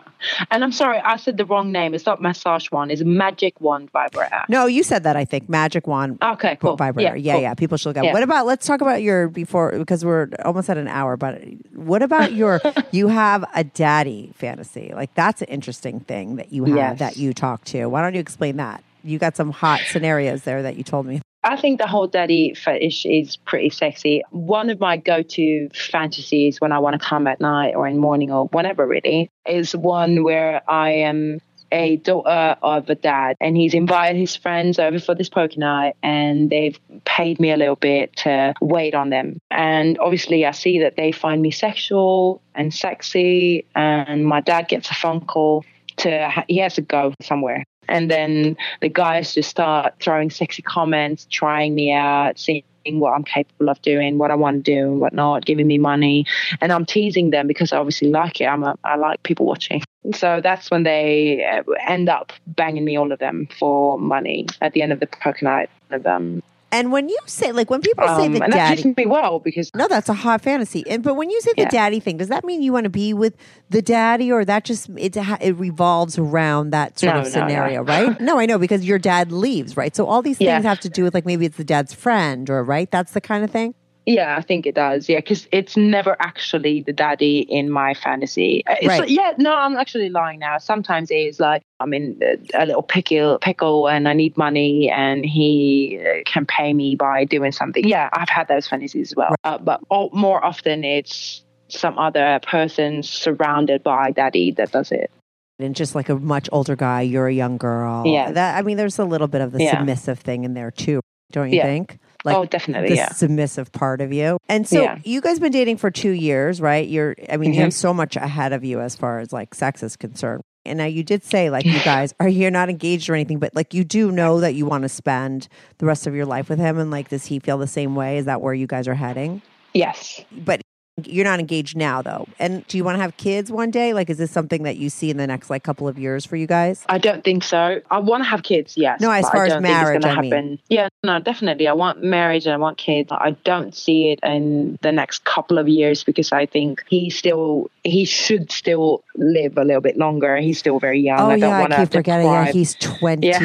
And 0.49 0.63
I'm 0.63 0.71
sorry, 0.71 0.97
I 0.99 1.17
said 1.17 1.37
the 1.37 1.45
wrong 1.45 1.71
name. 1.71 1.93
It's 1.93 2.05
not 2.05 2.21
massage 2.21 2.69
wand. 2.71 2.91
It's 2.91 3.03
magic 3.03 3.59
wand 3.61 3.91
vibrator. 3.91 4.43
No, 4.49 4.65
you 4.65 4.81
said 4.83 5.03
that. 5.03 5.15
I 5.15 5.23
think 5.25 5.47
magic 5.49 5.85
wand 5.87 6.17
Okay, 6.21 6.55
cool. 6.59 6.75
vibrator. 6.75 7.15
Yeah, 7.15 7.33
cool. 7.33 7.41
yeah. 7.43 7.53
People 7.53 7.77
should 7.77 7.93
go. 7.95 8.01
Yeah. 8.01 8.13
What 8.13 8.23
about? 8.23 8.45
Let's 8.47 8.65
talk 8.65 8.81
about 8.81 9.01
your 9.03 9.27
before 9.27 9.77
because 9.77 10.03
we're 10.03 10.29
almost 10.43 10.69
at 10.69 10.77
an 10.77 10.87
hour. 10.87 11.15
But 11.17 11.41
what 11.75 12.01
about 12.01 12.33
your? 12.33 12.59
you 12.91 13.07
have 13.07 13.45
a 13.53 13.63
daddy 13.63 14.31
fantasy. 14.35 14.91
Like 14.95 15.13
that's 15.13 15.41
an 15.43 15.47
interesting 15.49 15.99
thing 15.99 16.37
that 16.37 16.51
you 16.51 16.65
have 16.65 16.75
Yes. 16.75 16.99
that 16.99 17.17
you 17.17 17.33
talk 17.33 17.63
to. 17.65 17.85
Why 17.85 18.01
don't 18.01 18.13
you 18.15 18.19
explain 18.19 18.57
that? 18.57 18.83
You 19.03 19.19
got 19.19 19.35
some 19.35 19.51
hot 19.51 19.79
scenarios 19.87 20.43
there 20.43 20.63
that 20.63 20.75
you 20.75 20.83
told 20.83 21.05
me. 21.05 21.21
I 21.47 21.55
think 21.55 21.79
the 21.79 21.87
whole 21.87 22.07
daddy 22.07 22.53
fetish 22.53 23.05
is 23.05 23.37
pretty 23.37 23.69
sexy. 23.69 24.21
One 24.31 24.69
of 24.69 24.81
my 24.81 24.97
go-to 24.97 25.69
fantasies 25.69 26.59
when 26.59 26.73
I 26.73 26.79
want 26.79 27.01
to 27.01 27.07
come 27.07 27.25
at 27.25 27.39
night 27.39 27.73
or 27.73 27.87
in 27.87 27.97
morning 27.99 28.33
or 28.33 28.47
whenever 28.47 28.85
really 28.85 29.29
is 29.47 29.73
one 29.73 30.25
where 30.25 30.61
I 30.69 30.89
am 30.91 31.39
a 31.71 31.95
daughter 31.97 32.57
of 32.61 32.89
a 32.89 32.95
dad 32.95 33.37
and 33.39 33.55
he's 33.55 33.73
invited 33.73 34.17
his 34.17 34.35
friends 34.35 34.77
over 34.77 34.99
for 34.99 35.15
this 35.15 35.29
poker 35.29 35.57
night 35.57 35.95
and 36.03 36.49
they've 36.49 36.77
paid 37.05 37.39
me 37.39 37.51
a 37.51 37.57
little 37.57 37.77
bit 37.77 38.13
to 38.17 38.53
wait 38.59 38.93
on 38.93 39.09
them. 39.09 39.39
And 39.49 39.97
obviously 39.99 40.45
I 40.45 40.51
see 40.51 40.79
that 40.79 40.97
they 40.97 41.13
find 41.13 41.41
me 41.41 41.51
sexual 41.51 42.41
and 42.55 42.73
sexy 42.73 43.65
and 43.73 44.25
my 44.25 44.41
dad 44.41 44.67
gets 44.67 44.89
a 44.91 44.95
phone 44.95 45.21
call 45.21 45.63
to 45.97 46.43
he 46.47 46.57
has 46.57 46.75
to 46.75 46.81
go 46.81 47.13
somewhere 47.21 47.63
and 47.87 48.09
then 48.09 48.57
the 48.81 48.89
guys 48.89 49.33
just 49.33 49.49
start 49.49 49.95
throwing 49.99 50.29
sexy 50.29 50.61
comments, 50.61 51.27
trying 51.29 51.75
me 51.75 51.91
out, 51.91 52.39
seeing 52.39 52.63
what 52.85 53.11
I'm 53.11 53.23
capable 53.23 53.69
of 53.69 53.81
doing, 53.81 54.17
what 54.17 54.31
I 54.31 54.35
want 54.35 54.63
to 54.63 54.71
do 54.71 54.87
and 54.87 54.99
whatnot, 54.99 55.45
giving 55.45 55.67
me 55.67 55.77
money. 55.77 56.25
And 56.61 56.71
I'm 56.71 56.85
teasing 56.85 57.31
them 57.31 57.47
because 57.47 57.73
I 57.73 57.77
obviously 57.77 58.09
like 58.09 58.39
it. 58.39 58.45
I'm 58.45 58.63
a, 58.63 58.77
I 58.83 58.95
like 58.95 59.23
people 59.23 59.45
watching. 59.45 59.83
So 60.13 60.39
that's 60.41 60.71
when 60.71 60.83
they 60.83 61.45
uh, 61.45 61.69
end 61.85 62.07
up 62.07 62.31
banging 62.47 62.85
me, 62.85 62.97
all 62.97 63.11
of 63.11 63.19
them, 63.19 63.47
for 63.59 63.99
money 63.99 64.47
at 64.61 64.73
the 64.73 64.81
end 64.81 64.93
of 64.93 64.99
the 64.99 65.07
poker 65.07 65.43
night. 65.43 65.69
Of 65.89 66.03
them. 66.03 66.43
And 66.71 66.91
when 66.91 67.07
you 67.07 67.17
say 67.27 67.51
like 67.53 67.69
when 67.69 67.81
people 67.81 68.05
say 68.07 68.25
Um, 68.25 68.33
the 68.33 68.43
and 68.43 68.51
that 68.53 68.57
daddy, 68.57 68.81
treats 68.81 68.97
me 68.97 69.05
well 69.05 69.39
because 69.39 69.71
no, 69.73 69.87
that's 69.87 70.09
a 70.09 70.13
hot 70.13 70.41
fantasy. 70.41 70.85
And 70.89 71.01
but 71.01 71.13
when 71.15 71.29
you 71.29 71.39
say 71.41 71.51
the 71.55 71.61
Yeah. 71.61 71.69
daddy 71.69 71.99
thing, 72.01 72.17
does 72.17 72.27
that 72.27 72.43
mean 72.43 72.61
you 72.61 72.73
want 72.73 72.83
to 72.83 72.89
be 72.89 73.13
with 73.13 73.35
the 73.69 73.81
daddy, 73.81 74.31
or 74.31 74.43
that 74.43 74.65
just 74.65 74.89
it 74.97 75.15
ha- 75.15 75.37
it 75.39 75.55
revolves 75.57 76.17
around 76.17 76.71
that 76.71 76.99
sort 76.99 77.13
No, 77.13 77.19
of 77.19 77.25
no, 77.25 77.29
scenario, 77.31 77.83
no. 77.83 77.83
right? 77.93 78.19
No, 78.19 78.37
I 78.37 78.45
know 78.45 78.57
because 78.59 78.83
your 78.85 78.99
dad 78.99 79.31
leaves, 79.31 79.77
right? 79.77 79.95
So 79.95 80.05
all 80.05 80.21
these 80.21 80.37
things 80.37 80.47
Yeah. 80.49 80.61
have 80.61 80.79
to 80.81 80.89
do 80.89 81.03
with 81.03 81.13
like 81.13 81.25
maybe 81.25 81.45
it's 81.45 81.57
the 81.57 81.63
dad's 81.63 81.93
friend, 81.93 82.49
or 82.49 82.63
right? 82.65 82.91
That's 82.91 83.13
the 83.13 83.21
kind 83.21 83.43
of 83.45 83.49
thing. 83.51 83.73
Yeah, 84.07 84.35
I 84.37 84.41
think 84.41 84.65
it 84.65 84.73
does. 84.73 85.09
Yeah, 85.09 85.17
because 85.17 85.47
it's 85.51 85.75
never 85.75 86.15
actually 86.21 86.81
the 86.81 86.93
daddy 86.93 87.39
in 87.39 87.69
my 87.69 87.93
fantasy. 87.93 88.63
Uh, 88.65 88.75
It's 88.79 88.87
Right. 88.87 88.99
like- 89.01 89.09
yeah, 89.09 89.33
no, 89.37 89.53
I'm 89.53 89.75
actually 89.75 90.09
lying 90.09 90.39
now. 90.39 90.57
Sometimes 90.59 91.11
it 91.11 91.15
is 91.17 91.39
like 91.41 91.61
I'm 91.81 91.93
in 91.93 92.17
a, 92.55 92.65
little 92.65 92.81
pickle, 92.81 93.37
pickle, 93.39 93.87
and 93.89 94.07
I 94.07 94.13
need 94.13 94.35
money, 94.37 94.89
and 94.89 95.23
he 95.25 95.99
uh, 96.01 96.23
can 96.25 96.45
pay 96.45 96.73
me 96.73 96.95
by 96.95 97.25
doing 97.25 97.51
something. 97.51 97.85
Yeah, 97.87 98.09
I've 98.13 98.29
had 98.29 98.47
those 98.47 98.65
fantasies 98.67 99.11
as 99.11 99.15
well. 99.15 99.35
Uh, 99.43 99.57
but 99.59 99.81
all, 99.89 100.09
more 100.13 100.43
often, 100.43 100.83
it's 100.85 101.43
some 101.67 101.99
other 101.99 102.39
person 102.47 103.03
surrounded 103.03 103.83
by 103.83 104.11
daddy 104.11 104.51
that 104.51 104.71
does 104.71 104.91
it. 104.91 105.11
And 105.59 105.75
just 105.75 105.95
like 105.95 106.07
a 106.07 106.15
much 106.15 106.47
older 106.53 106.75
guy, 106.77 107.01
you're 107.01 107.27
a 107.27 107.33
young 107.33 107.57
girl. 107.57 108.03
Yeah. 108.07 108.31
That 108.31 108.57
I 108.57 108.61
mean, 108.61 108.77
there's 108.77 108.99
a 108.99 109.05
little 109.05 109.27
bit 109.27 109.41
of 109.41 109.51
the 109.51 109.63
Yeah. 109.63 109.71
submissive 109.77 110.19
thing 110.19 110.45
in 110.45 110.53
there 110.53 110.71
too, 110.71 111.01
don't 111.31 111.49
you 111.51 111.57
Yeah. 111.57 111.63
think? 111.63 111.97
Like 112.27 112.35
oh, 112.35 112.45
definitely. 112.45 112.89
the 112.89 112.95
Yeah. 112.95 113.11
submissive 113.13 113.71
part 113.71 114.01
of 114.01 114.13
you. 114.13 114.37
And 114.47 114.67
so 114.67 114.81
Yeah. 114.81 114.99
you 115.03 115.21
guys 115.21 115.39
been 115.39 115.51
dating 115.51 115.77
for 115.77 115.89
two 115.91 116.11
years, 116.11 116.61
right? 116.61 116.87
You're, 116.87 117.15
I 117.31 117.37
mean, 117.37 117.53
you 117.53 117.59
Mhm. 117.61 117.63
have 117.65 117.73
so 117.73 117.93
much 117.93 118.15
ahead 118.15 118.53
of 118.53 118.63
you 118.63 118.79
as 118.81 118.95
far 118.95 119.19
as 119.19 119.33
like 119.33 119.55
sex 119.55 119.81
is 119.81 119.95
concerned. 119.95 120.41
And 120.65 120.77
now 120.79 120.85
you 120.85 121.01
did 121.01 121.23
say 121.23 121.49
like 121.49 121.65
you 121.65 121.79
guys 121.85 122.13
are 122.19 122.27
you're 122.27 122.51
not 122.51 122.69
engaged 122.69 123.09
or 123.09 123.13
anything, 123.15 123.39
but 123.39 123.55
like 123.55 123.73
you 123.73 123.83
do 123.85 124.11
know 124.11 124.41
that 124.41 124.53
you 124.53 124.65
want 124.65 124.81
to 124.83 124.89
spend 124.89 125.47
the 125.77 125.85
rest 125.85 126.05
of 126.07 126.13
your 126.13 126.25
life 126.25 126.49
with 126.49 126.59
him. 126.59 126.77
And 126.77 126.91
like, 126.91 127.07
does 127.09 127.25
he 127.25 127.39
feel 127.39 127.57
the 127.57 127.67
same 127.67 127.95
way? 127.95 128.17
Is 128.17 128.25
that 128.25 128.41
where 128.41 128.53
you 128.53 128.67
guys 128.67 128.87
are 128.87 128.93
heading? 128.95 129.41
Yes. 129.73 130.21
But 130.31 130.61
you're 131.05 131.25
not 131.25 131.39
engaged 131.39 131.77
now 131.77 132.01
though. 132.01 132.27
And 132.39 132.65
do 132.67 132.77
you 132.77 132.83
want 132.83 132.97
to 132.97 133.01
have 133.01 133.15
kids 133.17 133.51
one 133.51 133.69
day? 133.69 133.93
Like, 133.93 134.09
is 134.09 134.17
this 134.17 134.31
something 134.31 134.63
that 134.63 134.77
you 134.77 134.89
see 134.89 135.09
in 135.09 135.17
the 135.17 135.27
next 135.27 135.49
like 135.49 135.63
couple 135.63 135.87
of 135.87 135.99
years 135.99 136.25
for 136.25 136.35
you 136.35 136.47
guys? 136.47 136.83
I 136.89 136.97
don't 136.97 137.23
think 137.23 137.43
so. 137.43 137.81
I 137.91 137.99
want 137.99 138.23
to 138.23 138.29
have 138.29 138.43
kids, 138.43 138.75
yes. 138.77 138.99
No, 138.99 139.11
as 139.11 139.29
far 139.29 139.43
I 139.43 139.47
as 139.47 139.53
it's 139.53 139.61
marriage, 139.61 140.03
I 140.03 140.21
mean. 140.21 140.31
happen. 140.31 140.59
Yeah, 140.69 140.89
no, 141.03 141.19
definitely. 141.19 141.67
I 141.67 141.73
want 141.73 142.03
marriage 142.03 142.45
and 142.45 142.53
I 142.53 142.57
want 142.57 142.77
kids. 142.77 143.11
I 143.11 143.31
don't 143.43 143.75
see 143.75 144.11
it 144.11 144.19
in 144.23 144.79
the 144.81 144.91
next 144.91 145.23
couple 145.23 145.57
of 145.57 145.67
years 145.67 146.03
because 146.03 146.31
I 146.31 146.45
think 146.45 146.83
he 146.87 147.09
still 147.09 147.69
he 147.83 148.05
should 148.05 148.51
still 148.51 149.03
live 149.15 149.57
a 149.57 149.63
little 149.63 149.81
bit 149.81 149.97
longer. 149.97 150.37
He's 150.37 150.57
still 150.57 150.79
very 150.79 150.99
young. 150.99 151.19
oh 151.19 151.29
I 151.29 151.39
don't 151.39 151.49
yeah, 151.49 151.57
I 151.57 151.61
want 151.61 151.73
keep 151.73 151.89
to 151.89 151.97
forgetting. 151.97 152.25
Yeah, 152.25 152.51
he's 152.51 152.75
22. 152.75 153.35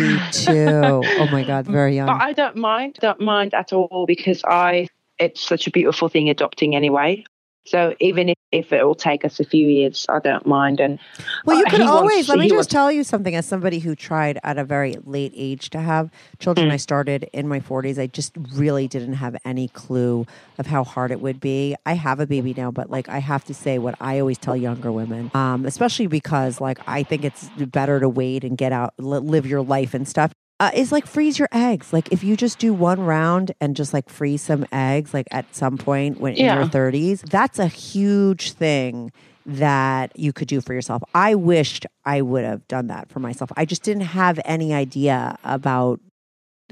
oh 0.49 1.29
my 1.31 1.45
God, 1.45 1.67
very 1.67 1.97
young. 1.97 2.07
But 2.07 2.23
I 2.23 2.33
don't 2.33 2.57
mind. 2.57 2.97
Don't 3.01 3.21
mind 3.21 3.53
at 3.53 3.73
all 3.73 4.07
because 4.07 4.43
I 4.45 4.89
it's 5.19 5.41
such 5.41 5.67
a 5.67 5.71
beautiful 5.71 6.09
thing 6.09 6.31
adopting 6.31 6.75
anyway. 6.75 7.25
So 7.65 7.95
even 8.01 8.29
if, 8.31 8.37
if 8.51 8.73
it 8.73 8.85
will 8.85 8.97
take 8.97 9.25
us 9.25 9.39
a 9.39 9.45
few 9.45 9.67
years, 9.69 10.05
I 10.09 10.19
don't 10.19 10.45
mind. 10.47 10.81
And 10.81 10.99
Well, 11.45 11.59
you 11.59 11.65
uh, 11.65 11.71
wants- 11.79 11.87
always, 11.91 12.29
let 12.29 12.39
me 12.39 12.47
just 12.49 12.57
wants- 12.57 12.73
tell 12.73 12.91
you 12.91 13.05
something 13.05 13.35
as 13.37 13.47
somebody 13.47 13.79
who 13.79 13.95
tried 13.95 14.41
at 14.43 14.59
a 14.59 14.65
very 14.65 14.97
late 15.05 15.33
age 15.37 15.71
to 15.71 15.79
have 15.81 16.11
children. 16.41 16.69
Mm. 16.69 16.73
I 16.73 16.77
started 16.77 17.31
in 17.33 17.47
my 17.47 17.61
40s. 17.61 17.99
I 18.01 18.09
just 18.09 18.33
really 18.53 18.89
didn't 18.89 19.15
have 19.15 19.37
any 19.45 19.69
clue 19.69 20.27
of 20.59 20.67
how 20.67 20.83
hard 20.83 21.13
it 21.13 21.21
would 21.21 21.41
be. 21.41 21.77
I 21.87 21.95
have 21.95 22.19
a 22.19 22.27
baby 22.27 22.53
now, 22.57 22.71
but 22.73 22.91
like 22.91 23.09
I 23.09 23.19
have 23.19 23.45
to 23.45 23.55
say 23.55 23.79
what 23.79 23.95
I 24.01 24.19
always 24.19 24.39
tell 24.39 24.57
younger 24.57 24.91
women, 24.91 25.31
um, 25.35 25.65
especially 25.65 26.09
because 26.09 26.61
like 26.61 26.79
I 26.89 27.05
think 27.05 27.25
it's 27.25 27.49
better 27.57 28.01
to 28.01 28.09
wait 28.09 28.43
and 28.45 28.59
get 28.59 28.73
out, 28.73 28.93
li- 28.99 29.19
live 29.19 29.47
your 29.47 29.63
life 29.63 29.95
and 29.95 30.07
stuff. 30.07 30.33
Uh, 30.63 30.71
is 30.75 30.93
like 30.93 31.09
freeze 31.09 31.41
your 31.41 31.49
eggs. 31.51 31.93
Like 31.93 32.13
if 32.13 32.23
you 32.23 32.37
just 32.37 32.61
do 32.61 32.73
one 32.73 33.01
round 33.01 33.51
and 33.61 33.75
just 33.75 33.93
like 33.93 34.09
freeze 34.09 34.43
some 34.43 34.65
eggs, 34.71 35.13
like 35.13 35.27
at 35.33 35.53
some 35.53 35.77
point 35.77 36.21
when 36.21 36.35
in 36.35 36.45
your 36.55 36.67
30s, 36.67 37.29
that's 37.29 37.59
a 37.59 37.67
huge 37.67 38.53
thing 38.53 39.11
that 39.45 40.17
you 40.17 40.33
could 40.33 40.47
do 40.47 40.61
for 40.61 40.73
yourself. 40.73 41.03
I 41.17 41.35
wished 41.35 41.85
I 42.05 42.23
would 42.23 42.45
have 42.45 42.69
done 42.69 42.87
that 42.87 43.09
for 43.11 43.19
myself. 43.19 43.51
I 43.57 43.65
just 43.65 43.83
didn't 43.83 44.05
have 44.05 44.39
any 44.45 44.73
idea 44.73 45.37
about 45.43 45.99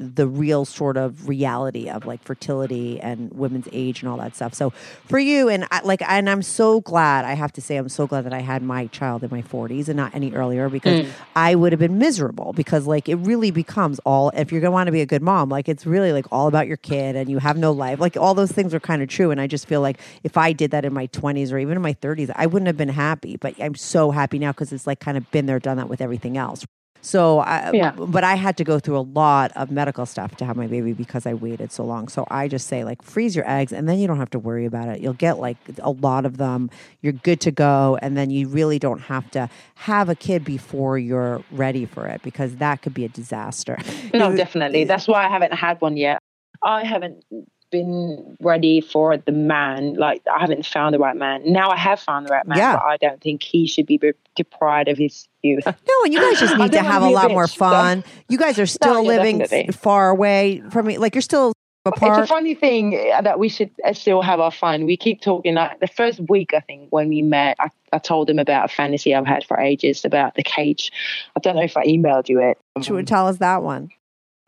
the 0.01 0.27
real 0.27 0.65
sort 0.65 0.97
of 0.97 1.29
reality 1.29 1.91
of 1.91 2.07
like 2.07 2.23
fertility 2.23 2.99
and 3.01 3.31
women's 3.35 3.69
age 3.71 4.03
and 4.03 4.11
all 4.11 4.17
that 4.17 4.35
stuff. 4.35 4.55
So 4.55 4.71
for 5.05 5.19
you 5.19 5.51
and 5.51 5.67
I, 5.71 5.83
like 5.83 6.01
and 6.03 6.29
I'm 6.29 6.41
so 6.41 6.81
glad 6.81 7.27
I 7.27 7.35
have 7.35 7.53
to 7.53 7.61
say 7.61 7.77
I'm 7.77 7.91
so 7.91 8.07
glad 8.07 8.25
that 8.25 8.33
I 8.33 8.41
had 8.41 8.63
my 8.63 8.87
child 8.87 9.23
in 9.23 9.31
my 9.31 9.43
40s 9.43 9.89
and 9.89 9.99
not 9.99 10.15
any 10.15 10.33
earlier 10.33 10.71
because 10.71 11.05
mm. 11.05 11.11
I 11.37 11.55
would 11.55 11.73
have 11.73 11.79
been 11.79 11.99
miserable 11.99 12.55
because 12.55 12.87
like 12.87 13.11
it 13.11 13.17
really 13.17 13.51
becomes 13.51 13.99
all 14.07 14.31
if 14.31 14.51
you're 14.51 14.63
going 14.63 14.71
to 14.71 14.75
want 14.75 14.87
to 14.87 14.93
be 14.93 15.03
a 15.03 15.07
good 15.07 15.23
mom 15.23 15.51
like 15.51 15.69
it's 15.69 15.85
really 15.85 16.13
like 16.13 16.27
all 16.33 16.49
about 16.49 16.67
your 16.67 16.79
kid 16.79 17.15
and 17.15 17.29
you 17.29 17.39
have 17.39 17.59
no 17.59 17.71
life. 17.71 18.01
Like 18.01 18.17
all 18.17 18.33
those 18.35 18.53
things 18.53 18.73
are 18.73 18.81
kind 18.81 19.03
of 19.03 19.09
true 19.11 19.31
and 19.31 19.41
I 19.41 19.47
just 19.47 19.69
feel 19.69 19.83
like 19.83 20.01
if 20.25 20.39
I 20.39 20.55
did 20.55 20.71
that 20.71 20.87
in 20.87 20.95
my 20.95 21.09
20s 21.09 21.53
or 21.53 21.59
even 21.59 21.77
in 21.77 21.83
my 21.83 21.95
30s 21.95 22.31
I 22.35 22.47
wouldn't 22.47 22.69
have 22.69 22.79
been 22.79 22.89
happy 22.89 23.37
but 23.37 23.61
I'm 23.61 23.75
so 23.75 24.11
happy 24.11 24.39
now 24.39 24.53
because 24.53 24.73
it's 24.73 24.87
like 24.87 25.01
kind 25.01 25.19
of 25.19 25.31
been 25.31 25.45
there 25.45 25.59
done 25.59 25.77
that 25.77 25.91
with 25.91 26.01
everything 26.01 26.39
else 26.39 26.65
so, 27.03 27.41
I, 27.41 27.71
Yeah. 27.73 27.93
but 27.93 28.25
I 28.25 28.35
had 28.35 28.57
to 28.59 28.65
go 28.65 28.79
through 28.79 28.99
a 28.99 29.01
lot 29.01 29.53
of 29.57 29.71
medical 29.71 30.07
stuff 30.07 30.37
to 30.37 30.45
have 30.45 30.57
my 30.57 30.67
baby 30.67 30.93
because 30.93 31.27
I 31.27 31.35
waited 31.35 31.73
so 31.73 31.85
long. 31.85 32.09
So 32.09 32.27
I 32.31 32.49
just 32.49 32.67
say 32.67 32.85
like 32.85 33.03
freeze 33.03 33.35
your 33.35 33.49
eggs, 33.51 33.73
and 33.73 33.89
then 33.89 33.99
you 33.99 34.07
don't 34.07 34.19
have 34.19 34.31
to 34.31 34.39
worry 34.39 34.67
about 34.67 34.89
it. 34.89 35.01
You'll 35.01 35.13
get 35.15 35.39
like 35.39 35.57
a 35.81 35.91
lot 35.91 36.27
of 36.27 36.37
them. 36.37 36.71
You're 37.03 37.13
good 37.13 37.41
to 37.43 37.51
go, 37.51 37.99
and 38.03 38.17
then 38.17 38.31
you 38.31 38.49
really 38.49 38.79
don't 38.79 39.01
have 39.01 39.31
to 39.33 39.49
have 39.77 40.09
a 40.09 40.15
kid 40.15 40.45
before 40.45 40.99
you're 40.99 41.43
ready 41.51 41.87
for 41.87 42.07
it 42.07 42.23
because 42.23 42.57
that 42.57 42.83
could 42.83 42.95
be 42.95 43.05
a 43.05 43.09
disaster. 43.09 43.79
No, 44.13 44.35
definitely. 44.45 44.85
That's 44.85 45.09
why 45.09 45.27
I 45.27 45.29
haven't 45.29 45.53
had 45.55 45.81
one 45.81 45.97
yet. 45.97 46.19
I 46.63 46.85
haven't 46.85 47.25
been 47.71 48.37
ready 48.41 48.81
for 48.81 49.17
the 49.17 49.33
man. 49.33 49.95
Like 49.95 50.23
I 50.33 50.41
haven't 50.41 50.67
found 50.67 50.95
the 50.95 50.99
right 50.99 51.17
man. 51.17 51.43
Now 51.53 51.71
I 51.71 51.77
have 51.77 52.01
found 52.01 52.27
the 52.27 52.33
right 52.33 52.47
man, 52.47 52.59
Yeah. 52.59 52.77
but 52.77 52.83
I 52.85 52.97
don't 52.97 53.21
think 53.21 53.43
he 53.43 53.67
should 53.67 53.87
be 53.87 54.01
deprived 54.37 54.89
of 54.89 54.99
his 54.99 55.29
youth. 55.43 55.65
No, 55.67 56.05
and 56.05 56.13
you 56.13 56.21
guys 56.21 56.41
just 56.41 56.57
need 56.59 56.73
to 56.73 56.83
have 56.83 57.03
a 57.03 57.09
lot 57.09 57.31
more 57.31 57.45
bitch, 57.45 57.51
so- 57.51 57.59
fun. 57.59 58.05
You 58.29 58.39
guys 58.39 58.59
are 58.59 58.67
still 58.81 59.03
yeah, 59.03 59.09
living 59.09 59.39
definitely. 59.39 59.73
far 59.73 60.11
away 60.11 60.63
from 60.71 60.87
me. 60.87 60.99
Like 60.99 61.15
you're 61.15 61.23
still 61.23 61.53
apart. 61.87 62.21
It's 62.21 62.31
a 62.31 62.35
funny 62.35 62.55
thing 62.55 62.95
uh, 63.15 63.23
that 63.23 63.39
we 63.39 63.49
should 63.49 63.71
uh, 63.85 63.93
still 63.95 64.21
have 64.23 64.39
our 64.41 64.51
fun. 64.51 64.85
We 64.85 64.97
keep 64.97 65.21
talking. 65.23 65.55
Like 65.55 65.81
the 65.81 65.87
first 65.87 66.21
week, 66.29 66.53
I 66.55 66.61
think, 66.61 66.89
when 66.91 67.09
we 67.09 67.23
met, 67.23 67.57
I, 67.59 67.71
I 67.93 67.99
told 67.99 68.29
him 68.29 68.39
about 68.39 68.67
a 68.67 68.69
fantasy 68.75 69.15
I've 69.15 69.27
had 69.27 69.45
for 69.45 69.59
ages 69.59 70.05
about 70.05 70.35
the 70.35 70.43
cage. 70.43 70.93
I 71.37 71.41
don't 71.41 71.57
know 71.57 71.63
if 71.63 71.77
I 71.77 71.85
emailed 71.87 72.29
you 72.29 72.41
it. 72.41 72.59
She 72.83 72.93
would 72.93 73.07
tell 73.07 73.27
us 73.29 73.39
that 73.39 73.63
one. 73.63 73.91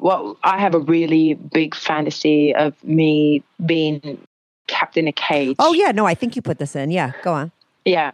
Well, 0.03 0.37
I 0.43 0.59
have 0.59 0.75
a 0.75 0.81
really 0.81 1.35
big 1.35 1.77
fantasy 1.77 2.53
of 2.53 2.75
me 2.83 3.45
being 3.65 4.19
kept 4.67 4.97
in 4.97 5.07
a 5.07 5.13
cage. 5.13 5.55
Oh 5.61 5.73
yeah, 5.75 5.93
no, 5.93 6.07
I 6.07 6.15
think 6.15 6.35
you 6.35 6.43
put 6.43 6.59
this 6.59 6.75
in. 6.75 6.91
Yeah, 6.91 7.13
go 7.23 7.33
on. 7.33 7.53
Yeah. 7.85 8.11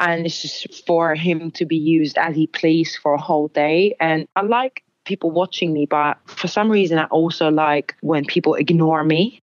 And 0.00 0.26
it's 0.26 0.42
just 0.42 0.84
for 0.84 1.14
him 1.14 1.52
to 1.52 1.64
be 1.64 1.76
used 1.76 2.18
as 2.18 2.34
he 2.34 2.48
please 2.48 2.96
for 3.00 3.14
a 3.14 3.20
whole 3.20 3.48
day. 3.48 3.94
And 4.00 4.26
I 4.34 4.42
like 4.42 4.82
people 5.04 5.30
watching 5.30 5.72
me, 5.72 5.86
but 5.86 6.18
for 6.26 6.48
some 6.48 6.68
reason, 6.70 6.98
I 6.98 7.04
also 7.04 7.50
like 7.50 7.94
when 8.00 8.24
people 8.24 8.54
ignore 8.54 9.04
me. 9.04 9.38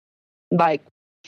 Like 0.52 0.82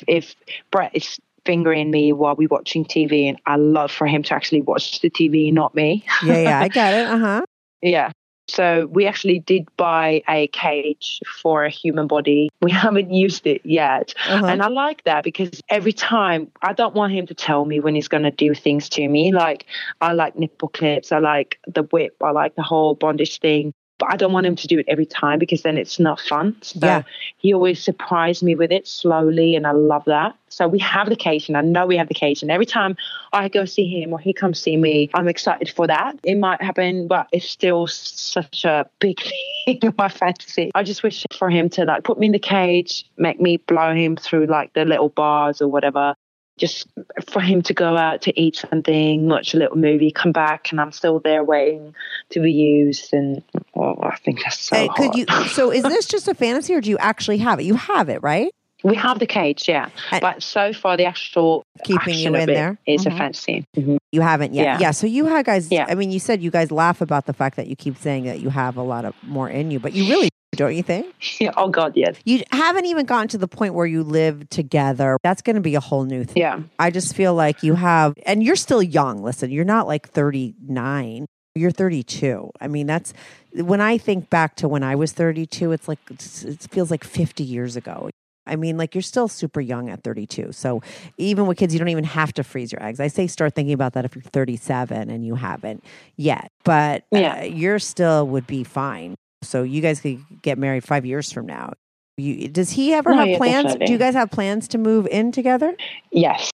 if 0.06 0.36
Brett 0.70 0.92
is 0.94 1.18
fingering 1.44 1.90
me 1.90 2.12
while 2.12 2.36
we're 2.36 2.46
watching 2.48 2.84
TV, 2.84 3.28
and 3.28 3.40
I 3.46 3.56
love 3.56 3.90
for 3.90 4.06
him 4.06 4.22
to 4.24 4.34
actually 4.34 4.62
watch 4.62 5.00
the 5.00 5.10
TV, 5.10 5.52
not 5.52 5.74
me. 5.74 6.04
Yeah, 6.24 6.38
yeah, 6.38 6.60
I 6.60 6.68
get 6.80 6.94
it. 6.94 7.08
Uh 7.08 7.18
huh. 7.18 7.42
Yeah. 7.80 8.12
So 8.48 8.86
we 8.86 9.06
actually 9.06 9.38
did 9.38 9.68
buy 9.76 10.22
a 10.28 10.48
cage 10.48 11.20
for 11.40 11.64
a 11.64 11.70
human 11.70 12.06
body. 12.06 12.50
We 12.60 12.70
haven't 12.84 13.12
used 13.12 13.46
it 13.46 13.62
yet. 13.64 14.14
Uh-huh. 14.28 14.46
And 14.46 14.62
I 14.62 14.68
like 14.68 15.04
that 15.04 15.24
because 15.24 15.60
every 15.68 15.92
time 15.92 16.50
I 16.62 16.72
don't 16.72 16.94
want 16.94 17.12
him 17.12 17.26
to 17.26 17.34
tell 17.34 17.64
me 17.64 17.80
when 17.80 17.94
he's 17.94 18.08
going 18.08 18.24
to 18.24 18.30
do 18.30 18.54
things 18.54 18.88
to 18.90 19.08
me. 19.08 19.32
Like 19.32 19.66
I 20.00 20.12
like 20.12 20.38
nipple 20.38 20.68
clips, 20.68 21.12
I 21.12 21.18
like 21.18 21.58
the 21.66 21.82
whip, 21.84 22.16
I 22.22 22.30
like 22.30 22.54
the 22.54 22.62
whole 22.62 22.94
bondage 22.94 23.38
thing. 23.40 23.72
But 24.02 24.14
I 24.14 24.16
don't 24.16 24.32
want 24.32 24.46
him 24.46 24.56
to 24.56 24.66
do 24.66 24.80
it 24.80 24.86
every 24.88 25.06
time 25.06 25.38
because 25.38 25.62
then 25.62 25.78
it's 25.78 26.00
not 26.00 26.18
fun. 26.18 26.56
So 26.62 26.84
Yeah. 26.84 27.02
he 27.36 27.54
always 27.54 27.80
surprised 27.80 28.42
me 28.42 28.56
with 28.56 28.72
it 28.72 28.88
slowly, 28.88 29.54
and 29.54 29.64
I 29.64 29.70
love 29.70 30.04
that. 30.06 30.34
So 30.48 30.66
we 30.66 30.80
have 30.80 31.08
the 31.08 31.14
cage, 31.14 31.48
and 31.48 31.56
I 31.56 31.60
know 31.60 31.86
we 31.86 31.96
have 31.98 32.08
the 32.08 32.14
cage. 32.14 32.42
And 32.42 32.50
every 32.50 32.66
time 32.66 32.96
I 33.32 33.46
go 33.48 33.64
see 33.64 33.86
him 33.86 34.12
or 34.12 34.18
he 34.18 34.32
comes 34.32 34.58
see 34.58 34.76
me, 34.76 35.08
I'm 35.14 35.28
excited 35.28 35.70
for 35.70 35.86
that. 35.86 36.18
It 36.24 36.34
might 36.34 36.60
happen, 36.60 37.06
but 37.06 37.28
it's 37.30 37.48
still 37.48 37.86
such 37.86 38.64
a 38.64 38.90
big 38.98 39.20
thing 39.66 39.78
in 39.80 39.94
my 39.96 40.08
fantasy. 40.08 40.72
I 40.74 40.82
just 40.82 41.04
wish 41.04 41.24
for 41.38 41.48
him 41.48 41.68
to 41.70 41.84
like 41.84 42.02
put 42.02 42.18
me 42.18 42.26
in 42.26 42.32
the 42.32 42.40
cage, 42.40 43.04
make 43.18 43.40
me 43.40 43.58
blow 43.58 43.94
him 43.94 44.16
through 44.16 44.46
like 44.46 44.72
the 44.72 44.84
little 44.84 45.10
bars 45.10 45.62
or 45.62 45.68
whatever. 45.68 46.16
Just 46.62 46.86
for 47.28 47.40
him 47.40 47.60
to 47.62 47.74
go 47.74 47.96
out 47.96 48.22
to 48.22 48.40
eat 48.40 48.54
something, 48.54 49.28
watch 49.28 49.52
a 49.52 49.56
little 49.56 49.76
movie, 49.76 50.12
come 50.12 50.30
back, 50.30 50.70
and 50.70 50.80
I'm 50.80 50.92
still 50.92 51.18
there 51.18 51.42
waiting 51.42 51.92
to 52.30 52.38
be 52.40 52.52
used. 52.52 53.12
And 53.12 53.42
oh, 53.74 53.96
I 54.00 54.14
think 54.24 54.44
that's 54.44 54.60
so 54.60 54.76
Hey, 54.76 54.88
could 54.94 55.16
you? 55.16 55.26
So, 55.48 55.72
is 55.72 55.82
this 55.82 56.06
just 56.06 56.28
a 56.28 56.34
fantasy, 56.34 56.72
or 56.72 56.80
do 56.80 56.88
you 56.88 56.98
actually 56.98 57.38
have 57.38 57.58
it? 57.58 57.64
You 57.64 57.74
have 57.74 58.08
it, 58.08 58.22
right? 58.22 58.52
We 58.84 58.94
have 58.94 59.18
the 59.18 59.26
cage, 59.26 59.68
yeah. 59.68 59.88
And- 60.12 60.20
but 60.20 60.40
so 60.40 60.72
far, 60.72 60.96
the 60.96 61.04
actual 61.04 61.64
Keeping 61.82 62.14
you 62.14 62.32
in 62.36 62.46
there? 62.46 62.78
is 62.86 63.06
Mhm. 63.06 63.14
a 63.14 63.18
fantasy. 63.18 63.64
Mhm. 63.76 63.98
You 64.12 64.20
haven't 64.20 64.54
yet. 64.54 64.64
Yeah. 64.64 64.78
Yeah. 64.78 64.90
So 64.92 65.08
you 65.08 65.26
had 65.26 65.44
guys. 65.44 65.68
Yeah. 65.68 65.86
I 65.88 65.96
mean, 65.96 66.12
you 66.12 66.20
said 66.20 66.42
you 66.42 66.52
guys 66.52 66.70
laugh 66.70 67.00
about 67.00 67.26
the 67.26 67.32
fact 67.32 67.56
that 67.56 67.66
you 67.66 67.74
keep 67.74 67.96
saying 67.96 68.24
that 68.26 68.38
you 68.38 68.50
have 68.50 68.76
a 68.76 68.82
lot 68.82 69.04
of 69.04 69.14
more 69.24 69.48
in 69.50 69.72
you, 69.72 69.80
but 69.80 69.94
you 69.94 70.08
really 70.08 70.28
don't. 70.56 70.74
You 70.76 70.82
think 70.82 71.14
Yeah. 71.40 71.52
Oh 71.56 71.68
God, 71.68 71.92
yes. 71.96 72.16
you 72.24 72.42
haven't 72.50 72.86
even 72.86 73.06
gotten 73.06 73.28
to 73.28 73.38
the 73.38 73.48
point 73.48 73.74
where 73.74 73.86
you 73.86 74.02
live 74.02 74.48
together? 74.50 75.16
That's 75.22 75.42
going 75.42 75.56
to 75.56 75.62
be 75.62 75.74
a 75.74 75.80
whole 75.80 76.04
new 76.04 76.24
thing. 76.24 76.40
Yeah. 76.42 76.60
I 76.78 76.90
just 76.90 77.14
feel 77.14 77.34
like 77.34 77.62
you 77.62 77.74
have, 77.74 78.14
and 78.26 78.42
you're 78.42 78.56
still 78.56 78.82
young. 78.82 79.22
Listen, 79.22 79.50
you're 79.50 79.64
not 79.64 79.86
like 79.86 80.08
39. 80.10 81.26
You're 81.54 81.70
32. 81.70 82.50
I 82.60 82.68
mean, 82.68 82.86
that's 82.86 83.12
when 83.54 83.80
I 83.80 83.98
think 83.98 84.30
back 84.30 84.56
to 84.56 84.68
when 84.68 84.82
I 84.82 84.94
was 84.94 85.12
32, 85.12 85.72
it's 85.72 85.86
like, 85.88 85.98
it 86.10 86.66
feels 86.70 86.90
like 86.90 87.04
50 87.04 87.44
years 87.44 87.76
ago. 87.76 88.08
I 88.46 88.56
mean, 88.56 88.76
like 88.76 88.94
you're 88.94 89.02
still 89.02 89.28
super 89.28 89.60
young 89.60 89.88
at 89.88 90.02
32. 90.02 90.50
So 90.52 90.82
even 91.18 91.46
with 91.46 91.58
kids, 91.58 91.72
you 91.74 91.78
don't 91.78 91.90
even 91.90 92.02
have 92.04 92.32
to 92.34 92.42
freeze 92.42 92.72
your 92.72 92.82
eggs. 92.82 92.98
I 92.98 93.06
say 93.08 93.26
start 93.28 93.54
thinking 93.54 93.74
about 93.74 93.92
that 93.92 94.04
if 94.04 94.16
you're 94.16 94.22
37 94.22 95.10
and 95.10 95.24
you 95.24 95.34
haven't 95.36 95.84
yet, 96.16 96.50
but 96.64 97.04
uh, 97.14 97.18
Yeah. 97.18 97.42
you're 97.44 97.78
still 97.78 98.26
would 98.26 98.46
be 98.48 98.64
fine. 98.64 99.14
So 99.42 99.62
you 99.62 99.80
guys 99.82 100.00
could 100.00 100.22
get 100.42 100.58
married 100.58 100.84
five 100.84 101.04
years 101.04 101.32
from 101.32 101.46
now. 101.46 101.72
You, 102.16 102.48
does 102.48 102.70
he 102.70 102.92
ever 102.94 103.10
No, 103.10 103.16
have 103.18 103.28
yeah, 103.28 103.36
plans? 103.38 103.74
Do 103.74 103.90
you 103.92 103.98
guys 103.98 104.14
have 104.14 104.30
plans 104.30 104.68
to 104.68 104.78
move 104.78 105.06
in 105.06 105.32
together? 105.32 105.74
Yes. 106.10 106.50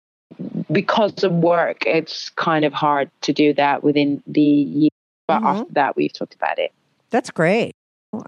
Because 0.71 1.23
of 1.23 1.31
work, 1.31 1.85
it's 1.85 2.29
kind 2.29 2.63
of 2.65 2.73
hard 2.73 3.09
to 3.21 3.33
do 3.33 3.53
that 3.55 3.83
within 3.83 4.21
the 4.27 4.41
year. 4.41 4.89
But 5.27 5.41
Mhm. 5.41 5.45
after 5.61 5.73
that, 5.73 5.95
we've 5.95 6.13
talked 6.13 6.35
about 6.35 6.59
it. 6.59 6.71
That's 7.09 7.31
great. 7.31 7.71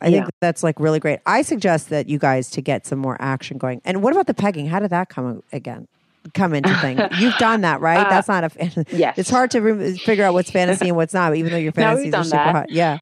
I 0.01 0.11
think 0.11 0.25
that's 0.41 0.63
like 0.63 0.79
really 0.79 0.99
great. 0.99 1.19
I 1.25 1.41
suggest 1.41 1.89
that 1.89 2.09
you 2.09 2.19
guys 2.19 2.49
to 2.51 2.61
get 2.61 2.85
some 2.85 2.99
more 2.99 3.17
action 3.19 3.57
going. 3.57 3.81
And 3.85 4.03
what 4.03 4.11
about 4.13 4.27
the 4.27 4.33
pegging? 4.33 4.67
How 4.67 4.79
did 4.79 4.89
that 4.91 5.09
come 5.09 5.41
again? 5.53 5.87
Come 6.33 6.53
into 6.53 6.73
thing. 6.77 6.99
You've 7.19 7.37
done 7.37 7.61
that, 7.61 7.79
right? 7.79 8.05
Uh, 8.05 8.09
that's 8.09 8.27
not 8.27 8.43
a. 8.43 8.49
fan- 8.49 8.85
Yes. 8.91 9.17
It's 9.17 9.29
hard 9.29 9.51
to 9.51 9.61
re- 9.61 9.97
figure 9.97 10.25
out 10.25 10.33
what's 10.33 10.51
fantasy 10.51 10.89
and 10.89 10.97
what's 10.97 11.13
not. 11.13 11.35
Even 11.35 11.51
though 11.51 11.57
your 11.57 11.71
fantasies 11.73 12.05
we've 12.05 12.13
are 12.15 12.23
super 12.23 12.35
that. 12.37 12.55
hot. 12.55 12.69
Yeah. 12.71 12.97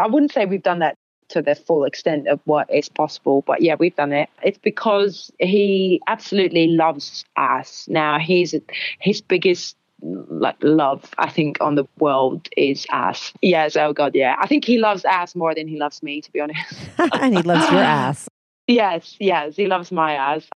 I 0.00 0.06
wouldn't 0.06 0.32
say 0.32 0.46
we've 0.46 0.62
done 0.62 0.80
that 0.80 0.96
to 1.28 1.42
the 1.42 1.54
full 1.54 1.84
extent 1.84 2.26
of 2.28 2.40
what 2.44 2.72
is 2.72 2.88
possible, 2.88 3.42
but 3.46 3.62
yeah, 3.62 3.76
we've 3.78 3.94
done 3.94 4.12
it. 4.12 4.28
It's 4.42 4.58
because 4.58 5.30
he 5.38 6.00
absolutely 6.08 6.68
loves 6.68 7.24
us. 7.36 7.86
Now, 7.88 8.18
he's 8.18 8.54
his 8.98 9.20
biggest 9.20 9.76
like 10.02 10.56
love 10.62 11.10
I 11.18 11.28
think 11.28 11.58
on 11.60 11.74
the 11.74 11.84
world 11.98 12.48
is 12.56 12.86
us. 12.92 13.32
Yes, 13.42 13.76
oh 13.76 13.92
god, 13.92 14.14
yeah. 14.14 14.36
I 14.40 14.46
think 14.46 14.64
he 14.64 14.78
loves 14.78 15.04
us 15.04 15.34
more 15.34 15.54
than 15.54 15.68
he 15.68 15.78
loves 15.78 16.02
me, 16.02 16.20
to 16.20 16.32
be 16.32 16.40
honest. 16.40 16.74
and 16.98 17.36
he 17.36 17.42
loves 17.42 17.70
your 17.70 17.80
ass. 17.80 18.28
Yes, 18.66 19.16
yes, 19.18 19.56
he 19.56 19.66
loves 19.66 19.90
my 19.90 20.14
ass, 20.14 20.48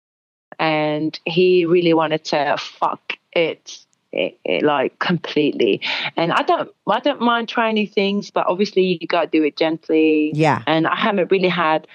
and 0.59 1.19
he 1.25 1.65
really 1.65 1.95
wanted 1.95 2.25
to 2.27 2.57
fuck 2.59 3.15
it, 3.33 3.79
it, 4.13 4.39
it 4.45 4.63
like 4.63 4.99
completely. 4.99 5.81
And 6.17 6.33
I 6.33 6.43
don't, 6.43 6.71
I 6.87 7.01
don't 7.01 7.21
mind 7.21 7.49
trying 7.49 7.75
new 7.75 7.87
things, 7.87 8.31
but 8.31 8.47
obviously 8.47 8.99
you 9.01 9.07
got 9.07 9.23
to 9.33 9.39
do 9.39 9.45
it 9.45 9.57
gently. 9.57 10.33
Yeah. 10.35 10.63
And 10.67 10.87
I 10.87 10.97
haven't 10.97 11.31
really 11.31 11.49
had 11.49 11.87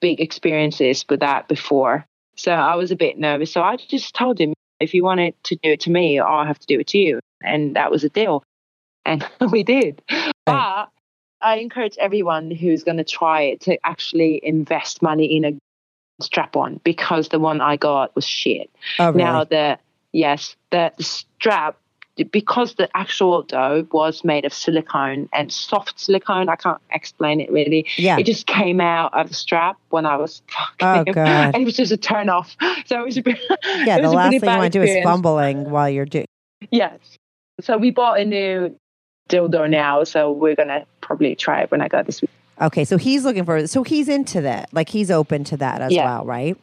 big 0.00 0.20
experiences 0.20 1.04
with 1.08 1.20
that 1.20 1.48
before, 1.48 2.06
so 2.36 2.52
I 2.52 2.76
was 2.76 2.90
a 2.90 2.96
bit 2.96 3.18
nervous. 3.18 3.52
So 3.52 3.62
I 3.62 3.76
just 3.76 4.14
told 4.14 4.40
him, 4.40 4.54
if 4.80 4.94
you 4.94 5.04
wanted 5.04 5.34
to 5.44 5.56
do 5.56 5.72
it 5.72 5.80
to 5.80 5.90
me, 5.90 6.18
I'll 6.18 6.46
have 6.46 6.58
to 6.58 6.66
do 6.66 6.80
it 6.80 6.86
to 6.88 6.98
you, 6.98 7.20
and 7.42 7.76
that 7.76 7.90
was 7.90 8.02
a 8.02 8.08
deal, 8.08 8.42
and 9.04 9.26
we 9.50 9.62
did. 9.62 10.02
But 10.46 10.88
I 11.42 11.56
encourage 11.56 11.96
everyone 11.98 12.50
who's 12.50 12.82
going 12.82 12.96
to 12.96 13.04
try 13.04 13.42
it 13.42 13.60
to 13.62 13.78
actually 13.86 14.40
invest 14.42 15.02
money 15.02 15.36
in 15.36 15.44
a 15.44 15.52
strap 16.22 16.56
on 16.56 16.80
because 16.84 17.28
the 17.28 17.38
one 17.38 17.60
I 17.60 17.76
got 17.76 18.14
was 18.14 18.26
shit. 18.26 18.70
Oh, 18.98 19.08
really? 19.08 19.18
Now 19.18 19.44
the 19.44 19.78
yes, 20.12 20.56
the, 20.70 20.92
strap 21.00 21.76
because 22.32 22.74
the 22.74 22.88
actual 22.94 23.42
dough 23.42 23.86
was 23.92 24.24
made 24.24 24.44
of 24.44 24.52
silicone 24.52 25.26
and 25.32 25.50
soft 25.50 25.98
silicone. 25.98 26.50
I 26.50 26.56
can't 26.56 26.80
explain 26.92 27.40
it 27.40 27.50
really. 27.50 27.86
yeah. 27.96 28.18
It 28.18 28.26
just 28.26 28.46
came 28.46 28.78
out 28.80 29.14
of 29.14 29.28
the 29.28 29.34
strap 29.34 29.78
when 29.88 30.04
I 30.04 30.16
was 30.16 30.42
fucking 30.50 30.86
Oh, 30.86 31.04
him. 31.04 31.04
God. 31.14 31.54
and 31.54 31.56
it 31.56 31.64
was 31.64 31.76
just 31.76 31.92
a 31.92 31.96
turn 31.96 32.28
off. 32.28 32.54
So 32.86 33.00
it 33.00 33.04
was 33.06 33.16
a 33.16 33.22
bit, 33.22 33.38
yeah. 33.86 34.00
The 34.02 34.10
last 34.10 34.30
thing 34.32 34.40
you 34.50 34.56
want 34.58 34.72
to 34.72 34.78
do 34.78 34.82
is 34.84 35.02
fumbling 35.04 35.70
while 35.70 35.88
you're 35.88 36.04
doing. 36.04 36.26
Yes. 36.70 36.98
So 37.62 37.78
we 37.78 37.90
bought 37.90 38.20
a 38.20 38.24
new 38.24 38.76
dildo 39.30 39.70
now, 39.70 40.04
so 40.04 40.32
we're 40.32 40.56
gonna 40.56 40.84
probably 41.00 41.34
try 41.36 41.62
it 41.62 41.70
when 41.70 41.80
I 41.80 41.88
go 41.88 42.02
this 42.02 42.20
week. 42.20 42.30
Okay, 42.60 42.84
so 42.84 42.98
he's 42.98 43.24
looking 43.24 43.44
for 43.44 43.66
so 43.66 43.82
he's 43.84 44.08
into 44.08 44.40
that. 44.42 44.68
Like 44.72 44.88
he's 44.90 45.10
open 45.10 45.44
to 45.44 45.56
that 45.58 45.80
as 45.80 45.92
Yeah. 45.92 46.04
well, 46.04 46.24
right? 46.26 46.58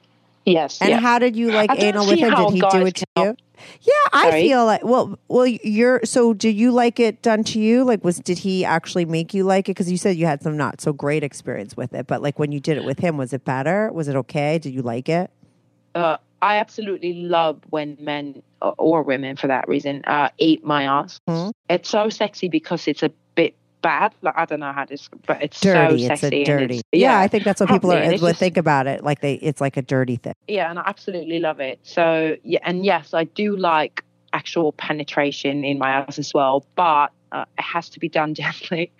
Yes. 0.47 0.81
And 0.81 0.93
how 0.93 1.19
did 1.19 1.35
you 1.35 1.51
like 1.51 1.69
anal 1.75 2.07
with 2.07 2.19
him? 2.19 2.33
Did 2.33 2.51
he 2.53 2.59
do 2.61 2.85
it 2.85 2.95
to 2.95 3.05
can- 3.15 3.25
you? 3.25 3.35
Yeah, 3.81 3.93
I 4.13 4.29
Sorry? 4.29 4.41
feel 4.43 4.65
like 4.65 4.83
well, 4.83 5.17
well, 5.27 5.45
you're 5.47 5.99
so. 6.05 6.33
Did 6.33 6.55
you 6.55 6.71
like 6.71 6.99
it 6.99 7.21
done 7.23 7.43
to 7.45 7.59
you? 7.59 7.83
Like, 7.83 8.03
was 8.03 8.19
did 8.19 8.37
he 8.37 8.63
actually 8.63 9.03
make 9.05 9.33
you 9.33 9.43
like 9.43 9.67
it? 9.67 9.71
Because 9.71 9.91
you 9.91 9.97
said 9.97 10.15
you 10.15 10.25
had 10.27 10.41
some 10.43 10.55
not 10.55 10.79
so 10.79 10.93
great 10.93 11.23
experience 11.23 11.75
with 11.75 11.93
it, 11.93 12.05
but 12.07 12.21
like 12.21 12.37
when 12.39 12.51
you 12.51 12.59
did 12.59 12.77
it 12.77 12.85
with 12.85 12.99
him, 12.99 13.17
was 13.17 13.33
it 13.33 13.43
better? 13.45 13.91
Was 13.91 14.07
it 14.07 14.15
okay? 14.15 14.59
Did 14.59 14.73
you 14.73 14.83
like 14.83 15.09
it? 15.09 15.31
uh, 15.95 16.17
I 16.41 16.57
absolutely 16.57 17.13
love 17.13 17.59
when 17.71 17.97
men 17.99 18.43
or- 18.61 19.01
women, 19.01 19.35
for 19.37 19.47
that 19.47 19.67
reason, 19.67 20.03
uh, 20.05 20.29
eat 20.37 20.63
my 20.63 20.83
ass. 20.83 21.19
Mhm. 21.27 21.51
It's 21.67 21.89
so 21.89 22.09
sexy 22.09 22.47
because 22.47 22.87
it's 22.87 23.01
a 23.01 23.11
bad. 23.81 24.13
Like 24.21 24.33
I 24.37 24.45
don't 24.45 24.59
know 24.59 24.71
how 24.73 24.85
to, 24.85 24.95
describe, 24.95 25.21
but 25.27 25.41
it's 25.43 25.59
Dirty. 25.59 26.05
so 26.07 26.11
it's 26.13 26.21
sexy. 26.21 26.41
a 26.41 26.45
dirty. 26.45 26.63
it's- 26.65 26.83
Yeah, 26.91 27.19
I 27.19 27.27
think 27.27 27.43
that's 27.43 27.59
what 27.59 27.69
people 27.69 27.91
are 27.91 27.93
Probably, 27.93 28.05
and 28.05 28.13
it's 28.13 28.21
would 28.21 28.29
just- 28.29 28.39
think 28.39 28.57
about 28.57 28.87
it. 28.87 29.03
Like 29.03 29.21
they, 29.21 29.33
it's 29.35 29.61
like 29.61 29.77
a 29.77 29.81
dirty 29.81 30.15
thing. 30.17 30.33
Yeah, 30.47 30.69
and 30.69 30.79
I 30.79 30.83
absolutely 30.85 31.39
love 31.39 31.59
it. 31.59 31.79
So 31.83 32.35
yeah, 32.43 32.59
and 32.63 32.85
yes, 32.85 33.13
I 33.13 33.23
do 33.25 33.55
like 33.55 34.03
actual 34.33 34.71
penetration 34.73 35.63
in 35.63 35.77
my 35.79 35.89
ass 35.89 36.19
as 36.19 36.33
well, 36.33 36.65
but 36.75 37.11
uh, 37.31 37.45
it 37.57 37.61
has 37.61 37.89
to 37.89 37.99
be 37.99 38.07
done 38.09 38.33
gently. 38.43 38.91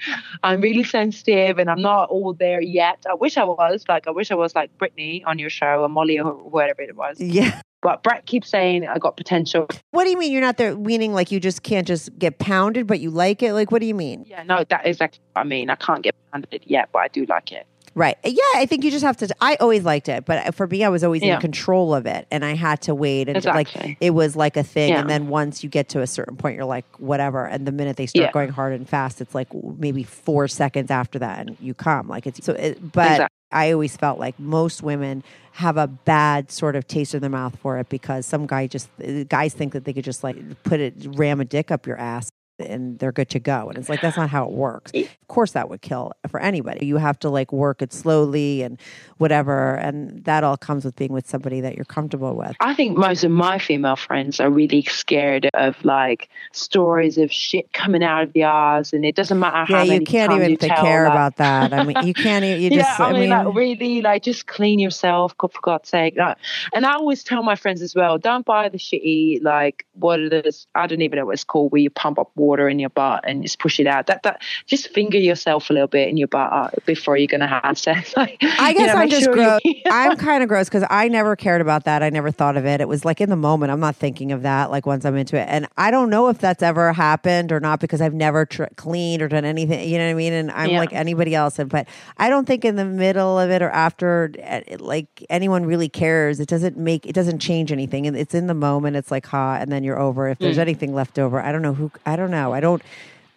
I'm 0.43 0.61
really 0.61 0.84
sensitive, 0.84 1.59
and 1.59 1.69
I'm 1.69 1.82
not 1.82 2.09
all 2.09 2.34
there 2.34 2.61
yet. 2.61 3.05
I 3.09 3.13
wish 3.13 3.38
I 3.38 3.43
was. 3.43 3.84
Like 3.88 4.07
I 4.07 4.11
wish 4.11 4.32
I 4.32 4.36
was 4.36 4.53
like 4.55 4.75
Brittany 4.78 5.23
on 5.25 5.39
your 5.39 5.49
show 5.49 5.82
or 5.84 5.89
Molly 5.89 6.19
or 6.19 6.34
whatever 6.34 6.82
it 6.82 6.95
was. 6.95 7.19
Yeah. 7.19 7.61
But 7.82 8.01
Brett 8.03 8.25
keeps 8.25 8.49
saying 8.49 8.88
I 8.88 8.97
got 8.97 9.17
potential. 9.17 9.67
What 9.91 10.03
do 10.05 10.09
you 10.09 10.17
mean 10.17 10.32
you're 10.32 10.41
not 10.41 10.57
there? 10.57 10.75
Meaning 10.75 11.13
like 11.13 11.32
you 11.32 11.39
just 11.39 11.63
can't 11.63 11.88
just 11.88 12.17
get 12.17 12.39
pounded, 12.39 12.88
but 12.88 12.99
you 12.99 13.09
like 13.11 13.43
it? 13.43 13.53
Like 13.53 13.71
what 13.71 13.82
do 13.82 13.88
you 13.88 13.95
mean? 13.95 14.25
Yeah, 14.28 14.43
no, 14.43 14.63
that 14.69 14.86
is 14.88 14.95
exactly 14.97 15.19
what 15.34 15.41
I 15.41 15.43
mean. 15.45 15.69
I 15.69 15.75
can't 15.75 16.01
get 16.01 16.15
pounded 16.32 16.63
yet, 16.65 16.89
but 16.91 16.99
I 16.99 17.07
do 17.09 17.25
like 17.28 17.51
it. 17.51 17.67
Right. 17.93 18.15
Yeah, 18.23 18.43
I 18.55 18.67
think 18.67 18.84
you 18.84 18.91
just 18.91 19.03
have 19.03 19.17
to. 19.17 19.30
I 19.41 19.55
always 19.55 19.84
liked 19.84 20.07
it, 20.07 20.23
but 20.25 20.53
for 20.53 20.67
me, 20.67 20.84
I 20.84 20.89
was 20.89 21.03
always 21.03 21.23
Yeah. 21.23 21.36
in 21.36 21.41
control 21.41 21.95
of 21.95 22.05
it, 22.05 22.28
and 22.30 22.45
I 22.45 22.53
had 22.53 22.82
to 22.84 22.93
wait 22.93 23.28
and 23.28 23.43
like 23.43 23.69
it 23.99 24.11
was 24.11 24.36
like 24.36 24.55
a 24.55 24.61
thing. 24.61 24.93
And 24.93 25.09
then 25.09 25.30
once 25.30 25.63
you 25.63 25.69
get 25.69 25.89
to 25.89 26.01
a 26.01 26.07
certain 26.07 26.38
point, 26.38 26.55
you're 26.57 26.65
like 26.65 26.86
whatever. 26.99 27.45
And 27.45 27.65
the 27.65 27.71
minute 27.71 27.97
they 27.97 28.05
start 28.05 28.25
Yeah. 28.28 28.32
going 28.32 28.49
hard 28.49 28.73
and 28.73 28.88
fast, 28.88 29.19
it's 29.19 29.34
like 29.34 29.47
maybe 29.53 30.03
four 30.03 30.47
seconds 30.47 30.91
after 30.91 31.17
that, 31.19 31.39
and 31.47 31.57
you 31.59 31.73
come. 31.73 32.07
Like 32.07 32.28
it's 32.28 32.45
so. 32.45 32.53
It, 32.53 32.91
but 32.91 33.11
Exactly. 33.13 33.36
I 33.51 33.71
always 33.71 33.95
felt 33.95 34.19
like 34.19 34.37
most 34.39 34.83
women 34.83 35.23
have 35.53 35.77
a 35.77 35.87
bad 35.87 36.51
sort 36.51 36.75
of 36.75 36.87
taste 36.87 37.15
in 37.15 37.21
their 37.21 37.29
mouth 37.29 37.57
for 37.59 37.77
it 37.79 37.89
because 37.89 38.25
some 38.25 38.45
guy 38.45 38.67
just 38.67 38.89
guys 39.29 39.53
think 39.53 39.73
that 39.73 39.85
they 39.85 39.93
could 39.93 40.03
just 40.03 40.23
like 40.23 40.37
put 40.63 40.79
it 40.79 40.93
ram 41.15 41.39
a 41.39 41.45
dick 41.45 41.71
up 41.71 41.87
your 41.87 41.97
ass 41.97 42.29
and 42.60 42.99
they're 42.99 43.12
good 43.12 43.30
to 43.30 43.39
go 43.39 43.70
and 43.70 43.78
it's 43.78 43.89
like 43.89 44.01
that's 44.01 44.18
not 44.18 44.30
how 44.30 44.45
it 44.45 44.51
works 44.51 44.91
of 44.93 45.28
course 45.28 45.51
that 45.51 45.70
would 45.70 45.82
kill 45.82 46.12
for 46.30 46.39
anybody 46.39 46.86
you 46.86 46.97
have 46.97 47.18
to 47.20 47.30
like 47.30 47.51
work 47.51 47.82
it 47.82 47.93
slowly 47.93 48.62
and 48.62 48.80
whatever 49.18 49.76
and 49.76 50.24
that 50.26 50.43
all 50.43 50.58
comes 50.58 50.84
with 50.84 50.95
being 50.95 51.14
with 51.14 51.28
somebody 51.28 51.62
that 51.62 51.76
you're 51.76 51.86
comfortable 51.86 52.36
with 52.36 52.55
I 52.60 52.74
think 52.74 52.97
most 52.97 53.24
of 53.24 53.32
my 53.32 53.60
female 53.60 53.95
friends 53.95 54.39
are 54.39 54.49
really 54.49 54.84
scared 54.84 55.49
of 55.53 55.84
like 55.84 56.30
stories 56.51 57.18
of 57.18 57.32
shit 57.32 57.72
coming 57.74 58.03
out 58.03 58.24
of 58.24 58.34
the 58.34 58.43
ass, 58.43 58.93
and 58.93 59.05
it 59.05 59.16
doesn't 59.16 59.39
matter 59.39 59.66
how 59.72 59.84
yeah 59.84 59.93
many 59.93 59.99
you 59.99 60.05
can't 60.05 60.32
even 60.34 60.51
you 60.51 60.58
care 60.58 61.05
like- 61.05 61.14
about 61.14 61.36
that 61.38 61.74
i 61.74 61.84
mean 61.84 61.95
you 62.05 62.14
can't 62.14 62.43
even 62.43 62.62
you 62.62 62.70
yeah, 62.72 62.84
just 62.84 62.99
I 62.99 63.14
mean, 63.14 63.30
like, 63.30 63.53
really, 63.53 64.01
like, 64.01 64.24
just 64.24 64.47
clean 64.47 64.80
yourself, 64.80 65.38
God- 65.38 65.53
for 65.53 65.62
God's 65.62 65.89
sake. 65.89 66.16
Like, 66.18 66.38
and 66.74 66.86
I 66.86 66.93
always 66.93 67.24
tell 67.24 67.43
my 67.43 67.55
friends 67.55 67.82
as 67.82 67.95
well, 67.95 68.18
don't 68.18 68.45
buy 68.45 68.70
the 68.70 68.78
shitty, 68.78 69.43
like, 69.43 69.86
what 69.93 70.20
it 70.20 70.45
is. 70.45 70.68
I 70.76 70.88
don't 70.88 71.01
even 71.01 71.18
know 71.18 71.26
what 71.26 71.34
it's 71.34 71.43
called, 71.43 71.72
where 71.72 71.82
you 71.82 71.89
pump 71.89 72.20
up 72.20 72.32
water 72.36 72.46
in 72.55 72.79
your 72.79 72.89
butt 72.89 73.23
and 73.27 73.41
just 73.43 73.59
push 73.59 73.79
it 73.79 73.87
out. 73.87 74.07
That, 74.07 74.23
that, 74.23 74.41
just 74.65 74.89
finger 74.89 75.17
yourself 75.17 75.69
a 75.69 75.73
little 75.73 75.87
bit 75.87 76.07
in 76.07 76.17
your 76.17 76.27
butt 76.29 76.51
uh, 76.51 76.69
before 76.85 77.17
you're 77.17 77.27
gonna 77.27 77.47
have 77.47 77.77
sex. 77.77 78.13
Like, 78.17 78.37
I 78.41 78.69
you 78.69 78.75
guess 78.77 78.93
know, 78.95 79.01
I'm 79.01 79.09
just 79.09 79.23
sure 79.23 79.33
gross. 79.33 79.59
I'm 79.85 80.15
kind 80.17 80.41
of 80.41 80.49
gross 80.49 80.69
because 80.69 80.85
I 80.89 81.07
never 81.09 81.35
cared 81.35 81.61
about 81.61 81.83
that. 81.83 82.01
I 82.01 82.09
never 82.09 82.31
thought 82.31 82.55
of 82.57 82.65
it. 82.65 82.79
It 82.81 82.87
was 82.87 83.03
like 83.05 83.19
in 83.21 83.29
the 83.29 83.35
moment. 83.35 83.71
I'm 83.71 83.79
not 83.79 83.95
thinking 83.95 84.31
of 84.31 84.43
that. 84.43 84.71
Like 84.71 84.85
once 84.85 85.03
I'm 85.05 85.15
into 85.17 85.35
it, 85.37 85.45
and 85.49 85.67
I 85.77 85.91
don't 85.91 86.09
know 86.09 86.29
if 86.29 86.39
that's 86.39 86.63
ever 86.63 86.93
happened 86.93 87.51
or 87.51 87.59
not 87.59 87.79
because 87.79 88.01
I've 88.01 88.13
never 88.13 88.45
tr- 88.45 88.63
cleaned 88.75 89.21
or 89.21 89.27
done 89.27 89.45
anything. 89.45 89.87
You 89.89 89.97
know 89.97 90.05
what 90.05 90.11
I 90.11 90.13
mean? 90.15 90.33
And 90.33 90.51
I'm 90.51 90.69
Yeah. 90.71 90.79
like 90.79 90.93
anybody 90.93 91.35
else, 91.35 91.59
but 91.67 91.87
I 92.17 92.29
don't 92.29 92.45
think 92.45 92.63
in 92.65 92.75
the 92.75 92.85
middle 92.85 93.37
of 93.39 93.49
it 93.49 93.61
or 93.61 93.69
after, 93.69 94.31
eh, 94.39 94.77
like 94.79 95.07
anyone 95.29 95.65
really 95.65 95.89
cares. 95.89 96.39
It 96.39 96.47
doesn't 96.47 96.77
make 96.77 97.05
it 97.05 97.13
doesn't 97.13 97.39
change 97.39 97.71
anything, 97.71 98.07
and 98.07 98.15
it's 98.15 98.33
in 98.35 98.47
the 98.47 98.53
moment. 98.53 98.95
It's 98.95 99.11
like 99.11 99.25
hot, 99.25 99.61
and 99.61 99.71
then 99.71 99.83
you're 99.83 99.99
over. 99.99 100.27
If 100.29 100.37
Mm. 100.37 100.41
there's 100.41 100.57
anything 100.57 100.93
left 100.93 101.17
over, 101.19 101.41
I 101.41 101.51
don't 101.51 101.61
know 101.61 101.73
who. 101.73 101.91
I 102.05 102.15
don't 102.15 102.31
know. 102.31 102.36
I 102.38 102.59
don't. 102.59 102.81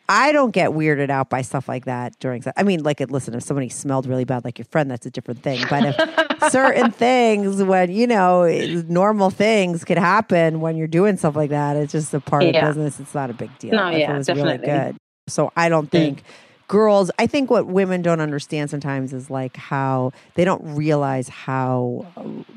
I 0.08 0.32
don't 0.32 0.50
get 0.50 0.70
weirded 0.70 1.08
out 1.08 1.30
by 1.30 1.42
stuff 1.42 1.68
like 1.68 1.84
that 1.84 2.18
during. 2.18 2.42
I 2.56 2.64
mean, 2.64 2.82
like, 2.82 2.98
listen, 2.98 3.32
if 3.32 3.44
somebody 3.44 3.68
smelled 3.68 4.06
really 4.06 4.24
bad, 4.24 4.44
like 4.44 4.58
your 4.58 4.64
friend, 4.64 4.90
that's 4.90 5.06
a 5.06 5.10
different 5.10 5.44
thing. 5.44 5.64
But 5.70 5.84
if 5.86 6.42
certain 6.50 6.90
things, 6.90 7.62
when 7.62 7.92
you 7.92 8.08
know, 8.08 8.44
normal 8.88 9.30
things 9.30 9.84
could 9.84 9.98
happen 9.98 10.60
when 10.60 10.76
you're 10.76 10.88
doing 10.88 11.16
stuff 11.16 11.36
like 11.36 11.50
that, 11.50 11.76
it's 11.76 11.92
just 11.92 12.12
a 12.12 12.18
part 12.18 12.42
of 12.42 12.52
business. 12.52 12.98
It's 12.98 13.14
not 13.14 13.30
a 13.30 13.34
big 13.34 13.56
deal. 13.60 13.70
No, 13.72 13.86
if 13.86 13.98
yeah, 14.00 14.12
it 14.12 14.18
was 14.18 14.26
definitely. 14.26 14.66
really 14.66 14.66
good. 14.66 14.96
So 15.28 15.52
I 15.56 15.68
don't 15.68 15.86
mm. 15.86 15.92
think 15.92 16.24
girls, 16.70 17.10
I 17.18 17.26
think 17.26 17.50
what 17.50 17.66
women 17.66 18.00
don't 18.00 18.20
understand 18.20 18.70
sometimes 18.70 19.12
is 19.12 19.28
like 19.28 19.56
how 19.56 20.12
they 20.34 20.44
don't 20.44 20.62
realize 20.76 21.28
how 21.28 22.06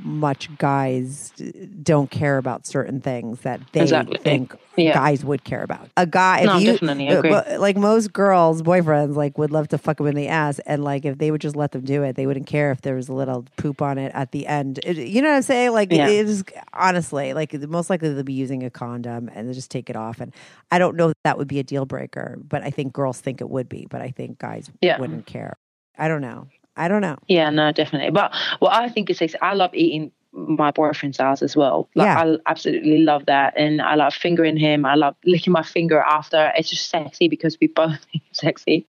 much 0.04 0.56
guys 0.60 1.34
don't 1.82 2.12
care 2.12 2.38
about 2.38 2.68
certain 2.68 3.02
things 3.02 3.42
that 3.42 3.60
they 3.72 3.82
Exactly. 3.82 4.20
think 4.20 4.56
Yeah. 4.78 4.94
guys 4.94 5.26
would 5.26 5.44
care 5.44 5.64
about. 5.64 5.90
A 5.98 6.06
guy, 6.06 6.42
if 6.42 6.46
No, 6.46 6.58
you, 6.58 6.74
definitely, 6.74 7.10
uh, 7.10 7.20
agree. 7.20 7.58
like 7.58 7.76
most 7.76 8.14
girls' 8.14 8.62
boyfriends, 8.62 9.16
like 9.16 9.38
would 9.40 9.50
love 9.52 9.68
to 9.70 9.80
fuck 9.80 9.98
them 9.98 10.06
in 10.08 10.16
the 10.16 10.28
ass, 10.28 10.60
and 10.68 10.84
like 10.84 11.06
if 11.06 11.18
they 11.18 11.32
would 11.32 11.42
just 11.42 11.56
let 11.56 11.72
them 11.72 11.82
do 11.82 12.04
it, 12.04 12.16
they 12.16 12.28
wouldn't 12.28 12.46
care 12.48 12.72
if 12.72 12.82
there 12.82 12.94
was 12.96 13.10
a 13.10 13.14
little 13.14 13.46
poop 13.58 13.82
on 13.82 13.98
it 13.98 14.12
at 14.14 14.32
the 14.32 14.46
end. 14.46 14.80
It- 14.84 14.98
you 14.98 15.22
know 15.24 15.30
what 15.30 15.38
I'm 15.38 15.42
saying? 15.42 15.72
Like 15.72 15.92
Yeah. 15.92 16.08
it 16.08 16.28
is 16.28 16.44
honestly 16.74 17.34
like 17.34 17.52
most 17.68 17.90
likely 17.90 18.14
they'll 18.14 18.22
be 18.24 18.34
using 18.34 18.64
a 18.64 18.70
condom 18.70 19.30
and 19.34 19.50
they 19.50 19.54
just 19.54 19.72
take 19.72 19.90
it 19.90 19.96
off. 19.96 20.22
And 20.22 20.32
I 20.72 20.78
don't 20.78 20.96
know 20.96 21.08
that, 21.08 21.18
that 21.24 21.38
would 21.40 21.48
be 21.48 21.58
a 21.60 21.64
deal 21.64 21.86
breaker, 21.86 22.38
but 22.48 22.62
I 22.64 22.70
think 22.70 22.94
girls 22.94 23.20
think 23.20 23.42
it 23.42 23.50
would 23.50 23.68
be, 23.70 23.88
but 23.90 24.02
I 24.04 24.12
think 24.12 24.38
guys 24.40 24.70
Yeah. 24.82 25.00
wouldn't 25.00 25.26
care. 25.26 25.54
I 25.98 26.08
don't 26.08 26.22
know. 26.22 26.48
I 26.76 26.88
don't 26.88 27.02
know. 27.02 27.18
Yeah, 27.28 27.50
no, 27.50 27.72
definitely. 27.72 28.12
But 28.12 28.34
what 28.60 28.74
I 28.74 28.90
think 28.90 29.10
is 29.10 29.18
sexy, 29.20 29.38
I 29.42 29.54
love 29.54 29.72
eating 29.74 30.12
my 30.34 30.72
boyfriend's 30.72 31.20
ass 31.20 31.42
as 31.44 31.56
well. 31.56 31.88
Like, 31.96 32.06
Yeah. 32.08 32.24
I 32.24 32.38
absolutely 32.52 32.98
love 33.00 33.28
that. 33.28 33.54
And 33.56 33.82
I 33.82 33.96
love 33.96 34.14
fingering 34.16 34.58
him. 34.58 34.84
I 34.86 34.96
love 34.96 35.16
licking 35.26 35.54
my 35.54 35.62
finger 35.64 36.00
after. 36.02 36.52
It's 36.58 36.70
just 36.70 36.90
sexy 36.90 37.28
because 37.28 37.58
we 37.62 37.68
both 37.68 38.00
think 38.12 38.24
it's 38.30 38.40
sexy. 38.40 38.86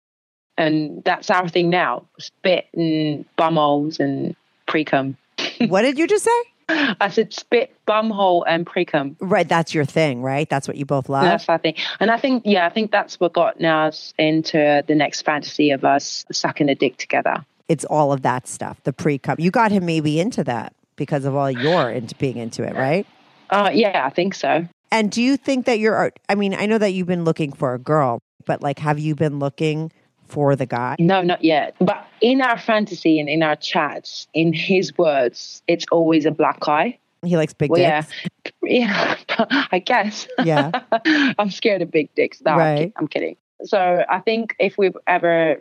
And 0.58 1.02
that's 1.06 1.30
our 1.30 1.48
thing 1.48 1.70
now 1.70 2.06
spit 2.20 2.68
and 2.74 3.24
bumholes 3.38 4.00
and 4.02 4.36
pre 4.68 4.84
cum. 4.84 5.16
what 5.70 5.84
did 5.84 5.98
you 5.98 6.06
just 6.08 6.26
say? 6.26 6.42
I 6.70 7.10
said 7.10 7.34
spit, 7.34 7.76
bumhole, 7.88 8.44
and 8.48 8.66
pre 8.66 8.86
cum. 8.86 9.18
Right, 9.20 9.48
that's 9.48 9.74
your 9.74 9.86
thing, 9.86 10.22
right? 10.22 10.50
That's 10.50 10.68
what 10.68 10.78
you 10.78 10.86
both 10.86 11.10
love. 11.10 11.24
That's 11.24 11.50
I 11.50 11.58
think, 11.58 11.80
and 12.00 12.12
I 12.12 12.18
think, 12.18 12.44
yeah, 12.46 12.66
I 12.66 12.70
think 12.70 12.92
that's 12.92 13.20
what 13.20 13.34
got 13.34 13.64
us 13.64 14.14
into 14.18 14.84
the 14.88 14.96
next 14.96 15.24
fantasy 15.24 15.72
of 15.72 15.84
us 15.84 16.26
sucking 16.32 16.70
a 16.70 16.76
dick 16.76 16.98
together. 16.98 17.46
it's 17.68 17.86
all 17.86 18.12
of 18.12 18.22
that 18.24 18.48
stuff. 18.48 18.82
The 18.84 18.94
pre 18.94 19.18
cum. 19.18 19.38
You 19.40 19.52
got 19.52 19.72
him 19.72 19.86
maybe 19.86 20.20
into 20.20 20.44
that 20.44 20.74
because 20.96 21.26
of 21.26 21.36
all 21.36 21.50
your 21.50 21.90
into 21.90 22.16
being 22.16 22.38
into 22.38 22.64
it, 22.64 22.76
right? 22.76 23.08
Uh, 23.50 23.72
yeah, 23.74 24.06
I 24.06 24.10
think 24.10 24.36
so. 24.36 24.68
And 24.92 25.12
do 25.12 25.22
you 25.22 25.38
think 25.38 25.66
that 25.66 25.80
you're? 25.80 26.12
I 26.28 26.36
mean, 26.36 26.54
I 26.54 26.66
know 26.66 26.78
that 26.78 26.92
you've 26.92 27.08
been 27.08 27.24
looking 27.24 27.52
for 27.52 27.74
a 27.74 27.80
girl, 27.80 28.20
but 28.46 28.62
like, 28.62 28.80
have 28.80 29.00
you 29.00 29.16
been 29.16 29.40
looking 29.40 29.92
for 30.30 30.56
the 30.56 30.66
guy? 30.66 30.96
No, 31.00 31.22
not 31.22 31.44
yet. 31.44 31.76
But 31.80 32.06
in 32.22 32.42
our 32.42 32.58
fantasy 32.58 33.20
and 33.20 33.28
in 33.30 33.44
our 33.44 33.56
chats, 33.56 34.28
in 34.34 34.54
his 34.54 34.98
words, 34.98 35.62
it's 35.68 35.86
always 35.92 36.26
a 36.26 36.32
black 36.32 36.68
eye. 36.68 36.98
He 37.26 37.36
likes 37.36 37.54
big 37.54 37.70
Well, 37.70 37.82
yeah, 37.82 38.04
dicks. 38.44 38.58
yeah, 38.64 39.16
I 39.72 39.80
guess. 39.80 40.28
Yeah. 40.44 40.72
I'm 41.38 41.50
scared 41.50 41.82
of 41.82 41.92
big 41.92 42.14
dicks. 42.16 42.42
No, 42.42 42.52
I'm, 42.52 42.58
Right. 42.58 42.78
kid- 42.78 42.94
I'm 42.96 43.08
kidding. 43.08 43.36
So 43.66 44.06
I 44.10 44.20
think 44.20 44.56
if 44.58 44.78
we 44.78 44.92
ever 45.06 45.60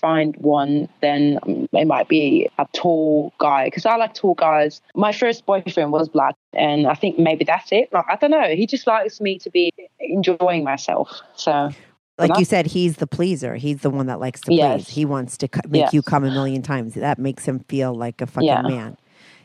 find 0.00 0.36
one, 0.36 0.88
then 1.02 1.66
it 1.72 1.86
might 1.86 2.08
be 2.08 2.48
a 2.58 2.66
tall 2.72 3.32
guy 3.38 3.64
because 3.66 3.84
I 3.84 3.96
like 3.96 4.14
tall 4.14 4.34
guys. 4.34 4.80
My 4.94 5.10
first 5.12 5.44
boyfriend 5.46 5.90
was 5.90 6.08
black, 6.08 6.36
and 6.54 6.86
I 6.86 6.94
think 6.94 7.18
maybe 7.18 7.44
that's 7.44 7.72
it. 7.72 7.92
Like, 7.92 8.04
I 8.08 8.14
don't 8.16 8.30
know. 8.30 8.54
He 8.54 8.66
just 8.66 8.86
likes 8.86 9.20
me 9.20 9.38
to 9.40 9.50
be 9.50 9.72
enjoying 9.98 10.62
myself. 10.62 11.20
So 11.34 11.70
Like 12.20 12.38
you 12.38 12.44
said, 12.44 12.66
he's 12.66 12.96
the 12.96 13.06
pleaser. 13.06 13.54
He's 13.56 13.78
the 13.80 13.90
one 13.90 14.06
that 14.06 14.20
likes 14.20 14.40
to 14.42 14.54
Yes. 14.54 14.84
please. 14.84 14.94
He 14.94 15.04
wants 15.04 15.36
to 15.38 15.48
make 15.68 15.80
Yes. 15.80 15.94
you 15.94 16.02
come 16.02 16.24
a 16.24 16.30
million 16.30 16.62
times. 16.62 16.94
That 16.94 17.18
makes 17.18 17.44
him 17.46 17.60
feel 17.68 17.94
like 17.94 18.20
a 18.20 18.26
fucking 18.26 18.46
Yeah. 18.46 18.62
man. 18.62 18.96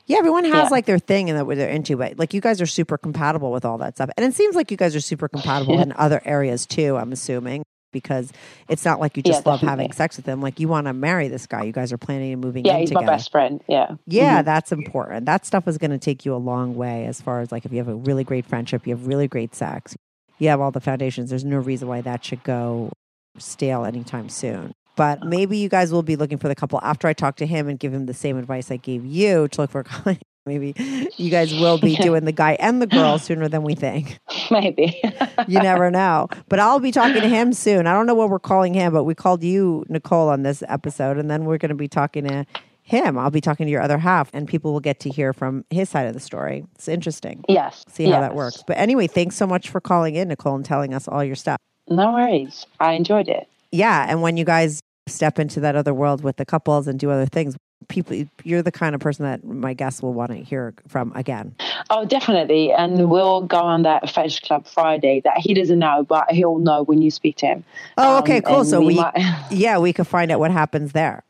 Yeah, 0.08 0.18
everyone 0.20 0.44
has 0.46 0.54
Yeah. 0.66 0.70
like 0.70 0.86
their 0.86 1.00
thing 1.00 1.30
and 1.32 1.40
that 1.40 1.48
what 1.48 1.58
they're 1.58 1.70
into, 1.70 1.98
but 1.98 2.20
like 2.20 2.34
you 2.34 2.42
guys 2.42 2.62
are 2.62 2.68
super 2.68 2.98
compatible 2.98 3.52
with 3.52 3.66
all 3.66 3.80
that 3.80 3.96
stuff. 3.96 4.12
And 4.18 4.26
it 4.26 4.36
seems 4.36 4.56
like 4.56 4.70
you 4.70 4.78
guys 4.78 4.96
are 4.96 5.00
super 5.02 5.28
compatible 5.28 5.80
in 5.80 5.94
other 5.98 6.22
areas 6.26 6.68
too, 6.68 6.96
I'm 6.96 7.12
assuming, 7.12 7.64
because 7.92 8.32
it's 8.70 8.86
not 8.86 9.00
like 9.00 9.18
you 9.18 9.24
Yeah, 9.26 9.32
just 9.32 9.48
love 9.48 9.62
having 9.62 9.92
sex 9.94 10.18
with 10.18 10.28
him. 10.28 10.42
Like 10.42 10.60
you 10.60 10.68
want 10.68 10.86
to 10.86 10.94
marry 10.94 11.28
this 11.28 11.48
guy. 11.48 11.64
You 11.64 11.72
guys 11.72 11.92
are 11.92 11.98
planning 11.98 12.34
on 12.36 12.40
moving 12.40 12.66
yeah, 12.66 12.74
in 12.76 12.82
he's 12.82 12.90
together. 12.90 13.06
my 13.08 13.14
best 13.14 13.32
friend. 13.32 13.64
Yeah. 13.68 13.96
Yeah, 14.06 14.42
Mhm. 14.42 14.46
that's 14.46 14.72
important. 14.72 15.26
That 15.26 15.44
stuff 15.44 15.68
is 15.68 15.80
going 15.80 15.90
to 15.92 15.98
take 15.98 16.24
you 16.24 16.36
a 16.36 16.38
long 16.38 16.76
way 16.76 17.06
as 17.08 17.20
far 17.20 17.40
as 17.42 17.52
like 17.52 17.66
if 17.66 17.72
you 17.72 17.80
have 17.80 17.88
a 17.88 17.96
really 17.96 18.24
great 18.24 18.46
friendship, 18.46 18.86
you 18.86 18.96
have 18.96 19.08
really 19.08 19.28
great 19.28 19.56
sex, 19.56 19.96
you 20.40 20.50
have 20.50 20.62
all 20.62 20.72
the 20.72 20.82
foundations. 20.82 21.30
There's 21.30 21.46
no 21.46 21.58
reason 21.58 21.88
why 21.88 22.02
that 22.02 22.24
should 22.24 22.44
go 22.44 22.92
stale 23.38 23.86
anytime 23.86 24.30
soon. 24.30 24.74
But 24.96 25.20
oh. 25.22 25.28
maybe 25.28 25.58
you 25.58 25.70
guys 25.70 25.92
will 25.92 26.04
be 26.04 26.16
looking 26.16 26.38
for 26.38 26.48
the 26.48 26.56
couple 26.56 26.80
after 26.82 27.08
I 27.08 27.14
talk 27.14 27.36
to 27.38 27.46
him 27.46 27.68
and 27.68 27.78
give 27.78 27.94
him 27.94 28.06
the 28.06 28.14
same 28.14 28.38
advice 28.38 28.72
I 28.72 28.78
gave 28.78 29.06
you 29.06 29.48
to 29.50 29.62
look 29.62 29.72
for 29.72 29.86
a. 30.06 30.18
Maybe 30.48 30.76
you 31.18 31.32
guys 31.32 31.56
will 31.56 31.80
be 31.80 31.96
doing 32.02 32.26
the 32.26 32.32
guy 32.32 32.56
and 32.60 32.80
the 32.80 32.86
girl 32.86 33.18
sooner 33.20 33.48
than 33.48 33.64
we 33.64 33.74
think. 33.74 34.20
Maybe. 34.52 35.02
You 35.48 35.60
never 35.60 35.92
know. 35.92 36.28
But 36.50 36.60
I'll 36.60 36.80
be 36.80 36.92
talking 36.92 37.22
to 37.22 37.28
him 37.28 37.54
soon. 37.54 37.86
I 37.86 37.94
don't 37.94 38.08
know 38.08 38.16
what 38.16 38.30
we're 38.30 38.40
calling 38.40 38.74
him, 38.74 38.94
but 38.94 39.04
we 39.04 39.14
called 39.14 39.44
you, 39.44 39.86
Nicole, 39.90 40.30
on 40.30 40.42
this 40.42 40.64
episode, 40.68 41.20
and 41.20 41.30
then 41.30 41.46
we're 41.46 41.60
going 41.60 41.70
to 41.70 41.76
be 41.76 41.88
talking 41.88 42.28
to 42.28 42.46
him. 42.86 43.18
I'll 43.18 43.32
be 43.32 43.42
talking 43.42 43.66
to 43.66 43.72
your 43.72 43.82
other 43.82 43.98
half, 43.98 44.30
and 44.32 44.48
people 44.48 44.72
will 44.72 44.80
get 44.80 45.00
to 45.02 45.10
hear 45.10 45.34
from 45.34 45.66
his 45.72 45.90
side 45.90 46.06
of 46.08 46.14
the 46.14 46.20
story. 46.20 46.66
It's 46.76 46.88
interesting. 46.88 47.44
yes. 47.50 47.84
See 47.90 48.06
how 48.06 48.12
yes. 48.12 48.22
that 48.22 48.36
works. 48.36 48.64
But 48.66 48.78
anyway, 48.78 49.08
thanks 49.08 49.36
so 49.36 49.48
much 49.48 49.70
for 49.70 49.82
calling 49.82 50.16
in, 50.16 50.28
Nicole, 50.30 50.56
and 50.56 50.64
telling 50.64 50.94
us 50.94 51.08
all 51.08 51.24
your 51.24 51.36
stuff. 51.36 51.58
No 51.90 52.14
worries. 52.14 52.66
I 52.80 52.94
enjoyed 52.94 53.28
it. 53.28 53.48
Yeah, 53.72 54.06
and 54.08 54.22
when 54.22 54.38
you 54.38 54.46
guys 54.46 54.80
step 55.08 55.40
into 55.40 55.60
that 55.60 55.76
other 55.76 55.94
world 55.94 56.24
with 56.24 56.38
the 56.38 56.46
couples 56.46 56.88
and 56.88 57.00
do 57.00 57.10
other 57.12 57.26
things, 57.26 57.56
people, 57.90 58.24
you're 58.44 58.62
the 58.62 58.72
kind 58.72 58.94
of 58.96 59.02
person 59.02 59.26
that 59.26 59.44
my 59.44 59.74
guests 59.74 60.02
will 60.02 60.14
want 60.14 60.32
to 60.32 60.38
hear 60.38 60.74
from 60.88 61.12
again. 61.16 61.56
Oh, 61.90 62.06
definitely. 62.06 62.72
And 62.72 63.10
we'll 63.10 63.42
go 63.42 63.58
on 63.58 63.82
that 63.84 64.10
Fetish 64.10 64.42
Club 64.42 64.66
Friday 64.68 65.22
that 65.24 65.38
he 65.40 65.54
doesn't 65.56 65.80
know, 65.80 66.04
but 66.08 66.32
he'll 66.32 66.60
know 66.60 66.84
when 66.84 67.02
you 67.02 67.10
speak 67.12 67.36
to 67.38 67.48
him. 67.48 67.64
Oh, 67.98 68.18
Um, 68.18 68.24
okay, 68.24 68.42
cool. 68.42 68.60
and 68.62 68.68
So 68.70 68.80
we, 68.82 68.96
might- 68.96 69.14
yeah, 69.52 69.78
we 69.80 69.92
could 69.94 70.08
find 70.08 70.32
out 70.32 70.40
what 70.40 70.52
happens 70.52 70.92
there. 70.94 71.24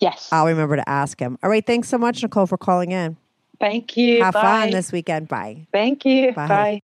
Yes. 0.00 0.28
I'll 0.32 0.46
remember 0.46 0.76
to 0.76 0.88
ask 0.88 1.18
him. 1.20 1.38
All 1.42 1.50
right, 1.50 1.66
thanks 1.66 1.88
so 1.88 1.98
much, 1.98 2.22
Nicole, 2.22 2.46
for 2.46 2.58
calling 2.58 2.92
in. 2.92 3.16
Thank 3.60 3.96
you. 3.96 4.22
Have 4.22 4.34
Bye. 4.34 4.42
fun 4.42 4.70
this 4.70 4.92
weekend. 4.92 5.28
Bye. 5.28 5.66
Thank 5.72 6.04
you. 6.04 6.32
Bye. 6.32 6.48
Bye. 6.48 6.80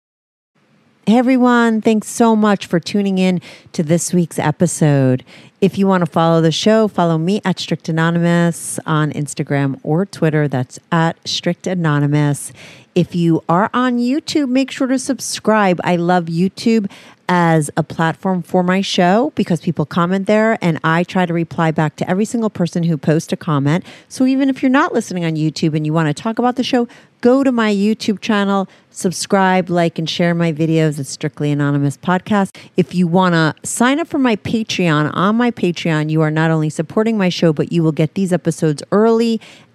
Hey 1.07 1.17
everyone, 1.17 1.81
thanks 1.81 2.07
so 2.07 2.35
much 2.35 2.67
for 2.67 2.79
tuning 2.79 3.17
in 3.17 3.41
to 3.73 3.81
this 3.81 4.13
week's 4.13 4.37
episode. 4.37 5.25
If 5.59 5.77
you 5.77 5.87
want 5.87 6.05
to 6.05 6.05
follow 6.05 6.41
the 6.41 6.51
show, 6.51 6.87
follow 6.87 7.17
me 7.17 7.41
at 7.43 7.59
Strict 7.59 7.89
Anonymous 7.89 8.79
on 8.85 9.11
Instagram 9.11 9.79
or 9.81 10.05
Twitter. 10.05 10.47
That's 10.47 10.79
at 10.91 11.17
Strict 11.27 11.65
Anonymous. 11.65 12.53
If 12.93 13.15
you 13.15 13.41
are 13.47 13.69
on 13.73 13.99
YouTube, 13.99 14.49
make 14.49 14.69
sure 14.69 14.87
to 14.87 14.99
subscribe. 14.99 15.79
I 15.83 15.95
love 15.95 16.25
YouTube 16.25 16.91
as 17.29 17.71
a 17.77 17.83
platform 17.83 18.41
for 18.41 18.61
my 18.61 18.81
show 18.81 19.31
because 19.35 19.61
people 19.61 19.85
comment 19.85 20.27
there 20.27 20.57
and 20.61 20.77
I 20.83 21.05
try 21.05 21.25
to 21.25 21.33
reply 21.33 21.71
back 21.71 21.95
to 21.95 22.09
every 22.09 22.25
single 22.25 22.49
person 22.49 22.83
who 22.83 22.97
posts 22.97 23.31
a 23.31 23.37
comment. 23.37 23.85
So 24.09 24.25
even 24.25 24.49
if 24.49 24.61
you're 24.61 24.69
not 24.69 24.93
listening 24.93 25.23
on 25.23 25.35
YouTube 25.35 25.73
and 25.73 25.85
you 25.85 25.93
want 25.93 26.09
to 26.09 26.21
talk 26.21 26.39
about 26.39 26.57
the 26.57 26.63
show, 26.63 26.89
go 27.21 27.41
to 27.45 27.51
my 27.53 27.73
YouTube 27.73 28.19
channel, 28.19 28.67
subscribe, 28.89 29.69
like, 29.69 29.97
and 29.97 30.09
share 30.09 30.35
my 30.35 30.51
videos 30.51 30.99
at 30.99 31.07
Strictly 31.07 31.51
Anonymous 31.51 31.95
Podcast. 31.95 32.57
If 32.75 32.93
you 32.93 33.07
want 33.07 33.33
to 33.33 33.55
sign 33.65 34.01
up 34.01 34.09
for 34.09 34.17
my 34.17 34.35
Patreon, 34.35 35.11
on 35.13 35.37
my 35.37 35.51
Patreon, 35.51 36.09
you 36.09 36.21
are 36.21 36.31
not 36.31 36.51
only 36.51 36.69
supporting 36.69 37.17
my 37.17 37.29
show, 37.29 37.53
but 37.53 37.71
you 37.71 37.81
will 37.81 37.93
get 37.93 38.15
these 38.15 38.33
episodes 38.33 38.83
early, 38.91 39.39